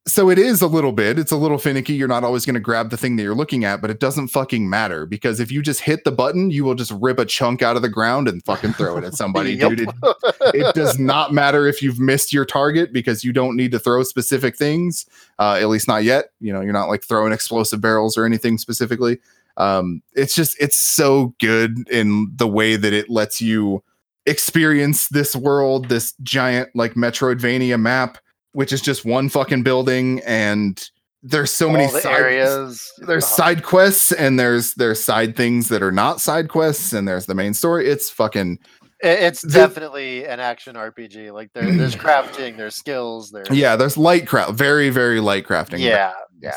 So 0.07 0.31
it 0.31 0.39
is 0.39 0.63
a 0.63 0.69
little 0.69 0.93
bit. 0.93 1.19
It's 1.19 1.33
a 1.33 1.37
little 1.37 1.59
finicky. 1.59 1.95
You're 1.95 2.07
not 2.07 2.23
always 2.23 2.47
going 2.47 2.55
to 2.55 2.61
grab 2.61 2.91
the 2.91 2.97
thing 2.97 3.17
that 3.17 3.25
you're 3.25 3.35
looking 3.35 3.65
at, 3.65 3.81
but 3.81 3.91
it 3.91 3.99
doesn't 3.99 4.29
fucking 4.29 4.71
matter 4.71 5.05
because 5.05 5.41
if 5.41 5.51
you 5.51 5.63
just 5.63 5.81
hit 5.81 6.05
the 6.05 6.13
button, 6.13 6.51
you 6.51 6.63
will 6.63 6.77
just 6.77 6.93
rip 7.01 7.19
a 7.19 7.25
chunk 7.25 7.61
out 7.61 7.75
of 7.75 7.83
the 7.83 7.89
ground 7.89 8.29
and 8.29 8.45
fucking 8.45 8.75
throw 8.75 8.97
it 8.97 9.05
at 9.05 9.15
somebody, 9.17 9.55
Yup. 9.55 9.71
dude. 9.71 9.81
It, 9.81 9.91
it 10.55 10.75
does 10.77 10.99
not 10.99 11.33
matter 11.33 11.67
if 11.67 11.83
you've 11.83 11.99
missed 11.99 12.33
your 12.33 12.45
target 12.45 12.93
because 12.93 13.25
you 13.25 13.33
don't 13.33 13.57
need 13.57 13.73
to 13.73 13.81
throw 13.81 14.05
specific 14.05 14.57
things. 14.57 15.07
Uh, 15.41 15.59
at 15.61 15.69
least 15.69 15.89
not 15.89 16.05
yet. 16.05 16.27
You 16.41 16.53
know, 16.53 16.61
you're 16.61 16.73
not 16.73 16.89
like 16.89 17.03
throwing 17.03 17.33
explosive 17.33 17.81
barrels 17.81 18.17
or 18.17 18.25
anything 18.25 18.59
specifically. 18.59 19.19
Um, 19.57 20.03
it's 20.15 20.35
just 20.35 20.57
it's 20.61 20.77
so 20.77 21.35
good 21.41 21.89
in 21.89 22.31
the 22.37 22.47
way 22.47 22.77
that 22.77 22.93
it 22.93 23.11
lets 23.11 23.41
you 23.41 23.83
experience 24.27 25.09
this 25.09 25.35
world, 25.35 25.89
this 25.89 26.15
giant 26.23 26.69
like 26.75 26.95
Metroidvania 26.95 27.81
map, 27.81 28.19
which 28.57 28.73
is 28.73 28.81
just 28.81 29.05
one 29.05 29.29
fucking 29.29 29.63
building, 29.63 30.23
and 30.27 30.83
there's 31.23 31.51
so 31.51 31.69
many 31.69 31.93
the 31.93 32.01
side, 32.01 32.15
areas. 32.21 32.91
There's 33.07 33.25
Oh, 33.25 33.27
side 33.37 33.63
quests 33.63 34.13
and 34.13 34.41
there's 34.41 34.73
there's 34.75 35.03
side 35.03 35.37
things 35.37 35.69
that 35.69 35.83
are 35.83 35.93
not 35.93 36.23
side 36.23 36.49
quests, 36.49 36.95
and 36.95 37.07
there's 37.07 37.27
the 37.27 37.35
main 37.35 37.53
story. 37.53 37.87
It's 37.87 38.09
fucking 38.09 38.59
It's 39.01 39.43
definitely 39.43 40.25
an 40.25 40.41
action 40.41 40.75
RPG. 40.75 41.33
Like 41.35 41.53
there, 41.53 41.71
there's 41.71 41.95
crafting, 42.07 42.57
there's 42.57 42.75
skills, 42.75 43.31
there's 43.31 43.51
yeah. 43.51 43.77
There's 43.77 43.99
light 43.99 44.27
craft, 44.27 44.53
very 44.55 44.89
very 44.89 45.21
light 45.21 45.47
crafting. 45.47 45.81
yeah, 45.81 46.15
yeah. 46.41 46.53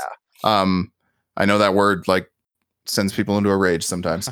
Um, 0.46 0.94
I 1.36 1.44
know 1.46 1.58
that 1.58 1.74
word 1.74 2.08
like 2.08 2.32
sends 2.86 3.12
people 3.12 3.38
into 3.38 3.50
a 3.50 3.58
rage 3.58 3.84
sometimes. 3.86 4.30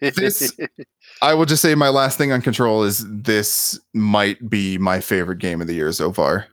This- 0.00 0.56
I 1.22 1.34
will 1.34 1.44
just 1.46 1.60
say 1.62 1.74
my 1.74 1.88
last 1.88 2.18
thing 2.18 2.30
on 2.30 2.40
control 2.40 2.84
is 2.84 3.04
this 3.08 3.80
might 3.94 4.48
be 4.48 4.78
my 4.78 5.00
favorite 5.00 5.38
game 5.40 5.60
of 5.60 5.66
the 5.66 5.74
year 5.74 5.90
so 5.90 6.12
far. 6.12 6.46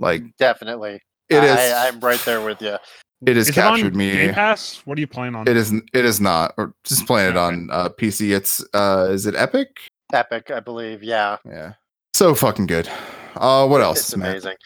Like 0.00 0.22
definitely. 0.38 1.00
it 1.28 1.44
is, 1.44 1.56
I, 1.56 1.88
I'm 1.88 2.00
right 2.00 2.20
there 2.20 2.40
with 2.40 2.60
you. 2.62 2.76
it 3.26 3.36
has 3.36 3.48
Is 3.48 3.56
it 3.56 3.60
on 3.60 3.76
captured 3.76 3.94
me. 3.94 4.12
Game 4.12 4.34
Pass? 4.34 4.80
What 4.86 4.96
are 4.98 5.00
you 5.00 5.06
playing 5.06 5.34
on? 5.34 5.46
It 5.46 5.56
isn't. 5.56 5.88
It 5.92 6.04
is 6.04 6.20
not. 6.20 6.54
Or 6.56 6.74
just 6.84 7.06
playing 7.06 7.30
it 7.30 7.36
on 7.36 7.68
uh, 7.70 7.90
PC. 7.90 8.34
It's 8.34 8.64
uh, 8.74 9.08
is 9.10 9.26
it 9.26 9.34
Epic? 9.36 9.68
Epic, 10.12 10.50
I 10.50 10.60
believe. 10.60 11.02
Yeah, 11.02 11.36
Yeah. 11.44 11.74
So 12.14 12.34
fucking 12.34 12.66
good. 12.66 12.88
Uh, 13.36 13.66
what 13.68 13.80
else? 13.80 14.00
it's 14.00 14.16
Matt? 14.16 14.30
amazing. 14.30 14.56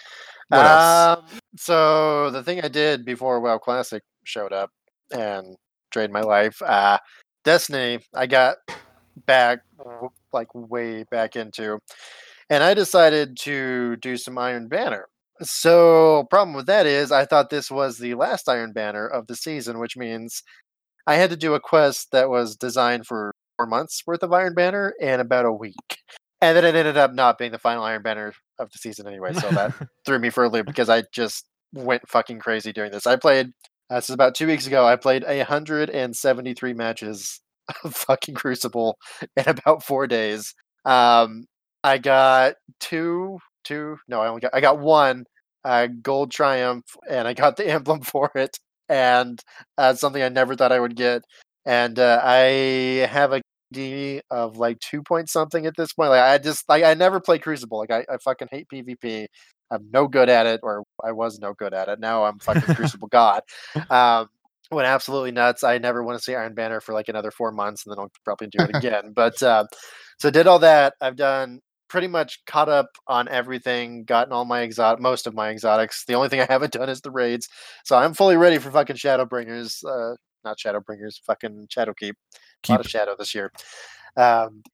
What 0.49 0.65
else? 0.67 1.19
Um, 1.19 1.25
so 1.57 2.31
the 2.31 2.43
thing 2.43 2.61
I 2.63 2.69
did 2.69 3.05
before 3.05 3.41
WoW 3.41 3.59
Classic 3.59 4.03
showed 4.25 4.53
up 4.53 4.71
and 5.11 5.57
drained 5.91 6.13
my 6.13 6.23
life, 6.23 6.61
uh, 6.63 6.99
Destiny, 7.45 7.99
I 8.15 8.27
got 8.27 8.57
back 9.27 9.61
like 10.33 10.49
way 10.55 11.05
back 11.11 11.37
into, 11.37 11.79
and 12.49 12.63
I 12.63 12.73
decided 12.73 13.37
to 13.41 13.97
do 13.97 14.17
some 14.17 14.39
Iron 14.39 14.69
Banner. 14.69 15.07
So 15.45 16.27
problem 16.31 16.55
with 16.55 16.67
that 16.67 16.87
is 16.87 17.13
I 17.13 17.25
thought 17.25 17.51
this 17.51 17.71
was 17.71 17.99
the 17.99 18.15
last 18.15 18.49
Iron 18.49 18.73
Banner 18.73 19.07
of 19.07 19.27
the 19.27 19.37
season, 19.37 19.79
which 19.79 19.97
means 19.97 20.43
I 21.07 21.17
had 21.17 21.31
to 21.31 21.37
do 21.37 21.55
a 21.55 21.61
quest 21.61 22.09
that 22.13 22.31
was 22.31 22.57
designed 22.57 23.07
for 23.07 23.35
four 23.57 23.67
months 23.67 24.03
worth 24.07 24.23
of 24.23 24.33
Iron 24.33 24.55
Banner 24.55 24.95
in 25.01 25.21
about 25.21 25.45
a 25.45 25.53
week. 25.53 25.99
And 26.41 26.57
then 26.57 26.65
it 26.65 26.75
ended 26.75 26.97
up 26.97 27.15
not 27.15 27.39
being 27.39 27.53
the 27.53 27.59
final 27.59 27.85
Iron 27.85 28.03
Banner 28.03 28.33
of 28.59 28.71
the 28.71 28.79
season 28.79 29.07
anyway. 29.07 29.33
So 29.35 29.49
that 29.51 29.73
threw 30.07 30.19
me 30.19 30.31
for 30.31 30.45
a 30.45 30.49
loop 30.49 30.67
because 30.67 30.89
I 30.89 31.05
just 31.13 31.47
went 31.73 32.09
fucking 32.09 32.39
crazy 32.39 32.73
doing 32.73 32.91
this. 32.91 33.07
I 33.07 33.17
played 33.17 33.53
uh, 33.91 33.97
this 33.97 34.09
is 34.09 34.15
about 34.15 34.35
two 34.35 34.47
weeks 34.47 34.67
ago. 34.67 34.87
I 34.87 34.97
played 34.97 35.25
a 35.25 35.45
hundred 35.45 35.91
and 35.91 36.17
seventy 36.17 36.55
three 36.55 36.73
matches 36.73 37.41
of 37.85 37.95
fucking 37.95 38.35
Crucible 38.35 38.97
in 39.37 39.45
about 39.47 39.83
four 39.83 40.07
days. 40.07 40.55
Um, 40.85 41.47
I 41.83 41.99
got 41.99 42.55
two, 42.81 43.39
two. 43.65 43.99
No, 44.09 44.21
I 44.21 44.29
only 44.29 44.41
got 44.41 44.55
I 44.55 44.61
got 44.61 44.79
one 44.79 45.25
uh, 45.65 45.89
gold 46.03 46.31
triumph, 46.31 46.85
and 47.09 47.27
I 47.29 47.35
got 47.35 47.57
the 47.57 47.67
emblem 47.71 48.01
for 48.03 48.31
it, 48.35 48.59
and 48.89 49.41
uh, 49.79 49.95
something 49.95 50.23
I 50.23 50.29
never 50.29 50.57
thought 50.57 50.73
I 50.73 50.81
would 50.81 50.97
get. 50.97 51.23
And 51.67 51.99
uh, 51.99 52.21
I 52.23 53.09
have 53.11 53.33
a 53.33 53.43
D 53.73 54.21
of 54.31 54.57
like 54.57 54.79
two 54.81 55.03
point 55.03 55.29
something 55.29 55.67
at 55.67 55.75
this 55.77 55.93
point. 55.93 56.11
Like 56.11 56.23
I 56.23 56.39
just 56.39 56.69
like 56.69 56.85
I 56.85 56.95
never 56.95 57.21
play 57.21 57.39
Crucible. 57.39 57.79
Like 57.79 57.91
I, 57.91 58.05
I 58.13 58.19
fucking 58.19 58.49
hate 58.51 58.69
PvP. 58.73 59.27
I'm 59.71 59.89
no 59.93 60.07
good 60.07 60.29
at 60.29 60.47
it, 60.47 60.61
or 60.63 60.85
I 61.03 61.13
was 61.13 61.39
no 61.41 61.55
good 61.55 61.75
at 61.75 61.89
it. 61.89 61.99
Now 61.99 62.25
I'm 62.25 62.39
fucking 62.39 62.63
Crucible 62.77 63.09
God. 63.09 63.43
Um, 63.91 64.29
went 64.71 64.87
absolutely 64.87 65.33
nuts. 65.33 65.65
I 65.65 65.79
never 65.79 66.03
want 66.03 66.19
to 66.19 66.23
see 66.23 66.35
Iron 66.35 66.55
Banner 66.55 66.81
for 66.81 66.93
like 66.93 67.09
another 67.09 67.31
four 67.31 67.53
months, 67.53 67.85
and 67.85 67.93
then 67.93 67.99
I'll 67.99 68.13
probably 68.25 68.49
do 68.49 68.59
it 68.65 68.71
again. 68.77 69.13
but 69.15 69.43
uh, 69.43 69.65
so 70.19 70.31
did 70.31 70.47
all 70.47 70.61
that. 70.61 70.95
I've 71.01 71.17
done 71.17 71.61
pretty 71.95 72.09
much 72.09 72.45
caught 72.45 72.69
up 72.69 72.89
on 73.07 73.29
everything. 73.29 74.03
Gotten 74.03 74.33
all 74.33 74.45
my 74.45 74.63
exotic, 74.63 75.01
most 75.01 75.29
of 75.29 75.33
my 75.35 75.51
exotics. 75.51 76.05
The 76.07 76.15
only 76.15 76.29
thing 76.29 76.41
I 76.41 76.47
haven't 76.51 76.73
done 76.73 76.89
is 76.89 77.01
the 77.01 77.13
raids. 77.13 77.49
So 77.85 77.97
I'm 77.97 78.15
fully 78.15 78.37
ready 78.37 78.59
for 78.59 78.73
fucking 78.73 78.97
Shadowbringers. 78.97 79.85
Uh, 79.85 80.17
not 80.45 80.59
Shadowbringers, 80.59 81.21
fucking 81.25 81.69
Shadowkeep. 81.69 82.15
A 82.69 82.73
lot 82.73 82.81
of 82.81 82.89
Shadow 82.89 83.15
this 83.17 83.33
year. 83.33 83.53
Um, 84.17 84.65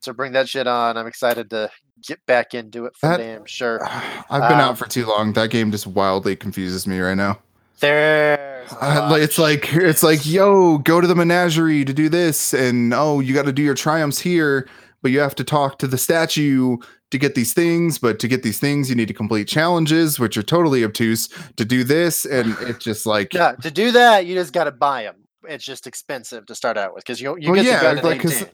so 0.00 0.14
bring 0.14 0.32
that 0.32 0.48
shit 0.48 0.66
on. 0.66 0.96
I'm 0.96 1.06
excited 1.06 1.50
to 1.50 1.70
get 2.08 2.18
back 2.26 2.54
into 2.54 2.86
it 2.86 2.94
for 2.96 3.08
That- 3.10 3.18
damn 3.18 3.44
sure. 3.44 3.80
I've 4.30 4.48
been 4.48 4.52
Um, 4.58 4.60
out 4.60 4.78
for 4.78 4.86
too 4.88 5.04
long. 5.04 5.34
That 5.34 5.50
game 5.50 5.70
just 5.70 5.86
wildly 5.86 6.34
confuses 6.34 6.86
me 6.86 6.98
right 7.00 7.14
now. 7.16 7.40
There's 7.80 8.72
Uh, 8.72 8.76
lot 8.80 9.10
like, 9.10 9.18
of 9.18 9.24
it's 9.24 9.38
like 9.38 9.72
it's 9.74 10.02
like 10.02 10.24
yo, 10.26 10.78
go 10.78 11.00
to 11.00 11.06
the 11.06 11.14
menagerie 11.14 11.84
to 11.84 11.92
do 11.92 12.08
this, 12.08 12.54
and 12.54 12.94
oh, 12.94 13.20
you 13.20 13.34
got 13.34 13.44
to 13.46 13.52
do 13.52 13.62
your 13.62 13.74
triumphs 13.74 14.18
here, 14.18 14.68
but 15.02 15.10
you 15.10 15.20
have 15.20 15.34
to 15.36 15.44
talk 15.44 15.78
to 15.80 15.86
the 15.86 15.98
statue 15.98 16.76
to 17.10 17.18
get 17.18 17.34
these 17.34 17.52
things. 17.52 17.98
But 17.98 18.18
to 18.20 18.28
get 18.28 18.42
these 18.42 18.58
things, 18.58 18.88
you 18.88 18.96
need 18.96 19.08
to 19.08 19.14
complete 19.14 19.48
challenges, 19.48 20.18
which 20.18 20.36
are 20.36 20.42
totally 20.42 20.84
obtuse. 20.84 21.28
To 21.56 21.64
do 21.64 21.84
this, 21.84 22.24
and 22.24 22.56
it's 22.60 22.84
just 22.84 23.06
like 23.06 23.34
Yeah, 23.34 23.52
to 23.62 23.70
do 23.70 23.92
that, 23.92 24.26
you 24.26 24.34
just 24.34 24.52
got 24.52 24.64
to 24.64 24.72
buy 24.72 25.04
them. 25.04 25.16
It's 25.48 25.64
just 25.64 25.86
expensive 25.86 26.46
to 26.46 26.54
start 26.54 26.76
out 26.76 26.94
with 26.94 27.04
because 27.04 27.20
you 27.20 27.36
you 27.38 27.50
Well, 27.50 27.56
get 27.56 27.64
yeah, 27.64 27.78
the 27.78 27.82
gun 27.82 27.98
at 27.98 28.04
like, 28.04 28.20
'cause 28.20 28.42
18. 28.42 28.48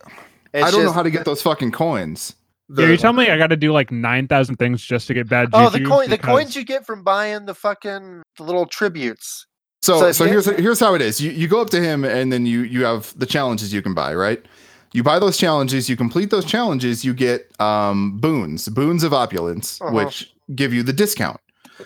I 0.64 0.70
don't 0.70 0.84
know 0.84 0.92
how 0.92 1.02
to 1.02 1.10
get 1.10 1.24
those 1.24 1.42
fucking 1.42 1.72
coins. 1.72 2.34
yeah, 2.68 2.86
The- 2.86 2.92
you 2.92 2.96
tell 2.96 3.12
me 3.12 3.28
I 3.28 3.36
got 3.36 3.48
to 3.48 3.56
do 3.56 3.72
like 3.72 3.90
nine 3.90 4.28
thousand 4.28 4.56
things 4.56 4.82
just 4.82 5.06
to 5.08 5.14
get 5.14 5.28
bad. 5.28 5.50
Oh, 5.52 5.68
the 5.68 5.78
juju 5.78 5.90
coin, 5.90 6.10
the 6.10 6.18
coins 6.18 6.54
you 6.56 6.64
get 6.64 6.86
from 6.86 7.02
buying 7.02 7.44
the 7.46 7.54
fucking 7.54 8.22
the 8.38 8.42
little 8.44 8.66
tributes. 8.66 9.46
So 9.82 9.98
So 10.00 10.12
so, 10.12 10.24
here's 10.26 10.46
here's 10.46 10.80
how 10.80 10.94
it 10.94 11.02
is. 11.02 11.20
You 11.20 11.30
you 11.32 11.48
go 11.48 11.60
up 11.60 11.70
to 11.70 11.80
him 11.80 12.04
and 12.04 12.32
then 12.32 12.46
you 12.46 12.62
you 12.62 12.84
have 12.84 13.16
the 13.18 13.26
challenges 13.26 13.72
you 13.72 13.82
can 13.82 13.92
buy, 13.94 14.14
right? 14.14 14.42
You 14.92 15.02
buy 15.02 15.18
those 15.18 15.36
challenges, 15.36 15.88
you 15.88 15.96
complete 15.96 16.30
those 16.30 16.44
challenges, 16.44 17.04
you 17.04 17.12
get 17.14 17.50
um 17.60 18.18
boons, 18.18 18.68
boons 18.68 19.02
of 19.02 19.12
opulence, 19.12 19.80
Uh-huh. 19.80 19.92
which 19.92 20.32
give 20.54 20.72
you 20.72 20.82
the 20.82 20.92
discount. 20.92 21.40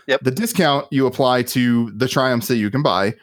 Yep. 0.06 0.20
The 0.22 0.30
discount 0.30 0.86
you 0.90 1.06
apply 1.06 1.42
to 1.44 1.90
the 1.92 2.06
triumphs 2.06 2.46
that 2.48 2.56
you 2.56 2.70
can 2.70 2.82
buy, 2.82 3.14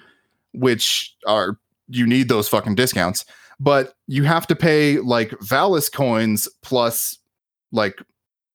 which 0.53 1.15
are 1.25 1.57
you 1.87 2.05
need 2.05 2.27
those 2.27 2.49
fucking 2.49 2.75
discounts, 2.75 3.23
but 3.59 3.93
you 4.07 4.23
have 4.23 4.45
to 4.47 4.55
pay 4.55 4.99
like 4.99 5.29
Valis 5.39 5.89
coins 5.91 6.49
plus 6.61 7.17
like 7.71 8.01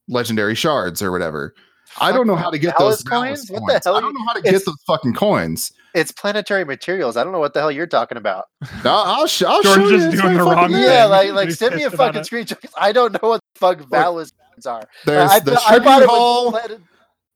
legendary 0.08 0.54
shards 0.54 1.00
or 1.00 1.10
whatever. 1.10 1.54
I 2.01 2.12
don't 2.12 2.27
know 2.27 2.36
how 2.36 2.51
to 2.51 2.59
get 2.59 2.78
those 2.78 3.02
coins? 3.02 3.51
Valis 3.51 3.60
What 3.60 3.66
the 3.82 3.89
hell 3.89 3.97
I 3.97 4.01
don't 4.01 4.14
know 4.14 4.24
how 4.27 4.32
to 4.35 4.43
get 4.43 4.52
those 4.64 4.77
fucking 4.86 5.14
coins. 5.14 5.73
It's 5.94 6.10
planetary 6.10 6.64
materials. 6.64 7.16
I 7.16 7.24
don't 7.24 7.32
know 7.32 7.39
what 7.39 7.52
the 7.55 7.60
hell 7.60 7.70
you're 7.70 7.86
talking 7.86 8.16
about. 8.16 8.47
I'll, 8.85 8.90
I'll, 9.05 9.27
sh- 9.27 9.43
I'll 9.43 9.62
show 9.62 9.77
you. 9.89 9.94
is 9.97 10.05
It's 10.06 10.23
doing 10.23 10.35
the 10.39 10.44
fucking 10.44 10.56
wrong 10.56 10.73
there. 10.73 10.81
Yeah, 10.86 11.02
thing. 11.02 11.35
like 11.35 11.47
like 11.48 11.51
send 11.55 11.74
me 11.77 11.82
a 11.85 11.90
pissed 11.90 11.98
fucking 12.01 12.20
it. 12.23 12.27
screenshot. 12.27 12.60
'cause 12.60 12.73
I 12.78 12.93
don't 12.93 13.12
know 13.23 13.28
what 13.28 13.40
the 13.55 13.59
fuck 13.59 13.78
Valis 13.81 14.31
coins 14.55 14.66
are. 14.66 14.89
There's 15.05 15.31
I, 15.31 15.39
the 15.40 15.52
I 15.60 15.78
bought 15.78 15.98
tribute 16.01 16.09
hall. 16.09 16.59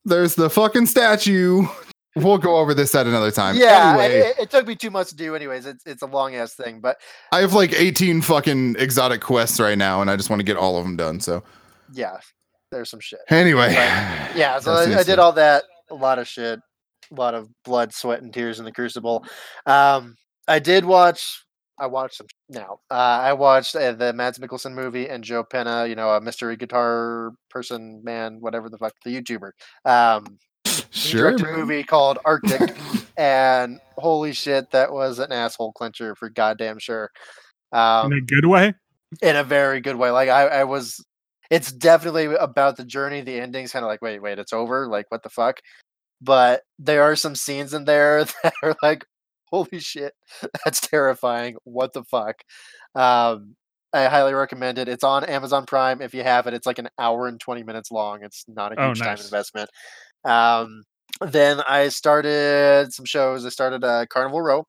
There's 0.05 0.35
the 0.37 0.49
fucking 0.49 0.87
statue. 0.87 1.67
We'll 2.15 2.39
go 2.39 2.57
over 2.57 2.73
this 2.73 2.95
at 2.95 3.07
another 3.07 3.31
time. 3.31 3.57
Yeah, 3.57 3.91
Anyway, 3.99 4.19
it, 4.21 4.37
it 4.39 4.51
took 4.51 4.67
me 4.67 4.75
two 4.75 4.89
months 4.91 5.11
to 5.11 5.17
do. 5.17 5.35
Anyways, 5.35 5.67
it's 5.67 5.85
it's 5.85 6.01
a 6.01 6.07
long 6.07 6.35
ass 6.35 6.55
thing, 6.55 6.81
but 6.81 6.97
I 7.33 7.41
have 7.41 7.53
like 7.53 7.75
18 7.75 8.23
fucking 8.23 8.77
exotic 8.79 9.21
quests 9.21 9.61
right 9.61 9.77
now, 9.77 10.01
and 10.01 10.11
I 10.11 10.17
just 10.17 10.31
want 10.31 10.41
to 10.41 10.45
get 10.45 10.57
all 10.57 10.79
of 10.79 10.85
them 10.85 10.97
done. 10.97 11.21
So 11.21 11.43
yeah, 11.93 12.17
there's 12.71 12.91
some 12.91 13.01
shit. 13.01 13.21
anyway, 13.31 13.73
Yeah, 14.35 14.59
so 14.59 14.73
I, 14.73 14.99
I 14.99 15.03
did 15.03 15.19
all 15.19 15.33
that. 15.33 15.65
A 15.91 15.95
lot 15.95 16.19
of 16.19 16.27
shit. 16.29 16.59
A 17.11 17.15
lot 17.15 17.35
of 17.35 17.49
blood, 17.65 17.93
sweat, 17.95 18.23
and 18.23 18.33
tears 18.35 18.59
in 18.59 18.65
the 18.65 18.73
Crucible. 18.73 19.25
Um, 19.67 20.17
I 20.49 20.59
did 20.59 20.85
watch. 20.85 21.43
I 21.79 21.87
watched 21.87 22.17
some 22.17 22.27
now. 22.49 22.79
Uh, 22.91 22.95
I 22.95 23.33
watched 23.35 23.77
uh, 23.77 23.93
the 23.93 24.13
Mads 24.13 24.39
Mikkelsen 24.39 24.73
movie 24.73 25.09
and 25.09 25.23
Joe 25.23 25.45
Penna. 25.45 25.87
You 25.87 25.95
know, 25.95 26.11
a 26.11 26.21
mystery 26.21 26.57
guitar 26.57 27.33
person, 27.51 28.01
man, 28.03 28.39
whatever 28.41 28.69
the 28.69 28.79
fuck, 28.79 28.93
the 29.05 29.21
YouTuber. 29.23 29.51
Um, 29.85 30.39
Sure. 30.91 31.31
directed 31.31 31.49
a 31.49 31.57
movie 31.59 31.83
called 31.85 32.19
Arctic, 32.25 32.75
and 33.19 33.79
holy 33.99 34.33
shit, 34.33 34.71
that 34.73 34.91
was 34.93 35.19
an 35.19 35.31
asshole 35.33 35.73
clincher 35.73 36.15
for 36.15 36.29
goddamn 36.29 36.79
sure. 36.79 37.11
Um, 37.73 38.13
in 38.13 38.19
a 38.19 38.23
good 38.23 38.47
way. 38.47 38.75
in 39.23 39.37
a 39.37 39.45
very 39.45 39.81
good 39.81 39.97
way. 39.97 40.11
Like 40.11 40.29
I, 40.29 40.47
I 40.47 40.65
was 40.65 41.03
it's 41.51 41.73
definitely 41.73 42.27
about 42.35 42.77
the 42.77 42.85
journey. 42.85 43.21
The 43.21 43.41
ending's 43.41 43.73
kind 43.73 43.85
of 43.85 43.89
like, 43.89 44.03
wait, 44.03 44.21
wait, 44.23 44.39
it's 44.39 44.53
over. 44.53 44.89
Like, 44.89 45.07
what 45.11 45.23
the 45.23 45.31
fuck? 45.31 45.61
But 46.21 46.63
there 46.79 47.03
are 47.03 47.17
some 47.17 47.35
scenes 47.37 47.75
in 47.75 47.85
there 47.85 48.25
that 48.43 48.55
are 48.63 48.77
like, 48.83 49.05
holy 49.51 49.79
shit, 49.81 50.15
that's 50.65 50.81
terrifying. 50.81 51.57
What 51.65 51.93
the 51.93 52.05
fuck? 52.05 52.37
Um, 52.95 53.57
I 53.93 54.07
highly 54.07 54.35
recommend 54.35 54.79
it. 54.79 54.89
It's 54.89 55.05
on 55.05 55.25
Amazon 55.25 55.65
Prime. 55.67 56.03
If 56.03 56.13
you 56.15 56.23
have 56.23 56.47
it, 56.47 56.55
it's 56.55 56.67
like 56.67 56.79
an 56.79 56.89
hour 56.99 57.29
and 57.29 57.41
20 57.41 57.63
minutes 57.63 57.91
long. 57.91 58.23
It's 58.23 58.45
not 58.49 58.73
a 58.73 58.81
Oh, 58.81 58.89
huge 58.89 59.01
time 59.01 59.19
investment. 59.19 59.71
Um, 60.25 60.83
then 61.21 61.61
I 61.69 61.89
started 61.89 62.93
some 62.93 63.07
shows. 63.07 63.47
I 63.47 63.49
started 63.49 63.85
uh, 63.85 64.07
Carnival 64.07 64.43
Row, 64.43 64.67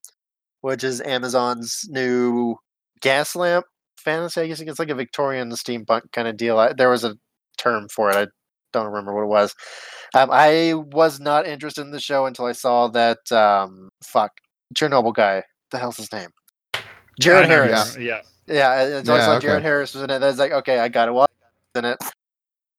which 0.62 0.84
is 0.84 1.02
Amazon's 1.02 1.86
new 1.90 2.56
gas 3.02 3.36
lamp 3.36 3.66
fantasy. 4.08 4.40
I 4.40 4.48
guess 4.48 4.62
it's 4.62 4.80
like 4.80 4.90
a 4.90 4.96
Victorian 4.96 5.52
steampunk 5.52 6.14
kind 6.14 6.30
of 6.30 6.38
deal. 6.38 6.58
I, 6.58 6.72
there 6.72 6.90
was 6.90 7.04
a 7.04 7.18
term 7.58 7.90
for 7.90 8.10
it. 8.10 8.16
I 8.16 8.28
don't 8.72 8.86
remember 8.86 9.14
what 9.14 9.24
it 9.24 9.28
was. 9.28 9.54
Um, 10.16 10.30
I 10.32 10.74
was 10.76 11.20
not 11.20 11.46
interested 11.46 11.82
in 11.82 11.92
the 11.92 12.00
show 12.00 12.26
until 12.26 12.46
I 12.46 12.54
saw 12.54 12.88
that 12.90 13.30
um, 13.34 13.90
fuck 14.02 14.32
Chernobyl 14.74 15.14
guy. 15.14 15.44
The 15.72 15.78
hell's 15.78 15.98
his 15.98 16.12
name? 16.14 16.30
Jared 17.20 17.46
I 17.46 17.48
know, 17.50 17.56
Harris. 17.56 17.98
Yeah. 18.00 18.22
Yeah, 18.48 18.82
until 19.00 19.16
I 19.16 19.18
Yeah, 19.18 19.26
saw 19.26 19.32
okay. 19.34 19.48
Jared 19.48 19.64
Harris 19.64 19.94
was 19.94 20.04
in 20.04 20.10
it. 20.10 20.24
I 20.24 20.28
was 20.28 20.40
like, 20.40 20.54
okay, 20.54 20.80
I 20.80 20.88
got 20.88 21.10
it. 21.10 21.12
Well, 21.12 21.28
in 21.76 21.84
it. 21.84 21.98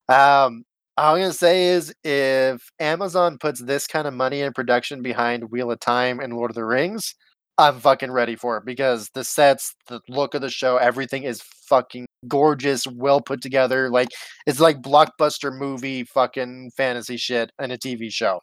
Um, 0.09 0.63
all 0.97 1.13
I'm 1.15 1.21
gonna 1.21 1.31
say 1.31 1.67
is, 1.67 1.93
if 2.03 2.71
Amazon 2.79 3.37
puts 3.37 3.61
this 3.61 3.85
kind 3.85 4.07
of 4.07 4.15
money 4.15 4.41
in 4.41 4.51
production 4.51 5.03
behind 5.03 5.51
Wheel 5.51 5.69
of 5.69 5.79
Time 5.79 6.19
and 6.19 6.33
Lord 6.33 6.49
of 6.49 6.55
the 6.55 6.65
Rings, 6.65 7.13
I'm 7.59 7.79
fucking 7.79 8.11
ready 8.11 8.35
for 8.35 8.57
it 8.57 8.65
because 8.65 9.09
the 9.13 9.23
sets, 9.23 9.75
the 9.87 9.99
look 10.07 10.33
of 10.33 10.41
the 10.41 10.49
show, 10.49 10.77
everything 10.77 11.23
is 11.23 11.41
fucking 11.67 12.05
gorgeous, 12.27 12.87
well 12.87 13.21
put 13.21 13.41
together. 13.41 13.89
Like 13.89 14.07
it's 14.47 14.59
like 14.59 14.81
blockbuster 14.81 15.55
movie 15.55 16.03
fucking 16.05 16.71
fantasy 16.75 17.17
shit 17.17 17.51
and 17.59 17.71
a 17.71 17.77
TV 17.77 18.11
show. 18.11 18.39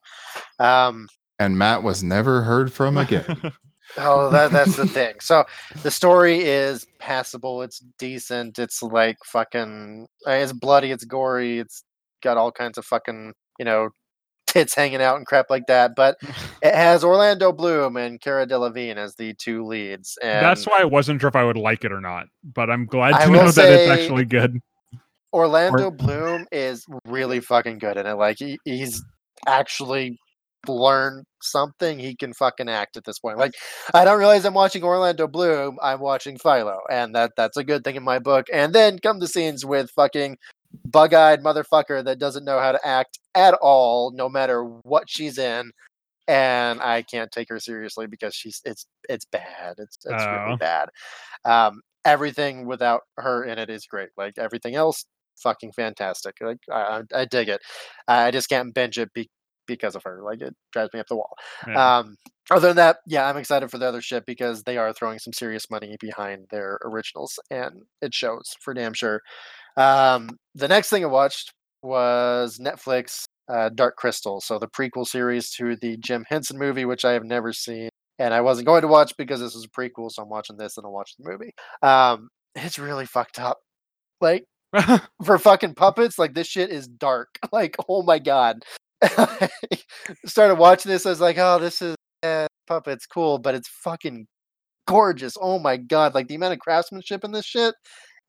Um, 0.59 1.09
And 1.39 1.59
Matt 1.59 1.83
was 1.83 2.03
never 2.03 2.43
heard 2.43 2.73
from 2.73 2.97
again. 3.05 3.53
Oh, 3.97 4.31
that 4.31 4.51
that's 4.53 4.77
the 4.77 4.87
thing. 4.99 5.15
So 5.21 5.45
the 5.83 5.91
story 5.91 6.41
is 6.45 6.87
passable. 6.99 7.63
It's 7.63 7.79
decent. 7.99 8.59
It's 8.59 8.83
like 8.83 9.17
fucking. 9.25 10.07
uh, 10.27 10.33
It's 10.33 10.53
bloody. 10.53 10.91
It's 10.91 11.05
gory. 11.05 11.59
It's 11.59 11.83
got 12.23 12.37
all 12.37 12.53
kinds 12.53 12.77
of 12.79 12.85
fucking 12.85 13.33
you 13.59 13.65
know 13.65 13.89
tits 14.57 14.74
hanging 14.74 15.03
out 15.03 15.16
and 15.16 15.27
crap 15.27 15.51
like 15.51 15.66
that. 15.66 15.95
But 15.95 16.16
it 16.62 16.74
has 16.74 17.05
Orlando 17.05 17.53
Bloom 17.53 17.97
and 17.97 18.20
Cara 18.20 18.47
Delevingne 18.47 18.97
as 18.97 19.15
the 19.16 19.35
two 19.35 19.65
leads. 19.65 20.19
And 20.23 20.45
That's 20.45 20.66
why 20.66 20.81
I 20.81 20.85
wasn't 20.85 21.20
sure 21.20 21.28
if 21.28 21.37
I 21.37 21.45
would 21.45 21.57
like 21.57 21.85
it 21.85 21.93
or 21.93 22.01
not. 22.01 22.27
But 22.43 22.70
I'm 22.70 22.87
glad 22.87 23.24
to 23.24 23.31
will 23.31 23.45
know 23.45 23.51
that 23.51 23.73
it's 23.73 23.91
actually 23.91 24.24
good. 24.24 24.61
Orlando 25.33 25.91
Bloom 25.91 26.47
is 26.51 26.87
really 27.07 27.41
fucking 27.41 27.78
good 27.78 27.97
in 27.97 28.07
it. 28.07 28.15
Like 28.15 28.39
he, 28.39 28.59
he's 28.65 29.05
actually 29.47 30.19
learned 30.69 31.25
something. 31.43 31.99
He 31.99 32.15
can 32.17 32.33
fucking 32.35 32.69
act 32.69 32.97
at 32.97 33.05
this 33.05 33.19
point. 33.19 33.39
Like 33.39 33.55
I 33.95 34.05
don't 34.05 34.19
realize 34.19 34.45
I'm 34.45 34.55
watching 34.55 34.83
Orlando 34.85 35.27
Bloom. 35.29 35.79
I'm 35.83 36.01
watching 36.01 36.39
Philo, 36.39 36.81
and 36.91 37.15
that 37.15 37.33
that's 37.37 37.57
a 37.57 37.65
good 37.65 37.85
thing 37.85 37.97
in 37.97 38.03
my 38.05 38.19
book. 38.19 38.47
And 38.53 38.73
then 38.75 38.99
come 38.99 39.19
the 39.21 39.29
scenes 39.29 39.65
with 39.65 39.91
fucking 39.93 40.37
bug-eyed 40.85 41.43
motherfucker 41.43 42.05
that 42.05 42.19
doesn't 42.19 42.45
know 42.45 42.59
how 42.61 42.73
to 42.73 42.87
act 42.87 43.19
at 43.35 43.55
all, 43.55 44.11
no 44.13 44.29
matter 44.29 44.63
what 44.65 45.05
she's 45.09 45.39
in. 45.39 45.71
And 46.29 46.81
I 46.83 47.03
can't 47.03 47.31
take 47.31 47.49
her 47.51 47.61
seriously 47.61 48.07
because 48.09 48.35
she's 48.35 48.61
it's 48.65 48.87
it's 49.09 49.25
bad. 49.27 49.75
It's 49.79 49.97
it's 50.05 50.25
Oh. 50.25 50.45
really 50.45 50.57
bad. 50.57 50.89
Um, 51.45 51.81
everything 52.05 52.67
without 52.67 53.03
her 53.19 53.45
in 53.45 53.59
it 53.59 53.71
is 53.71 53.87
great. 53.87 54.09
Like 54.17 54.35
everything 54.39 54.75
else, 54.75 55.05
fucking 55.39 55.73
fantastic. 55.73 56.35
Like 56.41 56.59
I, 56.71 57.03
I 57.15 57.21
I 57.21 57.25
dig 57.27 57.49
it. 57.49 57.61
I 58.09 58.31
just 58.33 58.49
can't 58.49 58.75
binge 58.75 58.99
it 58.99 59.13
be, 59.13 59.29
because 59.67 59.95
of 59.95 60.03
her. 60.05 60.21
Like 60.23 60.41
it 60.41 60.55
drives 60.73 60.93
me 60.93 61.01
up 61.01 61.07
the 61.09 61.17
wall. 61.17 61.35
Yeah. 61.67 61.99
Um, 61.99 62.17
other 62.51 62.69
than 62.69 62.77
that, 62.77 62.99
yeah, 63.07 63.29
I'm 63.29 63.37
excited 63.37 63.71
for 63.71 63.79
the 63.79 63.87
other 63.87 64.01
ship 64.01 64.25
because 64.27 64.63
they 64.63 64.77
are 64.79 64.93
throwing 64.93 65.19
some 65.19 65.33
serious 65.33 65.71
money 65.71 65.97
behind 66.01 66.47
their 66.51 66.79
originals, 66.85 67.39
and 67.51 67.83
it 68.01 68.15
shows 68.15 68.55
for 68.61 68.73
damn 68.73 68.95
sure. 68.95 69.21
Um, 69.77 70.31
the 70.55 70.69
next 70.69 70.91
thing 70.91 71.05
I 71.05 71.09
watched 71.09 71.53
was 71.83 72.59
Netflix 72.59 73.25
uh, 73.53 73.71
Dark 73.71 73.97
Crystal, 73.97 74.41
so 74.41 74.59
the 74.59 74.69
prequel 74.69 75.07
series 75.07 75.51
to 75.53 75.77
the 75.77 75.97
Jim 75.99 76.25
Henson 76.29 76.59
movie, 76.59 76.85
which 76.85 77.05
I 77.05 77.13
have 77.13 77.25
never 77.25 77.53
seen, 77.53 77.89
and 78.19 78.33
I 78.33 78.41
wasn't 78.41 78.67
going 78.67 78.83
to 78.83 78.89
watch 78.89 79.13
because 79.17 79.41
this 79.41 79.55
is 79.55 79.65
a 79.65 79.69
prequel, 79.69 80.11
so 80.11 80.23
I'm 80.23 80.29
watching 80.29 80.57
this 80.57 80.77
and 80.77 80.87
I'll 80.87 80.93
watch 80.93 81.15
the 81.19 81.29
movie. 81.29 81.53
Um, 81.83 82.29
it's 82.55 82.79
really 82.79 83.07
fucked 83.07 83.39
up. 83.39 83.59
Like 84.21 84.45
for 85.25 85.39
fucking 85.39 85.75
puppets, 85.75 86.19
like 86.19 86.35
this 86.35 86.47
shit 86.47 86.71
is 86.71 86.87
dark. 86.87 87.39
Like, 87.53 87.77
oh 87.89 88.03
my 88.03 88.19
god. 88.19 88.65
Started 90.27 90.56
watching 90.56 90.90
this, 90.90 91.06
I 91.06 91.10
was 91.10 91.20
like, 91.20 91.39
oh, 91.39 91.59
this 91.59 91.82
is 91.82 91.97
eh, 92.23 92.47
puppets, 92.66 93.06
cool, 93.06 93.39
but 93.39 93.55
it's 93.55 93.68
fucking 93.68 94.27
gorgeous. 94.86 95.36
Oh 95.40 95.59
my 95.59 95.77
god. 95.77 96.14
Like 96.14 96.28
the 96.28 96.36
amount 96.36 96.55
of 96.55 96.60
craftsmanship 96.60 97.24
in 97.24 97.32
this 97.32 97.44
shit 97.47 97.74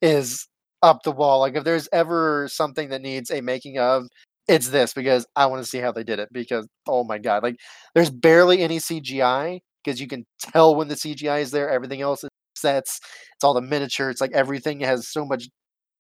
is 0.01 0.47
up 0.83 1.03
the 1.03 1.11
wall. 1.11 1.39
Like 1.39 1.55
if 1.55 1.63
there's 1.63 1.89
ever 1.93 2.47
something 2.51 2.89
that 2.89 3.01
needs 3.01 3.31
a 3.31 3.41
making 3.41 3.79
of, 3.79 4.07
it's 4.47 4.69
this 4.69 4.93
because 4.93 5.25
I 5.35 5.45
want 5.47 5.63
to 5.63 5.69
see 5.69 5.79
how 5.79 5.91
they 5.91 6.03
did 6.03 6.19
it. 6.19 6.29
Because 6.31 6.67
oh 6.87 7.03
my 7.03 7.17
god, 7.17 7.43
like 7.43 7.57
there's 7.95 8.09
barely 8.09 8.61
any 8.61 8.79
CGI 8.79 9.59
because 9.83 9.99
you 10.01 10.07
can 10.07 10.25
tell 10.39 10.75
when 10.75 10.87
the 10.87 10.95
CGI 10.95 11.41
is 11.41 11.51
there. 11.51 11.69
Everything 11.69 12.01
else 12.01 12.23
is 12.23 12.29
sets. 12.55 12.99
It's 13.35 13.43
all 13.43 13.53
the 13.53 13.61
miniature. 13.61 14.09
It's 14.09 14.21
like 14.21 14.33
everything 14.33 14.79
has 14.81 15.09
so 15.11 15.25
much 15.25 15.47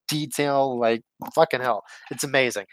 detail. 0.07 0.79
Like 0.79 1.01
fucking 1.35 1.61
hell, 1.61 1.83
it's 2.11 2.23
amazing. 2.23 2.65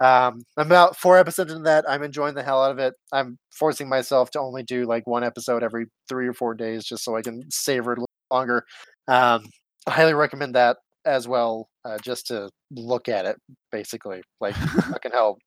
Um, 0.00 0.42
I'm 0.56 0.66
about 0.66 0.96
four 0.96 1.18
episodes 1.18 1.52
into 1.52 1.64
that. 1.64 1.84
I'm 1.88 2.02
enjoying 2.02 2.34
the 2.34 2.42
hell 2.42 2.62
out 2.62 2.70
of 2.70 2.78
it. 2.78 2.94
I'm 3.12 3.38
forcing 3.50 3.88
myself 3.88 4.30
to 4.30 4.40
only 4.40 4.62
do 4.62 4.86
like 4.86 5.06
one 5.06 5.24
episode 5.24 5.62
every 5.62 5.86
three 6.08 6.26
or 6.26 6.32
four 6.32 6.54
days 6.54 6.84
just 6.84 7.04
so 7.04 7.16
I 7.16 7.22
can 7.22 7.42
savor 7.50 7.92
it 7.92 7.98
a 7.98 8.02
little 8.02 8.08
longer. 8.30 8.64
Um, 9.08 9.44
I 9.86 9.92
highly 9.92 10.14
recommend 10.14 10.54
that 10.54 10.78
as 11.04 11.28
well, 11.28 11.68
uh, 11.84 11.98
just 12.02 12.26
to 12.28 12.48
look 12.70 13.08
at 13.08 13.26
it, 13.26 13.36
basically. 13.70 14.22
Like 14.40 14.54
fucking 14.90 15.12
hell, 15.12 15.38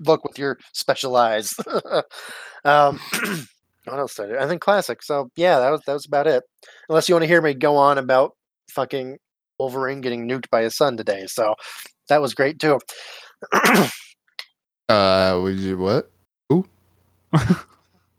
look 0.00 0.24
with 0.24 0.38
your 0.38 0.58
special 0.74 1.16
eyes. 1.16 1.50
um, 2.64 3.00
what 3.84 3.98
else 3.98 4.14
did 4.14 4.26
I 4.26 4.28
do? 4.28 4.36
And 4.38 4.50
then 4.50 4.58
classic. 4.58 5.02
So 5.02 5.30
yeah, 5.36 5.58
that 5.58 5.70
was 5.70 5.80
that 5.86 5.94
was 5.94 6.06
about 6.06 6.26
it. 6.26 6.42
Unless 6.88 7.08
you 7.08 7.14
want 7.14 7.22
to 7.22 7.28
hear 7.28 7.42
me 7.42 7.54
go 7.54 7.76
on 7.76 7.96
about 7.98 8.32
fucking 8.74 9.18
Wolverine 9.58 10.00
getting 10.00 10.28
nuked 10.28 10.50
by 10.50 10.62
his 10.62 10.76
son 10.76 10.96
today. 10.96 11.24
So 11.26 11.54
that 12.08 12.20
was 12.20 12.34
great 12.34 12.58
too. 12.58 12.78
Uh, 14.88 15.38
would 15.42 15.58
you 15.58 15.78
what? 15.78 16.10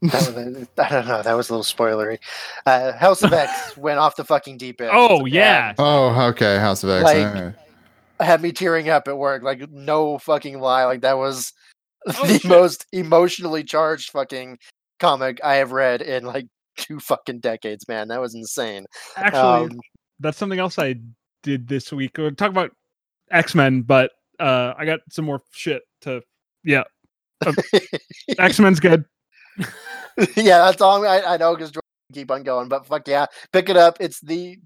That 0.02 0.12
was, 0.12 0.28
a- 0.36 0.68
I 0.86 0.90
don't 0.90 1.08
know. 1.08 1.22
That 1.22 1.34
was 1.38 1.50
a 1.50 1.56
little 1.56 1.64
spoilery. 1.64 2.18
Uh, 2.66 2.92
House 2.92 3.24
of 3.24 3.32
X 3.32 3.78
went 3.78 4.00
off 4.00 4.18
the 4.18 4.26
fucking 4.26 4.58
deep 4.58 4.82
end. 4.82 4.92
oh 4.94 5.26
yeah. 5.26 5.74
Oh, 5.78 6.10
okay. 6.30 6.58
House 6.58 6.84
of 6.84 6.90
X. 6.90 7.04
Like, 7.06 7.18
alright. 7.26 7.56
had 8.20 8.42
me 8.42 8.52
tearing 8.52 8.90
up 8.90 9.08
at 9.08 9.18
work. 9.18 9.44
Like 9.44 9.70
no 9.72 10.18
fucking 10.18 10.60
lie. 10.60 10.84
Like 10.84 11.02
that 11.02 11.18
was 11.18 11.54
Oh, 12.08 12.26
the 12.28 12.40
shit. 12.40 12.46
most 12.50 12.86
emotionally 12.92 13.64
charged 13.64 14.10
fucking 14.12 14.58
comic 15.00 15.40
I 15.42 15.56
have 15.56 15.72
read 15.72 16.02
in 16.02 16.26
like 16.26 16.48
two 16.76 17.00
fucking 17.00 17.40
decades. 17.40 17.88
Man, 17.88 18.10
that 18.10 18.20
was 18.20 18.36
insane. 18.36 18.86
Actually, 19.16 19.42
Um, 19.42 19.80
that's 20.20 20.38
something 20.38 20.60
else 20.60 20.78
I 20.78 20.96
did 21.44 21.68
this 21.70 21.94
week. 21.94 22.18
We'll 22.18 22.32
talk 22.36 22.50
about 22.50 22.72
X 23.32 23.56
Men, 23.56 23.84
but 23.84 24.12
uh, 24.40 24.74
I 24.78 24.86
got 24.86 25.00
some 25.10 25.26
more 25.26 25.42
shit 25.52 25.84
to. 26.02 26.22
Yeah, 26.64 26.84
X 28.38 28.60
Men's 28.60 28.80
good. 28.80 29.06
yeah, 30.36 30.60
that's 30.60 30.82
all 30.82 31.06
I, 31.06 31.22
I 31.22 31.38
know 31.38 31.56
because 31.56 31.74
keep 32.14 32.32
on 32.32 32.44
going. 32.44 32.70
But 32.70 32.86
fuck 32.86 33.08
yeah, 33.08 33.26
pick 33.52 33.70
it 33.70 33.78
up. 33.78 33.98
It's 34.00 34.22
the 34.22 34.58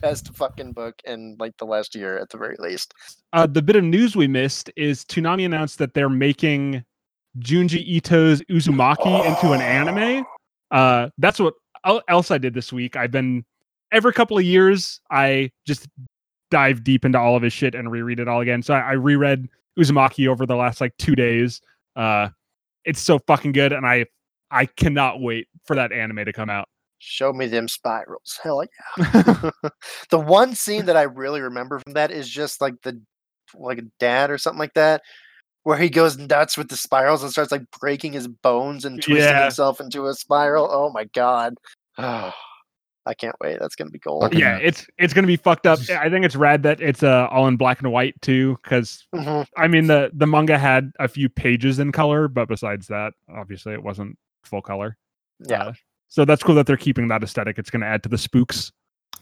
best 0.00 0.34
fucking 0.34 0.72
book 0.72 0.94
in 1.04 1.36
like 1.38 1.56
the 1.58 1.66
last 1.66 1.94
year 1.94 2.18
at 2.18 2.30
the 2.30 2.38
very 2.38 2.56
least. 2.58 2.94
Uh, 3.32 3.46
the 3.46 3.62
bit 3.62 3.76
of 3.76 3.84
news 3.84 4.16
we 4.16 4.28
missed 4.28 4.70
is 4.76 5.04
Toonami 5.04 5.44
announced 5.44 5.78
that 5.78 5.94
they're 5.94 6.08
making 6.08 6.84
Junji 7.38 7.86
Ito's 7.86 8.40
Uzumaki 8.42 9.24
into 9.26 9.52
an 9.52 9.60
anime. 9.60 10.24
Uh, 10.70 11.10
that's 11.18 11.38
what 11.38 11.52
else 12.08 12.30
I 12.30 12.38
did 12.38 12.54
this 12.54 12.72
week. 12.72 12.96
I've 12.96 13.10
been 13.10 13.44
every 13.92 14.14
couple 14.14 14.38
of 14.38 14.44
years 14.44 15.02
I 15.10 15.50
just 15.66 15.86
dive 16.52 16.84
deep 16.84 17.04
into 17.04 17.18
all 17.18 17.34
of 17.34 17.42
his 17.42 17.52
shit 17.52 17.74
and 17.74 17.90
reread 17.90 18.20
it 18.20 18.28
all 18.28 18.42
again. 18.42 18.62
So 18.62 18.74
I, 18.74 18.80
I 18.80 18.92
reread 18.92 19.48
Uzumaki 19.78 20.28
over 20.28 20.44
the 20.46 20.54
last 20.54 20.80
like 20.80 20.94
two 20.98 21.16
days. 21.16 21.62
Uh, 21.96 22.28
it's 22.84 23.00
so 23.00 23.18
fucking 23.20 23.52
good, 23.52 23.72
and 23.72 23.86
I 23.86 24.04
I 24.50 24.66
cannot 24.66 25.20
wait 25.20 25.48
for 25.64 25.74
that 25.74 25.90
anime 25.92 26.24
to 26.26 26.32
come 26.32 26.50
out. 26.50 26.68
Show 26.98 27.32
me 27.32 27.46
them 27.46 27.66
spirals. 27.66 28.38
Hell 28.42 28.62
yeah. 28.98 29.50
the 30.10 30.18
one 30.20 30.54
scene 30.54 30.86
that 30.86 30.96
I 30.96 31.02
really 31.02 31.40
remember 31.40 31.80
from 31.80 31.94
that 31.94 32.12
is 32.12 32.28
just 32.28 32.60
like 32.60 32.74
the 32.82 33.00
like 33.54 33.78
a 33.78 33.86
dad 33.98 34.30
or 34.30 34.36
something 34.38 34.58
like 34.60 34.74
that, 34.74 35.00
where 35.62 35.78
he 35.78 35.88
goes 35.88 36.18
nuts 36.18 36.58
with 36.58 36.68
the 36.68 36.76
spirals 36.76 37.22
and 37.22 37.32
starts 37.32 37.50
like 37.50 37.64
breaking 37.80 38.12
his 38.12 38.28
bones 38.28 38.84
and 38.84 39.02
twisting 39.02 39.16
Yeah. 39.24 39.42
himself 39.42 39.80
into 39.80 40.06
a 40.06 40.14
spiral. 40.14 40.68
Oh 40.70 40.90
my 40.92 41.04
god. 41.14 41.54
I 43.04 43.14
can't 43.14 43.34
wait. 43.40 43.58
That's 43.60 43.74
gonna 43.74 43.90
be 43.90 43.98
gold. 43.98 44.22
Fucking- 44.22 44.38
yeah, 44.38 44.58
it's 44.58 44.86
it's 44.98 45.12
gonna 45.12 45.26
be 45.26 45.36
fucked 45.36 45.66
up. 45.66 45.78
I 45.90 46.08
think 46.08 46.24
it's 46.24 46.36
rad 46.36 46.62
that 46.62 46.80
it's 46.80 47.02
uh, 47.02 47.26
all 47.30 47.48
in 47.48 47.56
black 47.56 47.80
and 47.82 47.90
white 47.90 48.20
too, 48.22 48.58
because 48.62 49.04
Mhm. 49.14 49.46
I 49.56 49.66
mean 49.68 49.86
the 49.88 50.10
the 50.14 50.26
manga 50.26 50.56
had 50.58 50.92
a 51.00 51.08
few 51.08 51.28
pages 51.28 51.78
in 51.80 51.90
color, 51.92 52.28
but 52.28 52.46
besides 52.48 52.86
that, 52.88 53.12
obviously 53.34 53.72
it 53.72 53.82
wasn't 53.82 54.16
full 54.44 54.62
color. 54.62 54.96
Yeah. 55.48 55.62
Uh, 55.64 55.72
so 56.08 56.24
that's 56.24 56.42
cool 56.42 56.54
that 56.56 56.66
they're 56.66 56.76
keeping 56.76 57.08
that 57.08 57.22
aesthetic. 57.24 57.58
It's 57.58 57.70
going 57.70 57.80
to 57.80 57.86
add 57.86 58.02
to 58.02 58.08
the 58.10 58.18
spooks, 58.18 58.70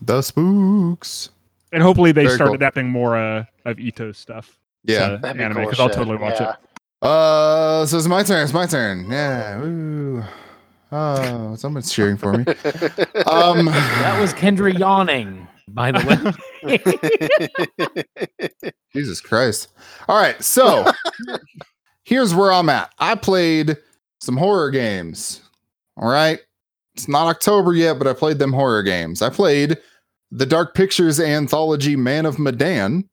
The 0.02 0.20
spooks. 0.22 1.30
and 1.72 1.82
hopefully 1.82 2.10
they 2.12 2.24
Very 2.24 2.34
start 2.34 2.48
cool. 2.48 2.54
adapting 2.56 2.88
more 2.88 3.16
uh, 3.16 3.44
of 3.64 3.78
Ito's 3.78 4.18
stuff. 4.18 4.58
Yeah. 4.84 5.10
to 5.10 5.18
That'd 5.18 5.40
anime 5.40 5.58
because 5.58 5.74
as 5.74 5.80
I'll 5.80 5.88
totally 5.90 6.16
watch 6.16 6.40
yeah. 6.40 6.50
it. 6.50 6.56
Uh, 7.06 7.86
so 7.86 7.96
it's 7.96 8.06
my 8.08 8.22
turn. 8.24 8.42
It's 8.44 8.52
my 8.52 8.66
turn. 8.66 9.08
Yeah. 9.10 9.58
Woo. 9.60 10.24
Oh, 10.92 11.54
someone's 11.56 11.92
cheering 11.92 12.16
for 12.16 12.32
me. 12.32 12.44
Um, 13.26 13.66
That 13.66 14.18
was 14.20 14.32
Kendra 14.34 14.76
yawning, 14.76 15.46
by 15.68 15.92
the 15.92 16.34
way. 16.64 18.72
Jesus 18.92 19.20
Christ. 19.20 19.68
All 20.08 20.20
right, 20.20 20.42
so 20.42 20.90
here's 22.04 22.34
where 22.34 22.52
I'm 22.52 22.68
at. 22.68 22.92
I 22.98 23.14
played 23.14 23.76
some 24.20 24.36
horror 24.36 24.70
games. 24.70 25.40
All 25.96 26.08
right. 26.08 26.40
It's 26.94 27.08
not 27.08 27.28
October 27.28 27.72
yet, 27.72 27.98
but 27.98 28.08
I 28.08 28.12
played 28.12 28.38
them 28.38 28.52
horror 28.52 28.82
games. 28.82 29.22
I 29.22 29.30
played 29.30 29.78
the 30.32 30.46
Dark 30.46 30.74
Pictures 30.74 31.20
anthology 31.20 31.96
Man 31.96 32.26
of 32.26 32.38
Medan, 32.38 33.08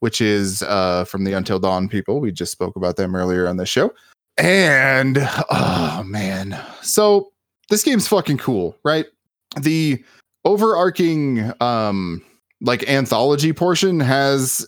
which 0.00 0.20
is 0.20 0.62
uh, 0.62 1.04
from 1.04 1.24
the 1.24 1.32
Until 1.32 1.58
Dawn 1.60 1.88
people. 1.88 2.20
We 2.20 2.32
just 2.32 2.52
spoke 2.52 2.76
about 2.76 2.96
them 2.96 3.14
earlier 3.14 3.46
on 3.46 3.56
the 3.56 3.66
show. 3.66 3.92
And 4.40 5.18
oh 5.50 6.02
man. 6.06 6.58
So 6.82 7.30
this 7.68 7.82
game's 7.82 8.08
fucking 8.08 8.38
cool, 8.38 8.76
right? 8.84 9.06
The 9.60 10.02
overarching 10.44 11.52
um 11.60 12.22
like 12.62 12.88
anthology 12.88 13.52
portion 13.52 14.00
has 14.00 14.66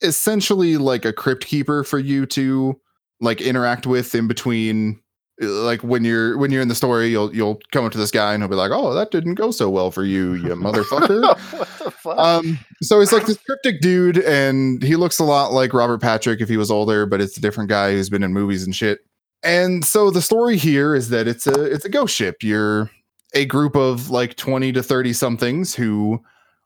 essentially 0.00 0.78
like 0.78 1.04
a 1.04 1.12
crypt 1.12 1.44
keeper 1.44 1.84
for 1.84 1.98
you 1.98 2.26
to 2.26 2.80
like 3.20 3.40
interact 3.40 3.86
with 3.86 4.14
in 4.14 4.26
between 4.26 4.98
like 5.42 5.82
when 5.82 6.04
you're 6.04 6.38
when 6.38 6.50
you're 6.50 6.62
in 6.62 6.68
the 6.68 6.74
story 6.74 7.08
you'll 7.08 7.34
you'll 7.34 7.60
come 7.72 7.84
up 7.84 7.92
to 7.92 7.98
this 7.98 8.10
guy 8.10 8.32
and 8.32 8.42
he'll 8.42 8.48
be 8.48 8.54
like 8.54 8.70
oh 8.72 8.94
that 8.94 9.10
didn't 9.10 9.34
go 9.34 9.50
so 9.50 9.68
well 9.68 9.90
for 9.90 10.04
you 10.04 10.34
you 10.34 10.48
motherfucker. 10.54 11.22
What 11.22 11.68
the 11.78 11.90
fuck? 11.90 12.18
um 12.18 12.58
so 12.80 13.00
he's 13.00 13.12
like 13.12 13.26
this 13.26 13.38
cryptic 13.38 13.80
dude 13.80 14.18
and 14.18 14.82
he 14.82 14.96
looks 14.96 15.18
a 15.18 15.24
lot 15.24 15.52
like 15.52 15.74
robert 15.74 16.00
patrick 16.00 16.40
if 16.40 16.48
he 16.48 16.56
was 16.56 16.70
older 16.70 17.06
but 17.06 17.20
it's 17.20 17.36
a 17.36 17.40
different 17.40 17.68
guy 17.68 17.92
who's 17.92 18.08
been 18.08 18.22
in 18.22 18.32
movies 18.32 18.64
and 18.64 18.74
shit. 18.74 19.00
And 19.42 19.84
so 19.84 20.10
the 20.10 20.22
story 20.22 20.56
here 20.56 20.94
is 20.94 21.10
that 21.10 21.28
it's 21.28 21.46
a 21.46 21.64
it's 21.64 21.84
a 21.84 21.90
ghost 21.90 22.14
ship. 22.14 22.42
You're 22.42 22.90
a 23.34 23.44
group 23.44 23.76
of 23.76 24.08
like 24.08 24.36
20 24.36 24.72
to 24.72 24.82
30 24.82 25.12
somethings 25.12 25.74
who 25.74 26.22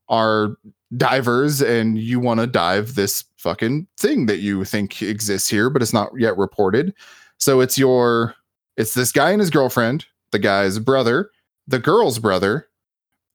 are 0.09 0.57
divers 0.97 1.61
and 1.61 1.99
you 1.99 2.21
want 2.21 2.39
to 2.39 2.47
dive 2.47 2.95
this 2.95 3.25
fucking 3.39 3.89
thing 3.97 4.27
that 4.27 4.39
you 4.39 4.65
think 4.65 5.03
exists 5.03 5.51
here 5.51 5.69
but 5.69 5.83
it's 5.83 5.93
not 5.93 6.11
yet 6.17 6.37
reported. 6.37 6.95
So 7.39 7.61
it's 7.61 7.77
your 7.77 8.36
it's 8.77 8.95
this 8.95 9.13
guy 9.13 9.31
and 9.31 9.41
his 9.41 9.51
girlfriend 9.51 10.07
the 10.33 10.39
guy's 10.39 10.79
brother 10.79 11.31
the 11.67 11.79
girl's 11.79 12.19
brother 12.19 12.69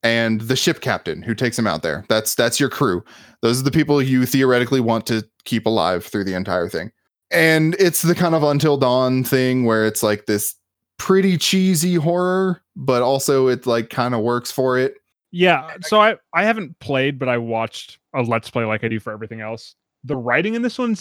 and 0.03 0.41
the 0.41 0.55
ship 0.55 0.81
captain 0.81 1.21
who 1.21 1.35
takes 1.35 1.57
him 1.57 1.67
out 1.67 1.83
there. 1.83 2.05
That's 2.09 2.35
that's 2.35 2.59
your 2.59 2.69
crew. 2.69 3.03
Those 3.41 3.59
are 3.59 3.63
the 3.63 3.71
people 3.71 4.01
you 4.01 4.25
theoretically 4.25 4.79
want 4.79 5.05
to 5.07 5.23
keep 5.43 5.65
alive 5.65 6.05
through 6.05 6.23
the 6.23 6.33
entire 6.33 6.69
thing. 6.69 6.91
And 7.29 7.75
it's 7.79 8.01
the 8.01 8.15
kind 8.15 8.35
of 8.35 8.43
until 8.43 8.77
dawn 8.77 9.23
thing 9.23 9.65
where 9.65 9.85
it's 9.85 10.03
like 10.03 10.25
this 10.25 10.55
pretty 10.97 11.37
cheesy 11.37 11.95
horror 11.95 12.61
but 12.75 13.01
also 13.01 13.47
it 13.47 13.65
like 13.65 13.89
kind 13.89 14.13
of 14.13 14.21
works 14.21 14.51
for 14.51 14.77
it. 14.77 14.95
Yeah, 15.31 15.75
so 15.81 16.01
I 16.01 16.17
I 16.33 16.43
haven't 16.43 16.77
played, 16.79 17.17
but 17.17 17.29
I 17.29 17.37
watched 17.37 17.99
a 18.13 18.21
let's 18.21 18.49
play 18.49 18.65
like 18.65 18.83
I 18.83 18.87
do 18.87 18.99
for 18.99 19.13
everything 19.13 19.41
else. 19.41 19.75
The 20.03 20.15
writing 20.15 20.55
in 20.55 20.61
this 20.61 20.77
one 20.79 20.95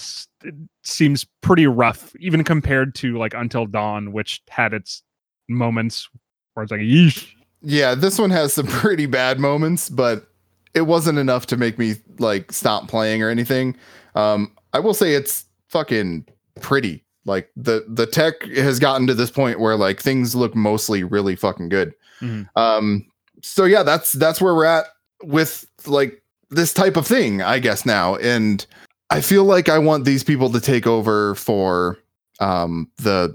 seems 0.85 1.27
pretty 1.41 1.67
rough, 1.67 2.15
even 2.21 2.45
compared 2.45 2.95
to 2.97 3.17
like 3.17 3.35
Until 3.35 3.67
Dawn, 3.67 4.13
which 4.13 4.43
had 4.49 4.75
its 4.75 5.03
moments 5.49 6.09
where 6.55 6.65
it's 6.65 6.71
like, 6.71 6.81
yeesh. 6.81 7.29
Yeah, 7.63 7.95
this 7.95 8.19
one 8.19 8.31
has 8.31 8.53
some 8.53 8.67
pretty 8.69 9.07
bad 9.07 9.39
moments, 9.39 9.89
but 9.89 10.27
it 10.75 10.83
wasn't 10.83 11.19
enough 11.19 11.47
to 11.47 11.57
make 11.57 11.79
me 11.79 11.95
like 12.19 12.53
stop 12.53 12.89
playing 12.89 13.23
or 13.23 13.31
anything. 13.31 13.77
Um, 14.15 14.55
I 14.73 14.81
will 14.81 14.95
say 14.95 15.15
it's 15.15 15.45
fucking 15.69 16.27
pretty. 16.61 17.05
Like 17.27 17.51
the 17.57 17.85
the 17.89 18.07
tech 18.07 18.43
has 18.45 18.79
gotten 18.79 19.07
to 19.07 19.15
this 19.15 19.31
point 19.31 19.61
where 19.61 19.77
like 19.77 20.01
things 20.01 20.35
look 20.35 20.55
mostly 20.55 21.05
really 21.05 21.37
fucking 21.37 21.69
good. 21.69 21.95
Mhm. 22.21 22.49
Um, 22.57 23.07
so 23.43 23.65
yeah, 23.65 23.83
that's 23.83 24.13
that's 24.13 24.41
where 24.41 24.55
we're 24.55 24.65
at 24.65 24.87
with 25.23 25.67
like 25.87 26.23
this 26.49 26.73
type 26.73 26.97
of 26.97 27.07
thing, 27.07 27.43
I 27.43 27.59
guess 27.59 27.85
now. 27.85 28.17
And 28.17 28.65
I 29.11 29.21
feel 29.21 29.45
like 29.45 29.69
I 29.69 29.79
want 29.79 30.05
these 30.05 30.23
people 30.25 30.51
to 30.51 30.61
take 30.61 30.87
over 30.87 31.35
for 31.35 31.99
um 32.41 32.91
the 32.99 33.35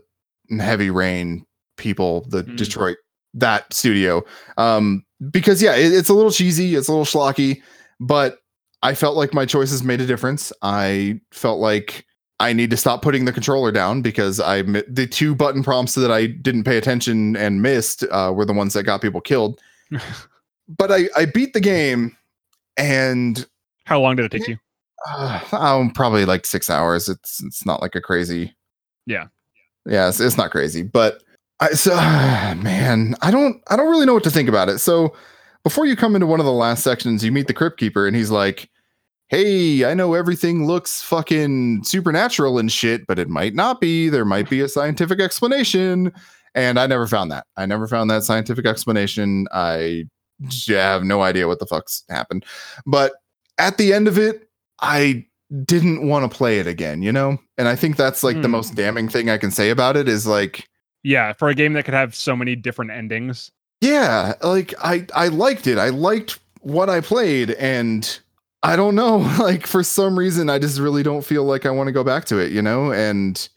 heavy 0.59 0.89
rain 0.89 1.45
people, 1.77 2.25
the 2.29 2.43
Mm. 2.43 2.57
Detroit 2.57 2.97
that 3.33 3.71
studio. 3.73 4.23
Um, 4.57 5.03
because 5.29 5.61
yeah, 5.61 5.75
it, 5.75 5.93
it's 5.93 6.09
a 6.09 6.13
little 6.13 6.31
cheesy, 6.31 6.75
it's 6.75 6.87
a 6.87 6.91
little 6.91 7.05
schlocky, 7.05 7.61
but 7.99 8.39
I 8.81 8.93
felt 8.95 9.17
like 9.17 9.33
my 9.33 9.45
choices 9.45 9.83
made 9.83 9.99
a 10.01 10.05
difference. 10.05 10.53
I 10.61 11.19
felt 11.31 11.59
like 11.59 12.05
I 12.39 12.53
need 12.53 12.69
to 12.69 12.77
stop 12.77 13.01
putting 13.01 13.25
the 13.25 13.33
controller 13.33 13.71
down 13.71 14.01
because 14.01 14.39
I 14.39 14.61
the 14.61 15.07
two 15.09 15.35
button 15.35 15.63
prompts 15.63 15.95
that 15.95 16.11
I 16.11 16.27
didn't 16.27 16.63
pay 16.65 16.77
attention 16.77 17.35
and 17.35 17.61
missed 17.61 18.03
uh, 18.11 18.31
were 18.35 18.45
the 18.45 18.53
ones 18.53 18.73
that 18.73 18.83
got 18.83 19.01
people 19.01 19.21
killed. 19.21 19.59
but 20.67 20.91
I 20.91 21.09
I 21.15 21.25
beat 21.25 21.53
the 21.53 21.61
game 21.61 22.15
and 22.77 23.45
How 23.85 23.99
long 23.99 24.15
did 24.15 24.25
it 24.25 24.31
take 24.37 24.47
you? 24.47 24.57
Uh, 25.07 25.39
um, 25.51 25.91
probably 25.91 26.25
like 26.25 26.45
six 26.45 26.69
hours. 26.69 27.09
It's 27.09 27.43
it's 27.43 27.65
not 27.65 27.81
like 27.81 27.95
a 27.95 28.01
crazy. 28.01 28.55
Yeah. 29.05 29.27
Yeah, 29.85 30.09
it's, 30.09 30.19
it's 30.19 30.37
not 30.37 30.51
crazy, 30.51 30.81
but 30.81 31.23
I 31.59 31.69
so 31.71 31.95
man, 31.95 33.15
I 33.21 33.31
don't 33.31 33.61
I 33.69 33.75
don't 33.75 33.89
really 33.89 34.05
know 34.05 34.13
what 34.13 34.23
to 34.23 34.31
think 34.31 34.49
about 34.49 34.69
it. 34.69 34.79
So 34.79 35.15
before 35.63 35.85
you 35.85 35.95
come 35.95 36.15
into 36.15 36.27
one 36.27 36.39
of 36.39 36.45
the 36.45 36.51
last 36.51 36.83
sections, 36.83 37.23
you 37.23 37.31
meet 37.31 37.47
the 37.47 37.53
crypt 37.53 37.79
keeper, 37.79 38.07
and 38.07 38.15
he's 38.15 38.31
like, 38.31 38.69
"Hey, 39.27 39.85
I 39.85 39.93
know 39.93 40.13
everything 40.13 40.67
looks 40.67 41.01
fucking 41.01 41.83
supernatural 41.83 42.59
and 42.59 42.71
shit, 42.71 43.07
but 43.07 43.19
it 43.19 43.29
might 43.29 43.55
not 43.55 43.81
be. 43.81 44.09
There 44.09 44.25
might 44.25 44.49
be 44.49 44.61
a 44.61 44.67
scientific 44.67 45.19
explanation." 45.19 46.11
And 46.55 46.79
I 46.79 46.87
never 46.87 47.05
found 47.05 47.31
that. 47.31 47.47
I 47.57 47.65
never 47.65 47.85
found 47.85 48.09
that 48.09 48.23
scientific 48.23 48.65
explanation. 48.65 49.45
I 49.51 50.05
have 50.67 51.03
no 51.03 51.21
idea 51.21 51.47
what 51.47 51.59
the 51.59 51.65
fuck's 51.65 52.03
happened. 52.09 52.45
But 52.85 53.13
at 53.57 53.77
the 53.77 53.93
end 53.93 54.07
of 54.07 54.17
it, 54.17 54.44
I 54.81 55.25
didn't 55.65 56.07
want 56.07 56.29
to 56.29 56.35
play 56.37 56.59
it 56.59 56.67
again, 56.67 57.01
you 57.01 57.11
know? 57.11 57.37
And 57.57 57.67
I 57.67 57.75
think 57.75 57.97
that's 57.97 58.23
like 58.23 58.37
the 58.41 58.47
Hmm. 58.47 58.51
most 58.51 58.75
damning 58.75 59.07
thing 59.09 59.29
I 59.29 59.37
can 59.37 59.51
say 59.51 59.69
about 59.69 59.95
it 59.95 60.07
is 60.07 60.25
like, 60.27 60.67
Yeah, 61.03 61.33
for 61.33 61.49
a 61.49 61.55
game 61.55 61.73
that 61.73 61.85
could 61.85 61.93
have 61.93 62.15
so 62.15 62.35
many 62.35 62.55
different 62.55 62.91
endings. 62.91 63.51
yeah, 63.81 64.33
like 64.41 64.73
I 64.83 65.05
I 65.13 65.27
liked 65.27 65.67
it. 65.67 65.77
I 65.77 65.89
liked 65.89 66.39
what 66.61 66.89
I 66.89 66.99
played 67.01 67.51
and 67.51 68.19
I 68.63 68.75
don't 68.75 68.95
know, 68.95 69.17
like 69.39 69.67
for 69.67 69.83
some 69.83 70.17
reason 70.17 70.49
I 70.49 70.57
just 70.59 70.79
really 70.79 71.03
don't 71.03 71.23
feel 71.25 71.43
like 71.43 71.65
I 71.65 71.69
want 71.69 71.87
to 71.87 71.91
go 71.93 72.03
back 72.03 72.25
to 72.25 72.39
it, 72.39 72.51
you 72.51 72.61
know? 72.61 72.91
And 72.91 73.47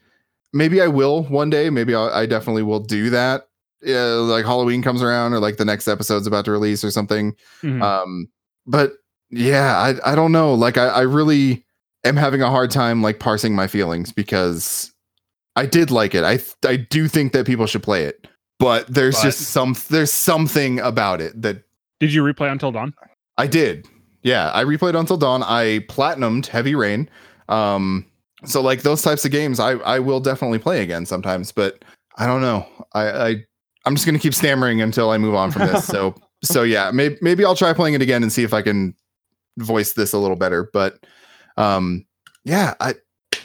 maybe 0.52 0.80
I 0.82 0.88
will 0.88 1.24
one 1.24 1.48
day, 1.50 1.70
maybe 1.70 1.94
I'll, 1.94 2.10
I 2.10 2.26
definitely 2.26 2.62
will 2.64 2.80
do 2.80 3.08
that. 3.10 3.48
Yeah, 3.80 4.04
like 4.04 4.44
Halloween 4.44 4.82
comes 4.82 5.02
around 5.02 5.32
or 5.32 5.38
like 5.40 5.56
the 5.56 5.64
next 5.64 5.88
episode's 5.88 6.26
about 6.26 6.44
to 6.46 6.50
release 6.52 6.84
or 6.84 6.90
something. 6.90 7.34
Mhm. 7.62 7.80
um 7.82 8.28
but 8.66 8.92
yeah 9.30 9.76
i 9.78 10.12
i 10.12 10.14
don't 10.14 10.32
know. 10.32 10.54
Like 10.54 10.78
i 10.78 10.86
i 10.86 11.00
really 11.02 11.64
am 12.04 12.16
having 12.16 12.42
a 12.42 12.48
hard 12.50 12.70
time 12.70 13.02
like 13.02 13.18
parsing 13.18 13.54
my 13.54 13.66
feelings 13.66 14.12
because 14.12 14.92
i 15.56 15.66
did 15.66 15.90
like 15.90 16.14
it. 16.14 16.24
I 16.24 16.38
i 16.68 16.76
do 16.76 17.08
think 17.08 17.32
that 17.32 17.46
people 17.46 17.66
should 17.66 17.82
play 17.82 18.04
it 18.04 18.26
but 18.58 18.86
there's 18.92 19.16
But- 19.16 19.22
just 19.24 19.40
some 19.50 19.76
there's 19.90 20.12
something 20.12 20.80
about 20.80 21.20
it 21.20 21.40
that 21.42 21.62
Did 22.00 22.12
you 22.12 22.22
replay 22.22 22.50
Until 22.50 22.72
Dawn? 22.72 22.94
i 23.36 23.46
did. 23.46 23.86
Yeah 24.22 24.50
i 24.54 24.64
replayed 24.64 24.98
until 24.98 25.16
dawn. 25.16 25.42
I 25.42 25.80
platinumed 25.88 26.46
heavy 26.46 26.74
rain. 26.74 27.08
Um 27.48 28.04
so 28.44 28.60
like 28.62 28.82
those 28.82 29.02
types 29.02 29.24
of 29.24 29.30
games 29.30 29.58
i 29.60 29.72
i 29.72 29.98
will 29.98 30.20
definitely 30.20 30.58
play 30.58 30.82
again 30.82 31.04
sometimes 31.06 31.52
but 31.52 31.84
i 32.18 32.26
don't 32.26 32.40
know. 32.40 32.66
I 32.94 33.10
i 33.28 33.36
i'm 33.84 33.94
just 33.94 34.06
gonna 34.06 34.18
keep 34.18 34.34
stammering 34.34 34.80
until 34.80 35.10
i 35.10 35.18
move 35.18 35.34
on 35.34 35.50
from 35.50 35.66
this. 35.68 35.86
So 35.94 36.14
so 36.42 36.62
yeah 36.62 36.90
maybe 36.92 37.16
maybe 37.20 37.44
i'll 37.44 37.56
try 37.56 37.72
playing 37.72 37.94
it 37.94 38.02
again 38.02 38.22
and 38.22 38.32
see 38.32 38.44
if 38.44 38.52
i 38.54 38.62
can 38.62 38.94
voice 39.58 39.92
this 39.92 40.12
a 40.12 40.18
little 40.18 40.36
better 40.36 40.70
but 40.72 41.04
um 41.56 42.04
yeah 42.44 42.74
i 42.80 42.94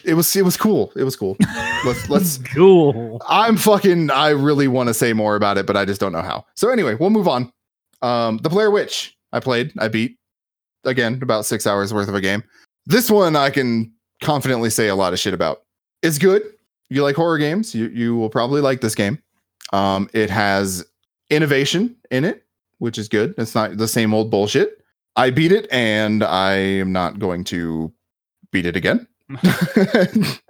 it 0.04 0.14
was 0.16 0.36
it 0.36 0.44
was 0.44 0.58
cool. 0.58 0.92
It 0.96 1.04
was 1.04 1.16
cool. 1.16 1.38
Let's 1.86 2.10
let's 2.10 2.38
cool. 2.38 3.22
i'm 3.28 3.58
fucking 3.58 4.12
i 4.12 4.30
really 4.30 4.68
want 4.68 4.88
to 4.88 4.94
say 4.94 5.14
more 5.14 5.36
about 5.36 5.58
it 5.58 5.66
but 5.66 5.78
i 5.78 5.86
just 5.86 6.00
don't 6.00 6.12
know 6.12 6.22
how. 6.22 6.46
So 6.56 6.70
anyway 6.70 6.96
we'll 6.96 7.10
move 7.10 7.28
on. 7.28 7.52
Um 8.02 8.38
the 8.38 8.50
Blair 8.50 8.72
Witch 8.72 9.18
i 9.32 9.40
played 9.40 9.74
i 9.80 9.88
beat 9.88 10.18
again 10.86 11.20
about 11.22 11.46
six 11.46 11.66
hours 11.66 11.94
worth 11.94 12.08
of 12.08 12.16
a 12.16 12.22
game. 12.22 12.44
This 12.86 13.10
one 13.10 13.36
i 13.36 13.50
can 13.50 13.92
confidently 14.22 14.70
say 14.70 14.88
a 14.88 14.96
lot 14.96 15.14
of 15.14 15.20
shit 15.20 15.34
about. 15.34 15.64
It's 16.02 16.18
good. 16.18 16.44
You 16.90 17.04
like 17.04 17.16
horror 17.16 17.38
games 17.38 17.74
you 17.74 17.88
you 17.88 18.16
will 18.16 18.30
probably 18.30 18.62
like 18.62 18.82
this 18.82 18.96
game. 18.96 19.20
Um 19.72 20.10
it 20.14 20.30
has 20.30 20.86
innovation 21.30 21.96
in 22.12 22.26
it 22.26 22.44
which 22.80 22.98
is 22.98 23.08
good. 23.08 23.34
It's 23.38 23.56
not 23.56 23.78
the 23.78 23.88
same 23.88 24.14
old 24.14 24.30
bullshit 24.30 24.83
i 25.16 25.30
beat 25.30 25.52
it 25.52 25.68
and 25.72 26.24
i 26.24 26.54
am 26.54 26.92
not 26.92 27.20
going 27.20 27.44
to 27.44 27.92
beat 28.52 28.66
it 28.66 28.76
again 28.76 29.08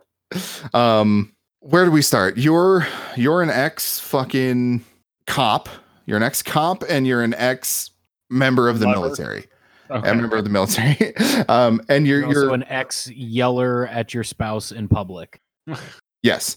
um 0.74 1.32
where 1.60 1.86
do 1.86 1.92
we 1.92 2.02
start 2.02 2.38
you're 2.38 2.86
you're 3.16 3.42
an 3.42 3.50
ex 3.50 4.00
fucking 4.00 4.84
cop 5.28 5.70
you're 6.06 6.18
an 6.18 6.24
ex 6.24 6.42
cop 6.42 6.84
and 6.90 7.08
you're 7.08 7.22
an 7.24 7.34
ex 7.36 7.92
member 8.30 8.68
of 8.70 8.80
the 8.80 8.86
Lover. 8.88 9.00
military 9.00 9.46
Okay. 9.92 10.10
a 10.10 10.16
member 10.16 10.38
of 10.38 10.44
the 10.44 10.50
military 10.50 11.16
um 11.50 11.82
and 11.90 12.08
you're 12.08 12.22
You're 12.22 12.46
you're 12.46 12.54
an 12.54 12.64
ex 12.64 13.10
yeller 13.12 13.86
at 13.88 14.14
your 14.14 14.24
spouse 14.24 14.72
in 14.72 14.88
public. 14.88 15.40
Yes. 16.24 16.56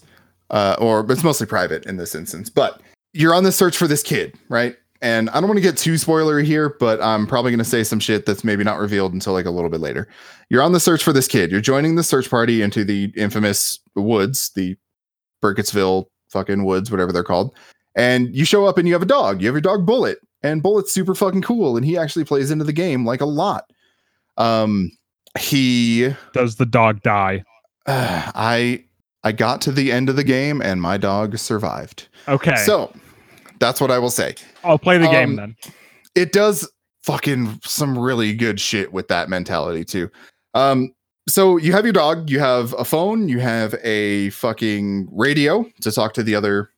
Uh, 0.49 0.77
or 0.79 1.05
it's 1.11 1.25
mostly 1.25 1.45
private 1.45 1.85
in 1.85 1.97
this 1.97 2.15
instance. 2.15 2.49
But 2.49 2.81
you're 3.11 3.33
on 3.33 3.43
the 3.43 3.51
search 3.51 3.75
for 3.75 3.85
this 3.85 4.01
kid, 4.01 4.33
right? 4.47 4.77
And 5.01 5.29
I 5.29 5.33
don't 5.33 5.47
want 5.47 5.57
to 5.57 5.61
get 5.61 5.77
too 5.77 5.93
spoilery 5.93 6.43
here, 6.43 6.75
but 6.79 7.01
I'm 7.01 7.27
probably 7.27 7.51
going 7.51 7.59
to 7.59 7.65
say 7.65 7.83
some 7.83 7.99
shit 7.99 8.25
that's 8.25 8.43
maybe 8.43 8.63
not 8.63 8.79
revealed 8.79 9.13
until 9.13 9.33
like 9.33 9.45
a 9.45 9.51
little 9.51 9.69
bit 9.69 9.79
later. 9.79 10.07
You're 10.49 10.63
on 10.63 10.71
the 10.71 10.79
search 10.79 11.03
for 11.03 11.13
this 11.13 11.27
kid. 11.27 11.51
You're 11.51 11.61
joining 11.61 11.95
the 11.95 12.03
search 12.03 12.29
party 12.29 12.61
into 12.61 12.83
the 12.83 13.11
infamous 13.15 13.79
woods, 13.95 14.51
the 14.55 14.75
Burkittsville 15.43 16.05
fucking 16.29 16.63
woods, 16.63 16.89
whatever 16.89 17.11
they're 17.11 17.23
called. 17.23 17.55
And 17.95 18.35
you 18.35 18.45
show 18.45 18.65
up 18.65 18.77
and 18.77 18.87
you 18.87 18.93
have 18.93 19.01
a 19.01 19.07
dog. 19.07 19.41
You 19.41 19.47
have 19.47 19.55
your 19.55 19.61
dog 19.61 19.85
Bullet, 19.85 20.19
and 20.43 20.61
Bullet's 20.63 20.93
super 20.93 21.15
fucking 21.15 21.41
cool, 21.41 21.77
and 21.77 21.85
he 21.85 21.97
actually 21.97 22.25
plays 22.25 22.51
into 22.51 22.63
the 22.63 22.73
game 22.73 23.05
like 23.05 23.21
a 23.21 23.25
lot. 23.25 23.71
Um, 24.37 24.91
he 25.39 26.13
Does 26.33 26.55
the 26.55 26.65
dog 26.65 27.01
die? 27.01 27.43
uh, 27.85 28.31
I 28.35 28.83
I 29.23 29.31
got 29.31 29.61
to 29.61 29.71
the 29.71 29.91
end 29.91 30.09
of 30.09 30.15
the 30.15 30.23
game 30.23 30.61
and 30.61 30.81
my 30.81 30.97
dog 30.97 31.37
survived. 31.37 32.07
Okay. 32.27 32.55
So 32.57 32.93
that's 33.59 33.81
what 33.81 33.91
I 33.91 33.99
will 33.99 34.11
say. 34.11 34.35
I'll 34.63 34.79
play 34.79 34.97
the 34.97 35.07
game 35.07 35.31
um, 35.31 35.35
then. 35.35 35.55
It 36.15 36.31
does 36.31 36.69
fucking 37.03 37.59
some 37.63 37.97
really 37.97 38.33
good 38.33 38.59
shit 38.59 38.91
with 38.91 39.07
that 39.07 39.29
mentality 39.29 39.85
too. 39.85 40.09
Um 40.53 40.93
so 41.29 41.57
you 41.57 41.73
have 41.73 41.85
your 41.85 41.93
dog, 41.93 42.29
you 42.29 42.39
have 42.39 42.73
a 42.77 42.85
phone, 42.85 43.27
you 43.27 43.39
have 43.39 43.75
a 43.83 44.29
fucking 44.29 45.09
radio 45.11 45.65
to 45.81 45.91
talk 45.91 46.13
to 46.13 46.23
the 46.23 46.35
other 46.35 46.69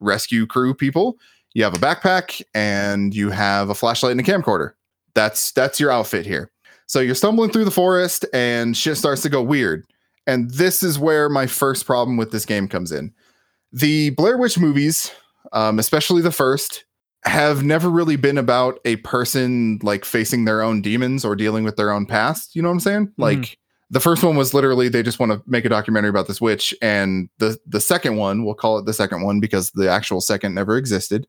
rescue 0.00 0.46
crew 0.46 0.74
people. 0.74 1.16
You 1.54 1.64
have 1.64 1.74
a 1.74 1.78
backpack 1.78 2.42
and 2.54 3.14
you 3.14 3.30
have 3.30 3.70
a 3.70 3.74
flashlight 3.74 4.12
and 4.12 4.20
a 4.20 4.24
camcorder. 4.24 4.72
That's 5.14 5.52
that's 5.52 5.80
your 5.80 5.90
outfit 5.90 6.26
here. 6.26 6.50
So 6.86 7.00
you're 7.00 7.14
stumbling 7.14 7.50
through 7.50 7.64
the 7.64 7.70
forest 7.70 8.26
and 8.34 8.76
shit 8.76 8.96
starts 8.96 9.22
to 9.22 9.28
go 9.28 9.42
weird. 9.42 9.86
And 10.26 10.50
this 10.50 10.82
is 10.82 10.98
where 10.98 11.28
my 11.28 11.46
first 11.46 11.86
problem 11.86 12.16
with 12.16 12.30
this 12.30 12.44
game 12.44 12.68
comes 12.68 12.92
in. 12.92 13.12
The 13.72 14.10
Blair 14.10 14.38
Witch 14.38 14.58
movies, 14.58 15.10
um, 15.52 15.78
especially 15.78 16.22
the 16.22 16.32
first, 16.32 16.84
have 17.24 17.64
never 17.64 17.88
really 17.88 18.16
been 18.16 18.38
about 18.38 18.78
a 18.84 18.96
person 18.96 19.78
like 19.82 20.04
facing 20.04 20.44
their 20.44 20.62
own 20.62 20.82
demons 20.82 21.24
or 21.24 21.34
dealing 21.34 21.64
with 21.64 21.76
their 21.76 21.90
own 21.90 22.06
past. 22.06 22.54
You 22.54 22.62
know 22.62 22.68
what 22.68 22.74
I'm 22.74 22.80
saying? 22.80 23.12
Like 23.16 23.58
the 23.90 24.00
first 24.00 24.22
one 24.22 24.36
was 24.36 24.52
literally 24.52 24.88
they 24.88 25.02
just 25.02 25.18
want 25.18 25.32
to 25.32 25.42
make 25.46 25.64
a 25.64 25.68
documentary 25.68 26.10
about 26.10 26.26
this 26.26 26.40
witch, 26.40 26.74
and 26.82 27.28
the 27.38 27.58
the 27.66 27.80
second 27.80 28.16
one, 28.16 28.44
we'll 28.44 28.54
call 28.54 28.78
it 28.78 28.86
the 28.86 28.92
second 28.92 29.22
one 29.22 29.40
because 29.40 29.70
the 29.72 29.88
actual 29.88 30.20
second 30.20 30.54
never 30.54 30.76
existed. 30.76 31.26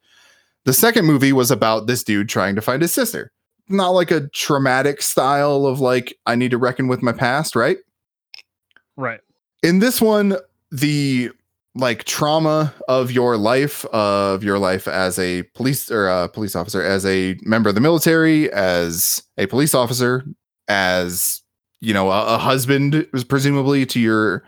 The 0.65 0.73
second 0.73 1.05
movie 1.05 1.31
was 1.31 1.51
about 1.51 1.87
this 1.87 2.03
dude 2.03 2.27
trying 2.27 2.55
to 2.55 2.61
find 2.61 2.81
his 2.81 2.93
sister. 2.93 3.31
Not 3.69 3.89
like 3.89 4.11
a 4.11 4.27
traumatic 4.29 5.01
style 5.01 5.65
of 5.65 5.79
like 5.79 6.17
I 6.25 6.35
need 6.35 6.51
to 6.51 6.57
reckon 6.57 6.87
with 6.87 7.01
my 7.01 7.11
past, 7.13 7.55
right? 7.55 7.77
Right. 8.97 9.19
in 9.61 9.79
this 9.79 9.99
one 10.01 10.37
the 10.71 11.31
like 11.75 12.05
trauma 12.05 12.73
of 12.87 13.11
your 13.11 13.37
life 13.37 13.85
of 13.85 14.43
your 14.43 14.57
life 14.57 14.87
as 14.87 15.19
a 15.19 15.43
police 15.53 15.91
or 15.91 16.07
a 16.07 16.29
police 16.29 16.55
officer 16.55 16.81
as 16.81 17.05
a 17.05 17.37
member 17.43 17.69
of 17.69 17.75
the 17.75 17.81
military 17.81 18.51
as 18.51 19.23
a 19.37 19.45
police 19.47 19.75
officer 19.75 20.23
as 20.67 21.41
you 21.81 21.93
know 21.93 22.11
a, 22.11 22.35
a 22.35 22.37
husband 22.37 23.07
presumably 23.27 23.85
to 23.85 23.99
your 23.99 24.43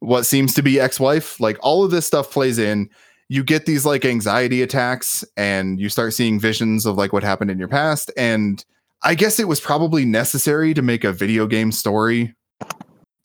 what 0.00 0.26
seems 0.26 0.54
to 0.54 0.62
be 0.62 0.78
ex-wife 0.78 1.40
like 1.40 1.56
all 1.62 1.84
of 1.84 1.90
this 1.90 2.06
stuff 2.06 2.30
plays 2.30 2.58
in. 2.58 2.88
You 3.28 3.42
get 3.42 3.66
these 3.66 3.84
like 3.84 4.04
anxiety 4.04 4.62
attacks 4.62 5.24
and 5.36 5.80
you 5.80 5.88
start 5.88 6.14
seeing 6.14 6.38
visions 6.38 6.86
of 6.86 6.96
like 6.96 7.12
what 7.12 7.24
happened 7.24 7.50
in 7.50 7.58
your 7.58 7.66
past 7.66 8.10
and 8.16 8.64
i 9.02 9.16
guess 9.16 9.40
it 9.40 9.48
was 9.48 9.58
probably 9.58 10.04
necessary 10.04 10.72
to 10.74 10.82
make 10.82 11.02
a 11.02 11.12
video 11.12 11.46
game 11.48 11.72
story 11.72 12.36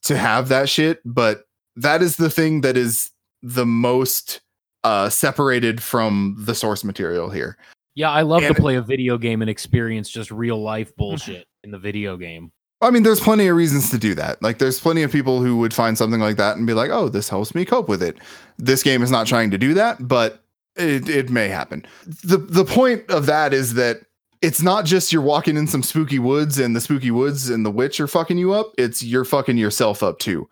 to 0.02 0.16
have 0.16 0.48
that 0.48 0.68
shit, 0.68 1.00
but 1.04 1.44
that 1.76 2.02
is 2.02 2.16
the 2.16 2.30
thing 2.30 2.60
that 2.62 2.76
is 2.76 3.10
the 3.42 3.66
most 3.66 4.40
uh 4.84 5.08
separated 5.08 5.82
from 5.82 6.36
the 6.38 6.54
source 6.54 6.84
material 6.84 7.30
here. 7.30 7.56
Yeah, 7.94 8.10
I 8.10 8.22
love 8.22 8.42
And- 8.42 8.54
to 8.56 8.60
play 8.60 8.76
a 8.76 8.82
video 8.82 9.18
game 9.18 9.42
and 9.42 9.50
experience 9.50 10.08
just 10.08 10.30
real 10.30 10.60
life 10.62 10.94
bullshit 10.96 11.46
in 11.64 11.70
the 11.70 11.78
video 11.78 12.16
game. 12.16 12.50
I 12.80 12.90
mean, 12.90 13.04
there's 13.04 13.20
plenty 13.20 13.46
of 13.46 13.54
reasons 13.56 13.90
to 13.90 13.98
do 13.98 14.12
that. 14.16 14.42
Like, 14.42 14.58
there's 14.58 14.80
plenty 14.80 15.04
of 15.04 15.12
people 15.12 15.40
who 15.40 15.58
would 15.58 15.72
find 15.72 15.96
something 15.96 16.18
like 16.20 16.36
that 16.38 16.56
and 16.56 16.66
be 16.66 16.74
like, 16.74 16.90
"Oh, 16.90 17.08
this 17.08 17.28
helps 17.28 17.54
me 17.54 17.64
cope 17.64 17.88
with 17.88 18.02
it." 18.02 18.16
This 18.58 18.82
game 18.82 19.02
is 19.02 19.10
not 19.10 19.28
trying 19.28 19.52
to 19.52 19.58
do 19.58 19.72
that, 19.74 20.08
but 20.08 20.42
it, 20.74 21.08
it 21.08 21.30
may 21.30 21.46
happen. 21.48 21.86
the 22.24 22.38
The 22.38 22.64
point 22.64 23.08
of 23.08 23.26
that 23.26 23.52
is 23.54 23.74
that 23.74 23.98
it's 24.40 24.62
not 24.62 24.84
just 24.84 25.12
you're 25.12 25.22
walking 25.22 25.56
in 25.56 25.68
some 25.68 25.84
spooky 25.84 26.18
woods 26.18 26.58
and 26.58 26.74
the 26.74 26.80
spooky 26.80 27.12
woods 27.12 27.48
and 27.50 27.64
the 27.64 27.70
witch 27.70 28.00
are 28.00 28.08
fucking 28.08 28.38
you 28.38 28.52
up. 28.52 28.72
It's 28.78 29.00
you're 29.00 29.24
fucking 29.24 29.58
yourself 29.58 30.02
up 30.02 30.18
too, 30.18 30.48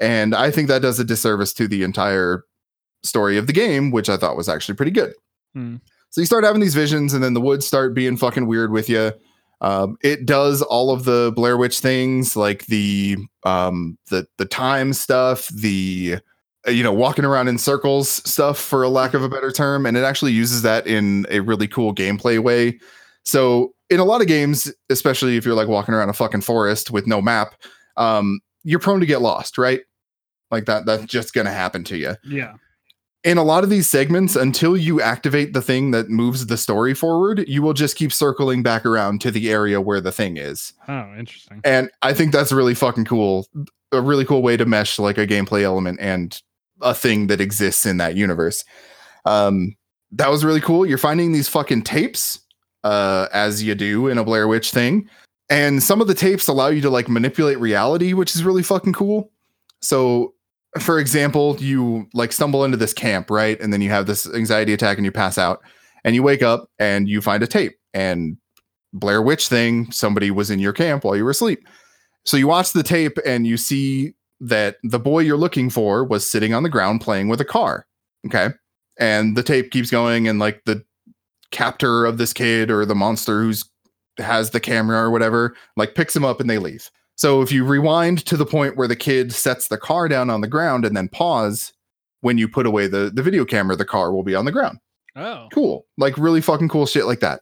and 0.00 0.34
I 0.34 0.50
think 0.50 0.68
that 0.68 0.82
does 0.82 0.98
a 0.98 1.04
disservice 1.04 1.52
to 1.54 1.68
the 1.68 1.82
entire 1.82 2.44
story 3.02 3.38
of 3.38 3.46
the 3.46 3.52
game, 3.52 3.90
which 3.90 4.08
I 4.08 4.16
thought 4.16 4.36
was 4.36 4.48
actually 4.48 4.76
pretty 4.76 4.92
good. 4.92 5.12
Hmm. 5.54 5.76
So 6.10 6.20
you 6.20 6.26
start 6.26 6.44
having 6.44 6.60
these 6.60 6.74
visions, 6.74 7.12
and 7.14 7.22
then 7.22 7.34
the 7.34 7.40
woods 7.40 7.66
start 7.66 7.94
being 7.94 8.16
fucking 8.16 8.46
weird 8.46 8.72
with 8.72 8.88
you. 8.88 9.12
Um, 9.60 9.96
it 10.02 10.24
does 10.24 10.62
all 10.62 10.90
of 10.90 11.04
the 11.04 11.32
Blair 11.34 11.56
Witch 11.56 11.80
things, 11.80 12.36
like 12.36 12.66
the 12.66 13.16
um, 13.42 13.98
the 14.10 14.26
the 14.38 14.46
time 14.46 14.92
stuff, 14.92 15.48
the 15.48 16.18
you 16.66 16.82
know 16.82 16.92
walking 16.92 17.24
around 17.24 17.48
in 17.48 17.58
circles 17.58 18.08
stuff, 18.08 18.58
for 18.58 18.82
a 18.82 18.88
lack 18.88 19.14
of 19.14 19.22
a 19.22 19.28
better 19.28 19.50
term, 19.50 19.84
and 19.84 19.96
it 19.96 20.04
actually 20.04 20.32
uses 20.32 20.62
that 20.62 20.86
in 20.86 21.26
a 21.28 21.40
really 21.40 21.68
cool 21.68 21.94
gameplay 21.94 22.38
way. 22.38 22.78
So 23.24 23.74
in 23.90 24.00
a 24.00 24.04
lot 24.04 24.20
of 24.20 24.26
games, 24.26 24.72
especially 24.90 25.36
if 25.36 25.44
you're 25.44 25.54
like 25.54 25.68
walking 25.68 25.94
around 25.94 26.08
a 26.08 26.14
fucking 26.14 26.42
forest 26.42 26.90
with 26.90 27.06
no 27.06 27.20
map, 27.20 27.54
um, 27.96 28.40
you're 28.64 28.78
prone 28.78 29.00
to 29.00 29.06
get 29.06 29.20
lost, 29.20 29.58
right? 29.58 29.80
Like 30.50 30.66
that 30.66 30.86
that's 30.86 31.04
just 31.04 31.34
gonna 31.34 31.50
happen 31.52 31.84
to 31.84 31.96
you 31.96 32.14
Yeah. 32.24 32.54
in 33.24 33.36
a 33.36 33.42
lot 33.42 33.64
of 33.64 33.70
these 33.70 33.88
segments, 33.90 34.36
until 34.36 34.76
you 34.76 35.00
activate 35.02 35.52
the 35.52 35.60
thing 35.62 35.90
that 35.90 36.08
moves 36.08 36.46
the 36.46 36.56
story 36.56 36.94
forward, 36.94 37.44
you 37.48 37.60
will 37.62 37.74
just 37.74 37.96
keep 37.96 38.12
circling 38.12 38.62
back 38.62 38.86
around 38.86 39.20
to 39.22 39.30
the 39.30 39.50
area 39.50 39.80
where 39.80 40.00
the 40.00 40.12
thing 40.12 40.36
is. 40.36 40.72
Oh, 40.88 41.12
interesting. 41.18 41.60
And 41.64 41.90
I 42.02 42.14
think 42.14 42.32
that's 42.32 42.52
really 42.52 42.74
fucking 42.74 43.04
cool. 43.06 43.46
A 43.92 44.00
really 44.00 44.24
cool 44.24 44.40
way 44.42 44.56
to 44.56 44.64
mesh 44.66 44.98
like 44.98 45.18
a 45.18 45.26
gameplay 45.26 45.62
element 45.62 45.98
and 46.00 46.40
a 46.80 46.94
thing 46.94 47.26
that 47.26 47.40
exists 47.40 47.84
in 47.84 47.96
that 47.96 48.14
universe. 48.16 48.64
Um, 49.24 49.74
that 50.12 50.30
was 50.30 50.44
really 50.44 50.60
cool. 50.60 50.86
You're 50.86 50.96
finding 50.96 51.32
these 51.32 51.48
fucking 51.48 51.82
tapes, 51.82 52.38
uh, 52.84 53.26
as 53.32 53.62
you 53.62 53.74
do 53.74 54.06
in 54.08 54.16
a 54.16 54.24
Blair 54.24 54.46
Witch 54.46 54.70
thing. 54.70 55.08
And 55.50 55.82
some 55.82 56.00
of 56.00 56.06
the 56.06 56.14
tapes 56.14 56.46
allow 56.48 56.68
you 56.68 56.80
to 56.82 56.90
like 56.90 57.08
manipulate 57.08 57.58
reality, 57.58 58.12
which 58.12 58.34
is 58.36 58.44
really 58.44 58.62
fucking 58.62 58.92
cool. 58.92 59.32
So 59.80 60.34
for 60.78 60.98
example, 60.98 61.56
you 61.58 62.08
like 62.12 62.32
stumble 62.32 62.64
into 62.64 62.76
this 62.76 62.92
camp, 62.92 63.30
right? 63.30 63.60
And 63.60 63.72
then 63.72 63.80
you 63.80 63.90
have 63.90 64.06
this 64.06 64.32
anxiety 64.32 64.72
attack 64.72 64.98
and 64.98 65.04
you 65.04 65.12
pass 65.12 65.38
out 65.38 65.60
and 66.04 66.14
you 66.14 66.22
wake 66.22 66.42
up 66.42 66.70
and 66.78 67.08
you 67.08 67.20
find 67.20 67.42
a 67.42 67.46
tape 67.46 67.78
and 67.94 68.36
Blair 68.92 69.22
Witch 69.22 69.48
thing, 69.48 69.90
somebody 69.90 70.30
was 70.30 70.50
in 70.50 70.58
your 70.58 70.72
camp 70.72 71.04
while 71.04 71.16
you 71.16 71.24
were 71.24 71.30
asleep. 71.30 71.66
So 72.24 72.36
you 72.36 72.46
watch 72.46 72.72
the 72.72 72.82
tape 72.82 73.18
and 73.24 73.46
you 73.46 73.56
see 73.56 74.14
that 74.40 74.76
the 74.82 74.98
boy 74.98 75.20
you're 75.20 75.36
looking 75.36 75.70
for 75.70 76.04
was 76.04 76.26
sitting 76.26 76.54
on 76.54 76.62
the 76.62 76.68
ground 76.68 77.00
playing 77.00 77.28
with 77.28 77.40
a 77.40 77.44
car. 77.44 77.86
Okay. 78.26 78.50
And 78.98 79.36
the 79.36 79.42
tape 79.42 79.70
keeps 79.70 79.90
going 79.90 80.28
and 80.28 80.38
like 80.38 80.62
the 80.64 80.84
captor 81.50 82.04
of 82.04 82.18
this 82.18 82.32
kid 82.32 82.70
or 82.70 82.84
the 82.84 82.94
monster 82.94 83.42
who's 83.42 83.64
has 84.18 84.50
the 84.50 84.60
camera 84.60 84.98
or 84.98 85.10
whatever 85.10 85.54
like 85.76 85.94
picks 85.94 86.14
him 86.14 86.24
up 86.24 86.40
and 86.40 86.50
they 86.50 86.58
leave. 86.58 86.90
So 87.18 87.42
if 87.42 87.50
you 87.50 87.64
rewind 87.64 88.24
to 88.26 88.36
the 88.36 88.46
point 88.46 88.76
where 88.76 88.86
the 88.86 88.94
kid 88.94 89.32
sets 89.32 89.66
the 89.66 89.76
car 89.76 90.06
down 90.06 90.30
on 90.30 90.40
the 90.40 90.46
ground 90.46 90.84
and 90.84 90.96
then 90.96 91.08
pause, 91.08 91.72
when 92.20 92.38
you 92.38 92.48
put 92.48 92.64
away 92.64 92.86
the, 92.86 93.10
the 93.12 93.24
video 93.24 93.44
camera, 93.44 93.74
the 93.74 93.84
car 93.84 94.12
will 94.12 94.22
be 94.22 94.36
on 94.36 94.44
the 94.44 94.52
ground. 94.52 94.78
Oh. 95.16 95.48
Cool. 95.52 95.84
Like 95.96 96.16
really 96.16 96.40
fucking 96.40 96.68
cool 96.68 96.86
shit 96.86 97.06
like 97.06 97.18
that. 97.18 97.40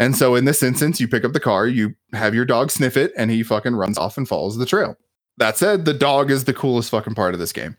And 0.00 0.16
so 0.16 0.34
in 0.34 0.44
this 0.44 0.60
instance, 0.60 1.00
you 1.00 1.06
pick 1.06 1.24
up 1.24 1.32
the 1.32 1.40
car, 1.40 1.68
you 1.68 1.94
have 2.12 2.34
your 2.34 2.44
dog 2.44 2.72
sniff 2.72 2.96
it, 2.96 3.12
and 3.16 3.30
he 3.30 3.44
fucking 3.44 3.76
runs 3.76 3.96
off 3.96 4.18
and 4.18 4.28
follows 4.28 4.56
the 4.56 4.66
trail. 4.66 4.96
That 5.38 5.56
said, 5.56 5.84
the 5.84 5.94
dog 5.94 6.32
is 6.32 6.44
the 6.44 6.52
coolest 6.52 6.90
fucking 6.90 7.14
part 7.14 7.32
of 7.32 7.38
this 7.38 7.52
game. 7.52 7.76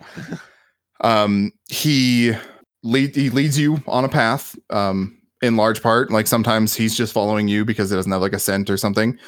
um, 1.02 1.52
he 1.68 2.32
lead 2.84 3.16
he 3.16 3.30
leads 3.30 3.60
you 3.60 3.84
on 3.86 4.06
a 4.06 4.10
path. 4.10 4.56
Um, 4.70 5.18
in 5.42 5.58
large 5.58 5.84
part, 5.84 6.10
like 6.10 6.26
sometimes 6.26 6.74
he's 6.74 6.96
just 6.96 7.14
following 7.14 7.48
you 7.48 7.66
because 7.66 7.92
it 7.92 7.96
doesn't 7.96 8.12
have 8.12 8.22
like 8.22 8.34
a 8.34 8.40
scent 8.40 8.70
or 8.70 8.78
something. 8.78 9.20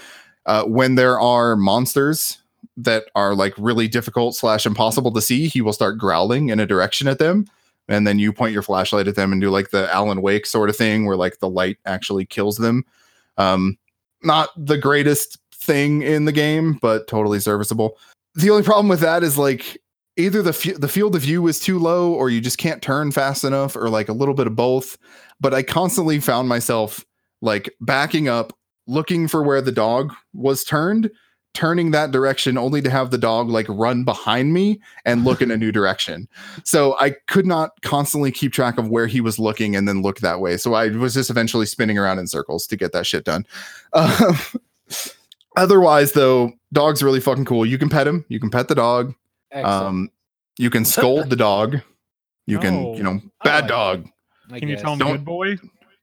Uh, 0.49 0.63
when 0.65 0.95
there 0.95 1.19
are 1.19 1.55
monsters 1.55 2.39
that 2.75 3.05
are 3.13 3.35
like 3.35 3.53
really 3.57 3.87
difficult 3.87 4.35
slash 4.35 4.65
impossible 4.65 5.11
to 5.11 5.21
see, 5.21 5.47
he 5.47 5.61
will 5.61 5.73
start 5.73 5.97
growling 5.97 6.49
in 6.49 6.59
a 6.59 6.65
direction 6.65 7.07
at 7.07 7.19
them 7.19 7.45
and 7.89 8.05
then 8.05 8.19
you 8.19 8.31
point 8.31 8.53
your 8.53 8.61
flashlight 8.61 9.07
at 9.07 9.15
them 9.15 9.31
and 9.31 9.41
do 9.41 9.49
like 9.49 9.71
the 9.71 9.91
Alan 9.93 10.21
Wake 10.21 10.45
sort 10.45 10.69
of 10.69 10.75
thing 10.75 11.05
where 11.05 11.17
like 11.17 11.39
the 11.39 11.49
light 11.49 11.77
actually 11.85 12.25
kills 12.25 12.57
them. 12.57 12.85
Um, 13.37 13.77
not 14.23 14.49
the 14.55 14.77
greatest 14.77 15.39
thing 15.53 16.03
in 16.03 16.25
the 16.25 16.31
game, 16.31 16.77
but 16.81 17.07
totally 17.07 17.39
serviceable. 17.39 17.97
The 18.35 18.51
only 18.51 18.63
problem 18.63 18.87
with 18.87 18.99
that 19.01 19.23
is 19.23 19.37
like 19.37 19.81
either 20.17 20.41
the 20.41 20.49
f- 20.49 20.79
the 20.79 20.87
field 20.87 21.15
of 21.15 21.21
view 21.23 21.47
is 21.47 21.59
too 21.59 21.79
low 21.79 22.13
or 22.13 22.29
you 22.29 22.41
just 22.41 22.57
can't 22.57 22.81
turn 22.81 23.11
fast 23.11 23.43
enough 23.43 23.75
or 23.75 23.89
like 23.89 24.07
a 24.07 24.13
little 24.13 24.35
bit 24.35 24.47
of 24.47 24.55
both. 24.55 24.97
But 25.41 25.53
I 25.53 25.63
constantly 25.63 26.19
found 26.19 26.47
myself 26.47 27.05
like 27.41 27.73
backing 27.81 28.27
up, 28.27 28.53
looking 28.89 29.27
for 29.27 29.43
where 29.43 29.61
the 29.61 29.71
dog 29.71 30.13
was 30.33 30.63
turned, 30.63 31.11
turning 31.53 31.91
that 31.91 32.11
direction 32.11 32.57
only 32.57 32.81
to 32.81 32.89
have 32.89 33.11
the 33.11 33.17
dog 33.17 33.49
like 33.49 33.65
run 33.69 34.03
behind 34.03 34.53
me 34.53 34.79
and 35.05 35.23
look 35.25 35.41
in 35.41 35.51
a 35.51 35.57
new 35.57 35.71
direction. 35.79 36.27
So 36.63 36.97
I 36.99 37.11
could 37.27 37.45
not 37.45 37.71
constantly 37.81 38.31
keep 38.31 38.51
track 38.51 38.77
of 38.77 38.89
where 38.89 39.07
he 39.07 39.21
was 39.21 39.37
looking 39.39 39.75
and 39.75 39.87
then 39.87 40.01
look 40.01 40.19
that 40.19 40.39
way. 40.39 40.57
So 40.57 40.73
I 40.73 40.89
was 40.89 41.13
just 41.13 41.29
eventually 41.29 41.65
spinning 41.65 41.97
around 41.97 42.19
in 42.19 42.27
circles 42.27 42.65
to 42.67 42.75
get 42.77 42.91
that 42.93 43.05
shit 43.05 43.25
done. 43.25 43.45
Um, 43.93 44.35
otherwise, 45.57 46.13
though, 46.13 46.51
dog's 46.73 47.03
really 47.03 47.19
fucking 47.19 47.45
cool. 47.45 47.65
You 47.65 47.77
can 47.77 47.89
pet 47.89 48.07
him, 48.07 48.25
you 48.29 48.39
can 48.39 48.49
pet 48.49 48.67
the 48.67 48.75
dog, 48.75 49.13
Excellent. 49.51 49.85
um, 49.87 50.09
you 50.57 50.69
can 50.69 50.85
scold 50.85 51.29
the 51.29 51.35
dog. 51.35 51.77
You 52.45 52.57
can, 52.59 52.81
No. 52.81 52.95
you 52.95 53.03
know, 53.03 53.21
bad 53.43 53.61
like 53.61 53.69
dog. 53.69 54.07
I 54.51 54.59
Can 54.59 54.69
you 54.69 54.75
tell 54.77 54.93
him 54.93 54.99
Don't- 54.99 55.11
good 55.11 55.25
boy? 55.25 55.57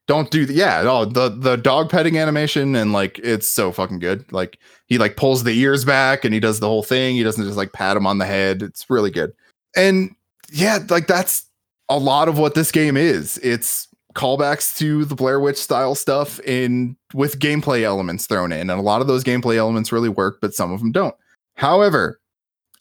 Don't 0.07 0.31
do 0.31 0.45
the 0.45 0.53
yeah 0.53 0.81
no 0.81 1.05
the 1.05 1.29
the 1.29 1.57
dog 1.57 1.89
petting 1.89 2.17
animation 2.17 2.75
and 2.75 2.93
like 2.93 3.19
it's 3.19 3.47
so 3.47 3.71
fucking 3.71 3.99
good. 3.99 4.29
Like 4.31 4.57
he 4.87 4.97
like 4.97 5.17
pulls 5.17 5.43
the 5.43 5.57
ears 5.57 5.85
back 5.85 6.25
and 6.25 6.33
he 6.33 6.39
does 6.39 6.59
the 6.59 6.67
whole 6.67 6.83
thing. 6.83 7.15
He 7.15 7.23
doesn't 7.23 7.43
just 7.43 7.57
like 7.57 7.73
pat 7.73 7.97
him 7.97 8.07
on 8.07 8.17
the 8.17 8.25
head. 8.25 8.61
It's 8.63 8.89
really 8.89 9.11
good. 9.11 9.33
And 9.75 10.15
yeah 10.49 10.79
like 10.89 11.07
that's 11.07 11.45
a 11.89 11.97
lot 11.97 12.29
of 12.29 12.37
what 12.37 12.55
this 12.55 12.71
game 12.71 12.97
is. 12.97 13.37
It's 13.39 13.87
callbacks 14.15 14.75
to 14.77 15.05
the 15.05 15.13
blair 15.13 15.39
witch 15.39 15.57
style 15.57 15.93
stuff 15.93 16.39
in 16.39 16.97
with 17.13 17.39
gameplay 17.39 17.83
elements 17.83 18.25
thrown 18.25 18.51
in. 18.51 18.69
And 18.69 18.79
a 18.79 18.83
lot 18.83 19.01
of 19.01 19.07
those 19.07 19.23
gameplay 19.23 19.57
elements 19.57 19.91
really 19.91 20.09
work 20.09 20.39
but 20.41 20.53
some 20.53 20.71
of 20.71 20.79
them 20.79 20.91
don't. 20.91 21.15
However 21.55 22.19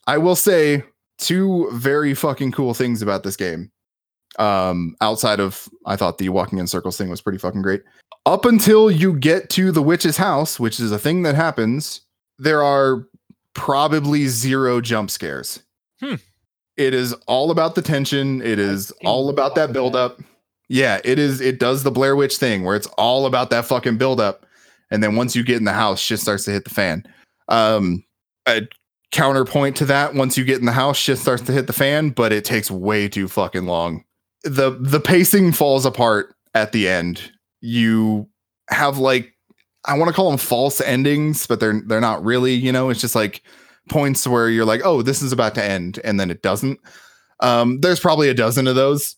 i 0.07 0.16
will 0.16 0.36
say 0.36 0.85
two 1.19 1.69
very 1.73 2.15
fucking 2.15 2.53
cool 2.53 2.74
things 2.74 3.03
about 3.03 3.23
this 3.24 3.36
game 3.36 3.70
um 4.38 4.94
outside 5.00 5.40
of 5.40 5.68
i 5.86 5.96
thought 5.96 6.18
the 6.18 6.28
walking 6.28 6.58
in 6.58 6.66
circles 6.66 6.96
thing 6.96 7.08
was 7.08 7.20
pretty 7.20 7.38
fucking 7.38 7.62
great. 7.62 7.82
Up 8.24 8.44
until 8.44 8.90
you 8.90 9.16
get 9.16 9.50
to 9.50 9.70
the 9.70 9.82
witch's 9.82 10.16
house 10.16 10.58
which 10.58 10.80
is 10.80 10.92
a 10.92 10.98
thing 10.98 11.22
that 11.22 11.34
happens 11.34 12.02
there 12.38 12.62
are 12.62 13.06
probably 13.54 14.26
zero 14.26 14.80
jump 14.80 15.10
scares. 15.10 15.62
Hmm. 16.00 16.16
it 16.76 16.92
is 16.92 17.14
all 17.26 17.50
about 17.50 17.74
the 17.74 17.80
tension. 17.80 18.42
It 18.42 18.58
is 18.58 18.90
all 19.04 19.30
about 19.30 19.54
that 19.54 19.72
build 19.72 19.96
up 19.96 20.20
yeah 20.68 21.00
it 21.04 21.18
is 21.18 21.40
it 21.40 21.58
does 21.60 21.82
the 21.84 21.90
blair 21.90 22.16
witch 22.16 22.36
thing 22.38 22.64
where 22.64 22.76
it's 22.76 22.88
all 22.98 23.26
about 23.26 23.50
that 23.50 23.64
fucking 23.64 23.96
build 23.98 24.20
up 24.20 24.44
and 24.90 25.02
then 25.02 25.16
once 25.16 25.34
you 25.36 25.42
get 25.44 25.56
in 25.56 25.64
the 25.64 25.72
house 25.72 26.00
shit 26.00 26.18
starts 26.18 26.44
to 26.44 26.50
hit 26.50 26.64
the 26.64 26.70
fan. 26.74 27.04
Um 27.48 28.04
a 28.46 28.62
counterpoint 29.12 29.76
to 29.76 29.84
that 29.86 30.14
once 30.14 30.36
you 30.36 30.44
get 30.44 30.58
in 30.58 30.66
the 30.66 30.72
house 30.72 30.96
shit 30.96 31.18
starts 31.18 31.42
to 31.44 31.52
hit 31.52 31.66
the 31.66 31.72
fan 31.72 32.10
but 32.10 32.32
it 32.32 32.44
takes 32.44 32.70
way 32.70 33.08
too 33.08 33.28
fucking 33.28 33.64
long 33.64 34.04
the 34.47 34.77
the 34.81 35.01
pacing 35.01 35.52
falls 35.52 35.85
apart 35.85 36.35
at 36.55 36.73
the 36.73 36.89
end. 36.89 37.31
You 37.60 38.28
have 38.70 38.98
like 38.98 39.32
I 39.85 39.97
want 39.97 40.09
to 40.09 40.14
call 40.14 40.31
them 40.31 40.39
false 40.39 40.81
endings, 40.81 41.47
but 41.47 41.60
they're 41.60 41.81
they're 41.86 42.01
not 42.01 42.24
really, 42.24 42.55
you 42.55 42.73
know, 42.73 42.90
it's 42.90 43.01
just 43.01 43.14
like 43.14 43.43
points 43.89 44.27
where 44.27 44.48
you're 44.48 44.64
like, 44.64 44.82
"Oh, 44.85 45.02
this 45.02 45.23
is 45.23 45.32
about 45.32 45.55
to 45.56 45.64
end," 45.64 46.01
and 46.05 46.18
then 46.18 46.31
it 46.31 46.43
doesn't. 46.43 46.81
Um 47.40 47.81
there's 47.81 48.01
probably 48.01 48.28
a 48.28 48.35
dozen 48.35 48.66
of 48.66 48.77
those, 48.77 49.16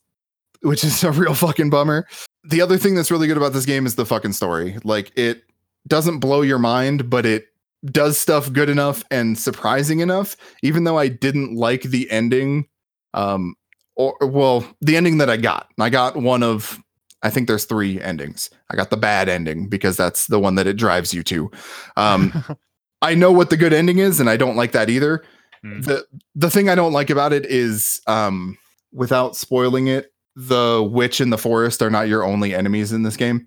which 0.63 0.85
is 0.85 1.05
a 1.05 1.13
real 1.13 1.35
fucking 1.35 1.71
bummer. 1.71 2.07
The 2.45 2.61
other 2.61 2.79
thing 2.79 2.95
that's 2.95 3.11
really 3.11 3.27
good 3.27 3.37
about 3.37 3.53
this 3.53 3.67
game 3.67 3.87
is 3.87 3.97
the 3.97 4.07
fucking 4.07 4.33
story. 4.33 4.79
Like 4.85 5.13
it 5.17 5.43
doesn't 5.87 6.19
blow 6.19 6.43
your 6.43 6.59
mind, 6.59 7.11
but 7.11 7.27
it 7.27 7.47
does 7.85 8.19
stuff 8.19 8.53
good 8.53 8.69
enough 8.69 9.05
and 9.11 9.39
surprising 9.39 10.01
enough 10.01 10.37
even 10.65 10.83
though 10.83 10.99
I 10.99 11.07
didn't 11.07 11.55
like 11.55 11.83
the 11.83 12.11
ending 12.11 12.67
um 13.15 13.55
or 13.99 14.17
well, 14.23 14.65
the 14.81 14.97
ending 14.97 15.19
that 15.19 15.29
I 15.29 15.37
got. 15.37 15.69
I 15.79 15.91
got 15.91 16.17
one 16.17 16.43
of 16.43 16.81
I 17.21 17.31
think 17.31 17.49
there's 17.49 17.65
three 17.65 18.01
endings. 18.01 18.49
I 18.71 18.77
got 18.77 18.91
the 18.91 18.97
bad 18.97 19.29
ending 19.29 19.69
because 19.69 19.97
that's 19.97 20.29
the 20.29 20.39
one 20.39 20.55
that 20.55 20.69
it 20.69 20.77
drives 20.77 21.13
you 21.13 21.23
to. 21.25 21.51
Um 21.97 22.33
I 23.03 23.15
know 23.15 23.31
what 23.31 23.51
the 23.51 23.57
good 23.57 23.73
ending 23.73 23.99
is 23.99 24.21
and 24.21 24.31
I 24.31 24.37
don't 24.37 24.57
like 24.57 24.73
that 24.73 24.89
either. 24.89 25.25
Hmm. 25.63 25.81
The 25.83 26.07
the 26.35 26.51
thing 26.51 26.69
I 26.69 26.77
don't 26.77 26.93
like 26.93 27.11
about 27.11 27.33
it 27.33 27.45
is 27.45 28.01
um 28.07 28.57
without 28.93 29.37
spoiling 29.37 29.89
it, 29.89 30.13
the 30.37 30.89
witch 30.91 31.21
in 31.21 31.31
the 31.31 31.39
forest 31.39 31.83
are 31.83 31.91
not 31.91 32.09
your 32.09 32.23
only 32.23 32.55
enemies 32.55 32.93
in 32.93 33.03
this 33.03 33.17
game. 33.17 33.47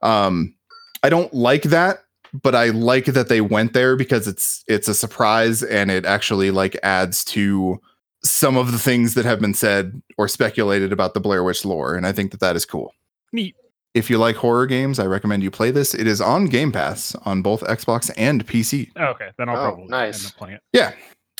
Um 0.00 0.54
I 1.02 1.10
don't 1.10 1.32
like 1.34 1.62
that, 1.64 1.98
but 2.32 2.54
I 2.54 2.70
like 2.70 3.06
that 3.06 3.28
they 3.28 3.42
went 3.42 3.74
there 3.74 3.94
because 3.94 4.26
it's 4.26 4.64
it's 4.66 4.88
a 4.88 4.94
surprise 4.94 5.62
and 5.62 5.90
it 5.90 6.06
actually 6.06 6.50
like 6.50 6.78
adds 6.82 7.24
to 7.26 7.78
some 8.22 8.56
of 8.56 8.72
the 8.72 8.78
things 8.78 9.14
that 9.14 9.24
have 9.24 9.40
been 9.40 9.54
said 9.54 10.00
or 10.18 10.28
speculated 10.28 10.92
about 10.92 11.14
the 11.14 11.20
Blair 11.20 11.42
Witch 11.44 11.64
lore, 11.64 11.94
and 11.94 12.06
I 12.06 12.12
think 12.12 12.30
that 12.32 12.40
that 12.40 12.56
is 12.56 12.64
cool. 12.66 12.94
Neat. 13.32 13.54
If 13.94 14.08
you 14.08 14.18
like 14.18 14.36
horror 14.36 14.66
games, 14.66 14.98
I 15.00 15.06
recommend 15.06 15.42
you 15.42 15.50
play 15.50 15.70
this. 15.72 15.94
It 15.94 16.06
is 16.06 16.20
on 16.20 16.46
Game 16.46 16.70
Pass 16.70 17.14
on 17.24 17.42
both 17.42 17.62
Xbox 17.62 18.10
and 18.16 18.46
PC. 18.46 18.90
Oh, 18.96 19.04
okay, 19.06 19.30
then 19.36 19.48
I'll 19.48 19.56
Oh, 19.56 19.68
probably 19.70 19.86
nice. 19.86 20.22
end 20.24 20.32
up 20.32 20.38
playing 20.38 20.54
it. 20.56 20.62
Yeah. 20.72 20.92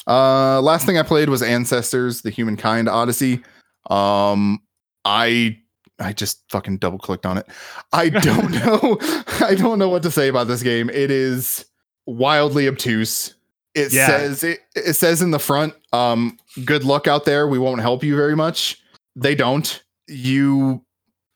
Uh 0.07 0.61
last 0.63 0.87
thing 0.87 0.99
I 0.99 1.03
played 1.03 1.29
was 1.29 1.43
Ancestors: 1.43 2.23
The 2.23 2.31
Humankind 2.31 2.89
Odyssey. 2.89 3.43
Um 3.89 4.61
I 5.05 5.59
I 6.01 6.13
just 6.15 6.43
fucking 6.51 6.79
double 6.79 6.99
clicked 6.99 7.27
on 7.27 7.37
it. 7.39 7.47
I 7.93 8.09
don't 8.09 8.51
know. 8.51 8.99
I 9.47 9.55
don't 9.55 9.79
know 9.79 9.89
what 9.91 10.03
to 10.05 10.11
say 10.11 10.29
about 10.29 10.49
this 10.49 10.63
game. 10.63 10.89
It 10.91 11.11
is 11.11 11.67
wildly 12.07 12.67
obtuse. 12.67 13.35
It 13.75 13.93
Yeah. 13.93 14.07
says 14.07 14.43
it, 14.43 14.61
it 14.75 14.95
says 14.95 15.23
in 15.23 15.31
the 15.31 15.39
front, 15.39 15.75
um, 15.93 16.37
good 16.65 16.85
luck 16.85 17.07
out 17.07 17.25
there. 17.25 17.47
We 17.47 17.59
won't 17.59 17.81
help 17.81 18.03
you 18.03 18.17
very 18.17 18.35
much. 18.37 18.79
They 19.17 19.35
don't. 19.35 19.83
You 20.09 20.85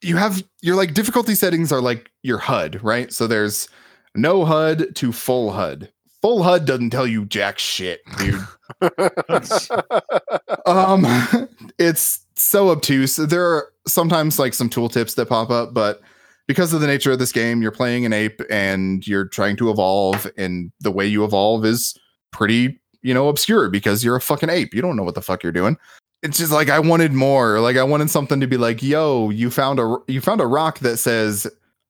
you 0.02 0.16
have 0.16 0.42
your 0.60 0.76
like 0.76 0.94
difficulty 0.94 1.34
settings 1.34 1.72
are 1.72 1.80
like 1.80 2.10
your 2.22 2.38
HUD, 2.38 2.82
right? 2.82 3.12
So 3.12 3.26
there's 3.26 3.68
no 4.14 4.44
HUD 4.44 4.94
to 4.96 5.12
full 5.12 5.52
HUD. 5.52 5.90
Full 6.22 6.42
HUD 6.42 6.64
doesn't 6.66 6.90
tell 6.90 7.06
you 7.06 7.24
jack 7.26 7.58
shit, 7.58 8.00
dude. 8.18 8.40
um 10.66 11.04
it's 11.78 12.20
so 12.34 12.70
obtuse 12.70 13.16
there 13.16 13.44
are 13.44 13.68
sometimes 13.86 14.38
like 14.38 14.54
some 14.54 14.68
tooltips 14.70 15.14
that 15.14 15.28
pop 15.28 15.50
up 15.50 15.74
but 15.74 16.00
because 16.48 16.72
of 16.72 16.80
the 16.80 16.86
nature 16.86 17.12
of 17.12 17.18
this 17.18 17.30
game 17.32 17.60
you're 17.62 17.70
playing 17.70 18.04
an 18.06 18.12
ape 18.12 18.40
and 18.50 19.06
you're 19.06 19.26
trying 19.26 19.56
to 19.56 19.70
evolve 19.70 20.26
and 20.36 20.72
the 20.80 20.90
way 20.90 21.06
you 21.06 21.24
evolve 21.24 21.64
is 21.64 21.94
pretty 22.34 22.78
you 23.02 23.14
know 23.14 23.28
obscure 23.28 23.70
because 23.70 24.04
you're 24.04 24.16
a 24.16 24.20
fucking 24.20 24.50
ape 24.50 24.74
you 24.74 24.82
don't 24.82 24.96
know 24.96 25.04
what 25.04 25.14
the 25.14 25.22
fuck 25.22 25.42
you're 25.42 25.52
doing 25.52 25.76
it's 26.22 26.36
just 26.36 26.50
like 26.50 26.68
i 26.68 26.80
wanted 26.80 27.12
more 27.12 27.60
like 27.60 27.76
i 27.76 27.82
wanted 27.82 28.10
something 28.10 28.40
to 28.40 28.46
be 28.48 28.56
like 28.56 28.82
yo 28.82 29.30
you 29.30 29.50
found 29.50 29.78
a 29.78 29.96
you 30.08 30.20
found 30.20 30.40
a 30.40 30.46
rock 30.46 30.80
that 30.80 30.96
says 30.96 31.46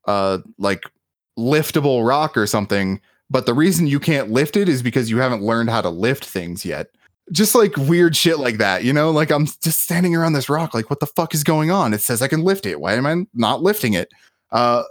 uh 0.07 0.39
like 0.59 0.83
liftable 1.39 2.07
rock 2.07 2.37
or 2.37 2.47
something 2.47 3.01
but 3.31 3.47
the 3.47 3.55
reason 3.55 3.87
you 3.87 3.99
can't 3.99 4.31
lift 4.31 4.55
it 4.55 4.69
is 4.69 4.83
because 4.83 5.09
you 5.09 5.17
haven't 5.17 5.43
learned 5.43 5.71
how 5.71 5.81
to 5.81 5.89
lift 5.89 6.27
things 6.27 6.63
yet 6.63 6.89
just 7.33 7.55
like 7.55 7.75
weird 7.79 8.15
shit 8.15 8.39
like 8.39 8.59
that, 8.59 8.85
you 8.85 8.93
know? 8.93 9.11
Like 9.11 9.31
I'm 9.31 9.47
just 9.47 9.81
standing 9.81 10.15
around 10.15 10.35
this 10.35 10.51
rock, 10.51 10.75
like, 10.75 10.91
what 10.91 11.01
the 11.01 11.07
fuck 11.07 11.35
is 11.35 11.43
going 11.43 11.71
on? 11.71 11.95
It 11.95 12.03
says 12.03 12.21
I 12.21 12.29
can 12.29 12.43
lift 12.43 12.67
it. 12.67 12.81
Why 12.81 12.95
am 12.95 13.07
I 13.07 13.25
not 13.33 13.63
lifting 13.63 13.95
it? 13.95 14.13
Uh 14.55 14.85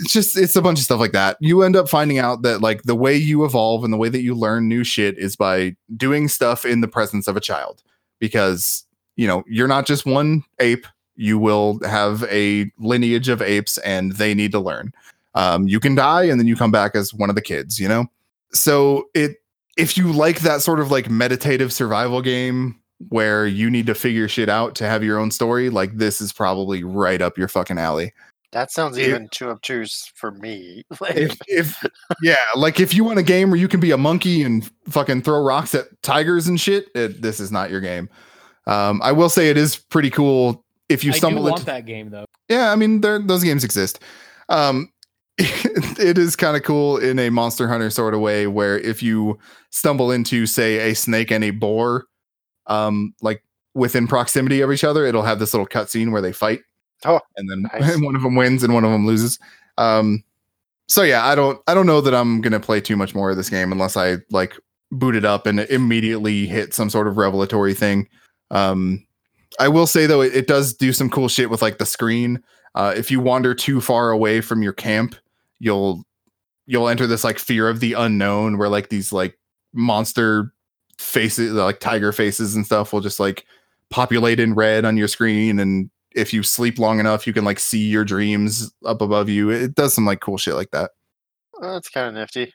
it's 0.00 0.12
just 0.12 0.36
it's 0.36 0.56
a 0.56 0.62
bunch 0.62 0.78
of 0.78 0.84
stuff 0.84 0.98
like 0.98 1.12
that. 1.12 1.36
You 1.40 1.62
end 1.62 1.76
up 1.76 1.88
finding 1.88 2.18
out 2.18 2.42
that 2.42 2.60
like 2.60 2.82
the 2.82 2.94
way 2.94 3.14
you 3.16 3.44
evolve 3.44 3.84
and 3.84 3.92
the 3.92 3.96
way 3.98 4.08
that 4.08 4.22
you 4.22 4.34
learn 4.34 4.66
new 4.66 4.82
shit 4.82 5.16
is 5.18 5.36
by 5.36 5.76
doing 5.96 6.26
stuff 6.26 6.64
in 6.64 6.80
the 6.80 6.88
presence 6.88 7.28
of 7.28 7.36
a 7.36 7.40
child. 7.40 7.82
Because, 8.18 8.84
you 9.16 9.26
know, 9.26 9.44
you're 9.46 9.68
not 9.68 9.86
just 9.86 10.06
one 10.06 10.42
ape, 10.58 10.86
you 11.16 11.38
will 11.38 11.78
have 11.84 12.24
a 12.24 12.70
lineage 12.78 13.28
of 13.28 13.42
apes 13.42 13.78
and 13.78 14.12
they 14.12 14.34
need 14.34 14.52
to 14.52 14.60
learn. 14.60 14.92
Um, 15.34 15.68
you 15.68 15.80
can 15.80 15.94
die 15.94 16.24
and 16.24 16.40
then 16.40 16.46
you 16.46 16.56
come 16.56 16.72
back 16.72 16.94
as 16.94 17.14
one 17.14 17.30
of 17.30 17.36
the 17.36 17.42
kids, 17.42 17.78
you 17.78 17.88
know? 17.88 18.06
So 18.52 19.08
it 19.14 19.36
if 19.76 19.96
you 19.96 20.12
like 20.12 20.40
that 20.40 20.60
sort 20.62 20.80
of 20.80 20.90
like 20.90 21.08
meditative 21.08 21.72
survival 21.72 22.20
game 22.20 22.80
where 23.08 23.46
you 23.46 23.70
need 23.70 23.86
to 23.86 23.94
figure 23.94 24.28
shit 24.28 24.48
out 24.48 24.74
to 24.74 24.86
have 24.86 25.02
your 25.02 25.18
own 25.18 25.30
story, 25.30 25.70
like 25.70 25.96
this 25.96 26.20
is 26.20 26.32
probably 26.32 26.84
right 26.84 27.22
up 27.22 27.38
your 27.38 27.48
fucking 27.48 27.78
alley. 27.78 28.12
That 28.52 28.70
sounds 28.72 28.96
If- 28.96 29.08
even 29.08 29.28
too 29.30 29.48
obtuse 29.50 30.10
for 30.14 30.30
me. 30.32 30.84
Like, 31.00 31.16
If 31.16 31.38
if 31.46 31.86
yeah, 32.22 32.36
like 32.56 32.80
if 32.80 32.92
you 32.94 33.04
want 33.04 33.18
a 33.18 33.22
game 33.22 33.50
where 33.50 33.58
you 33.60 33.68
can 33.68 33.80
be 33.80 33.90
a 33.92 33.96
monkey 33.96 34.42
and 34.42 34.68
fucking 34.88 35.22
throw 35.22 35.40
rocks 35.42 35.74
at 35.74 35.86
tigers 36.02 36.46
and 36.48 36.60
shit, 36.60 36.86
it, 36.94 37.22
this 37.22 37.40
is 37.40 37.50
not 37.52 37.70
your 37.70 37.80
game. 37.80 38.08
Um, 38.66 39.00
I 39.02 39.12
will 39.12 39.28
say 39.30 39.50
it 39.50 39.56
is 39.56 39.76
pretty 39.76 40.10
cool 40.10 40.64
if 40.88 41.02
you 41.04 41.10
I 41.10 41.14
do 41.14 41.18
stumble 41.18 41.42
want 41.44 41.54
into 41.54 41.66
that 41.66 41.86
game 41.86 42.10
though. 42.10 42.26
yeah, 42.48 42.72
I 42.72 42.76
mean, 42.76 43.00
there 43.00 43.18
those 43.20 43.42
games 43.44 43.64
exist. 43.64 44.00
Um, 44.48 44.90
it 45.38 46.18
is 46.18 46.36
kind 46.36 46.56
of 46.56 46.62
cool 46.64 46.98
in 46.98 47.18
a 47.18 47.30
Monster 47.30 47.66
Hunter 47.68 47.88
sort 47.88 48.12
of 48.14 48.20
way, 48.20 48.46
where 48.46 48.78
if 48.78 49.02
you 49.02 49.38
stumble 49.70 50.10
into, 50.10 50.44
say, 50.46 50.90
a 50.90 50.94
snake 50.94 51.30
and 51.30 51.42
a 51.44 51.50
boar, 51.50 52.04
um, 52.66 53.14
like 53.22 53.42
within 53.74 54.06
proximity 54.06 54.60
of 54.60 54.70
each 54.72 54.84
other, 54.84 55.06
it'll 55.06 55.22
have 55.22 55.38
this 55.38 55.54
little 55.54 55.66
cutscene 55.66 56.12
where 56.12 56.20
they 56.20 56.32
fight. 56.32 56.60
Oh, 57.04 57.20
and 57.36 57.50
then 57.50 57.62
nice. 57.80 58.00
one 58.00 58.16
of 58.16 58.22
them 58.22 58.34
wins 58.34 58.62
and 58.62 58.74
one 58.74 58.84
of 58.84 58.90
them 58.90 59.06
loses. 59.06 59.38
Um, 59.78 60.22
so 60.88 61.02
yeah, 61.02 61.26
I 61.26 61.34
don't, 61.34 61.60
I 61.66 61.74
don't 61.74 61.86
know 61.86 62.00
that 62.00 62.14
I'm 62.14 62.40
gonna 62.40 62.60
play 62.60 62.80
too 62.80 62.96
much 62.96 63.14
more 63.14 63.30
of 63.30 63.36
this 63.36 63.50
game 63.50 63.72
unless 63.72 63.96
I 63.96 64.16
like 64.30 64.54
boot 64.90 65.14
it 65.14 65.24
up 65.24 65.46
and 65.46 65.60
immediately 65.60 66.46
hit 66.46 66.74
some 66.74 66.90
sort 66.90 67.06
of 67.06 67.16
revelatory 67.16 67.74
thing. 67.74 68.08
Um, 68.50 69.06
I 69.58 69.68
will 69.68 69.86
say 69.86 70.06
though, 70.06 70.20
it, 70.20 70.34
it 70.34 70.46
does 70.46 70.74
do 70.74 70.92
some 70.92 71.10
cool 71.10 71.28
shit 71.28 71.50
with 71.50 71.62
like 71.62 71.78
the 71.78 71.86
screen. 71.86 72.42
Uh, 72.74 72.94
if 72.96 73.10
you 73.10 73.20
wander 73.20 73.54
too 73.54 73.80
far 73.80 74.10
away 74.10 74.40
from 74.40 74.62
your 74.62 74.72
camp, 74.72 75.14
you'll 75.58 76.04
you'll 76.66 76.88
enter 76.88 77.06
this 77.06 77.24
like 77.24 77.38
fear 77.38 77.68
of 77.68 77.80
the 77.80 77.94
unknown 77.94 78.58
where 78.58 78.68
like 78.68 78.90
these 78.90 79.12
like 79.12 79.38
monster 79.72 80.52
faces 80.98 81.52
like 81.52 81.80
tiger 81.80 82.12
faces 82.12 82.54
and 82.54 82.66
stuff 82.66 82.92
will 82.92 83.00
just 83.00 83.18
like 83.18 83.44
populate 83.88 84.38
in 84.38 84.54
red 84.54 84.84
on 84.84 84.96
your 84.96 85.08
screen 85.08 85.58
and 85.58 85.90
if 86.14 86.32
you 86.32 86.42
sleep 86.42 86.78
long 86.78 86.98
enough 87.00 87.26
you 87.26 87.32
can 87.32 87.44
like 87.44 87.58
see 87.60 87.86
your 87.86 88.04
dreams 88.04 88.72
up 88.84 89.00
above 89.00 89.28
you 89.28 89.50
it 89.50 89.74
does 89.74 89.94
some 89.94 90.04
like 90.06 90.20
cool 90.20 90.36
shit 90.38 90.54
like 90.54 90.70
that 90.72 90.90
Oh, 91.62 91.72
that's 91.74 91.88
kind 91.90 92.08
of 92.08 92.14
nifty. 92.14 92.52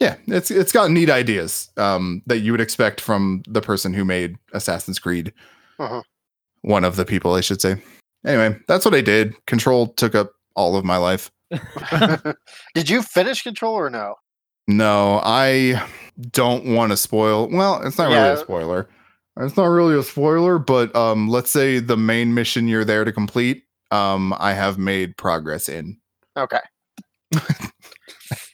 yeah 0.00 0.16
it's 0.26 0.50
it's 0.50 0.72
got 0.72 0.90
neat 0.90 1.10
ideas 1.10 1.70
um 1.76 2.22
that 2.26 2.38
you 2.38 2.52
would 2.52 2.60
expect 2.60 3.00
from 3.00 3.42
the 3.48 3.60
person 3.62 3.92
who 3.94 4.04
made 4.04 4.36
assassin's 4.52 4.98
creed 4.98 5.32
Uh-huh. 5.78 6.02
one 6.62 6.84
of 6.84 6.96
the 6.96 7.04
people 7.04 7.34
i 7.34 7.40
should 7.40 7.60
say 7.60 7.76
anyway 8.26 8.56
that's 8.68 8.84
what 8.84 8.94
i 8.94 9.00
did 9.00 9.34
control 9.46 9.88
took 9.88 10.14
up 10.14 10.32
all 10.56 10.76
of 10.76 10.84
my 10.84 10.96
life 10.96 11.30
Did 12.74 12.88
you 12.90 13.02
finish 13.02 13.42
Control 13.42 13.74
or 13.74 13.90
no? 13.90 14.14
No, 14.66 15.20
I 15.22 15.80
don't 16.30 16.64
want 16.74 16.90
to 16.92 16.96
spoil. 16.96 17.48
Well, 17.48 17.82
it's 17.86 17.98
not 17.98 18.08
really 18.08 18.28
a 18.30 18.36
spoiler. 18.38 18.88
It's 19.38 19.56
not 19.56 19.66
really 19.66 19.98
a 19.98 20.02
spoiler, 20.02 20.58
but 20.58 20.94
um, 20.94 21.28
let's 21.28 21.50
say 21.50 21.80
the 21.80 21.96
main 21.96 22.34
mission 22.34 22.68
you're 22.68 22.84
there 22.84 23.04
to 23.04 23.12
complete, 23.12 23.64
um, 23.90 24.32
I 24.38 24.52
have 24.52 24.78
made 24.78 25.16
progress 25.16 25.68
in. 25.68 25.98
Okay, 26.36 26.60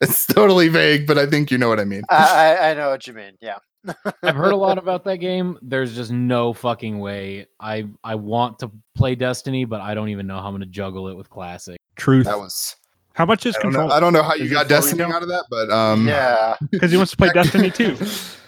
It's 0.00 0.26
totally 0.26 0.68
vague, 0.68 1.06
but 1.06 1.18
I 1.18 1.26
think 1.26 1.50
you 1.50 1.58
know 1.58 1.68
what 1.68 1.80
I 1.80 1.84
mean. 1.84 2.02
I, 2.08 2.54
I 2.56 2.70
I 2.70 2.74
know 2.74 2.90
what 2.90 3.06
you 3.06 3.12
mean. 3.12 3.32
Yeah. 3.40 3.58
I've 4.22 4.34
heard 4.36 4.52
a 4.52 4.56
lot 4.56 4.78
about 4.78 5.04
that 5.04 5.18
game. 5.18 5.58
There's 5.62 5.94
just 5.94 6.10
no 6.10 6.52
fucking 6.52 6.98
way. 6.98 7.46
I 7.60 7.86
I 8.04 8.14
want 8.14 8.58
to 8.60 8.70
play 8.94 9.14
Destiny, 9.14 9.64
but 9.64 9.80
I 9.80 9.94
don't 9.94 10.08
even 10.08 10.26
know 10.26 10.38
how 10.40 10.48
I'm 10.48 10.54
gonna 10.54 10.66
juggle 10.66 11.08
it 11.08 11.16
with 11.16 11.28
Classic. 11.30 11.78
Truth. 11.96 12.26
That 12.26 12.38
was. 12.38 12.76
How 13.12 13.26
much 13.26 13.44
is 13.44 13.56
I 13.56 13.62
don't, 13.62 13.72
know, 13.72 13.78
control? 13.80 13.92
I 13.92 14.00
don't 14.00 14.12
know 14.12 14.22
how 14.22 14.34
you 14.34 14.44
Is 14.44 14.52
got 14.52 14.68
Destiny 14.68 15.02
out 15.02 15.22
of 15.22 15.28
that, 15.28 15.44
but 15.50 15.70
um, 15.70 16.06
yeah. 16.06 16.56
Because 16.70 16.90
he 16.90 16.96
wants 16.96 17.10
to 17.10 17.16
play 17.16 17.28
Destiny 17.34 17.70
too. 17.70 17.96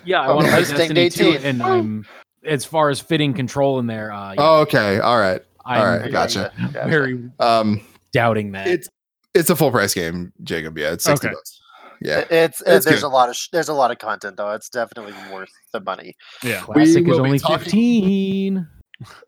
Yeah, 0.05 0.23
I 0.23 0.33
want 0.33 0.47
to 0.47 0.53
play 0.53 0.65
Destiny 0.65 1.01
18. 1.01 1.11
too, 1.11 1.47
and 1.47 1.63
I'm 1.63 2.07
as 2.45 2.65
far 2.65 2.91
as 2.91 3.01
fitting 3.01 3.35
control 3.35 3.79
in 3.79 3.87
there. 3.87 4.13
Uh, 4.13 4.31
yeah, 4.33 4.37
Oh, 4.39 4.61
okay, 4.63 4.99
all 5.01 5.19
right. 5.19 5.43
I'm 5.65 5.81
all 5.81 5.87
right, 5.87 6.03
I 6.03 6.09
gotcha. 6.09 6.53
Gotcha. 6.73 6.89
very 6.89 7.31
Um, 7.39 7.81
doubting 8.13 8.53
that. 8.53 8.67
it's 8.67 8.89
it's 9.35 9.49
a 9.51 9.57
full 9.57 9.71
price 9.71 9.95
game, 9.95 10.33
Jacob. 10.43 10.77
Yeah, 10.77 10.93
it's 10.93 11.05
sixty 11.05 11.29
Okay. 11.29 11.35
bucks. 11.35 11.61
Yeah, 12.01 12.19
It- 12.19 12.33
It's, 12.33 12.61
uh, 12.63 12.65
It's 12.73 12.85
there's 12.85 13.01
good. 13.03 13.07
a 13.07 13.09
lot 13.11 13.29
of 13.29 13.37
sh- 13.37 13.49
there's 13.53 13.69
a 13.69 13.73
lot 13.75 13.93
of 13.93 13.99
content 13.99 14.37
though. 14.37 14.51
It's 14.51 14.69
definitely 14.69 15.15
worth 15.33 15.49
the 15.73 15.79
money. 15.81 16.17
Yeah. 16.43 16.61
Classic 16.63 16.75
we 16.75 16.83
is 16.83 16.97
will 17.07 17.19
be 17.23 17.27
only 17.29 17.39
talking- 17.39 17.59
15. 17.65 18.67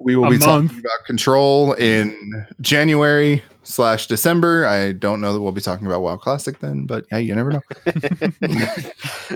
we 0.01 0.17
will 0.17 0.25
A 0.27 0.31
be 0.31 0.39
month. 0.39 0.71
talking 0.71 0.81
about 0.81 1.05
control 1.07 1.73
in 1.75 2.47
January 2.61 3.43
slash 3.63 4.09
December. 4.09 4.67
I 4.67 4.91
don't 4.93 5.21
know 5.21 5.33
that 5.33 5.41
we'll 5.41 5.53
be 5.53 5.61
talking 5.61 5.87
about 5.87 6.03
WoW 6.03 6.17
Classic 6.17 6.59
then, 6.59 6.85
but 6.87 7.05
hey, 7.11 7.23
you 7.23 7.35
never 7.37 7.53
know. 7.53 7.61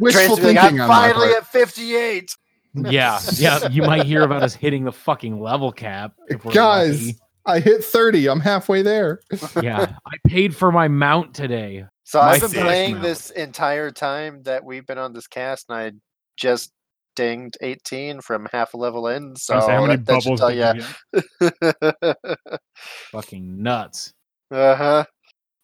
Wishful 0.01 0.11
Trace 0.11 0.29
will 0.31 0.37
like, 0.39 0.57
I'm 0.59 0.73
on 0.81 0.89
my 0.89 1.09
finally 1.13 1.29
part. 1.29 1.39
at 1.43 1.47
58. 1.47 2.37
Yeah, 2.75 3.21
yeah. 3.35 3.69
You 3.69 3.83
might 3.83 4.05
hear 4.05 4.23
about 4.23 4.43
us 4.43 4.55
hitting 4.55 4.85
the 4.85 4.93
fucking 4.93 5.41
level 5.41 5.73
cap. 5.73 6.15
Guys, 6.53 7.07
lucky. 7.09 7.19
I 7.47 7.61
hit 7.61 7.83
30. 7.83 8.29
I'm 8.29 8.41
halfway 8.41 8.83
there. 8.83 9.21
Yeah, 9.63 9.95
I 10.07 10.17
paid 10.27 10.55
for 10.55 10.71
my 10.71 10.89
mount 10.89 11.35
today. 11.35 11.85
So 12.05 12.21
My 12.21 12.31
I've 12.31 12.41
been 12.41 12.51
playing 12.51 12.93
mount. 12.93 13.05
this 13.05 13.31
entire 13.31 13.91
time 13.91 14.43
that 14.45 14.65
we've 14.65 14.87
been 14.87 14.99
on 14.99 15.13
this 15.13 15.27
cast, 15.27 15.67
and 15.69 15.79
I 15.79 15.93
just 16.37 16.73
dinged 17.17 17.57
18 17.61 18.21
from 18.21 18.47
half 18.53 18.75
a 18.75 18.77
level 18.77 19.09
in. 19.09 19.35
So 19.37 19.59
I 19.59 19.73
how 19.73 19.81
many 19.85 19.97
that, 19.97 20.07
that 20.07 20.23
bubbles 20.25 20.41
tell 20.41 20.53
you. 20.53 20.85
you? 21.43 22.53
Fucking 23.13 23.63
nuts. 23.63 24.13
uh 24.51 24.75
huh. 24.77 25.05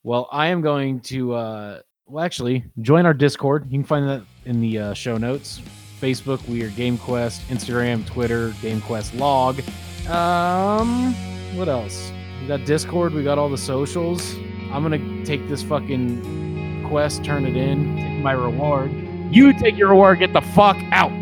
Well, 0.03 0.29
I 0.33 0.49
am 0.49 0.61
going 0.61 1.01
to 1.01 1.33
uh 1.35 1.81
well 2.07 2.25
actually 2.25 2.65
join 2.81 3.07
our 3.07 3.15
Discord. 3.15 3.65
You 3.71 3.79
can 3.79 3.85
find 3.85 4.09
that 4.09 4.23
in 4.45 4.61
the 4.61 4.79
uh, 4.79 4.95
show 4.95 5.17
notes. 5.17 5.63
Facebook, 6.01 6.47
we 6.49 6.62
are 6.62 6.71
GameQuest, 6.71 7.41
Instagram, 7.49 8.07
Twitter, 8.07 8.51
GameQuest 8.61 9.19
log. 9.19 9.61
Um 10.09 11.15
what 11.57 11.69
else? 11.69 12.12
We 12.41 12.49
got 12.49 12.65
Discord, 12.65 13.15
we 13.15 13.23
got 13.23 13.39
all 13.39 13.49
the 13.49 13.59
socials. 13.59 14.35
I'm 14.73 14.83
gonna 14.83 15.25
take 15.25 15.49
this 15.49 15.62
fucking 15.62 16.85
quest, 16.89 17.25
turn 17.25 17.47
it 17.47 17.57
in, 17.57 17.97
take 17.97 18.23
my 18.23 18.33
reward. 18.33 18.93
You 19.31 19.53
take 19.53 19.77
your 19.77 19.91
reward, 19.91 20.19
get 20.19 20.33
the 20.33 20.41
fuck 20.41 20.77
out. 20.93 21.12